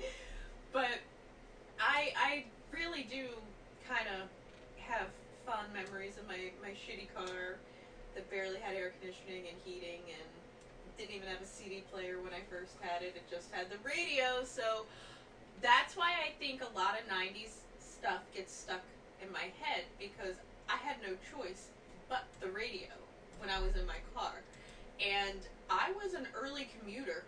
but 0.73 0.99
I 1.79 2.13
I 2.19 2.45
really 2.73 3.05
do 3.05 3.31
kind 3.87 4.09
of 4.09 4.27
have 4.83 5.07
fond 5.47 5.73
memories 5.73 6.19
of 6.19 6.27
my 6.27 6.51
my 6.61 6.75
shitty 6.75 7.07
car 7.15 7.63
that 8.15 8.29
barely 8.31 8.59
had 8.61 8.77
air 8.77 8.93
conditioning 9.01 9.49
and 9.49 9.57
heating 9.65 10.01
and 10.09 10.29
didn't 10.99 11.15
even 11.17 11.29
have 11.29 11.41
a 11.41 11.47
CD 11.47 11.83
player 11.93 12.21
when 12.21 12.33
I 12.33 12.43
first 12.51 12.75
had 12.81 13.03
it. 13.03 13.15
It 13.17 13.25
just 13.31 13.51
had 13.51 13.71
the 13.71 13.79
radio. 13.85 14.45
So 14.45 14.85
that's 15.61 15.97
why 15.97 16.13
I 16.13 16.33
think 16.39 16.63
a 16.63 16.77
lot 16.77 16.95
of 16.99 17.09
90s 17.09 17.65
stuff 17.81 18.23
gets 18.35 18.53
stuck 18.53 18.83
in 19.23 19.33
my 19.33 19.49
head 19.61 19.85
because 19.99 20.37
I 20.69 20.77
had 20.77 20.97
no 21.03 21.15
choice 21.31 21.69
but 22.09 22.25
the 22.41 22.49
radio 22.49 22.91
when 23.39 23.51
I 23.51 23.61
was 23.61 23.75
in 23.77 23.87
my 23.87 24.01
car. 24.15 24.43
And 25.01 25.41
I 25.71 25.93
was 26.03 26.15
an 26.15 26.27
early 26.35 26.69
commuter. 26.79 27.25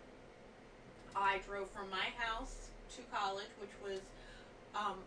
I 1.16 1.38
drove 1.46 1.70
from 1.70 1.90
my 1.90 2.10
house 2.18 2.68
to 2.96 3.02
college, 3.10 3.50
which 3.60 3.74
was 3.82 4.00
um, 4.74 4.98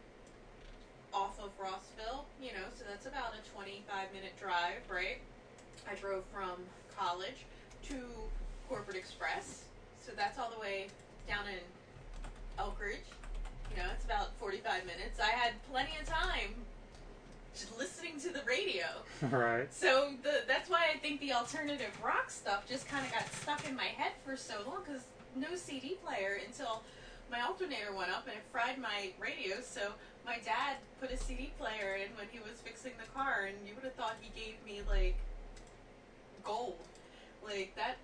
off 1.13 1.39
of 1.39 1.51
Rossville, 1.59 2.25
you 2.41 2.51
know, 2.51 2.67
so 2.75 2.83
that's 2.89 3.05
about 3.05 3.33
a 3.35 3.49
25 3.55 4.13
minute 4.13 4.33
drive, 4.39 4.83
right? 4.89 5.19
I 5.89 5.95
drove 5.95 6.23
from 6.33 6.57
college 6.97 7.45
to 7.87 7.95
Corporate 8.67 8.97
Express, 8.97 9.63
so 10.05 10.11
that's 10.15 10.37
all 10.37 10.49
the 10.53 10.59
way 10.59 10.87
down 11.27 11.45
in 11.47 11.59
Elkridge. 12.59 13.07
You 13.71 13.83
know, 13.83 13.89
it's 13.93 14.05
about 14.05 14.35
45 14.39 14.85
minutes. 14.85 15.19
I 15.19 15.29
had 15.29 15.53
plenty 15.71 15.91
of 16.01 16.07
time 16.07 16.55
just 17.53 17.77
listening 17.77 18.19
to 18.21 18.29
the 18.29 18.41
radio. 18.45 18.85
right. 19.31 19.73
So 19.73 20.11
the, 20.23 20.41
that's 20.47 20.69
why 20.69 20.87
I 20.93 20.97
think 20.97 21.21
the 21.21 21.33
alternative 21.33 21.97
rock 22.03 22.29
stuff 22.29 22.67
just 22.67 22.87
kind 22.87 23.05
of 23.05 23.11
got 23.11 23.31
stuck 23.33 23.67
in 23.67 23.75
my 23.75 23.85
head 23.85 24.13
for 24.25 24.35
so 24.35 24.55
long 24.67 24.83
because 24.85 25.03
no 25.35 25.55
CD 25.55 25.97
player 26.03 26.39
until 26.45 26.83
my 27.31 27.41
alternator 27.41 27.93
went 27.95 28.11
up 28.11 28.27
and 28.27 28.35
it 28.35 28.43
fried 28.51 28.77
my 28.79 29.11
radio. 29.19 29.57
So 29.61 29.93
my 30.25 30.37
dad 30.43 30.77
put 30.99 31.11
a 31.11 31.17
CD 31.17 31.51
player 31.57 31.95
in 31.95 32.15
when 32.15 32.27
he 32.31 32.39
was 32.39 32.59
fixing 32.63 32.93
the 32.99 33.09
car, 33.17 33.47
and 33.47 33.55
you 33.67 33.73
would 33.75 33.83
have 33.83 33.95
thought 33.95 34.15
he 34.21 34.29
gave 34.39 34.55
me 34.65 34.81
like 34.87 35.15
gold, 36.47 36.77
like 37.45 37.75
that. 37.75 37.97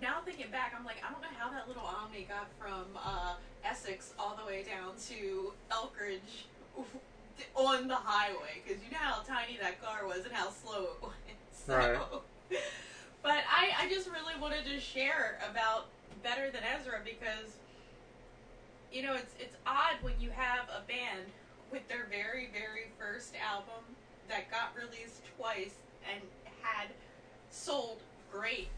Now 0.00 0.22
thinking 0.24 0.50
back, 0.50 0.74
I'm 0.78 0.84
like, 0.84 0.96
I 1.06 1.12
don't 1.12 1.20
know 1.20 1.28
how 1.36 1.50
that 1.50 1.68
little 1.68 1.82
Omni 1.82 2.26
got 2.28 2.48
from 2.58 2.86
uh, 2.96 3.34
Essex 3.64 4.14
all 4.18 4.38
the 4.40 4.46
way 4.46 4.64
down 4.64 4.94
to 5.08 5.52
Elkridge 5.70 6.46
on 7.54 7.88
the 7.88 7.94
highway 7.96 8.62
because 8.64 8.82
you 8.82 8.90
know 8.90 8.98
how 8.98 9.22
tiny 9.22 9.58
that 9.60 9.82
car 9.82 10.06
was 10.06 10.24
and 10.24 10.32
how 10.32 10.50
slow 10.50 10.84
it 10.84 10.96
was. 11.02 11.12
So, 11.52 11.76
Right. 11.76 11.98
but 13.22 13.42
I, 13.50 13.84
I 13.84 13.88
just 13.90 14.08
really 14.08 14.40
wanted 14.40 14.64
to 14.66 14.80
share 14.80 15.38
about 15.50 15.86
Better 16.22 16.50
Than 16.50 16.62
Ezra 16.78 17.00
because 17.04 17.58
you 18.90 19.02
know 19.02 19.14
it's 19.14 19.34
it's 19.38 19.56
odd 19.66 20.00
when 20.00 20.14
you 20.18 20.30
have 20.30 20.64
a 20.70 20.80
band 20.88 21.28
with 21.70 21.86
their 21.88 22.06
very 22.08 22.48
very 22.52 22.88
first 22.98 23.34
album 23.36 23.84
that 24.28 24.50
got 24.50 24.72
released 24.74 25.20
twice 25.36 25.74
and 26.10 26.22
had 26.62 26.88
sold 27.50 27.98
great 28.32 28.68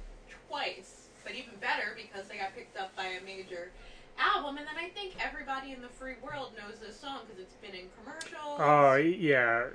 twice, 0.48 1.08
but 1.24 1.32
even 1.34 1.50
better 1.60 1.96
because 1.96 2.28
they 2.28 2.36
got 2.36 2.54
picked 2.54 2.76
up 2.76 2.94
by 2.96 3.04
a 3.04 3.24
major 3.24 3.70
album. 4.18 4.58
And 4.58 4.66
then 4.66 4.76
I 4.78 4.88
think 4.88 5.14
everybody 5.24 5.72
in 5.72 5.82
the 5.82 5.88
free 5.88 6.14
world 6.22 6.52
knows 6.56 6.78
this 6.78 6.98
song 6.98 7.20
because 7.26 7.42
it's 7.42 7.54
been 7.54 7.74
in 7.74 7.86
commercials. 8.02 8.58
Oh 8.58 8.94
yeah, 8.96 9.66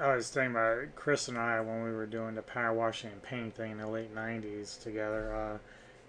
I 0.00 0.16
was 0.16 0.30
thinking 0.30 0.52
about. 0.52 0.94
Chris 0.96 1.28
and 1.28 1.38
I 1.38 1.60
when 1.60 1.84
we 1.84 1.92
were 1.92 2.06
doing 2.06 2.34
the 2.34 2.42
power 2.42 2.72
washing 2.72 3.10
and 3.10 3.22
painting 3.22 3.52
thing 3.52 3.70
in 3.72 3.78
the 3.78 3.88
late 3.88 4.14
'90s 4.14 4.82
together. 4.82 5.34
Uh, 5.34 5.58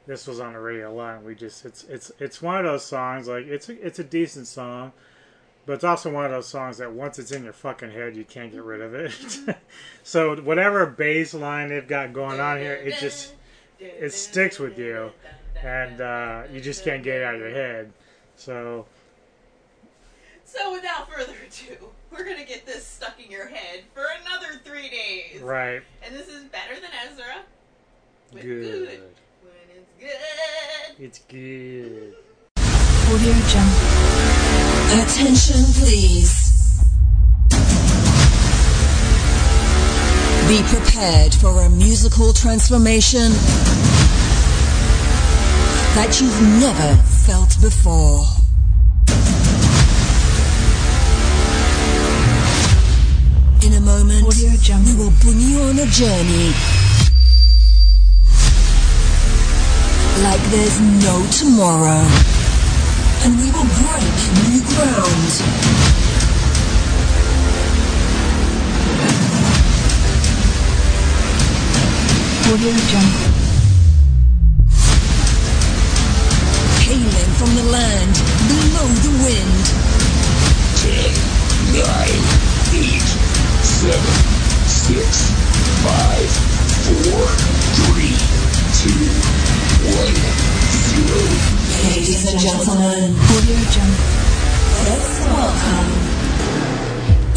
this 0.05 0.27
was 0.27 0.39
on 0.39 0.53
the 0.53 0.59
radio 0.59 0.91
a 0.91 0.93
lot. 0.93 1.23
We 1.23 1.35
just 1.35 1.65
it's 1.65 1.83
it's 1.85 2.11
it's 2.19 2.41
one 2.41 2.57
of 2.57 2.65
those 2.65 2.85
songs 2.85 3.27
like 3.27 3.45
it's 3.45 3.69
a, 3.69 3.85
it's 3.85 3.99
a 3.99 4.03
decent 4.03 4.47
song, 4.47 4.91
but 5.65 5.73
it's 5.73 5.83
also 5.83 6.11
one 6.11 6.25
of 6.25 6.31
those 6.31 6.47
songs 6.47 6.77
that 6.79 6.91
once 6.91 7.19
it's 7.19 7.31
in 7.31 7.43
your 7.43 7.53
fucking 7.53 7.91
head, 7.91 8.15
you 8.15 8.25
can't 8.25 8.51
get 8.51 8.63
rid 8.63 8.81
of 8.81 8.93
it. 8.93 9.13
so 10.03 10.35
whatever 10.41 10.85
bass 10.85 11.33
line 11.33 11.69
they've 11.69 11.87
got 11.87 12.11
going 12.13 12.39
on 12.39 12.57
here, 12.57 12.73
it 12.73 12.97
just 12.99 13.33
it 13.79 14.11
sticks 14.11 14.59
with 14.59 14.77
you, 14.77 15.11
and 15.61 16.01
uh, 16.01 16.43
you 16.51 16.59
just 16.59 16.83
can't 16.83 17.03
get 17.03 17.17
it 17.17 17.23
out 17.23 17.35
of 17.35 17.41
your 17.41 17.49
head. 17.51 17.93
So 18.35 18.85
So 20.45 20.73
without 20.73 21.09
further 21.11 21.35
ado, 21.47 21.87
we're 22.11 22.25
gonna 22.25 22.45
get 22.45 22.65
this 22.65 22.85
stuck 22.85 23.23
in 23.23 23.31
your 23.31 23.47
head 23.47 23.83
for 23.93 24.05
another 24.21 24.59
three 24.65 24.89
days. 24.89 25.41
right, 25.41 25.81
And 26.05 26.15
this 26.15 26.27
is 26.27 26.43
better 26.45 26.75
than 26.75 26.91
Ezra. 27.09 27.37
With 28.33 28.43
good. 28.43 28.87
good. 28.87 29.01
When 29.41 29.53
it's 29.77 29.89
good. 29.99 31.03
It's 31.05 31.19
good. 31.19 32.15
Attention, 34.93 35.65
please. 35.73 36.83
Be 40.47 40.61
prepared 40.69 41.33
for 41.33 41.63
a 41.63 41.69
musical 41.71 42.31
transformation 42.31 43.31
that 45.95 46.19
you've 46.21 46.41
never 46.59 46.95
felt 47.25 47.59
before. 47.59 48.23
In 53.65 53.73
a 53.73 53.81
moment, 53.81 54.27
we 54.27 54.93
will 54.95 55.13
bring 55.21 55.39
you 55.39 55.59
on 55.61 55.79
a 55.79 55.87
journey 55.87 56.53
like 60.21 60.41
there's 60.51 60.79
no 61.03 61.25
tomorrow. 61.31 62.32
And 63.25 63.39
we 63.39 63.45
will 63.51 63.63
break 63.63 64.03
new 64.49 64.59
ground. 64.75 65.31
Audio 72.51 72.73
Jungle. 72.91 73.31
Hailing 76.83 77.31
from 77.39 77.55
the 77.55 77.63
land 77.71 78.15
below 78.49 78.87
the 79.03 79.11
wind. 79.23 80.02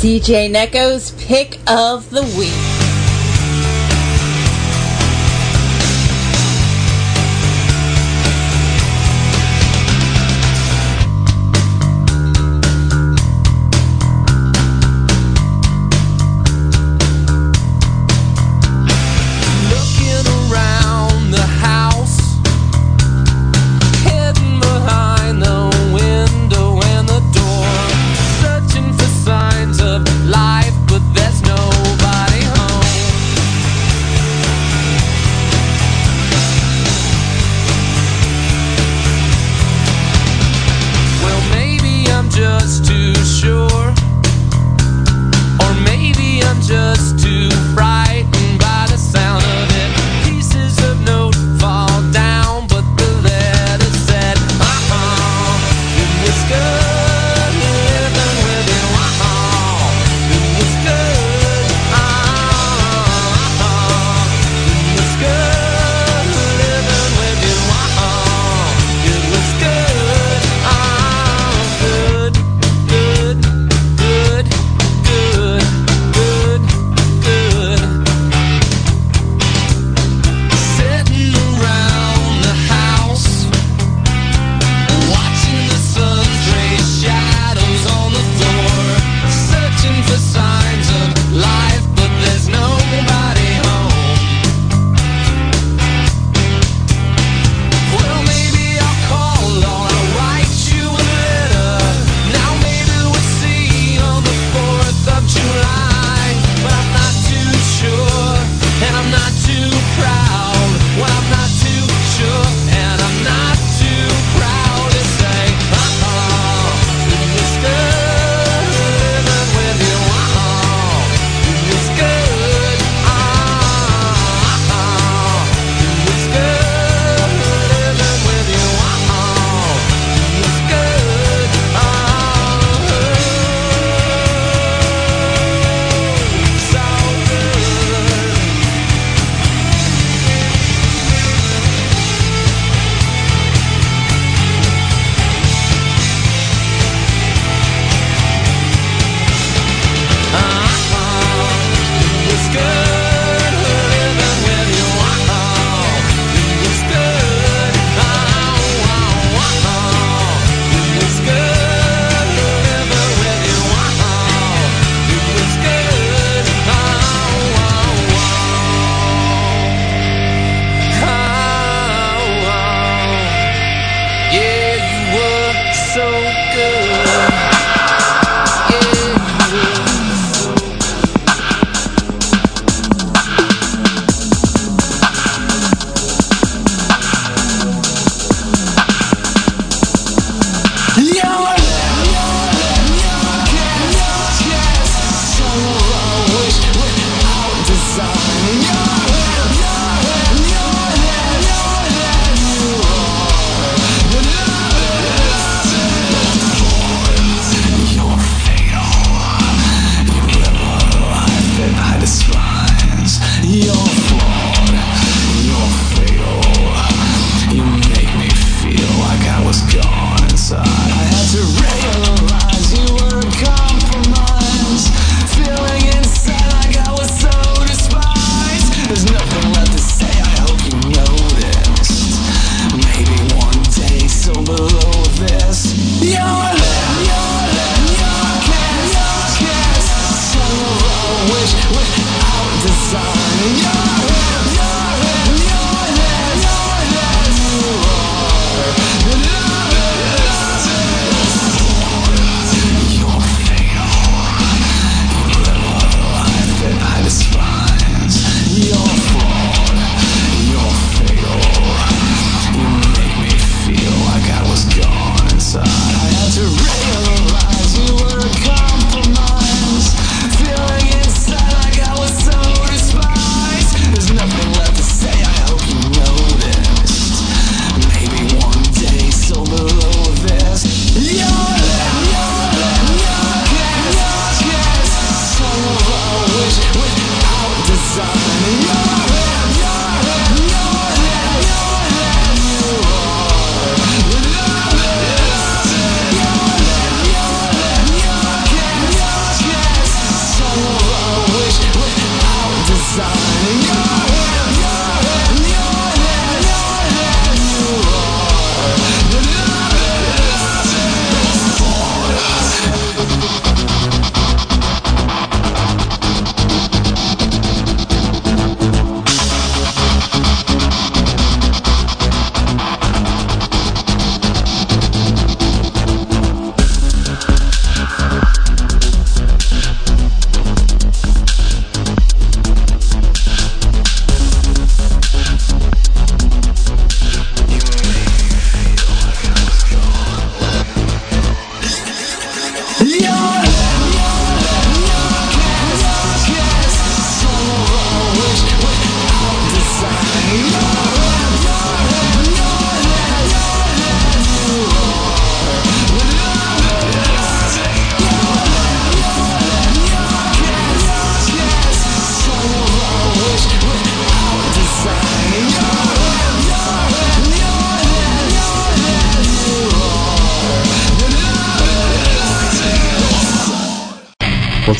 DJ 0.06 0.48
Neko's 0.48 1.10
pick 1.26 1.58
of 1.66 2.08
the 2.10 2.22
week. 2.38 2.65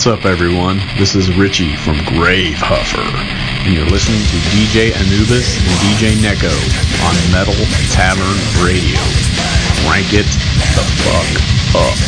What's 0.07 0.21
up, 0.21 0.31
everyone? 0.31 0.81
This 0.97 1.17
is 1.17 1.35
Richie 1.35 1.75
from 1.75 1.97
Grave 2.05 2.59
Huffer, 2.59 3.03
and 3.03 3.75
you're 3.75 3.87
listening 3.87 4.21
to 4.21 4.37
DJ 4.55 4.95
Anubis 4.95 5.59
and 5.59 5.67
DJ 5.83 6.15
Neko 6.23 6.55
on 7.03 7.17
Metal 7.33 7.53
Tavern 7.91 8.39
Radio. 8.65 9.01
Rank 9.91 10.13
it 10.13 10.27
the 10.77 10.85
fuck 11.03 11.27
up. 11.75 11.99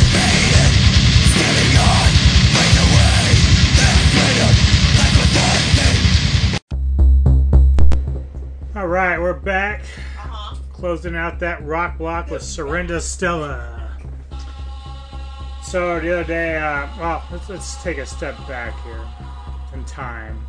All 8.76 8.86
right, 8.86 9.18
we're 9.18 9.32
back. 9.34 9.80
Uh-huh. 10.18 10.54
Closing 10.72 11.16
out 11.16 11.40
that 11.40 11.64
rock 11.64 11.98
block 11.98 12.30
with 12.30 12.42
Surrender 12.42 13.00
Stella. 13.00 13.77
So 15.68 16.00
the 16.00 16.14
other 16.14 16.24
day, 16.24 16.56
uh, 16.56 16.88
well, 16.98 17.22
let's, 17.30 17.50
let's 17.50 17.82
take 17.82 17.98
a 17.98 18.06
step 18.06 18.34
back 18.48 18.72
here 18.84 19.06
in 19.74 19.84
time 19.84 20.46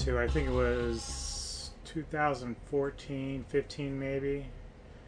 to 0.00 0.20
I 0.20 0.28
think 0.28 0.46
it 0.46 0.52
was 0.52 1.70
2014, 1.86 3.46
15 3.48 3.98
maybe. 3.98 4.44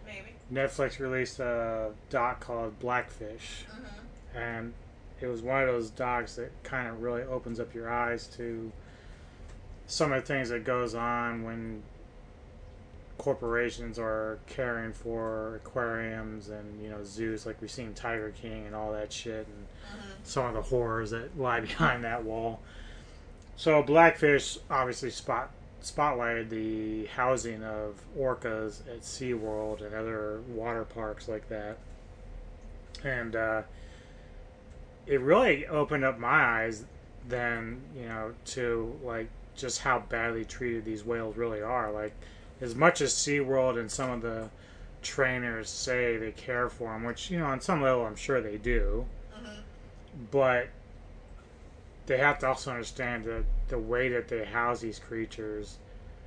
Maybe. 0.07 0.33
Netflix 0.51 0.99
released 0.99 1.41
a 1.41 1.91
doc 2.09 2.41
called 2.41 2.79
Blackfish, 2.79 3.67
and 4.35 4.73
it 5.21 5.27
was 5.27 5.43
one 5.43 5.61
of 5.61 5.69
those 5.69 5.91
docs 5.91 6.37
that 6.37 6.51
kind 6.63 6.89
of 6.89 7.03
really 7.03 7.21
opens 7.21 7.61
up 7.61 7.75
your 7.75 7.93
eyes 7.93 8.27
to 8.39 8.73
some 9.87 10.11
of 10.11 10.23
the 10.23 10.27
things 10.27 10.49
that 10.49 10.65
goes 10.65 10.95
on 10.95 11.43
when 11.43 11.83
corporations 13.19 13.99
are 13.99 14.39
caring 14.47 14.93
for 14.93 15.57
aquariums 15.57 16.49
and 16.49 16.83
you 16.83 16.91
know 16.91 17.03
zoos 17.05 17.47
like 17.47 17.61
we've 17.61 17.71
seen 17.71 17.95
Tiger 17.95 18.33
King 18.41 18.67
and 18.67 18.75
all 18.75 18.93
that 18.93 19.13
shit 19.13 19.47
and 19.47 19.67
some 20.25 20.47
of 20.47 20.55
the 20.55 20.63
horrors 20.63 21.11
that 21.11 21.39
lie 21.39 21.61
behind 21.73 22.05
that 22.05 22.25
wall. 22.25 22.61
So 23.57 23.83
Blackfish 23.83 24.59
obviously 24.71 25.11
spot 25.11 25.51
spotlighted 25.83 26.49
the 26.49 27.07
housing 27.07 27.63
of 27.63 27.95
orcas 28.19 28.81
at 28.89 29.03
SeaWorld 29.03 29.83
and 29.85 29.95
other 29.95 30.41
water 30.49 30.85
parks 30.85 31.29
like 31.29 31.49
that. 31.49 31.79
And 33.05 33.37
uh, 33.37 33.63
it 35.07 35.21
really 35.21 35.67
opened 35.67 36.05
up 36.05 36.19
my 36.19 36.29
eyes 36.63 36.85
then, 37.29 37.81
you 37.97 38.09
know, 38.09 38.33
to 38.47 38.99
like 39.05 39.29
just 39.55 39.81
how 39.81 40.01
badly 40.01 40.45
treated 40.45 40.85
these 40.85 41.05
whales 41.05 41.37
really 41.37 41.63
are. 41.63 41.93
Like 41.93 42.15
as 42.61 42.75
much 42.75 43.01
as 43.01 43.13
SeaWorld 43.13 43.79
and 43.79 43.91
some 43.91 44.11
of 44.11 44.23
the 44.23 44.49
trainers 45.03 45.69
say 45.69 46.17
they 46.17 46.33
care 46.33 46.69
for 46.69 46.93
them, 46.93 47.05
which, 47.05 47.31
you 47.31 47.39
know, 47.39 47.47
on 47.47 47.61
some 47.61 47.83
level 47.83 48.07
I'm 48.07 48.17
sure 48.17 48.41
they 48.41 48.57
do, 48.57 49.07
mm-hmm. 49.35 49.61
but 50.31 50.69
they 52.07 52.19
have 52.19 52.39
to 52.41 52.49
also 52.49 52.71
understand 52.71 53.25
that 53.25 53.45
the 53.69 53.79
way 53.79 54.09
that 54.09 54.29
they 54.29 54.45
house 54.45 54.81
these 54.81 54.99
creatures, 54.99 55.77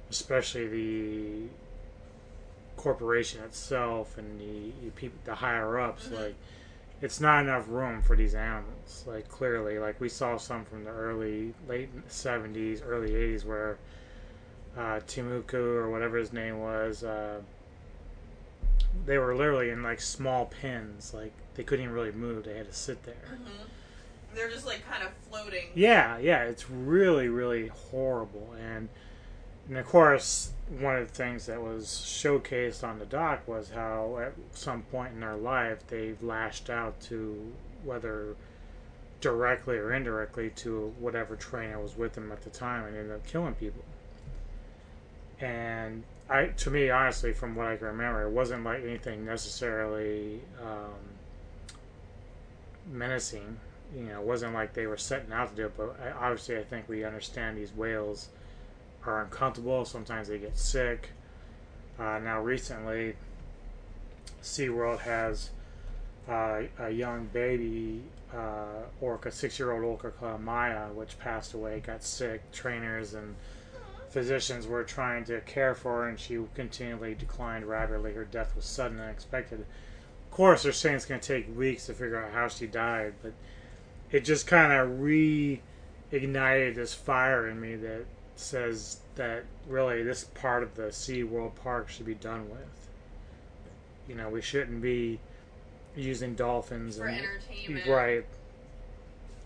especially 0.10 0.68
the 0.68 1.48
corporation 2.78 3.44
itself 3.44 4.18
and 4.18 4.40
the, 4.40 4.72
the 4.86 4.92
people, 4.92 5.20
the 5.26 5.36
higher 5.36 5.80
ups, 5.80 6.06
mm-hmm. 6.06 6.16
like, 6.16 6.36
it's 7.02 7.22
not 7.22 7.44
enough 7.44 7.66
room 7.70 8.02
for 8.02 8.16
these 8.16 8.36
animals. 8.36 9.06
Like 9.08 9.30
clearly, 9.30 9.80
like 9.80 10.02
we 10.02 10.10
saw 10.10 10.38
some 10.38 10.66
from 10.66 10.84
the 10.84 10.92
early, 10.92 11.54
late 11.68 11.90
'70s, 12.10 12.82
early 12.86 13.12
'80s, 13.12 13.46
where 13.46 13.78
uh, 14.78 15.00
Timuku 15.08 15.54
or 15.54 15.90
whatever 15.90 16.18
his 16.18 16.32
name 16.34 16.60
was, 16.60 17.04
uh, 17.04 17.42
they 19.06 19.18
were 19.18 19.36
literally 19.36 19.70
in 19.70 19.84
like 19.84 20.02
small 20.02 20.46
pens. 20.46 21.14
Like 21.14 21.34
they 21.56 21.64
couldn't 21.64 21.84
even 21.84 21.96
really 21.96 22.12
move; 22.12 22.46
they 22.46 22.58
had 22.58 22.68
to 22.68 22.74
sit 22.76 23.04
there. 23.04 23.16
They're 24.34 24.50
just 24.50 24.66
like 24.66 24.88
kind 24.90 25.04
of 25.04 25.10
floating. 25.30 25.70
Yeah, 25.74 26.18
yeah, 26.20 26.44
it's 26.44 26.70
really, 26.70 27.30
really 27.30 27.68
horrible. 27.68 28.56
And 28.60 28.90
and 29.68 29.78
of 29.78 29.86
course, 29.86 30.52
one 30.80 30.96
of 30.96 31.08
the 31.08 31.14
things 31.14 31.46
that 31.46 31.62
was 31.62 31.86
showcased 31.86 32.84
on 32.84 33.00
the 33.00 33.06
doc 33.06 33.48
was 33.48 33.70
how 33.70 34.20
at 34.22 34.34
some 34.52 34.84
point 34.84 35.14
in 35.14 35.20
their 35.20 35.36
life 35.36 35.86
they've 35.88 36.22
lashed 36.22 36.70
out 36.70 37.00
to 37.02 37.54
whether 37.84 38.36
directly 39.22 39.78
or 39.78 39.94
indirectly 39.94 40.50
to 40.52 40.94
whatever 41.00 41.36
trainer 41.36 41.80
was 41.80 41.98
with 41.98 42.14
them 42.14 42.32
at 42.32 42.42
the 42.42 42.50
time 42.50 42.86
and 42.86 42.96
ended 42.96 43.12
up 43.12 43.26
killing 43.28 43.54
people. 43.54 43.84
And 45.42 46.04
I, 46.30 46.48
to 46.48 46.70
me, 46.70 46.90
honestly, 46.90 47.34
from 47.34 47.56
what 47.56 47.68
I 47.68 47.78
can 47.78 47.88
remember, 47.88 48.24
it 48.24 48.32
wasn't 48.32 48.64
like 48.64 48.84
anything 48.84 49.26
necessarily 49.26 50.42
um, 50.62 50.94
menacing. 52.92 53.58
You 53.96 54.04
know, 54.04 54.22
it 54.22 54.26
wasn't 54.26 54.54
like 54.54 54.74
they 54.74 54.86
were 54.86 54.98
setting 54.98 55.32
out 55.32 55.50
to 55.50 55.56
do 55.56 55.66
it. 55.66 55.78
But 55.78 56.00
I, 56.04 56.12
obviously, 56.12 56.58
I 56.58 56.64
think 56.64 56.88
we 56.88 57.04
understand 57.04 57.58
these 57.58 57.74
whales 57.74 58.30
are 59.06 59.24
uncomfortable. 59.24 59.86
Sometimes 59.86 60.28
they 60.28 60.38
get 60.38 60.58
sick. 60.58 61.10
Uh, 61.98 62.20
now, 62.20 62.42
recently, 62.42 63.16
SeaWorld 64.44 65.00
has 65.00 65.50
uh, 66.30 66.62
a 66.80 66.90
young 66.92 67.26
baby 67.34 68.04
uh, 68.34 68.84
orca, 69.02 69.32
six-year-old 69.32 69.84
orca 69.84 70.12
called 70.12 70.42
Maya, 70.42 70.90
which 70.94 71.18
passed 71.18 71.54
away, 71.54 71.80
got 71.80 72.04
sick. 72.04 72.52
Trainers 72.52 73.14
and 73.16 73.36
physicians 74.10 74.68
were 74.68 74.84
trying 74.84 75.24
to 75.26 75.40
care 75.42 75.76
for 75.76 76.02
her, 76.04 76.10
and 76.10 76.20
she 76.20 76.40
continually 76.56 77.16
declined 77.16 77.66
rapidly. 77.66 78.14
Her 78.14 78.26
death 78.26 78.56
was 78.56 78.66
sudden 78.66 78.98
and 78.98 79.06
unexpected. 79.08 79.60
Of 79.62 80.32
course, 80.32 80.64
they're 80.64 80.72
saying 80.72 80.96
it's 80.96 81.06
going 81.06 81.22
to 81.22 81.28
take 81.28 81.56
weeks 81.56 81.86
to 81.88 81.94
figure 81.94 82.24
out 82.24 82.32
how 82.32 82.48
she 82.48 82.68
died, 82.68 83.14
but 83.22 83.34
it 84.12 84.22
just 84.22 84.48
kind 84.48 84.72
of 84.74 84.90
reignited 85.00 86.76
this 86.76 86.94
fire 86.94 87.48
in 87.48 87.60
me 87.62 87.76
that 87.76 88.06
says 88.36 88.98
that 89.16 89.44
really 89.68 90.02
this 90.02 90.24
part 90.24 90.64
of 90.64 90.76
the 90.76 90.92
Sea 90.92 91.24
World 91.24 91.56
park 91.56 91.90
should 91.90 92.06
be 92.06 92.16
done 92.16 92.50
with. 92.50 92.88
You 94.08 94.16
know, 94.16 94.30
we 94.30 94.42
shouldn't 94.42 94.82
be 94.82 95.20
using 95.96 96.36
dolphins 96.36 96.98
For 96.98 97.08
and 97.08 97.18
entertainment. 97.20 97.88
right. 97.88 98.26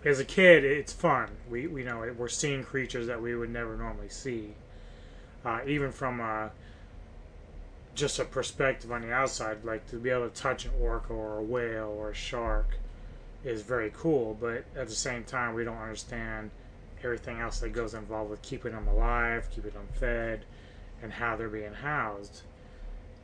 As 0.05 0.19
a 0.19 0.25
kid, 0.25 0.65
it's 0.65 0.91
fun. 0.91 1.29
We 1.49 1.67
we 1.67 1.83
know 1.83 2.03
it. 2.03 2.17
We're 2.17 2.27
seeing 2.27 2.63
creatures 2.63 3.07
that 3.07 3.21
we 3.21 3.35
would 3.35 3.49
never 3.49 3.77
normally 3.77 4.09
see, 4.09 4.53
uh, 5.45 5.61
even 5.65 5.91
from 5.91 6.19
uh, 6.19 6.49
just 7.95 8.19
a 8.19 8.25
perspective 8.25 8.91
on 8.91 9.01
the 9.01 9.13
outside. 9.13 9.63
Like 9.63 9.87
to 9.91 9.95
be 9.95 10.09
able 10.09 10.29
to 10.29 10.35
touch 10.35 10.65
an 10.65 10.71
orca 10.81 11.13
or 11.13 11.37
a 11.37 11.43
whale 11.43 11.95
or 11.97 12.11
a 12.11 12.15
shark 12.15 12.77
is 13.45 13.61
very 13.61 13.93
cool. 13.95 14.37
But 14.39 14.65
at 14.75 14.89
the 14.89 14.95
same 14.95 15.23
time, 15.23 15.53
we 15.53 15.63
don't 15.63 15.77
understand 15.77 16.51
everything 17.01 17.39
else 17.39 17.59
that 17.59 17.69
goes 17.69 17.93
involved 17.93 18.29
with 18.29 18.41
keeping 18.41 18.73
them 18.73 18.87
alive, 18.89 19.49
keeping 19.51 19.71
them 19.71 19.87
fed, 19.93 20.43
and 21.01 21.13
how 21.13 21.37
they're 21.37 21.47
being 21.47 21.73
housed. 21.73 22.41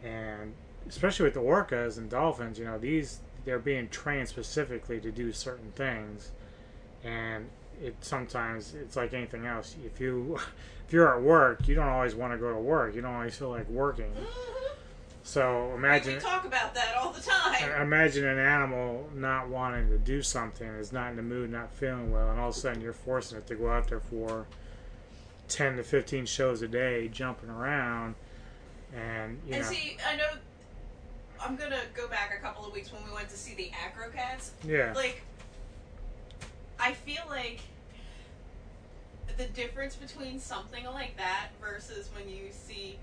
And 0.01 0.53
especially 0.87 1.25
with 1.25 1.33
the 1.33 1.41
orcas 1.41 1.97
and 1.97 2.09
dolphins, 2.09 2.57
you 2.57 2.63
know, 2.63 2.77
these 2.77 3.19
they're 3.43 3.59
being 3.59 3.89
trained 3.89 4.29
specifically 4.29 4.99
to 4.99 5.11
do 5.11 5.33
certain 5.33 5.71
things, 5.75 6.31
and 7.03 7.49
it 7.81 7.95
sometimes 8.01 8.73
it's 8.73 8.95
like 8.95 9.13
anything 9.13 9.45
else. 9.45 9.75
If 9.85 9.99
you 9.99 10.37
if 10.87 10.93
you're 10.93 11.15
at 11.15 11.21
work, 11.21 11.67
you 11.67 11.75
don't 11.75 11.89
always 11.89 12.15
want 12.15 12.33
to 12.33 12.37
go 12.37 12.51
to 12.53 12.59
work. 12.59 12.95
You 12.95 13.01
don't 13.01 13.15
always 13.15 13.35
feel 13.35 13.49
like 13.49 13.69
working. 13.69 14.11
Mm-hmm. 14.11 14.59
So 15.23 15.73
imagine 15.75 16.15
We 16.15 16.19
talk 16.19 16.45
about 16.45 16.73
that 16.73 16.95
all 16.95 17.11
the 17.11 17.21
time. 17.21 17.81
imagine 17.81 18.25
an 18.25 18.39
animal 18.39 19.07
not 19.13 19.47
wanting 19.47 19.87
to 19.89 19.97
do 19.99 20.23
something, 20.23 20.67
is 20.67 20.91
not 20.91 21.11
in 21.11 21.17
the 21.17 21.21
mood, 21.21 21.51
not 21.51 21.71
feeling 21.71 22.11
well, 22.11 22.31
and 22.31 22.39
all 22.39 22.49
of 22.49 22.55
a 22.55 22.57
sudden 22.57 22.81
you're 22.81 22.93
forcing 22.93 23.37
it 23.37 23.45
to 23.47 23.55
go 23.55 23.69
out 23.69 23.89
there 23.89 23.99
for 23.99 24.47
ten 25.47 25.75
to 25.77 25.83
fifteen 25.83 26.25
shows 26.25 26.61
a 26.61 26.67
day, 26.67 27.09
jumping 27.09 27.49
around, 27.49 28.15
and 28.95 29.39
you 29.45 29.51
know. 29.51 29.57
and 29.57 29.65
know, 29.65 29.71
see, 29.71 29.97
I 30.07 30.15
know. 30.15 30.29
I'm 31.41 31.55
gonna 31.55 31.81
go 31.93 32.07
back 32.07 32.35
a 32.37 32.41
couple 32.41 32.65
of 32.65 32.73
weeks 32.73 32.91
when 32.91 33.03
we 33.05 33.11
went 33.13 33.29
to 33.29 33.37
see 33.37 33.53
the 33.53 33.71
Acro 33.85 34.09
Cats. 34.09 34.51
Yeah. 34.65 34.93
Like, 34.93 35.21
I 36.79 36.93
feel 36.93 37.23
like 37.29 37.61
the 39.37 39.45
difference 39.45 39.95
between 39.95 40.39
something 40.39 40.85
like 40.85 41.17
that 41.17 41.49
versus 41.61 42.09
when 42.15 42.29
you 42.29 42.47
see 42.51 42.97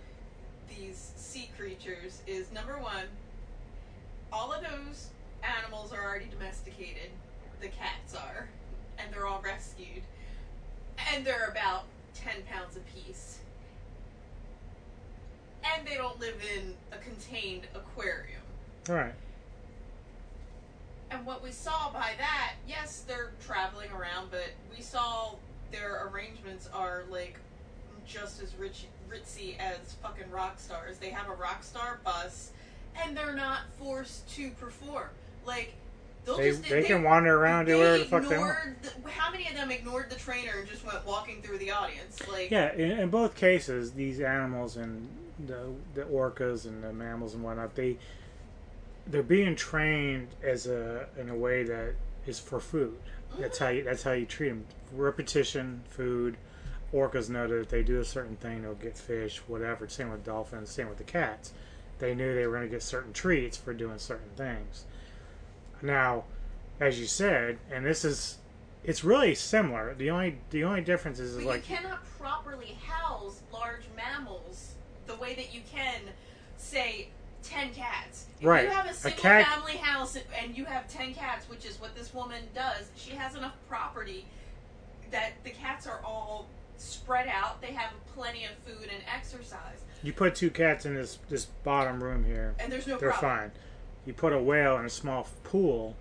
these 0.69 1.13
sea 1.17 1.51
creatures 1.57 2.23
is 2.27 2.51
number 2.53 2.79
one, 2.79 3.05
all 4.33 4.53
of 4.53 4.63
those 4.63 5.09
animals 5.43 5.93
are 5.93 6.03
already 6.03 6.27
domesticated. 6.27 7.11
The 7.61 7.69
cats 7.69 8.15
are, 8.15 8.49
and 8.99 9.13
they're 9.13 9.27
all 9.27 9.41
rescued, 9.43 10.03
and 11.13 11.25
they're 11.25 11.49
about 11.49 11.85
ten 12.15 12.43
pounds 12.51 12.77
apiece 12.77 13.39
and 15.75 15.87
they 15.87 15.95
don't 15.95 16.19
live 16.21 16.37
in 16.57 16.75
a 16.93 16.99
contained 16.99 17.67
aquarium. 17.75 18.43
right. 18.89 19.15
And 21.11 21.25
what 21.25 21.43
we 21.43 21.53
saw 21.53 21.93
by 21.93 22.13
that, 22.19 22.55
yes, 22.67 23.05
they're 23.07 23.33
traveling 23.45 23.91
around, 23.93 24.31
but 24.31 24.51
we 24.75 24.83
saw 24.83 25.35
their 25.71 26.09
arrangements 26.09 26.69
are 26.75 27.05
like 27.11 27.39
just 28.07 28.43
as 28.43 28.55
rich, 28.57 28.87
ritzy 29.09 29.57
as 29.59 29.95
fucking 30.03 30.31
rock 30.31 30.59
stars. 30.59 30.99
They 30.99 31.11
have 31.11 31.29
a 31.29 31.35
rock 31.35 31.63
star 31.63 32.01
bus, 32.05 32.51
and 33.03 33.17
they're 33.17 33.35
not 33.35 33.61
forced 33.79 34.29
to 34.37 34.51
perform. 34.53 35.09
Like 35.45 35.75
they'll 36.25 36.37
They, 36.37 36.51
just 36.51 36.69
they 36.69 36.83
can 36.83 37.03
wander 37.03 37.37
around 37.41 37.67
do 37.67 37.79
whatever 37.79 37.99
the 37.99 38.05
fuck 38.05 38.29
they 38.29 38.39
want. 38.39 38.57
the, 38.83 39.11
how 39.11 39.31
many 39.31 39.47
of 39.49 39.55
them 39.55 39.71
ignored 39.71 40.11
the 40.11 40.17
trainer 40.17 40.53
and 40.59 40.69
just 40.69 40.85
went 40.85 41.05
walking 41.07 41.41
through 41.43 41.59
the 41.59 41.71
audience? 41.71 42.21
Like 42.29 42.51
Yeah, 42.51 42.73
in, 42.75 42.91
in 42.93 43.11
both 43.11 43.35
cases, 43.37 43.93
these 43.93 44.21
animals 44.21 44.77
and 44.77 45.09
the 45.47 45.69
the 45.95 46.03
orcas 46.03 46.65
and 46.67 46.83
the 46.83 46.93
mammals 46.93 47.35
and 47.35 47.45
whatnot, 47.45 47.75
they 47.77 47.97
they're 49.07 49.23
being 49.23 49.55
trained 49.57 50.29
as 50.43 50.67
a 50.67 51.09
in 51.19 51.29
a 51.29 51.37
way 51.37 51.65
that 51.65 51.95
is 52.27 52.39
for 52.39 52.61
food. 52.61 52.99
That's 53.39 53.59
how 53.59 53.69
you 53.69 53.85
that's 53.85 54.03
how 54.03 54.13
you 54.13 54.27
treat 54.27 54.49
them. 54.49 54.65
Repetition, 54.93 55.83
food. 55.89 56.37
Orcas 56.93 57.29
know 57.29 57.49
that 57.49 57.61
if 57.61 57.69
they 57.69 57.83
do 57.83 58.01
a 58.01 58.05
certain 58.05 58.37
thing, 58.37 58.63
they'll 58.63 58.75
get 58.75 58.97
fish, 58.97 59.39
whatever. 59.49 59.89
Same 59.89 60.11
with 60.11 60.25
dolphins. 60.25 60.71
Same 60.71 60.89
with 60.89 60.99
the 60.99 61.05
cats. 61.05 61.53
They 61.99 62.15
knew 62.15 62.35
they 62.35 62.47
were 62.47 62.57
going 62.57 62.69
to 62.69 62.73
get 62.73 62.83
certain 62.83 63.13
treats 63.13 63.57
for 63.57 63.75
doing 63.75 63.99
certain 63.99 64.31
things. 64.37 64.85
Now, 65.83 66.25
as 66.81 67.01
you 67.01 67.07
said, 67.07 67.59
and 67.71 67.85
this 67.85 68.05
is, 68.05 68.39
it's 68.85 69.03
really 69.03 69.35
similar. 69.35 69.95
The 69.95 70.11
only 70.11 70.39
the 70.51 70.65
only 70.65 70.81
difference 70.81 71.19
is, 71.19 71.37
is 71.37 71.45
like 71.45 71.69
you 71.69 71.77
cannot 71.77 72.05
properly 72.19 72.77
house 72.87 73.41
large 73.53 73.85
mammals 73.97 74.75
the 75.07 75.17
way 75.17 75.35
that 75.35 75.55
you 75.55 75.63
can, 75.71 76.01
say, 76.57 77.09
ten 77.49 77.73
cats. 77.73 78.27
If 78.41 78.47
Right. 78.47 78.65
you 78.65 78.71
have 78.71 78.87
A 78.87 78.91
a 78.91 78.95
single 78.95 79.21
cat- 79.23 79.47
family 79.47 79.77
house 79.77 80.17
and 80.43 80.57
you 80.57 80.65
have 80.65 80.89
ten 80.89 81.15
cats, 81.15 81.49
which 81.49 81.65
is 81.65 81.81
what 81.81 81.95
this 81.95 82.13
woman 82.13 82.43
does, 82.55 82.91
she 82.97 83.11
has 83.13 83.35
enough 83.35 83.55
property 83.69 84.27
that 85.11 85.33
the 85.45 85.51
cats 85.51 85.87
are 85.87 86.01
all 86.05 86.49
spread 86.79 87.29
out. 87.29 87.61
They 87.61 87.73
have 87.73 87.91
plenty 88.15 88.45
of 88.45 88.51
food 88.67 88.89
and 88.93 89.03
exercise. 89.15 89.79
You 90.03 90.13
put 90.13 90.35
two 90.35 90.51
cats 90.51 90.85
in 90.87 90.95
this 90.95 91.19
this 91.29 91.47
bottom 91.65 92.03
room 92.03 92.25
here, 92.25 92.55
And 92.59 92.71
there's 92.73 92.87
no 92.87 92.99
they're 92.99 93.11
problem. 93.13 93.51
fine. 93.51 93.53
You 94.05 94.13
put 94.13 94.33
a 94.33 94.39
whale 94.39 94.77
in 94.79 94.85
a 94.85 94.91
small 94.91 95.27
pool, 95.43 95.97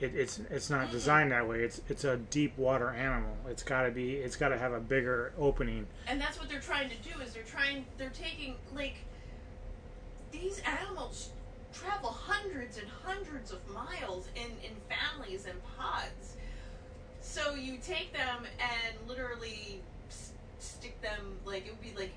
it, 0.00 0.14
it's 0.14 0.38
it's 0.50 0.70
not 0.70 0.90
designed 0.90 1.30
that 1.32 1.46
way. 1.48 1.60
It's 1.60 1.80
it's 1.88 2.04
a 2.04 2.16
deep 2.16 2.56
water 2.58 2.90
animal. 2.90 3.36
It's 3.48 3.62
got 3.62 3.82
to 3.82 3.90
be. 3.90 4.14
It's 4.16 4.34
got 4.36 4.48
to 4.48 4.58
have 4.58 4.72
a 4.72 4.80
bigger 4.80 5.32
opening. 5.38 5.86
And 6.08 6.20
that's 6.20 6.38
what 6.38 6.48
they're 6.48 6.58
trying 6.60 6.88
to 6.90 6.96
do 6.96 7.20
is 7.20 7.32
they're 7.32 7.42
trying 7.44 7.84
they're 7.98 8.10
taking 8.10 8.56
like 8.74 8.96
these 10.40 10.60
animals 10.80 11.30
travel 11.72 12.10
hundreds 12.10 12.78
and 12.78 12.86
hundreds 13.04 13.52
of 13.52 13.58
miles 13.68 14.28
in 14.36 14.50
in 14.64 14.74
families 14.88 15.46
and 15.46 15.58
pods. 15.76 16.36
So 17.20 17.54
you 17.54 17.78
take 17.82 18.12
them 18.12 18.44
and 18.60 19.08
literally 19.08 19.80
s- 20.08 20.32
stick 20.58 21.00
them 21.02 21.36
like 21.44 21.66
it 21.66 21.70
would 21.70 21.82
be 21.82 21.98
like 22.00 22.12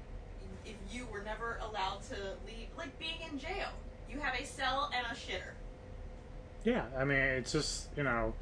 if 0.65 0.75
you 0.91 1.05
were 1.11 1.21
never 1.23 1.59
allowed 1.61 2.01
to 2.09 2.15
leave 2.45 2.67
like 2.77 2.97
being 2.99 3.19
in 3.31 3.39
jail. 3.39 3.69
You 4.11 4.19
have 4.19 4.35
a 4.39 4.45
cell 4.45 4.91
and 4.95 5.05
a 5.07 5.15
shitter. 5.15 5.51
Yeah, 6.63 6.85
I 6.97 7.03
mean, 7.05 7.17
it's 7.17 7.51
just 7.51 7.87
you 7.97 8.03
know, 8.03 8.33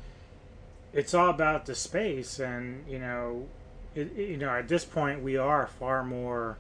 it's 0.94 1.14
all 1.14 1.30
about 1.30 1.66
the 1.66 1.76
space, 1.76 2.40
and 2.40 2.84
you 2.90 3.00
know, 3.00 3.48
it- 3.96 4.14
you 4.14 4.38
know, 4.38 4.50
at 4.50 4.68
this 4.68 4.84
point, 4.86 5.22
we 5.22 5.38
are 5.38 5.68
far 5.68 6.04
more 6.04 6.58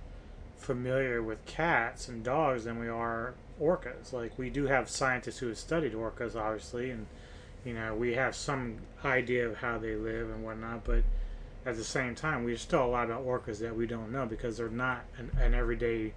familiar 0.57 1.21
with 1.21 1.45
cats 1.45 2.07
and 2.07 2.23
dogs 2.23 2.63
than 2.63 2.79
we 2.79 2.87
are 2.87 3.33
orcas. 3.61 4.13
Like 4.13 4.37
we 4.37 4.49
do 4.49 4.67
have 4.67 4.89
scientists 4.89 5.39
who 5.39 5.47
have 5.47 5.57
studied 5.57 5.93
orcas, 5.93 6.35
obviously, 6.35 6.91
and 6.91 7.05
you 7.63 7.73
know, 7.73 7.95
we 7.95 8.13
have 8.13 8.35
some 8.35 8.77
idea 9.03 9.47
of 9.47 9.57
how 9.57 9.77
they 9.77 9.95
live 9.95 10.29
and 10.29 10.43
whatnot, 10.43 10.83
but 10.83 11.03
at 11.65 11.75
the 11.75 11.83
same 11.83 12.13
time, 12.13 12.45
there's 12.45 12.61
still 12.61 12.85
a 12.85 12.87
lot 12.87 13.05
about 13.05 13.25
orcas 13.25 13.59
that 13.59 13.75
we 13.75 13.87
don't 13.87 14.11
know 14.11 14.25
because 14.27 14.57
they're 14.57 14.69
not 14.69 15.03
an, 15.17 15.31
an 15.39 15.55
everyday, 15.55 16.13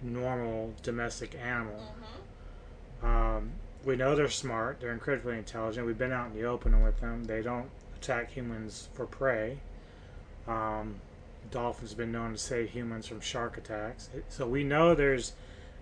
normal 0.00 0.72
domestic 0.82 1.34
animal. 1.34 1.94
Um, 3.02 3.52
we 3.84 3.96
know 3.96 4.16
they're 4.16 4.30
smart. 4.30 4.80
They're 4.80 4.92
incredibly 4.92 5.36
intelligent. 5.36 5.86
We've 5.86 5.98
been 5.98 6.12
out 6.12 6.28
in 6.28 6.34
the 6.34 6.44
open 6.44 6.82
with 6.82 6.98
them. 7.00 7.24
They 7.24 7.42
don't 7.42 7.68
attack 7.96 8.30
humans 8.30 8.88
for 8.94 9.04
prey. 9.04 9.58
Um, 10.48 10.96
dolphins 11.50 11.90
have 11.90 11.98
been 11.98 12.12
known 12.12 12.32
to 12.32 12.38
save 12.38 12.70
humans 12.70 13.06
from 13.06 13.20
shark 13.20 13.56
attacks. 13.58 14.08
So 14.28 14.46
we 14.46 14.64
know 14.64 14.94
there's 14.94 15.32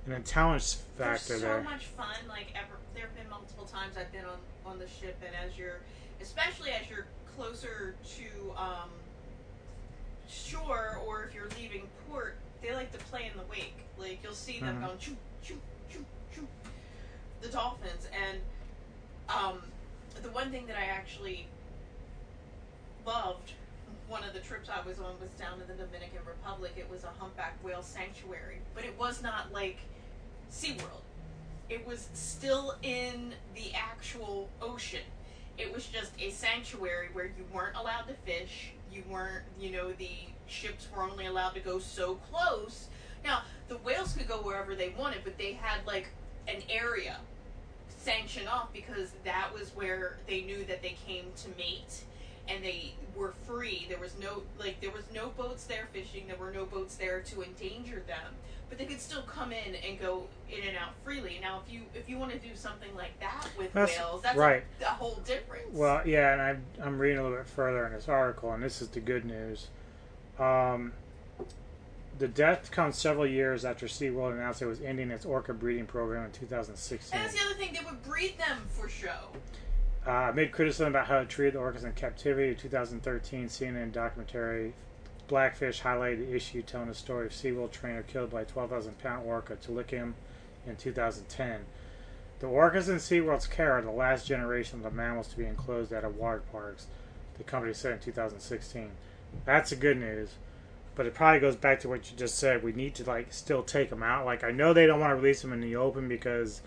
an 0.06 0.12
intelligence 0.12 0.82
factor 0.96 1.28
They're 1.34 1.38
so 1.38 1.46
there. 1.46 1.62
much 1.62 1.86
fun. 1.86 2.14
Like 2.28 2.48
ever, 2.54 2.76
there 2.94 3.04
have 3.06 3.16
been 3.16 3.28
multiple 3.30 3.64
times 3.64 3.96
I've 3.96 4.12
been 4.12 4.24
on 4.24 4.38
on 4.66 4.78
the 4.78 4.86
ship, 4.88 5.16
and 5.24 5.34
as 5.34 5.56
you're, 5.58 5.80
especially 6.20 6.70
as 6.70 6.88
you're 6.90 7.06
closer 7.36 7.94
to 8.16 8.52
um, 8.56 8.90
shore, 10.28 10.98
or 11.06 11.24
if 11.24 11.34
you're 11.34 11.48
leaving 11.60 11.86
port, 12.08 12.36
they 12.62 12.74
like 12.74 12.92
to 12.92 12.98
play 12.98 13.30
in 13.30 13.38
the 13.38 13.44
wake. 13.50 13.76
Like 13.98 14.20
you'll 14.22 14.32
see 14.32 14.60
them 14.60 14.76
Mhm. 14.78 14.86
going 14.86 14.98
choo 14.98 15.16
choo 15.42 15.60
choo 15.90 16.04
choo. 16.34 16.46
The 17.40 17.48
dolphins, 17.48 18.08
and 18.12 18.40
um, 19.28 19.62
the 20.22 20.30
one 20.30 20.50
thing 20.50 20.66
that 20.66 20.76
I 20.76 20.84
actually 20.86 21.46
loved. 23.06 23.52
One 24.08 24.22
of 24.22 24.34
the 24.34 24.40
trips 24.40 24.68
I 24.68 24.86
was 24.86 24.98
on 24.98 25.14
was 25.20 25.30
down 25.30 25.60
in 25.60 25.66
the 25.66 25.82
Dominican 25.82 26.20
Republic. 26.26 26.72
It 26.76 26.88
was 26.90 27.04
a 27.04 27.12
humpback 27.18 27.56
whale 27.64 27.82
sanctuary, 27.82 28.58
but 28.74 28.84
it 28.84 28.98
was 28.98 29.22
not 29.22 29.52
like 29.52 29.78
SeaWorld. 30.52 31.02
It 31.70 31.86
was 31.86 32.08
still 32.12 32.74
in 32.82 33.32
the 33.54 33.72
actual 33.74 34.50
ocean. 34.60 35.00
It 35.56 35.72
was 35.72 35.86
just 35.86 36.12
a 36.20 36.30
sanctuary 36.30 37.08
where 37.12 37.26
you 37.26 37.44
weren't 37.52 37.76
allowed 37.76 38.06
to 38.08 38.14
fish. 38.14 38.72
You 38.92 39.02
weren't, 39.08 39.44
you 39.58 39.70
know, 39.70 39.92
the 39.92 40.10
ships 40.46 40.86
were 40.94 41.02
only 41.02 41.26
allowed 41.26 41.54
to 41.54 41.60
go 41.60 41.78
so 41.78 42.16
close. 42.30 42.88
Now, 43.24 43.42
the 43.68 43.78
whales 43.78 44.12
could 44.12 44.28
go 44.28 44.36
wherever 44.36 44.74
they 44.74 44.90
wanted, 44.90 45.24
but 45.24 45.38
they 45.38 45.54
had 45.54 45.86
like 45.86 46.08
an 46.46 46.62
area 46.68 47.16
sanctioned 47.88 48.48
off 48.48 48.70
because 48.72 49.12
that 49.24 49.50
was 49.54 49.70
where 49.74 50.18
they 50.26 50.42
knew 50.42 50.64
that 50.64 50.82
they 50.82 50.96
came 51.06 51.32
to 51.36 51.48
mate 51.56 52.02
and 52.48 52.62
they 52.64 52.94
were 53.16 53.32
free. 53.46 53.86
There 53.88 53.98
was 53.98 54.14
no 54.20 54.42
like 54.58 54.80
there 54.80 54.90
was 54.90 55.04
no 55.14 55.28
boats 55.30 55.64
there 55.64 55.88
fishing. 55.92 56.26
There 56.26 56.36
were 56.36 56.50
no 56.52 56.64
boats 56.64 56.96
there 56.96 57.20
to 57.20 57.42
endanger 57.42 58.02
them, 58.06 58.34
but 58.68 58.78
they 58.78 58.84
could 58.84 59.00
still 59.00 59.22
come 59.22 59.52
in 59.52 59.74
and 59.76 59.98
go 59.98 60.24
in 60.50 60.66
and 60.66 60.76
out 60.76 60.90
freely. 61.04 61.38
Now, 61.40 61.62
if 61.66 61.72
you 61.72 61.82
if 61.94 62.08
you 62.08 62.18
want 62.18 62.32
to 62.32 62.38
do 62.38 62.54
something 62.54 62.94
like 62.96 63.18
that 63.20 63.48
with 63.58 63.72
That's- 63.72 63.98
whales, 63.98 64.22
that's 64.22 64.36
right. 64.36 64.64
a, 64.80 64.84
a 64.84 64.88
whole 64.88 65.20
difference. 65.24 65.66
Well, 65.72 66.06
yeah, 66.06 66.32
and 66.32 66.42
I'm, 66.42 66.62
I'm 66.82 66.98
reading 66.98 67.18
a 67.18 67.22
little 67.22 67.38
bit 67.38 67.46
further 67.46 67.86
in 67.86 67.92
this 67.92 68.08
article, 68.08 68.52
and 68.52 68.62
this 68.62 68.82
is 68.82 68.88
the 68.88 69.00
good 69.00 69.24
news. 69.24 69.68
Um, 70.38 70.92
the 72.18 72.28
death 72.28 72.70
comes 72.70 72.96
several 72.96 73.26
years 73.26 73.64
after 73.64 73.86
SeaWorld 73.86 74.34
announced 74.34 74.62
it 74.62 74.66
was 74.66 74.80
ending 74.80 75.10
its 75.10 75.24
orca 75.24 75.52
breeding 75.52 75.86
program 75.86 76.26
in 76.26 76.30
2016. 76.32 77.18
and 77.18 77.24
that's 77.28 77.36
the 77.36 77.44
other 77.44 77.54
thing. 77.58 77.72
They 77.72 77.84
would 77.84 78.02
breed 78.04 78.38
them 78.38 78.58
for 78.68 78.88
show. 78.88 79.30
Uh, 80.06 80.28
amid 80.30 80.52
criticism 80.52 80.88
about 80.88 81.06
how 81.06 81.18
it 81.18 81.28
treated 81.30 81.54
the 81.54 81.58
orcas 81.58 81.84
in 81.84 81.92
captivity, 81.92 82.50
a 82.50 82.54
2013 82.54 83.46
CNN 83.46 83.90
documentary 83.90 84.74
Blackfish 85.28 85.80
highlighted 85.80 86.18
the 86.18 86.34
issue, 86.34 86.62
telling 86.62 86.88
the 86.88 86.94
story 86.94 87.26
of 87.26 87.32
SeaWorld 87.32 87.70
trainer 87.70 88.02
killed 88.02 88.30
by 88.30 88.42
a 88.42 88.44
12,000 88.44 88.98
pound 88.98 89.26
orca 89.26 89.56
Tilikum 89.56 90.12
in 90.66 90.76
2010. 90.76 91.60
The 92.40 92.46
orcas 92.46 92.88
in 92.88 92.96
SeaWorld's 92.96 93.46
care 93.46 93.72
are 93.72 93.82
the 93.82 93.90
last 93.90 94.26
generation 94.26 94.78
of 94.78 94.84
the 94.84 94.90
mammals 94.90 95.28
to 95.28 95.38
be 95.38 95.46
enclosed 95.46 95.92
out 95.92 96.04
of 96.04 96.16
water 96.16 96.42
parks. 96.52 96.86
the 97.38 97.44
company 97.44 97.72
said 97.72 97.94
in 97.94 97.98
2016. 98.00 98.90
That's 99.44 99.70
the 99.70 99.76
good 99.76 99.98
news. 99.98 100.34
But 100.94 101.06
it 101.06 101.14
probably 101.14 101.40
goes 101.40 101.56
back 101.56 101.80
to 101.80 101.88
what 101.88 102.10
you 102.10 102.16
just 102.16 102.38
said. 102.38 102.62
We 102.62 102.72
need 102.72 102.94
to 102.96 103.04
like 103.04 103.32
still 103.32 103.62
take 103.62 103.90
them 103.90 104.02
out. 104.02 104.26
Like 104.26 104.44
I 104.44 104.50
know 104.50 104.72
they 104.72 104.86
don't 104.86 105.00
want 105.00 105.10
to 105.10 105.16
release 105.16 105.42
them 105.42 105.52
in 105.52 105.60
the 105.60 105.74
open 105.74 106.06
because 106.06 106.60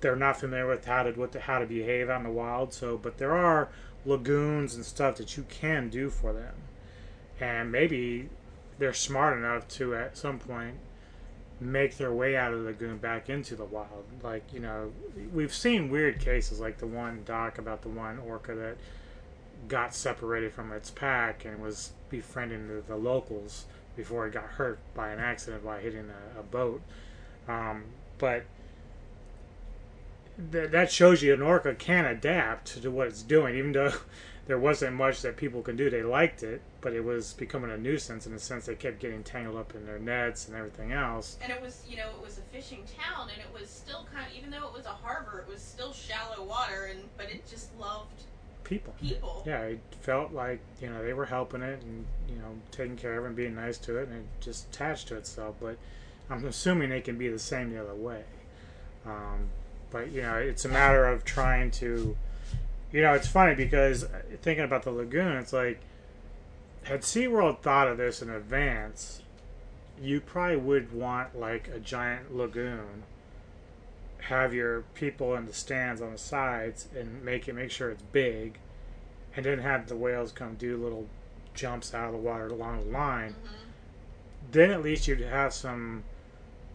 they're 0.00 0.16
not 0.16 0.38
familiar 0.38 0.66
with 0.66 0.84
how 0.84 1.02
to 1.02 1.12
what 1.12 1.32
to, 1.32 1.40
how 1.40 1.58
to 1.58 1.66
behave 1.66 2.08
out 2.08 2.18
in 2.18 2.24
the 2.24 2.30
wild. 2.30 2.72
So, 2.72 2.96
but 2.96 3.18
there 3.18 3.34
are 3.34 3.68
lagoons 4.04 4.74
and 4.74 4.84
stuff 4.84 5.16
that 5.16 5.36
you 5.36 5.44
can 5.48 5.88
do 5.88 6.10
for 6.10 6.32
them, 6.32 6.54
and 7.40 7.72
maybe 7.72 8.28
they're 8.78 8.94
smart 8.94 9.36
enough 9.36 9.66
to 9.68 9.94
at 9.94 10.16
some 10.16 10.38
point 10.38 10.76
make 11.60 11.96
their 11.96 12.12
way 12.12 12.36
out 12.36 12.52
of 12.52 12.60
the 12.60 12.66
lagoon 12.66 12.98
back 12.98 13.28
into 13.28 13.56
the 13.56 13.64
wild. 13.64 14.04
Like 14.22 14.52
you 14.52 14.60
know, 14.60 14.92
we've 15.32 15.54
seen 15.54 15.90
weird 15.90 16.20
cases 16.20 16.60
like 16.60 16.78
the 16.78 16.86
one 16.86 17.22
doc 17.24 17.58
about 17.58 17.82
the 17.82 17.88
one 17.88 18.18
orca 18.18 18.54
that 18.54 18.76
got 19.66 19.94
separated 19.94 20.52
from 20.52 20.72
its 20.72 20.90
pack 20.90 21.44
and 21.44 21.60
was 21.60 21.92
befriending 22.10 22.68
the, 22.68 22.80
the 22.86 22.96
locals 22.96 23.64
before 23.96 24.28
it 24.28 24.32
got 24.32 24.44
hurt 24.44 24.78
by 24.94 25.10
an 25.10 25.18
accident 25.18 25.64
by 25.64 25.80
hitting 25.80 26.08
a, 26.36 26.40
a 26.40 26.42
boat. 26.44 26.80
Um, 27.48 27.84
but 28.18 28.44
th- 30.52 30.70
that 30.70 30.90
shows 30.90 31.22
you 31.22 31.34
an 31.34 31.42
orca 31.42 31.74
can 31.74 32.04
adapt 32.04 32.82
to 32.82 32.90
what 32.90 33.08
it's 33.08 33.22
doing, 33.22 33.56
even 33.56 33.72
though 33.72 33.92
there 34.46 34.58
wasn't 34.58 34.94
much 34.94 35.22
that 35.22 35.36
people 35.36 35.62
can 35.62 35.76
do. 35.76 35.90
They 35.90 36.02
liked 36.02 36.42
it, 36.42 36.62
but 36.80 36.92
it 36.92 37.04
was 37.04 37.34
becoming 37.34 37.70
a 37.70 37.76
nuisance 37.76 38.26
in 38.26 38.32
the 38.32 38.38
sense 38.38 38.66
they 38.66 38.74
kept 38.74 39.00
getting 39.00 39.22
tangled 39.22 39.56
up 39.56 39.74
in 39.74 39.84
their 39.84 39.98
nets 39.98 40.48
and 40.48 40.56
everything 40.56 40.92
else. 40.92 41.36
And 41.42 41.52
it 41.52 41.60
was, 41.60 41.84
you 41.88 41.96
know, 41.96 42.08
it 42.08 42.22
was 42.22 42.38
a 42.38 42.42
fishing 42.42 42.84
town, 42.98 43.28
and 43.30 43.40
it 43.40 43.52
was 43.52 43.68
still 43.68 44.06
kind 44.12 44.26
of, 44.26 44.36
even 44.36 44.50
though 44.50 44.66
it 44.66 44.72
was 44.72 44.86
a 44.86 44.90
harbor, 44.90 45.44
it 45.46 45.52
was 45.52 45.60
still 45.60 45.92
shallow 45.92 46.44
water, 46.44 46.90
and 46.90 47.00
but 47.16 47.30
it 47.30 47.46
just 47.48 47.76
loved 47.78 48.22
people. 48.64 48.94
people. 49.00 49.42
Yeah, 49.46 49.62
it 49.62 49.80
felt 50.00 50.32
like 50.32 50.60
you 50.80 50.88
know 50.88 51.02
they 51.04 51.12
were 51.12 51.26
helping 51.26 51.62
it 51.62 51.82
and 51.82 52.06
you 52.28 52.36
know 52.36 52.54
taking 52.70 52.96
care 52.96 53.18
of 53.18 53.24
it 53.24 53.28
and 53.28 53.36
being 53.36 53.54
nice 53.54 53.78
to 53.78 53.98
it, 53.98 54.08
and 54.08 54.18
it 54.18 54.26
just 54.40 54.68
attached 54.68 55.08
to 55.08 55.16
itself. 55.16 55.56
But 55.60 55.76
I'm 56.30 56.44
assuming 56.44 56.90
they 56.90 57.00
can 57.00 57.18
be 57.18 57.28
the 57.28 57.38
same 57.38 57.72
the 57.72 57.80
other 57.80 57.94
way. 57.94 58.24
Um, 59.06 59.48
but 59.90 60.12
you 60.12 60.22
know, 60.22 60.34
it's 60.34 60.64
a 60.64 60.68
matter 60.68 61.06
of 61.06 61.24
trying 61.24 61.70
to. 61.72 62.16
You 62.90 63.02
know, 63.02 63.12
it's 63.12 63.28
funny 63.28 63.54
because 63.54 64.06
thinking 64.40 64.64
about 64.64 64.82
the 64.82 64.90
lagoon, 64.90 65.36
it's 65.36 65.52
like 65.52 65.80
had 66.84 67.02
SeaWorld 67.02 67.60
thought 67.60 67.86
of 67.86 67.98
this 67.98 68.22
in 68.22 68.30
advance, 68.30 69.20
you 70.00 70.20
probably 70.20 70.56
would 70.56 70.92
want 70.92 71.38
like 71.38 71.68
a 71.68 71.78
giant 71.78 72.34
lagoon 72.34 73.02
have 74.20 74.52
your 74.52 74.82
people 74.94 75.34
in 75.34 75.46
the 75.46 75.52
stands 75.52 76.00
on 76.00 76.12
the 76.12 76.18
sides 76.18 76.88
and 76.96 77.22
make 77.22 77.48
it 77.48 77.54
make 77.54 77.70
sure 77.70 77.90
it's 77.90 78.02
big 78.12 78.58
and 79.34 79.46
then 79.46 79.58
have 79.58 79.88
the 79.88 79.96
whales 79.96 80.32
come 80.32 80.54
do 80.54 80.76
little 80.76 81.06
jumps 81.54 81.94
out 81.94 82.06
of 82.06 82.12
the 82.12 82.18
water 82.18 82.48
along 82.48 82.84
the 82.84 82.90
line 82.90 83.30
mm-hmm. 83.30 83.54
then 84.50 84.70
at 84.70 84.82
least 84.82 85.08
you'd 85.08 85.20
have 85.20 85.52
some 85.52 86.02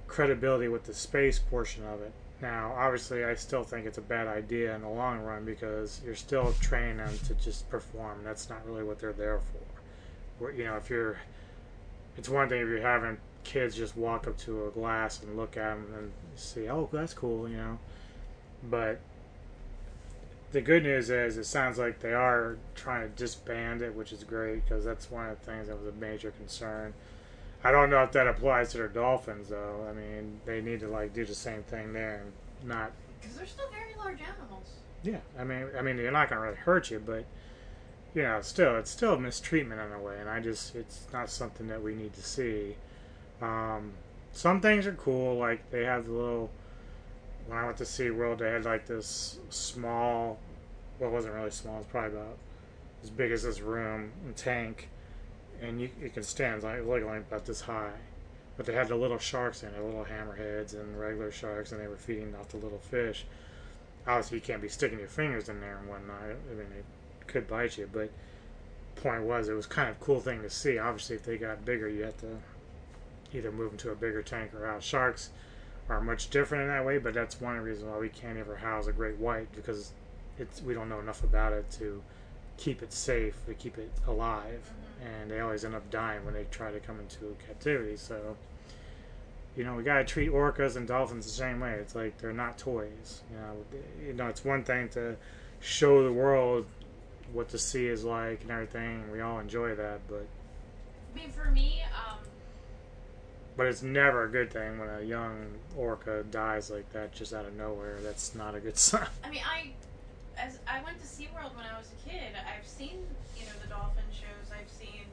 credibility 0.08 0.68
with 0.68 0.86
the 0.86 0.94
space 0.94 1.38
portion 1.38 1.84
of 1.86 2.02
it 2.02 2.12
now 2.44 2.72
obviously 2.78 3.26
i 3.26 3.34
still 3.34 3.64
think 3.64 3.88
it's 3.88 3.98
a 3.98 4.02
bad 4.02 4.28
idea 4.28 4.76
in 4.76 4.82
the 4.82 4.90
long 4.90 5.20
run 5.22 5.44
because 5.44 6.00
you're 6.06 6.14
still 6.14 6.54
training 6.62 6.98
them 6.98 7.18
to 7.26 7.34
just 7.36 7.68
perform 7.70 8.20
that's 8.24 8.50
not 8.50 8.64
really 8.68 8.84
what 8.84 9.00
they're 9.00 9.14
there 9.14 9.40
for 9.40 10.52
you 10.52 10.64
know 10.64 10.76
if 10.76 10.90
you're 10.90 11.18
it's 12.18 12.30
one 12.30 12.50
thing 12.50 12.62
if 12.62 12.68
you're 12.68 12.82
having 12.82 13.18
kids 13.44 13.76
just 13.76 13.96
walk 13.98 14.28
up 14.28 14.38
to 14.38 14.68
a 14.68 14.72
glass 14.72 15.22
and 15.22 15.38
look 15.38 15.58
at 15.58 15.76
them 15.76 15.86
and 15.98 16.12
see, 16.36 16.70
oh, 16.70 16.90
that's 16.92 17.14
cool, 17.14 17.48
you 17.50 17.58
know. 17.58 17.80
But 18.70 19.00
the 20.52 20.62
good 20.62 20.84
news 20.84 21.10
is, 21.10 21.38
it 21.38 21.46
sounds 21.46 21.78
like 21.78 22.00
they 22.00 22.14
are 22.14 22.58
trying 22.76 23.02
to 23.02 23.10
disband 23.10 23.82
it, 23.82 23.94
which 23.96 24.12
is 24.12 24.24
great 24.24 24.64
because 24.64 24.86
that's 24.86 25.12
one 25.12 25.28
of 25.28 25.40
the 25.40 25.46
things 25.46 25.68
that 25.68 25.78
was 25.78 25.88
a 25.88 25.98
major 25.98 26.32
concern. 26.32 26.94
I 27.64 27.72
don't 27.72 27.90
know 27.90 28.04
if 28.04 28.12
that 28.12 28.28
applies 28.28 28.72
to 28.72 28.78
their 28.78 28.88
dolphins, 28.88 29.50
though. 29.50 29.88
I 29.90 29.94
mean, 29.94 30.42
they 30.46 30.62
need 30.62 30.82
to 30.82 30.88
like 30.88 31.14
do 31.14 31.26
the 31.26 31.36
same 31.36 31.64
thing 31.64 31.94
there 31.94 32.24
and 32.24 32.70
not. 32.70 32.92
Because 33.22 33.38
they're 33.38 33.46
still 33.46 33.70
very 33.72 33.96
large 33.98 34.20
animals. 34.22 34.70
Yeah, 35.04 35.20
I 35.40 35.44
mean, 35.44 35.68
I 35.78 35.82
mean, 35.82 35.98
they're 35.98 36.12
not 36.12 36.30
going 36.30 36.42
to 36.42 36.48
really 36.48 36.58
hurt 36.58 36.92
you, 36.92 37.02
but 37.06 37.26
you 38.14 38.22
know, 38.22 38.42
still, 38.42 38.78
it's 38.78 38.92
still 38.92 39.18
mistreatment 39.18 39.82
in 39.82 39.92
a 39.92 40.00
way, 40.00 40.20
and 40.20 40.30
I 40.30 40.40
just, 40.40 40.76
it's 40.76 41.08
not 41.12 41.30
something 41.30 41.68
that 41.68 41.82
we 41.82 41.96
need 41.96 42.14
to 42.14 42.22
see. 42.22 42.76
Um, 43.42 43.94
some 44.32 44.62
things 44.62 44.86
are 44.86 44.94
cool, 44.94 45.38
like 45.38 45.70
they 45.72 45.84
have 45.84 46.06
the 46.06 46.12
little. 46.12 46.52
When 47.48 47.58
I 47.58 47.66
went 47.66 47.78
to 47.78 47.86
Sea 47.86 48.10
World, 48.10 48.40
they 48.40 48.50
had 48.50 48.64
like 48.66 48.86
this 48.86 49.40
small, 49.50 50.40
well, 51.00 51.10
it 51.10 51.14
wasn't 51.14 51.34
really 51.34 51.52
small, 51.52 51.80
it's 51.80 51.88
probably 51.88 52.18
about 52.18 52.38
as 53.04 53.10
big 53.10 53.32
as 53.32 53.44
this 53.44 53.60
room, 53.60 54.12
and 54.26 54.36
tank, 54.36 54.90
and 55.62 55.80
you, 55.80 55.90
you 56.02 56.10
can 56.10 56.24
stand 56.24 56.64
like, 56.64 56.86
like 56.86 57.04
only 57.04 57.20
about 57.20 57.46
this 57.46 57.62
high. 57.62 57.94
But 58.56 58.66
they 58.66 58.74
had 58.74 58.88
the 58.88 58.96
little 58.96 59.18
sharks 59.18 59.64
in 59.64 59.70
it, 59.70 59.84
little 59.84 60.06
hammerheads 60.06 60.74
and 60.74 61.00
regular 61.00 61.32
sharks, 61.32 61.72
and 61.72 61.82
they 61.82 61.88
were 61.88 61.98
feeding 61.98 62.36
off 62.36 62.50
the 62.50 62.58
little 62.58 62.80
fish. 62.80 63.26
Obviously, 64.06 64.38
you 64.38 64.42
can't 64.42 64.62
be 64.62 64.68
sticking 64.68 65.00
your 65.00 65.08
fingers 65.08 65.50
in 65.50 65.60
there 65.60 65.78
and 65.78 65.90
whatnot. 65.90 66.22
I 66.22 66.54
mean, 66.54 66.68
it 66.78 66.86
could 67.26 67.48
bite 67.48 67.78
you, 67.78 67.90
but 67.92 68.12
point 68.96 69.24
was, 69.24 69.50
it 69.50 69.54
was 69.54 69.66
kind 69.66 69.90
of 69.90 69.96
a 69.96 70.04
cool 70.04 70.20
thing 70.20 70.42
to 70.44 70.50
see. 70.50 70.78
Obviously, 70.78 71.16
if 71.16 71.24
they 71.24 71.38
got 71.38 71.66
bigger, 71.66 71.90
you 71.90 72.04
have 72.04 72.18
to 72.18 72.38
either 73.34 73.52
move 73.52 73.72
them 73.72 73.78
to 73.80 73.92
a 73.92 73.96
bigger 73.96 74.22
tank 74.22 74.54
or 74.54 74.68
out. 74.68 74.84
Sharks 74.84 75.32
are 75.90 76.00
much 76.00 76.30
different 76.30 76.64
in 76.64 76.70
that 76.70 76.86
way, 76.86 76.98
but 76.98 77.14
that's 77.14 77.42
one 77.42 77.58
reason 77.60 77.90
why 77.90 77.98
we 77.98 78.10
can't 78.10 78.38
ever 78.38 78.56
house 78.56 78.88
a 78.88 78.94
great 78.94 79.18
white 79.18 79.52
because 79.56 79.92
it's 80.38 80.62
we 80.62 80.74
don't 80.74 80.90
know 80.90 81.00
enough 81.00 81.24
about 81.24 81.54
it 81.54 81.70
to 81.72 82.02
keep 82.58 82.82
it 82.82 82.94
safe, 82.94 83.36
to 83.46 83.54
keep 83.54 83.78
it 83.78 83.92
alive, 84.08 84.72
and 85.04 85.30
they 85.30 85.40
always 85.40 85.66
end 85.66 85.76
up 85.76 85.90
dying 85.90 86.24
when 86.26 86.34
they 86.34 86.46
try 86.52 86.72
to 86.72 86.80
come 86.80 87.00
into 87.00 87.36
captivity. 87.46 87.98
So, 87.98 88.38
you 89.56 89.64
know, 89.64 89.76
we 89.76 89.84
gotta 89.84 90.04
treat 90.04 90.32
orcas 90.32 90.76
and 90.76 90.88
dolphins 90.88 91.26
the 91.26 91.32
same 91.32 91.60
way. 91.60 91.74
It's 91.74 91.96
like 91.96 92.18
they're 92.18 92.34
not 92.34 92.58
toys. 92.58 93.22
You 93.32 93.38
know, 93.38 93.56
you 94.08 94.14
know, 94.14 94.28
it's 94.28 94.44
one 94.44 94.64
thing 94.64 94.90
to 94.90 95.16
show 95.60 96.04
the 96.04 96.12
world 96.12 96.66
what 97.32 97.50
the 97.50 97.60
sea 97.60 97.88
is 97.88 98.04
like 98.04 98.42
and 98.42 98.52
everything. 98.52 99.12
We 99.12 99.22
all 99.22 99.40
enjoy 99.40 99.76
that, 99.76 100.02
but 100.08 100.26
I 101.14 101.20
mean, 101.20 101.30
for 101.30 101.50
me, 101.52 101.84
um, 102.08 102.18
but 103.56 103.68
it's 103.68 103.84
never 103.84 104.24
a 104.24 104.30
good 104.30 104.52
thing 104.52 104.80
when 104.80 104.90
a 104.90 105.02
young 105.02 105.46
orca 105.78 106.24
dies 106.32 106.72
like 106.72 106.92
that 106.94 107.14
just 107.14 107.34
out 107.34 107.46
of 107.46 107.56
nowhere. 107.56 107.98
That's 108.02 108.34
not 108.36 108.56
a 108.56 108.60
good 108.60 108.78
sign. 108.78 109.08
I 109.24 109.30
mean, 109.30 109.44
I 109.46 109.72
as 110.38 110.60
I 110.68 110.82
went 110.84 111.00
to 111.00 111.06
SeaWorld 111.06 111.56
when 111.56 111.66
I 111.66 111.78
was 111.78 111.92
a 111.92 112.10
kid, 112.10 112.34
I've 112.36 112.68
seen 112.68 113.06
you 113.38 113.46
know 113.46 113.58
the 113.62 113.68
dolphin 113.68 114.04
shows, 114.12 114.52
I've 114.52 114.70
seen 114.70 115.06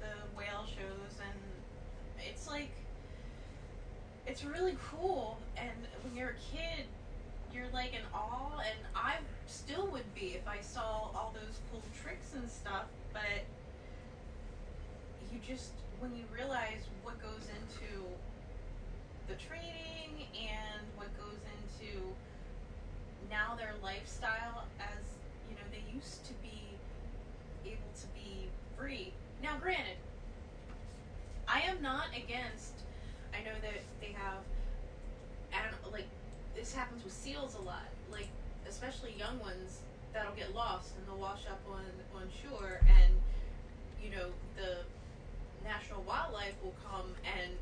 the 0.00 0.12
whale 0.36 0.64
shows, 0.66 1.18
and 1.20 1.38
it's 2.18 2.48
like 2.48 2.70
it's 4.26 4.44
really 4.44 4.76
cool. 4.90 5.38
And 5.56 5.76
when 6.04 6.16
you're 6.16 6.30
a 6.30 6.56
kid, 6.56 6.86
you're 7.52 7.70
like 7.72 7.92
in 7.94 8.02
awe, 8.14 8.60
and 8.60 8.78
I 8.94 9.16
still 9.46 9.86
would 9.88 10.14
be 10.14 10.34
if 10.34 10.46
I 10.46 10.60
saw 10.60 11.10
all 11.14 11.34
those 11.34 11.60
cool 11.70 11.82
tricks 12.02 12.34
and 12.34 12.48
stuff. 12.50 12.84
But 13.12 13.44
you 15.32 15.38
just 15.46 15.72
when 15.98 16.14
you 16.16 16.24
realize 16.34 16.82
what 17.02 17.20
goes 17.20 17.46
into 17.60 18.04
the 19.28 19.34
training 19.34 20.26
and 20.34 20.82
what 20.96 21.08
goes 21.18 21.38
into 21.60 22.14
now 23.30 23.54
their 23.56 23.74
lifestyle 23.82 24.64
as 24.78 25.04
you 25.48 25.54
know 25.54 25.62
they 25.70 25.82
used 25.94 26.24
to 26.26 26.32
be 26.42 26.62
able 27.64 27.90
to 27.98 28.06
be 28.08 28.48
free. 28.76 29.12
Now 29.42 29.56
granted 29.58 29.96
i 31.50 31.60
am 31.60 31.82
not 31.82 32.06
against 32.16 32.74
i 33.34 33.42
know 33.42 33.54
that 33.60 33.82
they 34.00 34.12
have 34.12 34.38
and 35.52 35.92
like 35.92 36.06
this 36.54 36.72
happens 36.72 37.02
with 37.02 37.12
seals 37.12 37.56
a 37.56 37.62
lot 37.62 37.88
like 38.10 38.28
especially 38.68 39.14
young 39.18 39.38
ones 39.40 39.80
that'll 40.12 40.34
get 40.34 40.54
lost 40.54 40.92
and 40.96 41.06
they'll 41.06 41.20
wash 41.20 41.46
up 41.50 41.60
on 41.68 41.84
on 42.14 42.28
shore 42.42 42.80
and 43.02 43.12
you 44.02 44.10
know 44.10 44.28
the 44.56 44.78
national 45.64 46.02
wildlife 46.02 46.54
will 46.62 46.74
come 46.88 47.10
and 47.36 47.52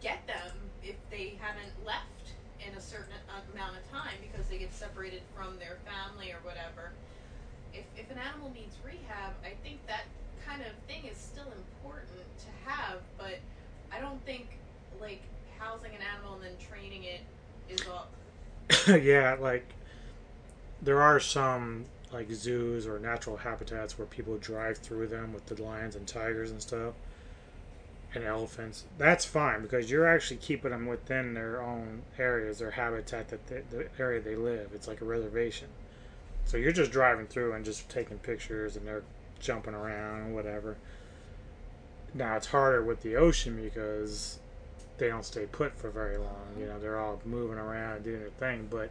get 0.00 0.26
them 0.26 0.56
if 0.82 0.96
they 1.10 1.38
haven't 1.40 1.72
left 1.84 2.35
in 2.64 2.74
a 2.76 2.80
certain 2.80 3.12
amount 3.52 3.76
of 3.76 3.90
time 3.90 4.16
because 4.20 4.46
they 4.48 4.58
get 4.58 4.72
separated 4.72 5.22
from 5.34 5.58
their 5.58 5.78
family 5.84 6.32
or 6.32 6.38
whatever. 6.42 6.92
If, 7.72 7.84
if 7.96 8.10
an 8.10 8.18
animal 8.18 8.50
needs 8.54 8.76
rehab, 8.84 9.34
I 9.44 9.52
think 9.62 9.86
that 9.86 10.04
kind 10.46 10.62
of 10.62 10.72
thing 10.86 11.04
is 11.10 11.16
still 11.16 11.50
important 11.52 12.08
to 12.38 12.70
have, 12.70 13.00
but 13.18 13.38
I 13.92 14.00
don't 14.00 14.24
think 14.24 14.58
like 15.00 15.22
housing 15.58 15.94
an 15.94 16.00
animal 16.14 16.34
and 16.34 16.42
then 16.42 16.56
training 16.70 17.04
it 17.04 17.20
is 17.68 17.80
all. 17.88 18.08
yeah, 18.96 19.36
like 19.38 19.66
there 20.82 21.02
are 21.02 21.20
some 21.20 21.84
like 22.12 22.30
zoos 22.30 22.86
or 22.86 22.98
natural 22.98 23.36
habitats 23.36 23.98
where 23.98 24.06
people 24.06 24.38
drive 24.38 24.78
through 24.78 25.08
them 25.08 25.32
with 25.32 25.46
the 25.46 25.60
lions 25.62 25.96
and 25.96 26.06
tigers 26.06 26.50
and 26.50 26.62
stuff 26.62 26.94
and 28.14 28.24
elephants. 28.24 28.84
That's 28.98 29.24
fine 29.24 29.62
because 29.62 29.90
you're 29.90 30.06
actually 30.06 30.38
keeping 30.38 30.70
them 30.70 30.86
within 30.86 31.34
their 31.34 31.62
own 31.62 32.02
areas, 32.18 32.58
their 32.58 32.70
habitat, 32.70 33.28
that 33.28 33.46
the 33.70 33.88
area 33.98 34.20
they 34.20 34.36
live. 34.36 34.70
It's 34.74 34.88
like 34.88 35.00
a 35.00 35.04
reservation. 35.04 35.68
So 36.44 36.56
you're 36.56 36.72
just 36.72 36.92
driving 36.92 37.26
through 37.26 37.52
and 37.52 37.64
just 37.64 37.88
taking 37.88 38.18
pictures, 38.18 38.76
and 38.76 38.86
they're 38.86 39.02
jumping 39.40 39.74
around 39.74 40.22
and 40.22 40.34
whatever. 40.34 40.76
Now 42.14 42.36
it's 42.36 42.46
harder 42.46 42.82
with 42.82 43.02
the 43.02 43.16
ocean 43.16 43.60
because 43.60 44.38
they 44.98 45.08
don't 45.08 45.24
stay 45.24 45.46
put 45.46 45.76
for 45.76 45.90
very 45.90 46.16
long. 46.16 46.56
You 46.58 46.66
know, 46.66 46.78
they're 46.78 46.98
all 46.98 47.20
moving 47.24 47.58
around 47.58 47.96
and 47.96 48.04
doing 48.04 48.20
their 48.20 48.30
thing. 48.30 48.68
But 48.70 48.90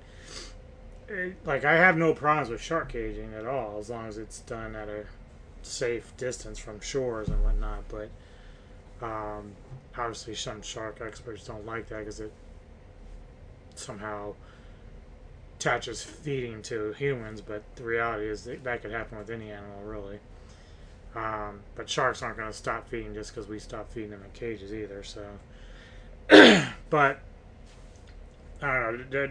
it, 1.07 1.35
like, 1.45 1.65
I 1.65 1.75
have 1.75 1.97
no 1.97 2.13
problems 2.13 2.49
with 2.49 2.61
shark 2.61 2.91
caging 2.91 3.33
at 3.33 3.45
all, 3.47 3.77
as 3.79 3.89
long 3.89 4.07
as 4.07 4.17
it's 4.17 4.39
done 4.41 4.75
at 4.75 4.89
a 4.89 5.05
safe 5.63 6.15
distance 6.17 6.59
from 6.59 6.79
shores 6.79 7.29
and 7.29 7.43
whatnot. 7.43 7.85
But 7.89 8.09
um, 9.01 9.51
obviously, 9.97 10.35
some 10.35 10.61
shark 10.61 11.01
experts 11.01 11.45
don't 11.45 11.65
like 11.65 11.87
that 11.89 11.99
because 11.99 12.19
it 12.19 12.31
somehow 13.75 14.33
attaches 15.59 16.03
feeding 16.03 16.61
to 16.63 16.93
humans. 16.93 17.41
But 17.41 17.63
the 17.75 17.83
reality 17.83 18.27
is 18.27 18.43
that, 18.45 18.63
that 18.63 18.81
could 18.81 18.91
happen 18.91 19.17
with 19.17 19.29
any 19.29 19.51
animal, 19.51 19.81
really. 19.83 20.19
Um, 21.15 21.61
but 21.75 21.89
sharks 21.89 22.21
aren't 22.21 22.37
going 22.37 22.51
to 22.51 22.57
stop 22.57 22.89
feeding 22.89 23.13
just 23.13 23.33
because 23.33 23.49
we 23.49 23.59
stop 23.59 23.91
feeding 23.91 24.11
them 24.11 24.21
in 24.23 24.31
cages 24.31 24.73
either. 24.73 25.03
So, 25.03 25.25
but 26.89 27.19
I 28.61 28.79
don't 28.79 29.11
know. 29.11 29.23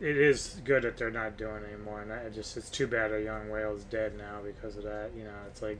It 0.00 0.16
is 0.16 0.60
good 0.64 0.82
that 0.82 0.96
they're 0.96 1.10
not 1.10 1.36
doing 1.36 1.62
anymore, 1.64 2.02
and 2.02 2.12
I 2.12 2.28
just 2.28 2.56
it's 2.56 2.70
too 2.70 2.86
bad 2.86 3.12
a 3.12 3.22
young 3.22 3.50
whale 3.50 3.74
is 3.74 3.84
dead 3.84 4.16
now 4.16 4.40
because 4.44 4.76
of 4.76 4.84
that. 4.84 5.10
You 5.16 5.24
know, 5.24 5.34
it's 5.48 5.62
like 5.62 5.78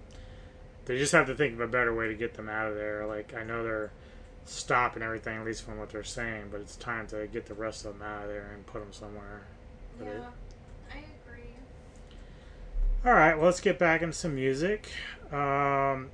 they 0.86 0.96
just 0.98 1.12
have 1.12 1.26
to 1.26 1.34
think 1.34 1.54
of 1.54 1.60
a 1.60 1.66
better 1.66 1.94
way 1.94 2.08
to 2.08 2.14
get 2.14 2.34
them 2.34 2.48
out 2.48 2.68
of 2.68 2.74
there. 2.76 3.06
Like 3.06 3.34
I 3.34 3.44
know 3.44 3.62
they're 3.62 3.90
stopping 4.44 5.02
everything, 5.02 5.38
at 5.38 5.44
least 5.44 5.64
from 5.64 5.78
what 5.78 5.90
they're 5.90 6.04
saying, 6.04 6.46
but 6.50 6.60
it's 6.60 6.76
time 6.76 7.06
to 7.08 7.26
get 7.26 7.46
the 7.46 7.54
rest 7.54 7.84
of 7.84 7.98
them 7.98 8.08
out 8.08 8.22
of 8.22 8.28
there 8.28 8.50
and 8.54 8.64
put 8.66 8.80
them 8.80 8.92
somewhere. 8.92 9.42
Yeah, 10.00 10.26
I 10.92 10.98
agree. 10.98 11.50
All 13.04 13.12
right, 13.12 13.34
well, 13.36 13.46
let's 13.46 13.60
get 13.60 13.78
back 13.78 14.02
into 14.02 14.14
some 14.14 14.34
music. 14.34 14.88
Um, 15.32 16.10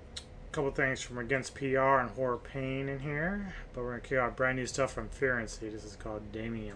a 0.53 0.53
couple 0.53 0.71
things 0.71 1.03
from 1.03 1.19
Against 1.19 1.55
PR 1.55 2.01
and 2.01 2.11
Horror 2.11 2.39
Pain 2.39 2.89
in 2.89 3.01
here, 3.01 3.55
but 3.75 3.83
we're 3.83 3.91
gonna 3.91 4.01
kick 4.01 4.19
out 4.19 4.37
brand 4.37 4.57
new 4.57 4.67
stuff 4.67 4.93
from 4.93 5.09
Fearancy. 5.11 5.69
This 5.69 5.85
is 5.85 5.97
called 5.97 6.33
Daemonium. 6.33 6.73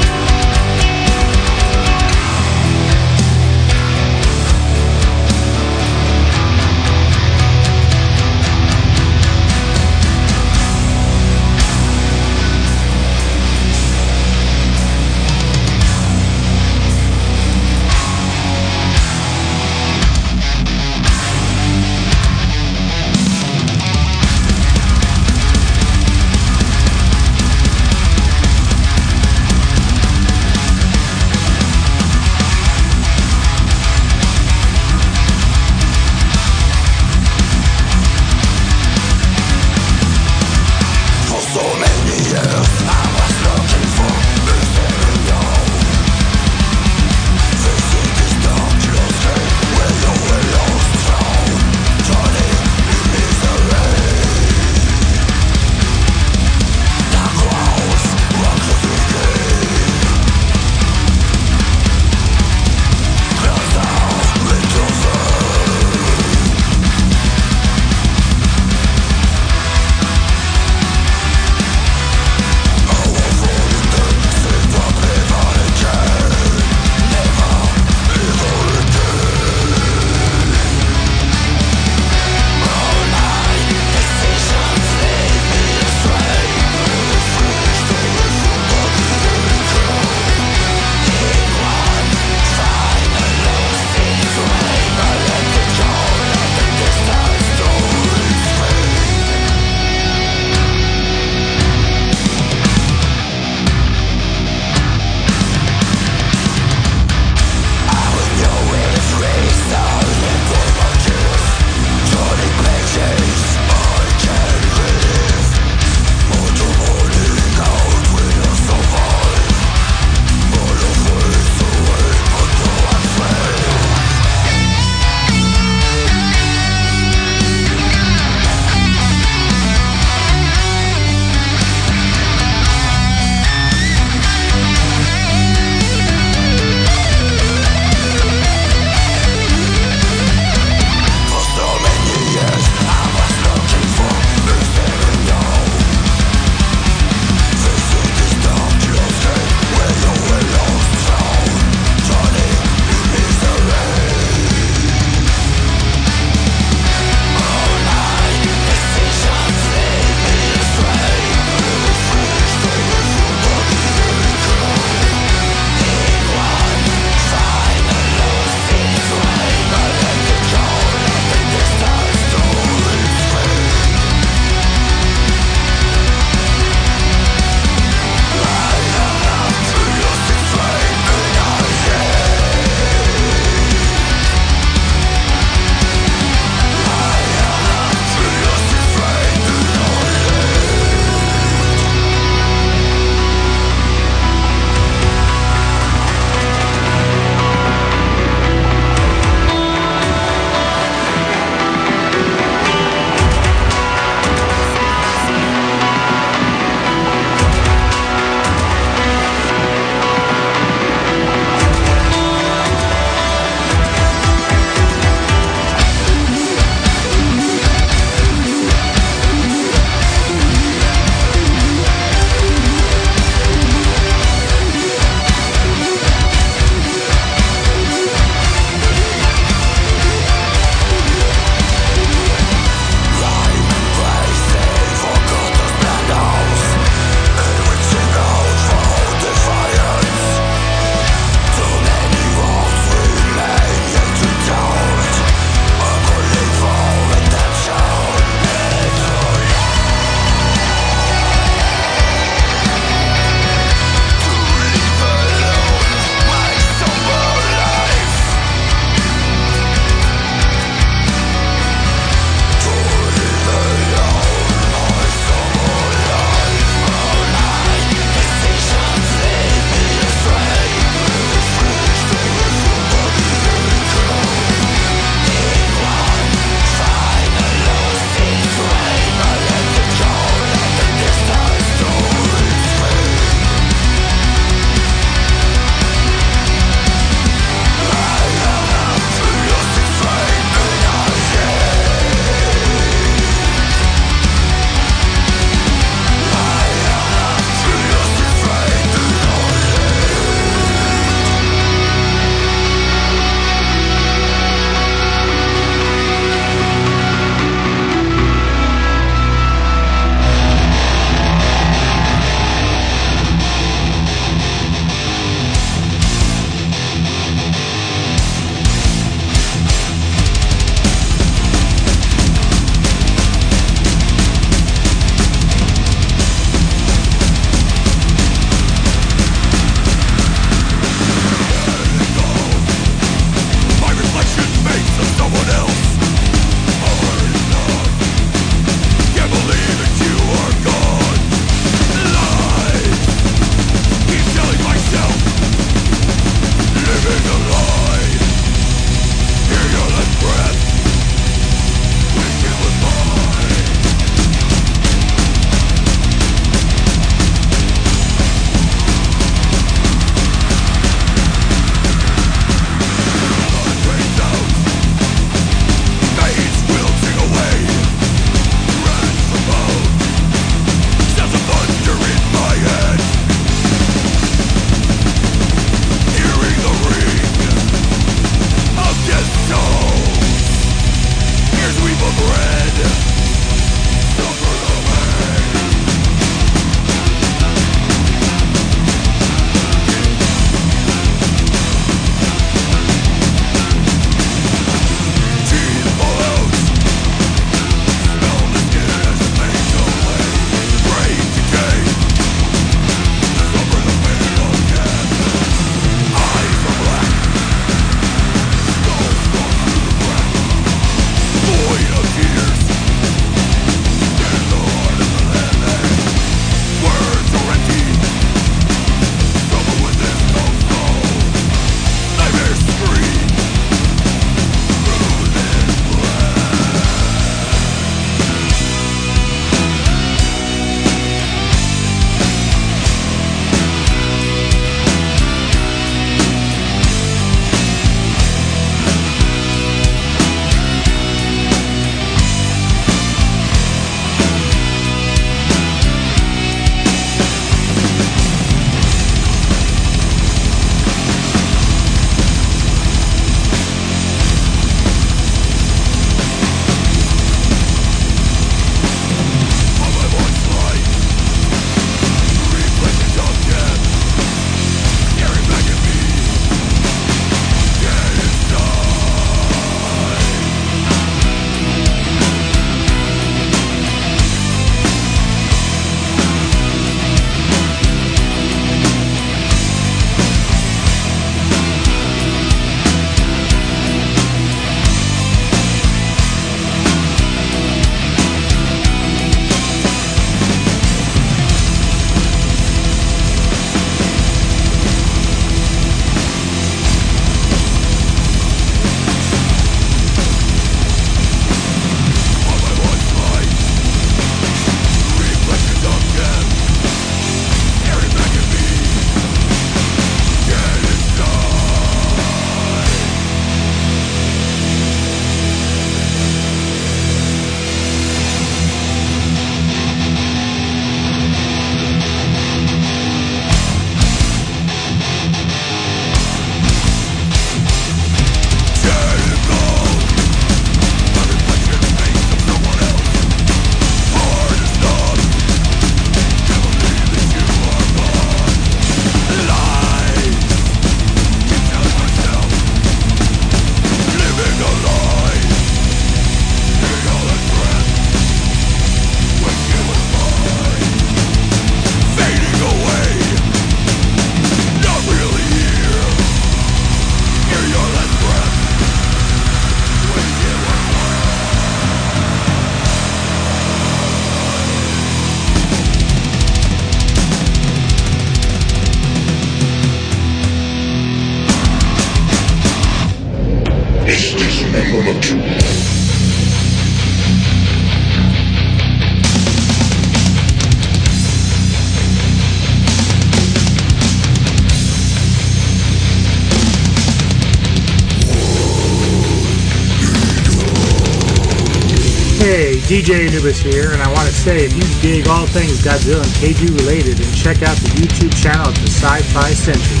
DJ 593.04 593.28
Anubis 593.28 593.60
here, 593.60 593.92
and 593.92 594.00
I 594.00 594.08
want 594.16 594.24
to 594.24 594.32
say 594.32 594.64
if 594.64 594.72
you 594.72 594.80
dig 595.04 595.28
all 595.28 595.44
things 595.44 595.84
Godzilla 595.84 596.24
and 596.24 596.34
Kaiju 596.40 596.72
related, 596.80 597.20
then 597.20 597.28
check 597.36 597.60
out 597.60 597.76
the 597.84 597.92
YouTube 598.00 598.32
channel 598.32 598.64
of 598.64 598.76
the 598.80 598.88
Sci-Fi 598.88 599.52
Sentry. 599.52 600.00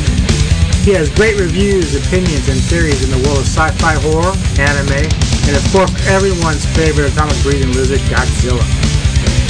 He 0.88 0.96
has 0.96 1.12
great 1.12 1.36
reviews, 1.36 1.92
opinions, 1.92 2.48
and 2.48 2.56
theories 2.64 3.04
in 3.04 3.12
the 3.12 3.20
world 3.28 3.44
of 3.44 3.48
sci-fi 3.52 4.00
horror, 4.08 4.32
anime, 4.56 5.04
and 5.04 5.52
of 5.52 5.64
course 5.68 5.92
everyone's 6.08 6.64
favorite 6.72 7.12
atomic 7.12 7.36
breathing 7.44 7.76
lizard, 7.76 8.00
Godzilla. 8.08 8.64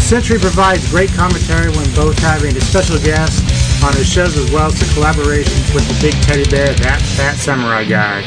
Sentry 0.03 0.43
provides 0.43 0.83
great 0.91 1.15
commentary 1.15 1.71
when 1.79 1.87
both 1.95 2.19
having 2.19 2.59
a 2.59 2.61
special 2.61 2.99
guest 3.07 3.39
on 3.87 3.95
his 3.95 4.11
shows 4.11 4.35
as 4.35 4.51
well 4.51 4.67
as 4.67 4.75
the 4.83 4.91
collaborations 4.99 5.71
with 5.71 5.87
the 5.87 5.95
big 6.03 6.19
teddy 6.27 6.43
bear, 6.51 6.75
that 6.83 6.99
fat 7.15 7.39
samurai 7.39 7.87
guy. 7.87 8.19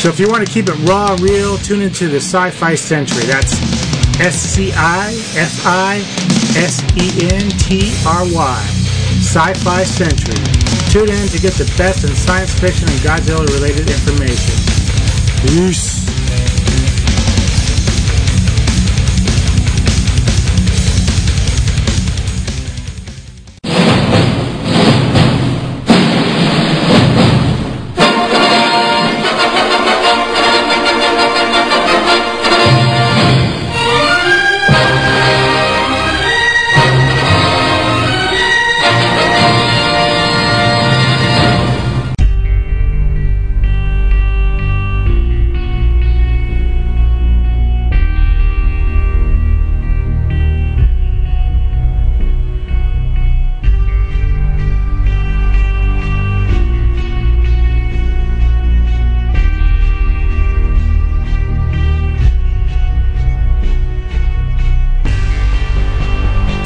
So 0.00 0.08
if 0.08 0.18
you 0.18 0.28
want 0.32 0.46
to 0.46 0.50
keep 0.50 0.72
it 0.72 0.76
raw 0.88 1.12
real, 1.20 1.58
tune 1.58 1.82
into 1.82 2.08
the 2.08 2.24
Sci-Fi 2.24 2.74
Sentry. 2.74 3.24
That's 3.26 3.65
S-C-I-F-I-S-E-N-T-R-Y. 4.20 5.26
Sci-Fi 9.20 9.84
Sentry. 9.84 10.34
Tune 10.90 11.10
in 11.10 11.28
to 11.28 11.38
get 11.38 11.52
the 11.54 11.70
best 11.76 12.04
in 12.04 12.14
science 12.14 12.52
fiction 12.58 12.88
and 12.88 12.98
Godzilla-related 13.00 13.90
information. 13.90 14.54
Peace. 15.42 15.95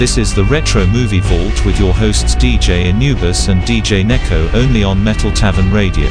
This 0.01 0.17
is 0.17 0.33
the 0.33 0.45
Retro 0.45 0.87
Movie 0.87 1.20
Vault 1.20 1.61
with 1.67 1.79
your 1.79 1.93
hosts 1.93 2.35
DJ 2.35 2.89
Anubis 2.89 3.49
and 3.49 3.61
DJ 3.69 4.01
Neko 4.03 4.49
only 4.55 4.83
on 4.83 5.05
Metal 5.05 5.31
Tavern 5.31 5.69
Radio. 5.70 6.09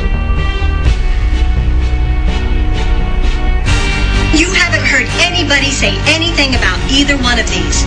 You 4.37 4.45
haven't 4.53 4.85
heard 4.85 5.09
anybody 5.25 5.73
say 5.73 5.97
anything 6.05 6.53
about 6.53 6.77
either 6.93 7.17
one 7.25 7.41
of 7.41 7.49
these. 7.49 7.81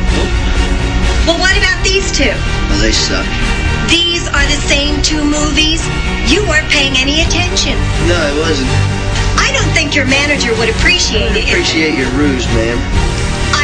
Well, 1.22 1.38
what 1.38 1.54
about 1.54 1.78
these 1.86 2.10
two? 2.10 2.34
Well, 2.66 2.82
they 2.82 2.90
suck. 2.90 3.22
These 3.86 4.26
are 4.26 4.42
the 4.50 4.58
same 4.66 4.98
two 5.06 5.22
movies? 5.22 5.86
You 6.26 6.42
weren't 6.50 6.66
paying 6.74 6.98
any 6.98 7.22
attention. 7.22 7.78
No, 8.10 8.18
I 8.18 8.34
wasn't. 8.42 8.74
I 9.38 9.54
don't 9.54 9.70
think 9.70 9.94
your 9.94 10.06
manager 10.10 10.50
would 10.58 10.68
appreciate 10.68 11.30
it. 11.38 11.46
if- 11.46 11.54
Appreciate 11.54 11.94
your 11.96 12.10
ruse, 12.18 12.42
ma'am. 12.58 13.11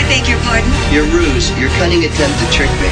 I 0.08 0.10
beg 0.10 0.26
your 0.26 0.40
pardon? 0.40 0.72
Your 0.90 1.04
ruse. 1.04 1.50
Your 1.60 1.68
cunning 1.76 2.02
attempt 2.02 2.38
to 2.40 2.46
trick 2.50 2.70
me. 2.80 2.88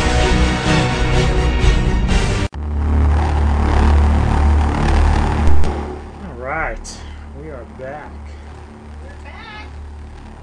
All 6.27 6.35
right, 6.35 7.01
we 7.41 7.49
are 7.49 7.65
back. 7.79 8.13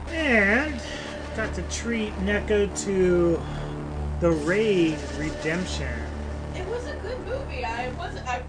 And 0.10 0.82
got 1.36 1.54
to 1.54 1.62
treat 1.70 2.12
Neko 2.22 2.76
to 2.86 3.40
the 4.20 4.32
Raid 4.32 4.98
Redemption. 5.20 5.94
It 6.56 6.68
was 6.70 6.88
a 6.88 6.96
good 6.96 7.20
movie. 7.28 7.64
I 7.64 7.90
wasn't. 8.00 8.28
I, 8.28 8.42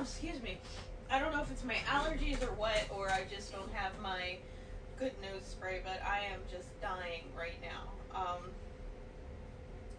excuse 0.00 0.40
me. 0.40 0.60
I 1.10 1.18
don't 1.18 1.32
know 1.32 1.42
if 1.42 1.50
it's 1.50 1.64
my 1.64 1.74
allergies 1.88 2.40
or 2.44 2.52
what, 2.54 2.86
or 2.90 3.10
I 3.10 3.24
just 3.28 3.50
don't 3.50 3.72
have 3.72 3.90
my 4.00 4.38
good 4.98 5.12
nose 5.20 5.44
spray, 5.44 5.80
but 5.82 6.00
I 6.06 6.20
am 6.32 6.40
just 6.50 6.68
dying 6.80 7.24
right 7.36 7.58
now. 7.62 7.92
Um, 8.14 8.42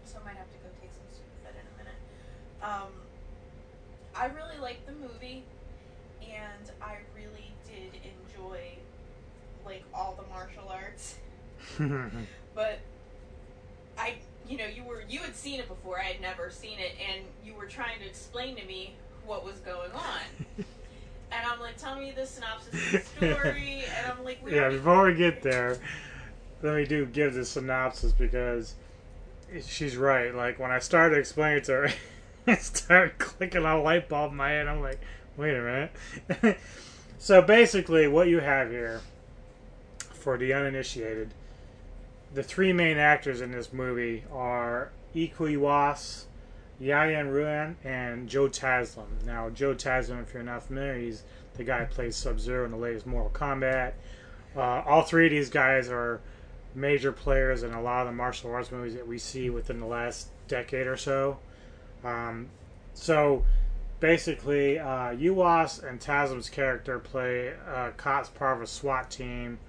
so 0.03 0.17
I 0.21 0.25
might 0.25 0.37
have 0.37 0.51
to 0.51 0.57
go 0.57 0.69
take 0.81 0.91
some 0.91 1.03
Sudafed 1.11 1.53
in 1.53 1.65
a 1.73 1.77
minute. 1.77 1.99
Um, 2.63 2.91
I 4.15 4.27
really 4.27 4.59
liked 4.61 4.85
the 4.85 4.93
movie, 4.93 5.43
and 6.21 6.71
I 6.81 6.97
really 7.15 7.51
did 7.67 7.99
enjoy 8.03 8.77
like 9.65 9.83
all 9.93 10.15
the 10.15 10.27
martial 10.29 10.69
arts. 10.69 11.15
but 12.55 12.79
I, 13.97 14.15
you 14.47 14.57
know, 14.57 14.67
you 14.67 14.83
were 14.83 15.03
you 15.09 15.19
had 15.19 15.35
seen 15.35 15.59
it 15.59 15.67
before. 15.67 15.99
I 15.99 16.05
had 16.05 16.21
never 16.21 16.49
seen 16.49 16.79
it, 16.79 16.93
and 17.11 17.25
you 17.43 17.53
were 17.53 17.65
trying 17.65 17.99
to 17.99 18.05
explain 18.05 18.55
to 18.55 18.65
me 18.65 18.95
what 19.25 19.43
was 19.43 19.59
going 19.59 19.91
on. 19.91 20.65
and 21.31 21.45
I'm 21.45 21.59
like, 21.59 21.77
tell 21.77 21.95
me 21.97 22.11
the 22.15 22.25
synopsis 22.25 22.73
of 22.73 22.91
the 22.91 22.99
story, 23.35 23.83
and 23.97 24.11
I'm 24.11 24.23
like, 24.23 24.43
we 24.43 24.55
yeah, 24.55 24.69
before 24.69 25.05
we 25.05 25.15
get 25.15 25.41
there, 25.41 25.77
let 26.61 26.75
me 26.75 26.85
do 26.85 27.05
give 27.05 27.33
the 27.33 27.45
synopsis 27.45 28.11
because 28.11 28.75
she's 29.65 29.97
right. 29.97 30.33
Like 30.33 30.59
when 30.59 30.71
I 30.71 30.79
started 30.79 31.17
explaining 31.17 31.59
it 31.59 31.63
to 31.65 31.71
her, 31.73 31.93
it 32.47 32.61
started 32.61 33.17
clicking 33.17 33.65
on 33.65 33.79
a 33.79 33.81
light 33.81 34.09
bulb 34.09 34.31
in 34.31 34.37
my 34.37 34.51
head. 34.51 34.67
I'm 34.67 34.81
like, 34.81 34.99
wait 35.37 35.55
a 35.55 35.89
minute. 36.29 36.57
so 37.19 37.41
basically, 37.41 38.07
what 38.07 38.27
you 38.27 38.39
have 38.39 38.69
here 38.69 39.01
for 40.13 40.37
the 40.37 40.53
uninitiated, 40.53 41.33
the 42.33 42.43
three 42.43 42.73
main 42.73 42.97
actors 42.97 43.41
in 43.41 43.51
this 43.51 43.71
movie 43.71 44.23
are 44.31 44.91
Iko 45.15 45.55
Uwais, 45.55 46.25
Yayan 46.81 47.31
Ruhian, 47.31 47.75
and 47.83 48.27
Joe 48.27 48.47
Taslim. 48.47 49.23
Now, 49.25 49.49
Joe 49.49 49.73
Taslim, 49.73 50.21
if 50.21 50.33
you're 50.33 50.43
not 50.43 50.63
familiar, 50.63 50.97
he's 50.97 51.23
the 51.55 51.63
guy 51.63 51.85
who 51.85 51.93
plays 51.93 52.15
Sub 52.15 52.39
Zero 52.39 52.65
in 52.65 52.71
the 52.71 52.77
latest 52.77 53.05
Mortal 53.05 53.31
Kombat. 53.31 53.93
Uh, 54.55 54.83
all 54.85 55.03
three 55.03 55.25
of 55.25 55.31
these 55.31 55.49
guys 55.49 55.89
are 55.89 56.19
major 56.73 57.11
players 57.11 57.63
in 57.63 57.73
a 57.73 57.81
lot 57.81 58.01
of 58.01 58.07
the 58.07 58.13
martial 58.13 58.51
arts 58.51 58.71
movies 58.71 58.93
that 58.93 59.07
we 59.07 59.17
see 59.17 59.49
within 59.49 59.79
the 59.79 59.85
last 59.85 60.27
decade 60.47 60.87
or 60.87 60.97
so. 60.97 61.37
Um, 62.03 62.49
so 62.93 63.45
basically, 63.99 64.77
uh, 64.77 65.13
Uwais 65.15 65.83
and 65.83 65.99
Taslim's 65.99 66.49
character 66.49 66.99
play 66.99 67.53
uh, 67.67 67.91
cops 67.95 68.29
part 68.29 68.57
of 68.57 68.63
a 68.63 68.67
SWAT 68.67 69.09
team 69.09 69.59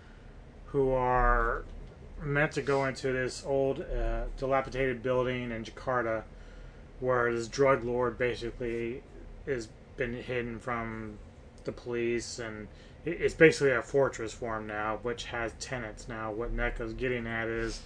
who 0.67 0.91
are 0.91 1.65
meant 2.23 2.52
to 2.52 2.62
go 2.62 2.85
into 2.86 3.12
this 3.12 3.44
old, 3.47 3.81
uh, 3.81 4.25
dilapidated 4.36 5.02
building 5.02 5.52
in 5.52 5.65
Jakarta 5.65 6.25
where 7.00 7.33
this 7.33 7.49
drug 7.49 7.84
lord 7.84 8.18
basically 8.18 9.02
has 9.47 9.68
been 9.97 10.15
hidden 10.15 10.58
from 10.58 11.18
the 11.65 11.73
police 11.73 12.39
and 12.39 12.68
it's 13.05 13.34
basically 13.34 13.70
a 13.70 13.83
fortress 13.83 14.33
for 14.33 14.57
him 14.57 14.66
now 14.66 14.99
which 15.02 15.26
has 15.26 15.52
tenants 15.60 16.08
now. 16.08 16.33
What 16.33 16.52
Neko's 16.52 16.92
getting 16.92 17.26
at 17.26 17.47
is 17.47 17.81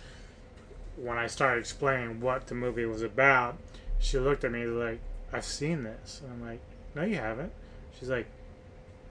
when 0.97 1.19
I 1.19 1.27
started 1.27 1.61
explaining 1.61 2.21
what 2.21 2.47
the 2.47 2.55
movie 2.55 2.87
was 2.87 3.03
about 3.03 3.59
she 3.99 4.19
looked 4.19 4.45
at 4.45 4.53
me 4.53 4.65
like 4.65 5.01
I've 5.33 5.45
seen 5.45 5.83
this. 5.83 6.23
And 6.23 6.33
I'm 6.33 6.49
like 6.49 6.61
no 6.95 7.03
you 7.03 7.17
haven't. 7.17 7.53
She's 7.99 8.09
like 8.09 8.27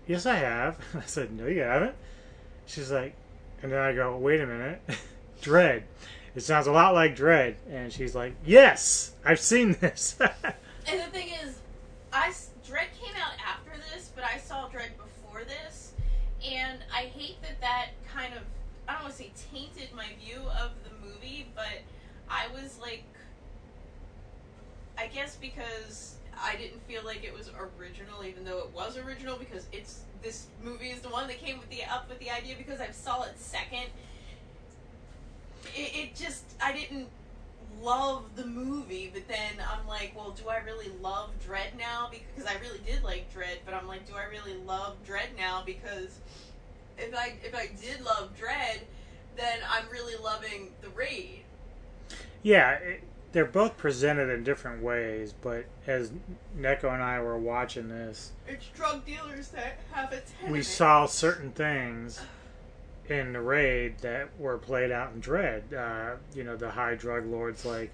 yes 0.07 0.25
I 0.25 0.35
have. 0.35 0.77
I 0.95 1.05
said 1.05 1.31
no 1.31 1.45
you 1.45 1.61
haven't. 1.61 1.95
She's 2.65 2.91
like 2.91 3.13
and 3.61 3.71
then 3.71 3.79
I 3.79 3.93
go 3.93 4.17
wait 4.17 4.41
a 4.41 4.47
minute. 4.47 4.81
Dredd 5.41 5.83
it 6.35 6.41
sounds 6.41 6.67
a 6.67 6.71
lot 6.71 6.93
like 6.93 7.15
Dredd. 7.15 7.55
And 7.69 7.91
she's 7.91 8.15
like 8.15 8.33
yes 8.45 9.11
I've 9.25 9.39
seen 9.39 9.73
this. 9.79 10.17
And 10.91 10.99
the 10.99 11.05
thing 11.05 11.29
is, 11.43 11.59
I, 12.11 12.29
Dredd 12.67 12.87
came 12.99 13.15
out 13.21 13.33
after 13.45 13.71
this, 13.93 14.11
but 14.15 14.23
I 14.23 14.39
saw 14.39 14.67
Dredd 14.69 14.89
before 14.97 15.43
this, 15.43 15.91
and 16.43 16.79
I 16.91 17.01
hate 17.01 17.39
that 17.43 17.61
that 17.61 17.89
kind 18.11 18.33
of 18.33 18.41
I 18.87 18.93
don't 18.93 19.03
want 19.03 19.15
to 19.15 19.19
say 19.19 19.31
tainted 19.53 19.89
my 19.95 20.07
view 20.19 20.39
of 20.59 20.71
the 20.83 21.07
movie, 21.07 21.47
but 21.53 21.83
I 22.27 22.47
was 22.47 22.79
like, 22.81 23.03
I 24.97 25.05
guess 25.05 25.35
because 25.35 26.15
I 26.35 26.55
didn't 26.55 26.81
feel 26.87 27.03
like 27.05 27.23
it 27.23 27.31
was 27.31 27.51
original, 27.79 28.25
even 28.25 28.43
though 28.43 28.57
it 28.59 28.71
was 28.73 28.97
original 28.97 29.37
because 29.37 29.67
it's 29.71 30.01
this 30.23 30.47
movie 30.63 30.89
is 30.89 31.01
the 31.01 31.09
one 31.09 31.27
that 31.27 31.37
came 31.37 31.59
with 31.59 31.69
the 31.69 31.83
up 31.83 32.09
with 32.09 32.17
the 32.17 32.31
idea 32.31 32.55
because 32.57 32.81
I 32.81 32.89
saw 32.89 33.23
it 33.23 33.37
second. 33.39 33.85
It, 35.75 35.95
it 35.95 36.15
just 36.15 36.43
I 36.61 36.73
didn't 36.73 37.07
love 37.81 38.23
the 38.35 38.45
movie, 38.45 39.09
but 39.13 39.27
then 39.27 39.63
I'm 39.71 39.87
like, 39.87 40.13
well, 40.15 40.31
do 40.31 40.49
I 40.49 40.57
really 40.57 40.91
love 41.01 41.29
Dredd 41.45 41.77
now? 41.77 42.09
Because 42.11 42.49
I 42.49 42.59
really 42.59 42.79
did 42.85 43.03
like 43.03 43.33
Dredd, 43.33 43.59
but 43.65 43.73
I'm 43.73 43.87
like, 43.87 44.07
do 44.07 44.13
I 44.15 44.23
really 44.25 44.57
love 44.65 44.95
Dredd 45.07 45.37
now? 45.37 45.63
Because 45.65 46.19
if 46.97 47.15
I 47.15 47.33
if 47.43 47.55
I 47.55 47.69
did 47.81 48.01
love 48.03 48.31
Dredd, 48.39 48.79
then 49.37 49.59
I'm 49.69 49.89
really 49.89 50.21
loving 50.21 50.71
the 50.81 50.89
Raid. 50.89 51.43
Yeah, 52.41 52.71
it, 52.73 53.03
they're 53.31 53.45
both 53.45 53.77
presented 53.77 54.29
in 54.29 54.43
different 54.43 54.81
ways, 54.81 55.33
but 55.39 55.65
as 55.85 56.11
Neko 56.57 56.93
and 56.93 57.03
I 57.03 57.19
were 57.21 57.37
watching 57.37 57.87
this, 57.89 58.31
It's 58.47 58.65
drug 58.69 59.05
dealers 59.05 59.49
that 59.49 59.79
have 59.91 60.11
a 60.11 60.21
tenement. 60.21 60.51
we 60.51 60.63
saw 60.63 61.05
certain 61.05 61.51
things 61.51 62.21
in 63.09 63.33
the 63.33 63.41
raid 63.41 63.97
that 63.99 64.29
were 64.39 64.57
played 64.57 64.91
out 64.91 65.13
in 65.13 65.21
Dredd. 65.21 65.73
Uh, 65.73 66.17
you 66.35 66.43
know, 66.43 66.55
the 66.55 66.69
high 66.69 66.95
drug 66.95 67.25
lords 67.25 67.65
like 67.65 67.91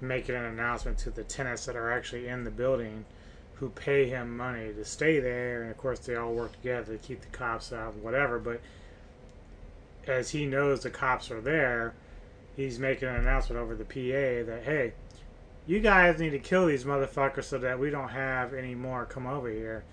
making 0.00 0.34
an 0.34 0.44
announcement 0.44 0.98
to 0.98 1.10
the 1.10 1.24
tenants 1.24 1.66
that 1.66 1.76
are 1.76 1.92
actually 1.92 2.28
in 2.28 2.44
the 2.44 2.50
building 2.50 3.04
who 3.54 3.68
pay 3.70 4.08
him 4.08 4.36
money 4.36 4.72
to 4.72 4.84
stay 4.84 5.20
there, 5.20 5.62
and 5.62 5.70
of 5.70 5.78
course 5.78 6.00
they 6.00 6.16
all 6.16 6.32
work 6.32 6.52
together 6.52 6.96
to 6.96 6.98
keep 6.98 7.20
the 7.20 7.28
cops 7.28 7.72
out 7.72 7.94
and 7.94 8.02
whatever. 8.02 8.38
But 8.38 8.60
as 10.06 10.30
he 10.30 10.46
knows 10.46 10.82
the 10.82 10.90
cops 10.90 11.30
are 11.30 11.40
there, 11.40 11.94
he's 12.56 12.78
making 12.78 13.08
an 13.08 13.16
announcement 13.16 13.60
over 13.60 13.74
the 13.74 13.84
PA 13.84 14.50
that 14.50 14.62
hey, 14.64 14.94
you 15.66 15.80
guys 15.80 16.18
need 16.18 16.30
to 16.30 16.40
kill 16.40 16.66
these 16.66 16.84
motherfuckers 16.84 17.44
so 17.44 17.58
that 17.58 17.78
we 17.78 17.90
don't 17.90 18.08
have 18.08 18.52
any 18.52 18.74
more 18.74 19.04
come 19.04 19.26
over 19.26 19.48
here. 19.48 19.84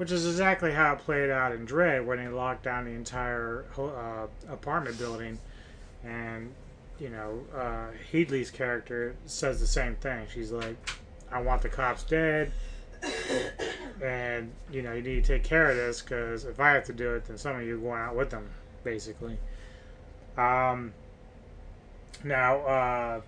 Which 0.00 0.12
is 0.12 0.26
exactly 0.26 0.72
how 0.72 0.94
it 0.94 1.00
played 1.00 1.28
out 1.28 1.52
in 1.52 1.66
Dredd 1.66 2.06
when 2.06 2.16
they 2.16 2.28
locked 2.28 2.62
down 2.62 2.86
the 2.86 2.90
entire 2.92 3.66
uh, 3.76 4.28
apartment 4.50 4.98
building. 4.98 5.38
And, 6.02 6.54
you 6.98 7.10
know, 7.10 7.42
uh, 7.54 7.88
Headey's 8.10 8.50
character 8.50 9.14
says 9.26 9.60
the 9.60 9.66
same 9.66 9.96
thing. 9.96 10.26
She's 10.32 10.52
like, 10.52 10.78
I 11.30 11.42
want 11.42 11.60
the 11.60 11.68
cops 11.68 12.02
dead. 12.04 12.50
And, 14.02 14.50
you 14.72 14.80
know, 14.80 14.94
you 14.94 15.02
need 15.02 15.22
to 15.22 15.34
take 15.34 15.44
care 15.44 15.70
of 15.70 15.76
this 15.76 16.00
because 16.00 16.46
if 16.46 16.58
I 16.60 16.70
have 16.70 16.84
to 16.84 16.94
do 16.94 17.16
it, 17.16 17.26
then 17.26 17.36
some 17.36 17.56
of 17.56 17.62
you 17.66 17.74
are 17.74 17.78
going 17.78 18.00
out 18.00 18.16
with 18.16 18.30
them, 18.30 18.48
basically. 18.82 19.36
Um, 20.38 20.94
now, 22.24 22.60
uh, 22.60 23.20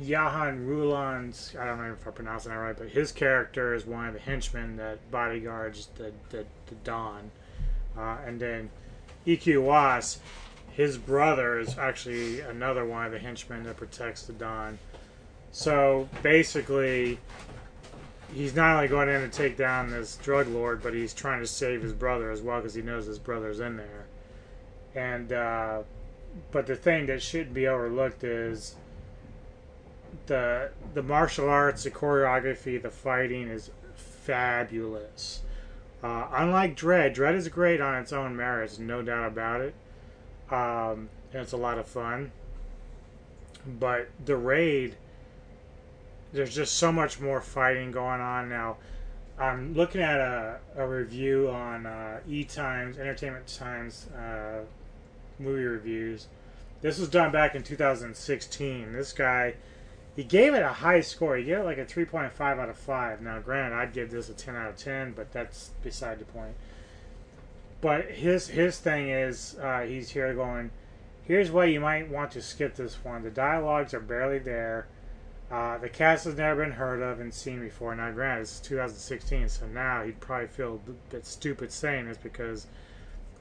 Yayan 0.00 0.66
Ruhian's, 0.66 1.54
I 1.58 1.66
don't 1.66 1.78
know 1.78 1.92
if 1.92 2.06
I'm 2.06 2.12
pronouncing 2.12 2.50
that 2.50 2.58
right, 2.58 2.76
but 2.76 2.88
his 2.88 3.12
character 3.12 3.74
is 3.74 3.84
one 3.84 4.06
of 4.06 4.14
the 4.14 4.20
henchmen 4.20 4.76
that 4.76 5.10
bodyguards 5.10 5.88
the, 5.96 6.12
the, 6.30 6.46
the 6.66 6.74
Don. 6.82 7.30
Uh, 7.96 8.16
and 8.26 8.40
then 8.40 8.70
Iko 9.26 9.54
Uwais, 9.54 10.18
his 10.72 10.96
brother 10.96 11.58
is 11.58 11.76
actually 11.76 12.40
another 12.40 12.86
one 12.86 13.04
of 13.04 13.12
the 13.12 13.18
henchmen 13.18 13.64
that 13.64 13.76
protects 13.76 14.22
the 14.22 14.32
Don. 14.32 14.78
So 15.50 16.08
basically, 16.22 17.18
he's 18.32 18.54
not 18.54 18.76
only 18.76 18.88
going 18.88 19.10
in 19.10 19.20
to 19.20 19.28
take 19.28 19.58
down 19.58 19.90
this 19.90 20.16
drug 20.16 20.48
lord, 20.48 20.82
but 20.82 20.94
he's 20.94 21.12
trying 21.12 21.40
to 21.40 21.46
save 21.46 21.82
his 21.82 21.92
brother 21.92 22.30
as 22.30 22.40
well 22.40 22.60
because 22.60 22.74
he 22.74 22.80
knows 22.80 23.04
his 23.04 23.18
brother's 23.18 23.60
in 23.60 23.76
there. 23.76 24.06
And, 24.94 25.32
uh, 25.32 25.82
but 26.50 26.66
the 26.66 26.76
thing 26.76 27.06
that 27.06 27.20
shouldn't 27.20 27.52
be 27.52 27.68
overlooked 27.68 28.24
is 28.24 28.76
the 30.26 30.70
the 30.94 31.02
martial 31.02 31.48
arts, 31.48 31.84
the 31.84 31.90
choreography, 31.90 32.80
the 32.80 32.90
fighting 32.90 33.48
is 33.48 33.70
fabulous. 33.94 35.42
Uh, 36.02 36.26
unlike 36.32 36.76
Dredd, 36.76 37.14
Dredd 37.14 37.34
is 37.34 37.48
great 37.48 37.80
on 37.80 37.94
its 37.94 38.12
own 38.12 38.36
merits, 38.36 38.78
no 38.78 39.02
doubt 39.02 39.28
about 39.28 39.60
it. 39.60 39.74
Um, 40.50 41.08
and 41.32 41.42
it's 41.42 41.52
a 41.52 41.56
lot 41.56 41.78
of 41.78 41.86
fun. 41.86 42.32
But 43.66 44.08
the 44.24 44.36
raid, 44.36 44.96
there's 46.32 46.54
just 46.54 46.74
so 46.74 46.90
much 46.90 47.20
more 47.20 47.40
fighting 47.40 47.92
going 47.92 48.20
on 48.20 48.48
now. 48.48 48.78
I'm 49.38 49.74
looking 49.74 50.00
at 50.00 50.18
a, 50.18 50.58
a 50.76 50.86
review 50.86 51.48
on 51.50 51.86
uh, 51.86 52.20
E 52.28 52.44
Times, 52.44 52.98
Entertainment 52.98 53.46
Times 53.46 54.08
uh, 54.08 54.60
movie 55.38 55.64
reviews. 55.64 56.26
This 56.80 56.98
was 56.98 57.08
done 57.08 57.30
back 57.30 57.54
in 57.54 57.62
2016. 57.62 58.92
This 58.92 59.12
guy, 59.12 59.54
he 60.14 60.24
gave 60.24 60.54
it 60.54 60.62
a 60.62 60.68
high 60.68 61.00
score. 61.00 61.36
He 61.36 61.44
gave 61.44 61.58
it 61.58 61.64
like 61.64 61.78
a 61.78 61.86
3.5 61.86 62.40
out 62.40 62.68
of 62.68 62.76
5. 62.76 63.22
Now, 63.22 63.40
granted, 63.40 63.76
I'd 63.76 63.92
give 63.92 64.10
this 64.10 64.28
a 64.28 64.34
10 64.34 64.54
out 64.56 64.68
of 64.68 64.76
10, 64.76 65.12
but 65.12 65.32
that's 65.32 65.70
beside 65.82 66.18
the 66.18 66.24
point. 66.26 66.54
But 67.80 68.12
his 68.12 68.46
his 68.48 68.78
thing 68.78 69.08
is, 69.08 69.56
uh, 69.60 69.80
he's 69.80 70.10
here 70.10 70.32
going, 70.34 70.70
here's 71.24 71.50
why 71.50 71.64
you 71.64 71.80
might 71.80 72.08
want 72.08 72.30
to 72.32 72.42
skip 72.42 72.76
this 72.76 73.04
one. 73.04 73.22
The 73.22 73.30
dialogues 73.30 73.94
are 73.94 74.00
barely 74.00 74.38
there. 74.38 74.86
Uh, 75.50 75.78
the 75.78 75.88
cast 75.88 76.24
has 76.24 76.36
never 76.36 76.62
been 76.62 76.72
heard 76.72 77.02
of 77.02 77.20
and 77.20 77.32
seen 77.32 77.60
before. 77.60 77.94
Now, 77.94 78.10
granted, 78.12 78.42
is 78.42 78.60
2016, 78.60 79.48
so 79.48 79.66
now 79.66 80.02
he'd 80.02 80.20
probably 80.20 80.46
feel 80.46 80.80
a 80.86 80.90
bit 81.10 81.26
stupid 81.26 81.72
saying 81.72 82.06
this 82.06 82.16
because 82.16 82.66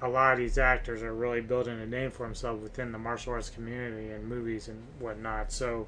a 0.02 0.10
lot 0.10 0.34
of 0.34 0.40
these 0.40 0.58
actors 0.58 1.04
are 1.04 1.14
really 1.14 1.42
building 1.42 1.80
a 1.80 1.86
name 1.86 2.12
for 2.12 2.26
themselves 2.26 2.64
within 2.64 2.92
the 2.92 2.98
martial 2.98 3.34
arts 3.34 3.50
community 3.50 4.10
and 4.10 4.28
movies 4.28 4.68
and 4.68 4.82
whatnot. 5.00 5.52
So, 5.52 5.88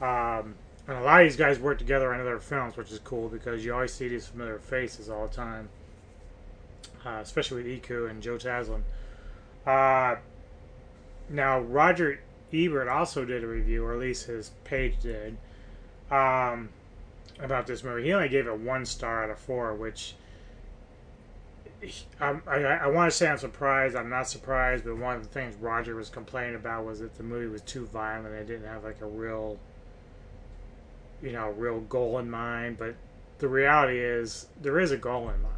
um, 0.00 0.54
and 0.86 0.98
a 0.98 1.00
lot 1.00 1.22
of 1.22 1.26
these 1.26 1.36
guys 1.36 1.58
work 1.58 1.78
together 1.78 2.12
on 2.12 2.20
other 2.20 2.38
films, 2.38 2.76
which 2.76 2.90
is 2.90 2.98
cool 3.00 3.28
because 3.28 3.64
you 3.64 3.72
always 3.72 3.92
see 3.92 4.08
these 4.08 4.26
familiar 4.26 4.58
faces 4.58 5.08
all 5.08 5.26
the 5.26 5.34
time, 5.34 5.68
uh, 7.04 7.20
especially 7.22 7.62
with 7.62 7.82
Iko 7.82 8.10
and 8.10 8.22
Joe 8.22 8.36
Taslim. 8.36 8.82
Uh, 9.66 10.16
now, 11.30 11.60
Roger 11.60 12.20
Ebert 12.52 12.88
also 12.88 13.24
did 13.24 13.42
a 13.42 13.46
review, 13.46 13.84
or 13.84 13.94
at 13.94 13.98
least 13.98 14.26
his 14.26 14.50
page 14.64 14.96
did, 15.00 15.36
um, 16.10 16.68
about 17.40 17.66
this 17.66 17.82
movie. 17.82 18.04
He 18.04 18.12
only 18.12 18.28
gave 18.28 18.46
it 18.46 18.58
one 18.58 18.84
star 18.84 19.24
out 19.24 19.30
of 19.30 19.38
four, 19.38 19.74
which 19.74 20.14
I, 22.20 22.36
I, 22.46 22.56
I 22.56 22.86
want 22.88 23.10
to 23.10 23.16
say 23.16 23.28
I'm 23.28 23.38
surprised. 23.38 23.96
I'm 23.96 24.08
not 24.08 24.28
surprised, 24.28 24.84
but 24.84 24.96
one 24.96 25.16
of 25.16 25.22
the 25.22 25.28
things 25.28 25.54
Roger 25.56 25.94
was 25.94 26.08
complaining 26.08 26.54
about 26.54 26.84
was 26.84 27.00
that 27.00 27.16
the 27.16 27.22
movie 27.22 27.48
was 27.48 27.62
too 27.62 27.86
violent. 27.86 28.34
It 28.34 28.46
didn't 28.46 28.66
have 28.66 28.84
like 28.84 29.00
a 29.00 29.06
real, 29.06 29.58
you 31.22 31.32
know, 31.32 31.50
real 31.50 31.80
goal 31.80 32.18
in 32.18 32.30
mind. 32.30 32.78
But 32.78 32.94
the 33.38 33.48
reality 33.48 33.98
is 33.98 34.46
there 34.60 34.78
is 34.78 34.90
a 34.90 34.96
goal 34.96 35.28
in 35.30 35.42
mind. 35.42 35.52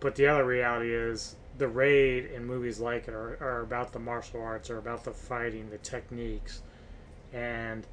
But 0.00 0.14
the 0.14 0.26
other 0.26 0.44
reality 0.44 0.94
is 0.94 1.36
the 1.58 1.68
raid 1.68 2.26
and 2.26 2.46
movies 2.46 2.78
like 2.78 3.08
it 3.08 3.14
are, 3.14 3.36
are 3.40 3.60
about 3.60 3.92
the 3.92 3.98
martial 3.98 4.40
arts, 4.40 4.70
are 4.70 4.78
about 4.78 5.04
the 5.04 5.10
fighting, 5.10 5.70
the 5.70 5.78
techniques, 5.78 6.62
and 7.32 7.84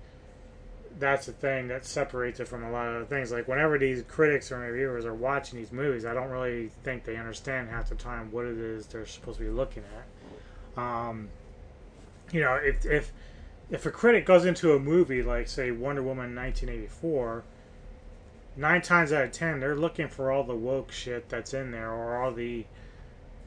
that's 0.97 1.25
the 1.25 1.31
thing 1.33 1.67
that 1.67 1.85
separates 1.85 2.39
it 2.39 2.47
from 2.47 2.63
a 2.63 2.71
lot 2.71 2.87
of 2.87 2.95
other 2.95 3.05
things. 3.05 3.31
Like 3.31 3.47
whenever 3.47 3.77
these 3.77 4.03
critics 4.03 4.51
or 4.51 4.59
reviewers 4.59 5.05
are 5.05 5.13
watching 5.13 5.59
these 5.59 5.71
movies, 5.71 6.05
I 6.05 6.13
don't 6.13 6.29
really 6.29 6.69
think 6.83 7.03
they 7.03 7.17
understand 7.17 7.69
half 7.69 7.89
the 7.89 7.95
time 7.95 8.31
what 8.31 8.45
it 8.45 8.57
is 8.57 8.85
they're 8.87 9.05
supposed 9.05 9.39
to 9.39 9.43
be 9.43 9.49
looking 9.49 9.83
at. 9.97 10.81
Um, 10.81 11.29
you 12.31 12.41
know, 12.41 12.55
if 12.55 12.85
if 12.85 13.11
if 13.69 13.85
a 13.85 13.91
critic 13.91 14.25
goes 14.25 14.45
into 14.45 14.73
a 14.73 14.79
movie 14.79 15.23
like 15.23 15.47
say 15.47 15.71
Wonder 15.71 16.03
Woman 16.03 16.35
1984, 16.35 17.43
nine 18.57 18.81
times 18.81 19.11
out 19.11 19.23
of 19.23 19.31
ten 19.31 19.59
they're 19.59 19.75
looking 19.75 20.07
for 20.07 20.31
all 20.31 20.43
the 20.43 20.55
woke 20.55 20.91
shit 20.91 21.29
that's 21.29 21.53
in 21.53 21.71
there 21.71 21.91
or 21.91 22.23
all 22.23 22.31
the 22.31 22.65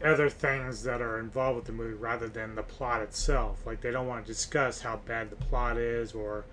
other 0.05 0.29
things 0.29 0.85
that 0.85 1.01
are 1.01 1.19
involved 1.19 1.57
with 1.57 1.65
the 1.65 1.73
movie 1.73 1.95
rather 1.95 2.29
than 2.29 2.55
the 2.55 2.63
plot 2.63 3.03
itself. 3.03 3.67
Like 3.67 3.81
they 3.81 3.91
don't 3.91 4.07
want 4.07 4.25
to 4.25 4.33
discuss 4.33 4.81
how 4.81 4.97
bad 4.97 5.31
the 5.31 5.37
plot 5.37 5.77
is 5.77 6.13
or 6.13 6.45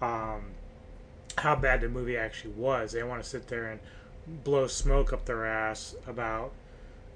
um, 0.00 0.42
how 1.38 1.54
bad 1.54 1.80
the 1.80 1.88
movie 1.88 2.16
actually 2.16 2.54
was. 2.54 2.92
They 2.92 3.02
want 3.02 3.22
to 3.22 3.28
sit 3.28 3.48
there 3.48 3.70
and 3.70 3.80
blow 4.44 4.66
smoke 4.66 5.12
up 5.12 5.24
their 5.26 5.46
ass 5.46 5.94
about, 6.06 6.52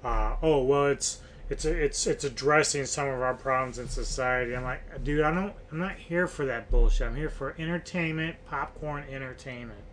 uh, 0.05 0.37
oh 0.43 0.63
well, 0.63 0.87
it's 0.87 1.21
it's 1.49 1.65
it's 1.65 2.07
it's 2.07 2.25
addressing 2.25 2.87
some 2.87 3.09
of 3.09 3.21
our 3.21 3.35
problems 3.35 3.79
in 3.79 3.89
society. 3.89 4.57
I'm 4.57 4.65
like, 4.65 5.05
dude, 5.05 5.23
I 5.23 5.33
don't, 5.33 5.55
I'm 5.71 5.79
not 5.79 5.95
here 5.95 6.27
for 6.27 6.45
that 6.47 6.71
bullshit. 6.71 7.07
I'm 7.07 7.17
here 7.17 7.31
for 7.31 7.55
entertainment, 7.59 8.37
popcorn 8.47 9.05
entertainment, 9.11 9.85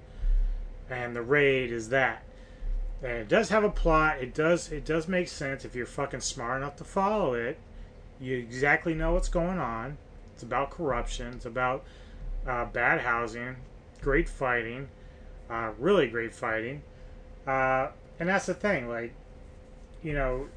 and 0.90 1.16
the 1.16 1.22
raid 1.22 1.72
is 1.72 1.90
that. 1.90 2.24
And 3.04 3.12
it 3.12 3.28
does 3.28 3.50
have 3.50 3.64
a 3.64 3.70
plot. 3.70 4.18
It 4.20 4.34
does 4.34 4.72
it 4.72 4.84
does 4.84 5.08
make 5.08 5.28
sense 5.28 5.64
if 5.64 5.76
you're 5.76 5.86
fucking 5.86 6.22
smart 6.22 6.62
enough 6.62 6.76
to 6.78 6.84
follow 6.84 7.34
it. 7.34 7.60
You 8.20 8.38
exactly 8.38 8.96
know 8.96 9.14
what's 9.14 9.30
going 9.30 9.60
on. 9.60 9.98
It's 10.34 10.44
about 10.44 10.72
corruption. 10.72 11.34
It's 11.34 11.46
about 11.46 11.84
uh, 12.48 12.66
bad 12.66 13.02
housing, 13.02 13.58
great 14.02 14.28
fighting, 14.28 14.88
uh, 15.52 15.72
really 15.78 16.08
great 16.08 16.34
fighting, 16.34 16.82
uh, 17.46 17.90
and 18.20 18.28
that's 18.28 18.48
the 18.48 18.56
thing. 18.56 18.90
Like, 18.90 19.14
you 20.02 20.14
know, 20.14 20.48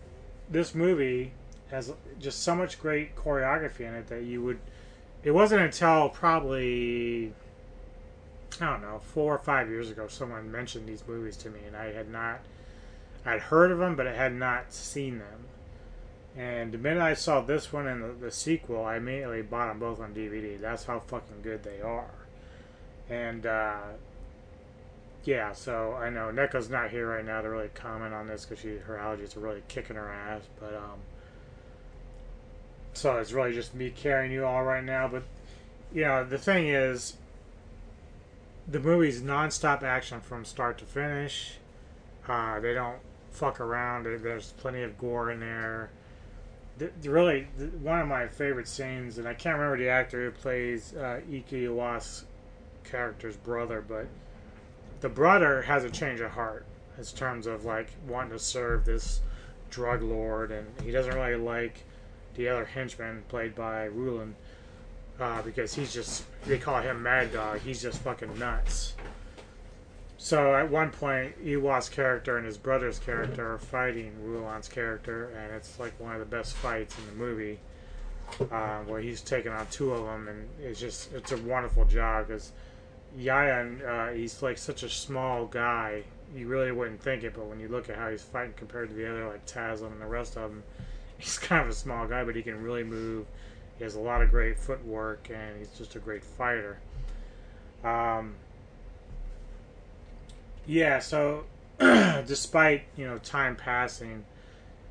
this 0.50 0.74
movie 0.74 1.32
has 1.70 1.92
just 2.18 2.42
so 2.42 2.54
much 2.54 2.78
great 2.80 3.16
choreography 3.16 3.80
in 3.80 3.94
it 3.94 4.06
that 4.08 4.22
you 4.22 4.42
would. 4.42 4.58
It 5.22 5.32
wasn't 5.32 5.62
until 5.62 6.08
probably 6.08 7.32
I 8.60 8.70
don't 8.70 8.82
know, 8.82 9.00
four 9.00 9.34
or 9.34 9.38
five 9.38 9.68
years 9.68 9.90
ago, 9.90 10.08
someone 10.08 10.50
mentioned 10.50 10.88
these 10.88 11.04
movies 11.06 11.36
to 11.38 11.50
me, 11.50 11.60
and 11.66 11.76
I 11.76 11.92
had 11.92 12.08
not, 12.08 12.40
I'd 13.24 13.40
heard 13.40 13.70
of 13.70 13.78
them, 13.78 13.96
but 13.96 14.06
I 14.06 14.14
had 14.14 14.34
not 14.34 14.72
seen 14.72 15.18
them. 15.18 15.44
And 16.36 16.72
the 16.72 16.78
minute 16.78 17.02
I 17.02 17.14
saw 17.14 17.40
this 17.40 17.72
one 17.72 17.86
and 17.86 18.02
the, 18.02 18.26
the 18.26 18.30
sequel, 18.30 18.84
I 18.84 18.96
immediately 18.96 19.42
bought 19.42 19.68
them 19.68 19.78
both 19.78 20.00
on 20.00 20.14
DVD. 20.14 20.60
That's 20.60 20.84
how 20.84 21.00
fucking 21.00 21.42
good 21.42 21.64
they 21.64 21.80
are. 21.80 22.10
And 23.08 23.46
uh, 23.46 23.78
yeah, 25.26 25.52
so 25.52 25.94
I 25.94 26.08
know 26.08 26.30
Neko's 26.30 26.70
not 26.70 26.90
here 26.90 27.08
right 27.08 27.24
now 27.24 27.40
to 27.40 27.50
really 27.50 27.70
comment 27.74 28.14
on 28.14 28.28
this 28.28 28.44
because 28.44 28.62
she 28.62 28.76
her 28.76 28.94
allergies 28.94 29.36
are 29.36 29.40
really 29.40 29.62
kicking 29.66 29.96
her 29.96 30.08
ass. 30.08 30.42
But 30.60 30.74
um, 30.74 31.00
so 32.92 33.16
it's 33.16 33.32
really 33.32 33.52
just 33.52 33.74
me 33.74 33.90
carrying 33.90 34.30
you 34.30 34.44
all 34.44 34.62
right 34.62 34.84
now. 34.84 35.08
But 35.08 35.24
you 35.92 36.02
know, 36.02 36.24
the 36.24 36.38
thing 36.38 36.68
is, 36.68 37.14
the 38.68 38.78
movie's 38.78 39.20
nonstop 39.20 39.82
action 39.82 40.20
from 40.20 40.44
start 40.44 40.78
to 40.78 40.84
finish. 40.84 41.54
Uh, 42.28 42.60
they 42.60 42.74
don't 42.74 42.98
fuck 43.30 43.58
around. 43.58 44.04
There's 44.04 44.52
plenty 44.52 44.82
of 44.82 44.96
gore 44.96 45.32
in 45.32 45.40
there. 45.40 45.90
The, 46.78 46.90
the 47.02 47.10
really, 47.10 47.48
the, 47.58 47.66
one 47.66 48.00
of 48.00 48.06
my 48.06 48.28
favorite 48.28 48.68
scenes, 48.68 49.18
and 49.18 49.26
I 49.26 49.34
can't 49.34 49.58
remember 49.58 49.78
the 49.78 49.88
actor 49.88 50.26
who 50.26 50.30
plays 50.30 50.94
uh, 50.94 51.20
Uwais's 51.28 52.24
character's 52.84 53.36
brother, 53.36 53.82
but 53.86 54.06
the 55.00 55.08
brother 55.08 55.62
has 55.62 55.84
a 55.84 55.90
change 55.90 56.20
of 56.20 56.32
heart 56.32 56.64
in 56.98 57.04
terms 57.04 57.46
of 57.46 57.64
like 57.64 57.88
wanting 58.08 58.32
to 58.32 58.38
serve 58.38 58.84
this 58.84 59.20
drug 59.70 60.02
lord, 60.02 60.50
and 60.50 60.66
he 60.82 60.90
doesn't 60.90 61.14
really 61.14 61.36
like 61.36 61.84
the 62.34 62.48
other 62.48 62.64
henchman 62.64 63.24
played 63.28 63.54
by 63.54 63.88
Ruhian 63.88 64.32
uh, 65.20 65.42
because 65.42 65.74
he's 65.74 65.92
just 65.92 66.24
they 66.46 66.58
call 66.58 66.80
him 66.80 67.02
Mad 67.02 67.32
Dog. 67.32 67.60
He's 67.60 67.82
just 67.82 68.00
fucking 68.02 68.38
nuts. 68.38 68.94
So 70.18 70.54
at 70.54 70.70
one 70.70 70.90
point, 70.90 71.44
Uwais's 71.44 71.88
character 71.88 72.36
and 72.36 72.46
his 72.46 72.56
brother's 72.56 72.98
character 72.98 73.52
are 73.52 73.58
fighting 73.58 74.12
Ruhian's 74.24 74.68
character, 74.68 75.30
and 75.36 75.54
it's 75.54 75.78
like 75.78 75.98
one 76.00 76.14
of 76.14 76.20
the 76.20 76.26
best 76.26 76.54
fights 76.54 76.96
in 76.98 77.06
the 77.06 77.12
movie, 77.12 77.58
uh, 78.50 78.80
where 78.80 79.00
he's 79.00 79.20
taking 79.20 79.52
on 79.52 79.66
two 79.68 79.92
of 79.92 80.04
them, 80.06 80.28
and 80.28 80.48
it's 80.60 80.80
just 80.80 81.12
it's 81.12 81.32
a 81.32 81.36
wonderful 81.38 81.84
job 81.84 82.28
because 82.28 82.52
Yayan, 83.18 83.86
uh, 83.86 84.12
he's 84.12 84.42
like 84.42 84.58
such 84.58 84.82
a 84.82 84.88
small 84.88 85.46
guy. 85.46 86.04
You 86.34 86.48
really 86.48 86.72
wouldn't 86.72 87.00
think 87.00 87.22
it, 87.22 87.34
but 87.34 87.46
when 87.46 87.60
you 87.60 87.68
look 87.68 87.88
at 87.88 87.96
how 87.96 88.10
he's 88.10 88.22
fighting 88.22 88.54
compared 88.56 88.90
to 88.90 88.94
the 88.94 89.08
other 89.08 89.26
like 89.26 89.46
Taslim 89.46 89.92
and 89.92 90.00
the 90.00 90.06
rest 90.06 90.36
of 90.36 90.50
them, 90.50 90.62
he's 91.18 91.38
kind 91.38 91.62
of 91.62 91.68
a 91.68 91.74
small 91.74 92.06
guy, 92.06 92.24
but 92.24 92.36
he 92.36 92.42
can 92.42 92.62
really 92.62 92.84
move. 92.84 93.26
He 93.78 93.84
has 93.84 93.94
a 93.94 94.00
lot 94.00 94.22
of 94.22 94.30
great 94.30 94.58
footwork, 94.58 95.28
and 95.30 95.58
he's 95.58 95.70
just 95.70 95.96
a 95.96 95.98
great 95.98 96.24
fighter. 96.24 96.78
Um, 97.84 98.34
yeah, 100.66 100.98
so 100.98 101.44
despite 101.78 102.82
you 102.96 103.06
know 103.06 103.18
time 103.18 103.56
passing, 103.56 104.24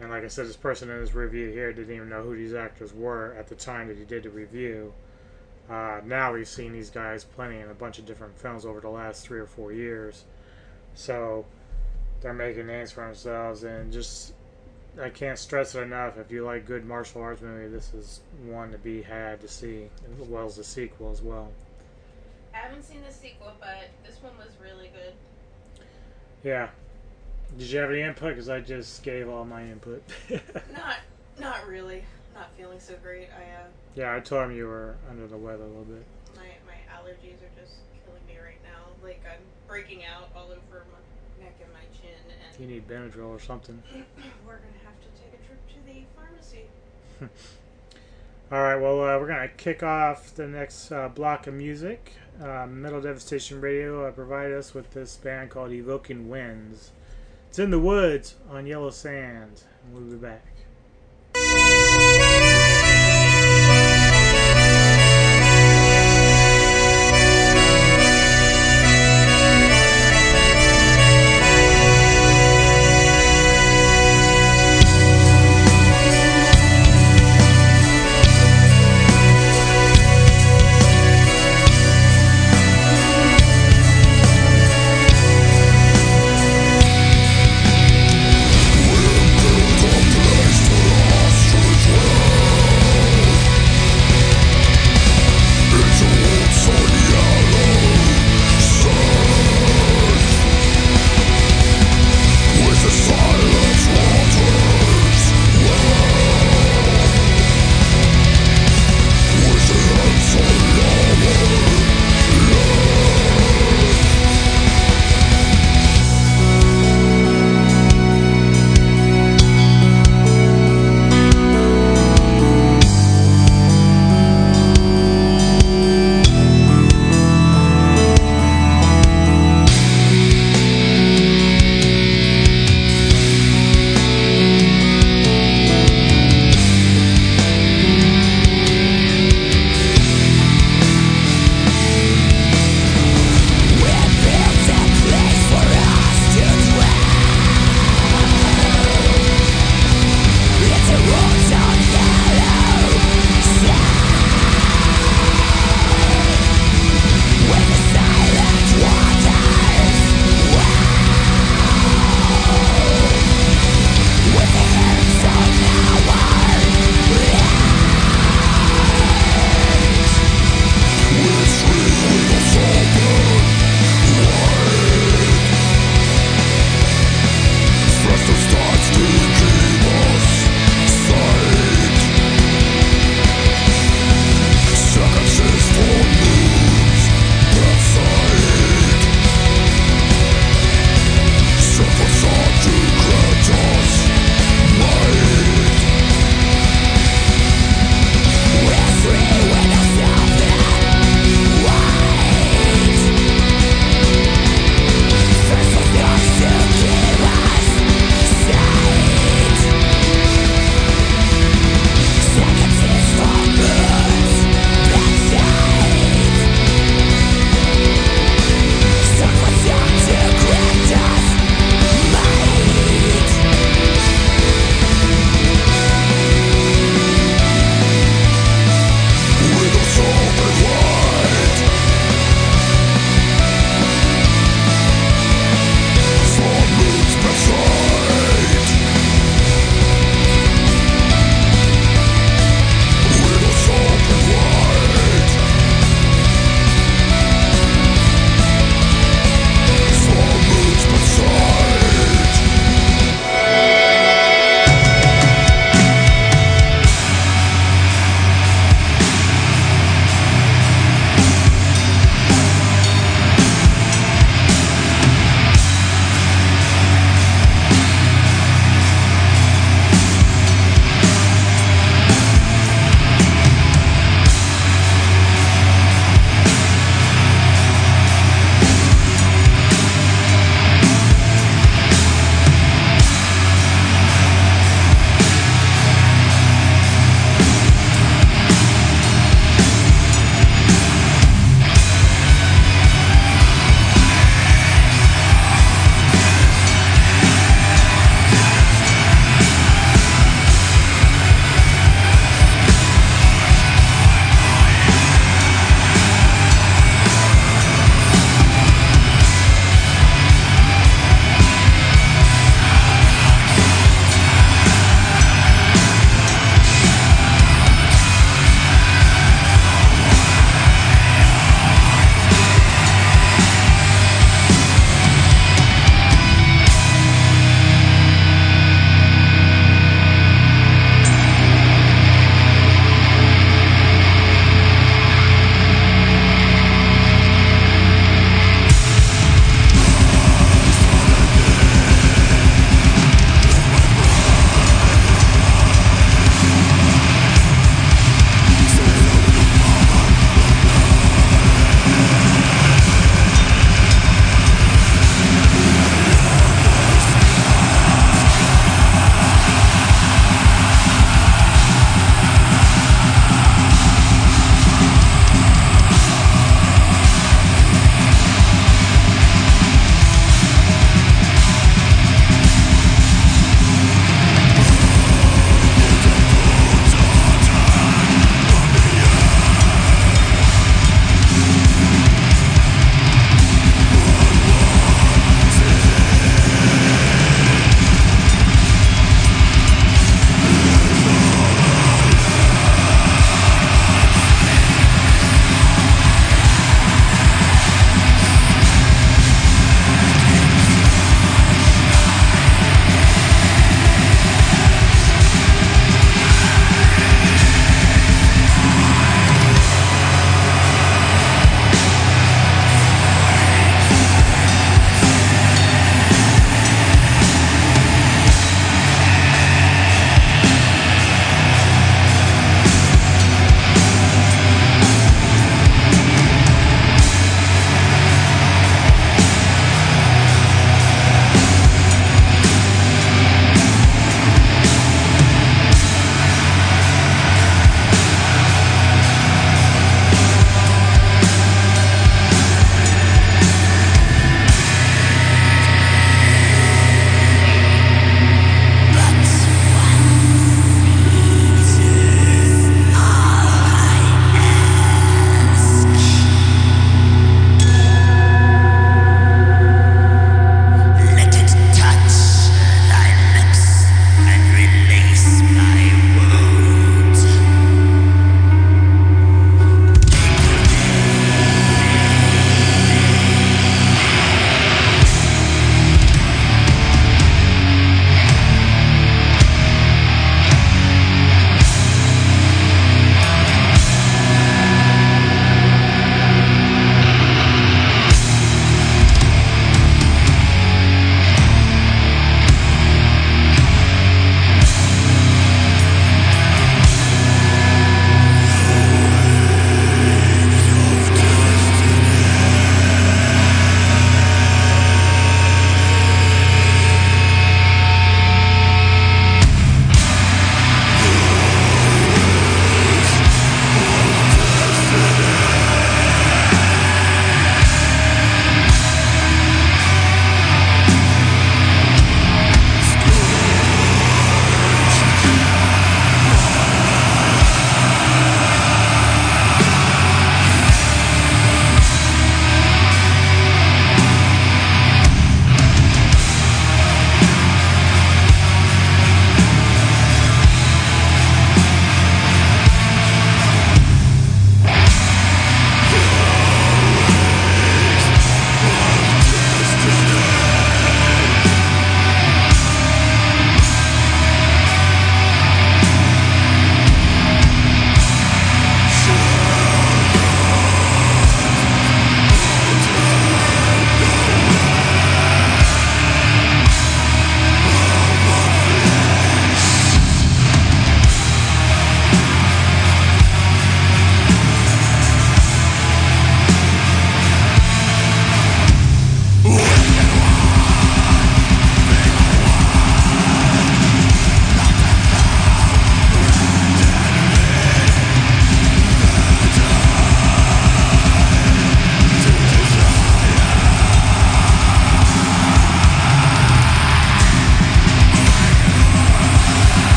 and 0.00 0.10
like 0.10 0.24
I 0.24 0.28
said, 0.28 0.46
this 0.46 0.56
person 0.56 0.90
in 0.90 1.00
this 1.00 1.14
review 1.14 1.50
here 1.50 1.72
didn't 1.72 1.94
even 1.94 2.08
know 2.08 2.22
who 2.22 2.36
these 2.36 2.54
actors 2.54 2.94
were 2.94 3.34
at 3.38 3.48
the 3.48 3.54
time 3.54 3.88
that 3.88 3.98
he 3.98 4.04
did 4.04 4.22
the 4.22 4.30
review. 4.30 4.92
Uh, 5.68 6.00
now 6.04 6.32
we've 6.32 6.48
seen 6.48 6.72
these 6.72 6.90
guys 6.90 7.24
plenty 7.24 7.58
in 7.58 7.68
a 7.70 7.74
bunch 7.74 7.98
of 7.98 8.06
different 8.06 8.38
films 8.38 8.64
over 8.64 8.80
the 8.80 8.88
last 8.88 9.26
three 9.26 9.40
or 9.40 9.46
four 9.46 9.72
years, 9.72 10.24
so 10.94 11.44
they're 12.20 12.32
making 12.32 12.66
names 12.66 12.92
for 12.92 13.04
themselves. 13.04 13.64
And 13.64 13.92
just 13.92 14.34
I 15.00 15.10
can't 15.10 15.38
stress 15.38 15.74
it 15.74 15.80
enough. 15.82 16.18
If 16.18 16.30
you 16.30 16.44
like 16.44 16.66
good 16.66 16.86
martial 16.86 17.20
arts 17.20 17.42
movie, 17.42 17.68
this 17.68 17.92
is 17.94 18.20
one 18.44 18.70
to 18.72 18.78
be 18.78 19.02
had 19.02 19.40
to 19.40 19.48
see, 19.48 19.88
as 20.20 20.28
well 20.28 20.46
as 20.46 20.56
the 20.56 20.64
sequel 20.64 21.10
as 21.10 21.20
well. 21.20 21.50
I 22.54 22.58
haven't 22.58 22.84
seen 22.84 23.02
the 23.06 23.12
sequel, 23.12 23.52
but 23.60 23.90
this 24.04 24.22
one 24.22 24.32
was 24.38 24.56
really 24.62 24.88
good. 24.88 25.12
Yeah. 26.42 26.68
Did 27.58 27.68
you 27.68 27.78
have 27.80 27.90
any 27.90 28.02
input? 28.02 28.30
Because 28.30 28.48
I 28.48 28.60
just 28.60 29.02
gave 29.02 29.28
all 29.28 29.44
my 29.44 29.62
input. 29.62 30.02
Not, 30.72 30.96
not 31.38 31.66
really. 31.66 32.02
Not 32.36 32.50
feeling 32.56 32.78
so 32.78 32.94
great. 33.02 33.28
I 33.34 33.62
uh, 33.62 33.66
yeah, 33.94 34.14
I 34.14 34.20
told 34.20 34.44
him 34.44 34.56
you 34.56 34.66
were 34.66 34.96
under 35.10 35.26
the 35.26 35.38
weather 35.38 35.64
a 35.64 35.68
little 35.68 35.84
bit. 35.84 36.04
my 36.36 36.42
my 36.66 36.76
allergies 36.94 37.40
are 37.40 37.60
just 37.60 37.76
killing 38.04 38.20
me 38.28 38.36
right 38.38 38.60
now. 38.62 38.92
Like 39.02 39.24
I'm 39.24 39.40
breaking 39.66 40.04
out 40.04 40.28
all 40.36 40.52
over 40.52 40.84
my 40.92 41.42
neck 41.42 41.56
and 41.62 41.72
my 41.72 41.80
chin, 41.98 42.20
and 42.28 42.60
You 42.60 42.66
need 42.66 42.86
Benadryl 42.86 43.30
or 43.30 43.40
something. 43.40 43.82
we're 44.46 44.58
gonna 44.58 44.84
have 44.84 45.00
to 45.00 45.08
take 45.18 45.32
a 45.32 45.46
trip 45.46 45.66
to 45.68 45.76
the 45.86 46.04
pharmacy. 46.14 46.66
All 48.52 48.62
right, 48.62 48.76
well, 48.76 49.00
uh, 49.00 49.18
we're 49.18 49.26
going 49.26 49.40
to 49.40 49.48
kick 49.56 49.82
off 49.82 50.32
the 50.36 50.46
next 50.46 50.92
uh, 50.92 51.08
block 51.08 51.48
of 51.48 51.54
music. 51.54 52.12
Uh, 52.40 52.64
Metal 52.68 53.00
Devastation 53.00 53.60
Radio 53.60 54.06
uh, 54.06 54.12
provided 54.12 54.56
us 54.56 54.72
with 54.72 54.92
this 54.92 55.16
band 55.16 55.50
called 55.50 55.72
Evoking 55.72 56.28
Winds. 56.28 56.92
It's 57.48 57.58
in 57.58 57.70
the 57.70 57.80
woods 57.80 58.36
on 58.48 58.64
yellow 58.64 58.90
sand. 58.90 59.62
We'll 59.92 60.02
be 60.02 60.14
back. 60.14 60.44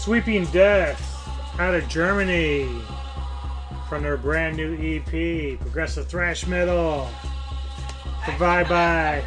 Sweeping 0.00 0.46
Death 0.46 1.28
out 1.60 1.74
of 1.74 1.86
Germany 1.86 2.66
from 3.86 4.02
their 4.02 4.16
brand 4.16 4.56
new 4.56 4.72
EP, 4.74 5.60
Progressive 5.60 6.08
Thrash 6.08 6.46
Metal. 6.46 7.06
Provided 8.22 8.66
by. 8.70 9.22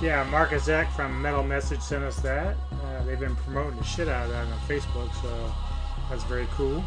Yeah, 0.00 0.26
Markus 0.32 0.68
Eck 0.68 0.90
from 0.90 1.22
Metal 1.22 1.44
Message 1.44 1.80
sent 1.80 2.02
us 2.02 2.16
that. 2.22 2.56
Uh, 2.72 3.04
they've 3.04 3.20
been 3.20 3.36
promoting 3.36 3.78
the 3.78 3.84
shit 3.84 4.08
out 4.08 4.24
of 4.26 4.32
that 4.32 4.48
on 4.48 4.58
Facebook, 4.60 5.14
so 5.22 5.54
that's 6.10 6.24
very 6.24 6.48
cool. 6.50 6.84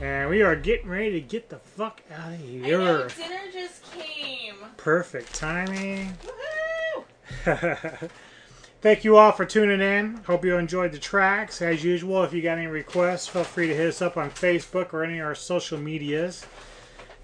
And 0.00 0.30
we 0.30 0.40
are 0.40 0.56
getting 0.56 0.88
ready 0.88 1.10
to 1.10 1.20
get 1.20 1.50
the 1.50 1.58
fuck 1.58 2.00
out 2.10 2.32
of 2.32 2.40
I 2.40 2.42
here. 2.42 2.78
know 2.78 3.06
dinner 3.08 3.40
just 3.52 3.82
came. 3.92 4.54
Perfect 4.78 5.34
timing. 5.34 6.16
Thank 8.80 9.02
you 9.02 9.16
all 9.16 9.32
for 9.32 9.44
tuning 9.44 9.80
in. 9.80 10.18
Hope 10.26 10.44
you 10.44 10.56
enjoyed 10.56 10.92
the 10.92 10.98
tracks. 10.98 11.60
As 11.60 11.82
usual, 11.82 12.22
if 12.22 12.32
you 12.32 12.40
got 12.42 12.58
any 12.58 12.68
requests, 12.68 13.26
feel 13.26 13.42
free 13.42 13.66
to 13.66 13.74
hit 13.74 13.88
us 13.88 14.00
up 14.00 14.16
on 14.16 14.30
Facebook 14.30 14.94
or 14.94 15.02
any 15.02 15.18
of 15.18 15.26
our 15.26 15.34
social 15.34 15.78
medias 15.78 16.46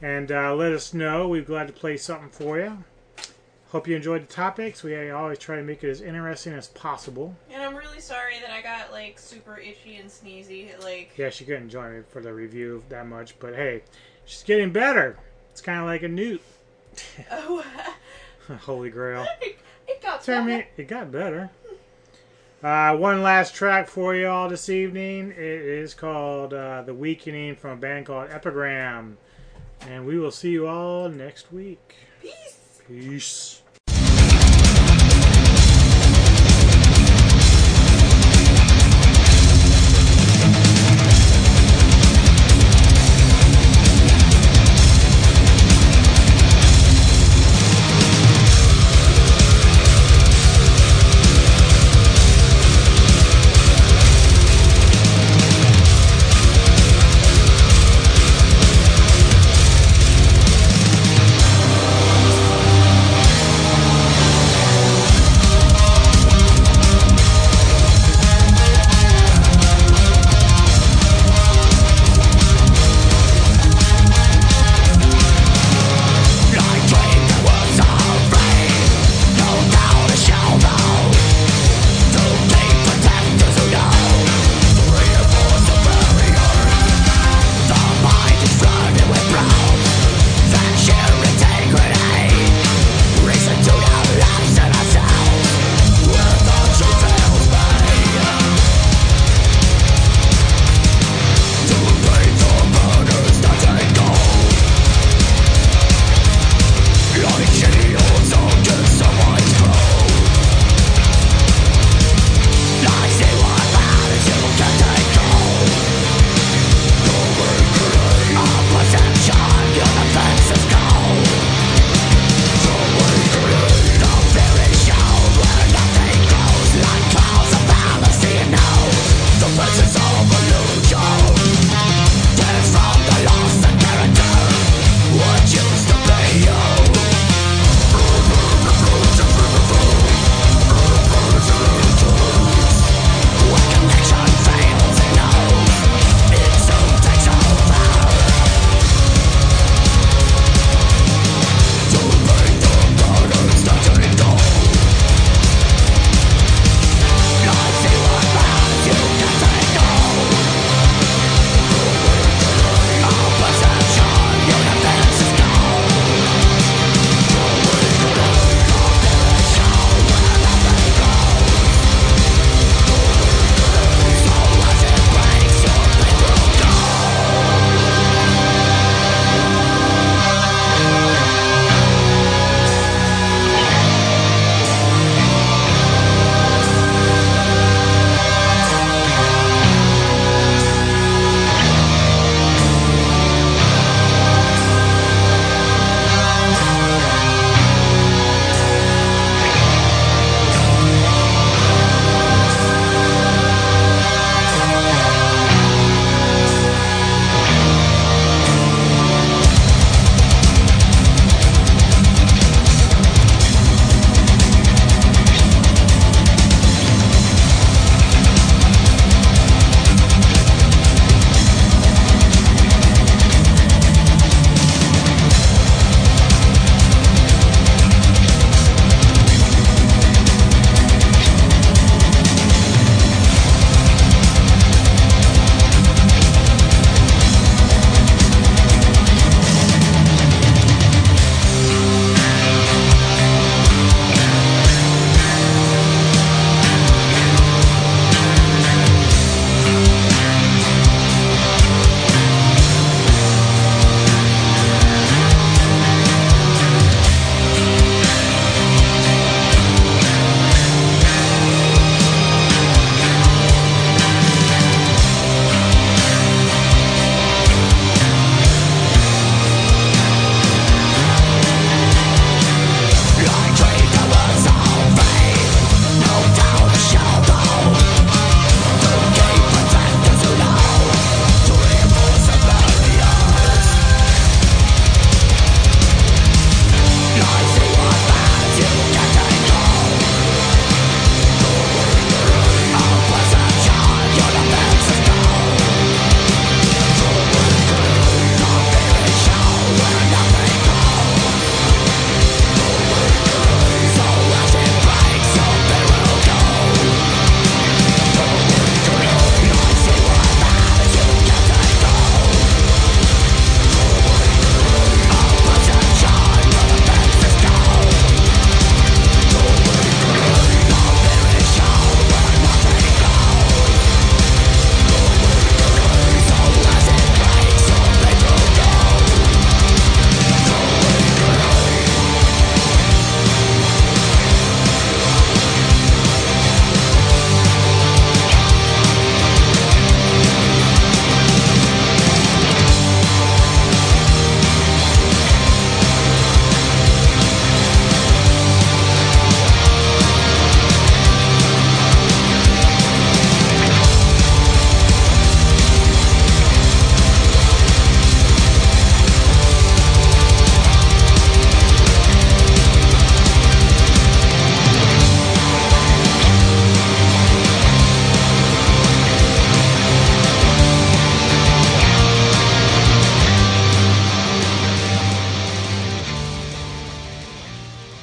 and 0.02 0.32
uh, 0.32 0.52
let 0.54 0.72
us 0.72 0.92
know. 0.92 1.28
We're 1.28 1.42
glad 1.42 1.68
to 1.68 1.72
play 1.72 1.96
something 1.96 2.30
for 2.30 2.58
you. 2.58 2.82
Hope 3.68 3.86
you 3.86 3.94
enjoyed 3.94 4.22
the 4.22 4.32
topics. 4.32 4.82
We 4.82 5.10
always 5.10 5.38
try 5.38 5.54
to 5.54 5.62
make 5.62 5.84
it 5.84 5.90
as 5.90 6.00
interesting 6.00 6.54
as 6.54 6.66
possible. 6.68 7.36
And 7.52 7.62
I'm 7.62 7.76
really 7.76 8.00
sorry 8.00 8.40
that 8.40 8.50
I 8.50 8.60
got 8.60 8.90
like 8.90 9.20
super 9.20 9.56
itchy 9.56 9.96
and 9.96 10.10
sneezy. 10.10 10.70
Like, 10.82 11.12
Yeah, 11.16 11.30
she 11.30 11.44
couldn't 11.44 11.70
join 11.70 11.96
me 11.98 12.02
for 12.10 12.20
the 12.20 12.32
review 12.32 12.82
that 12.88 13.06
much, 13.06 13.38
but 13.38 13.54
hey, 13.54 13.82
she's 14.24 14.42
getting 14.42 14.72
better. 14.72 15.16
It's 15.52 15.60
kind 15.60 15.78
of 15.78 15.86
like 15.86 16.02
a 16.02 16.08
newt. 16.08 16.42
oh, 17.30 17.64
Holy 18.62 18.90
grail. 18.90 19.24
It 19.86 20.02
got 20.02 20.26
mean, 20.28 20.64
it 20.76 20.88
got 20.88 21.10
better. 21.10 21.50
Uh, 22.62 22.96
one 22.96 23.22
last 23.22 23.54
track 23.54 23.88
for 23.88 24.14
you 24.14 24.26
all 24.26 24.48
this 24.48 24.70
evening. 24.70 25.30
It 25.32 25.36
is 25.36 25.92
called 25.92 26.54
uh, 26.54 26.82
The 26.82 26.94
Weakening 26.94 27.56
from 27.56 27.72
a 27.72 27.76
band 27.76 28.06
called 28.06 28.30
Epigram. 28.30 29.16
And 29.82 30.06
we 30.06 30.18
will 30.18 30.30
see 30.30 30.50
you 30.50 30.66
all 30.66 31.10
next 31.10 31.52
week. 31.52 31.96
Peace. 32.22 32.80
Peace. 32.88 33.60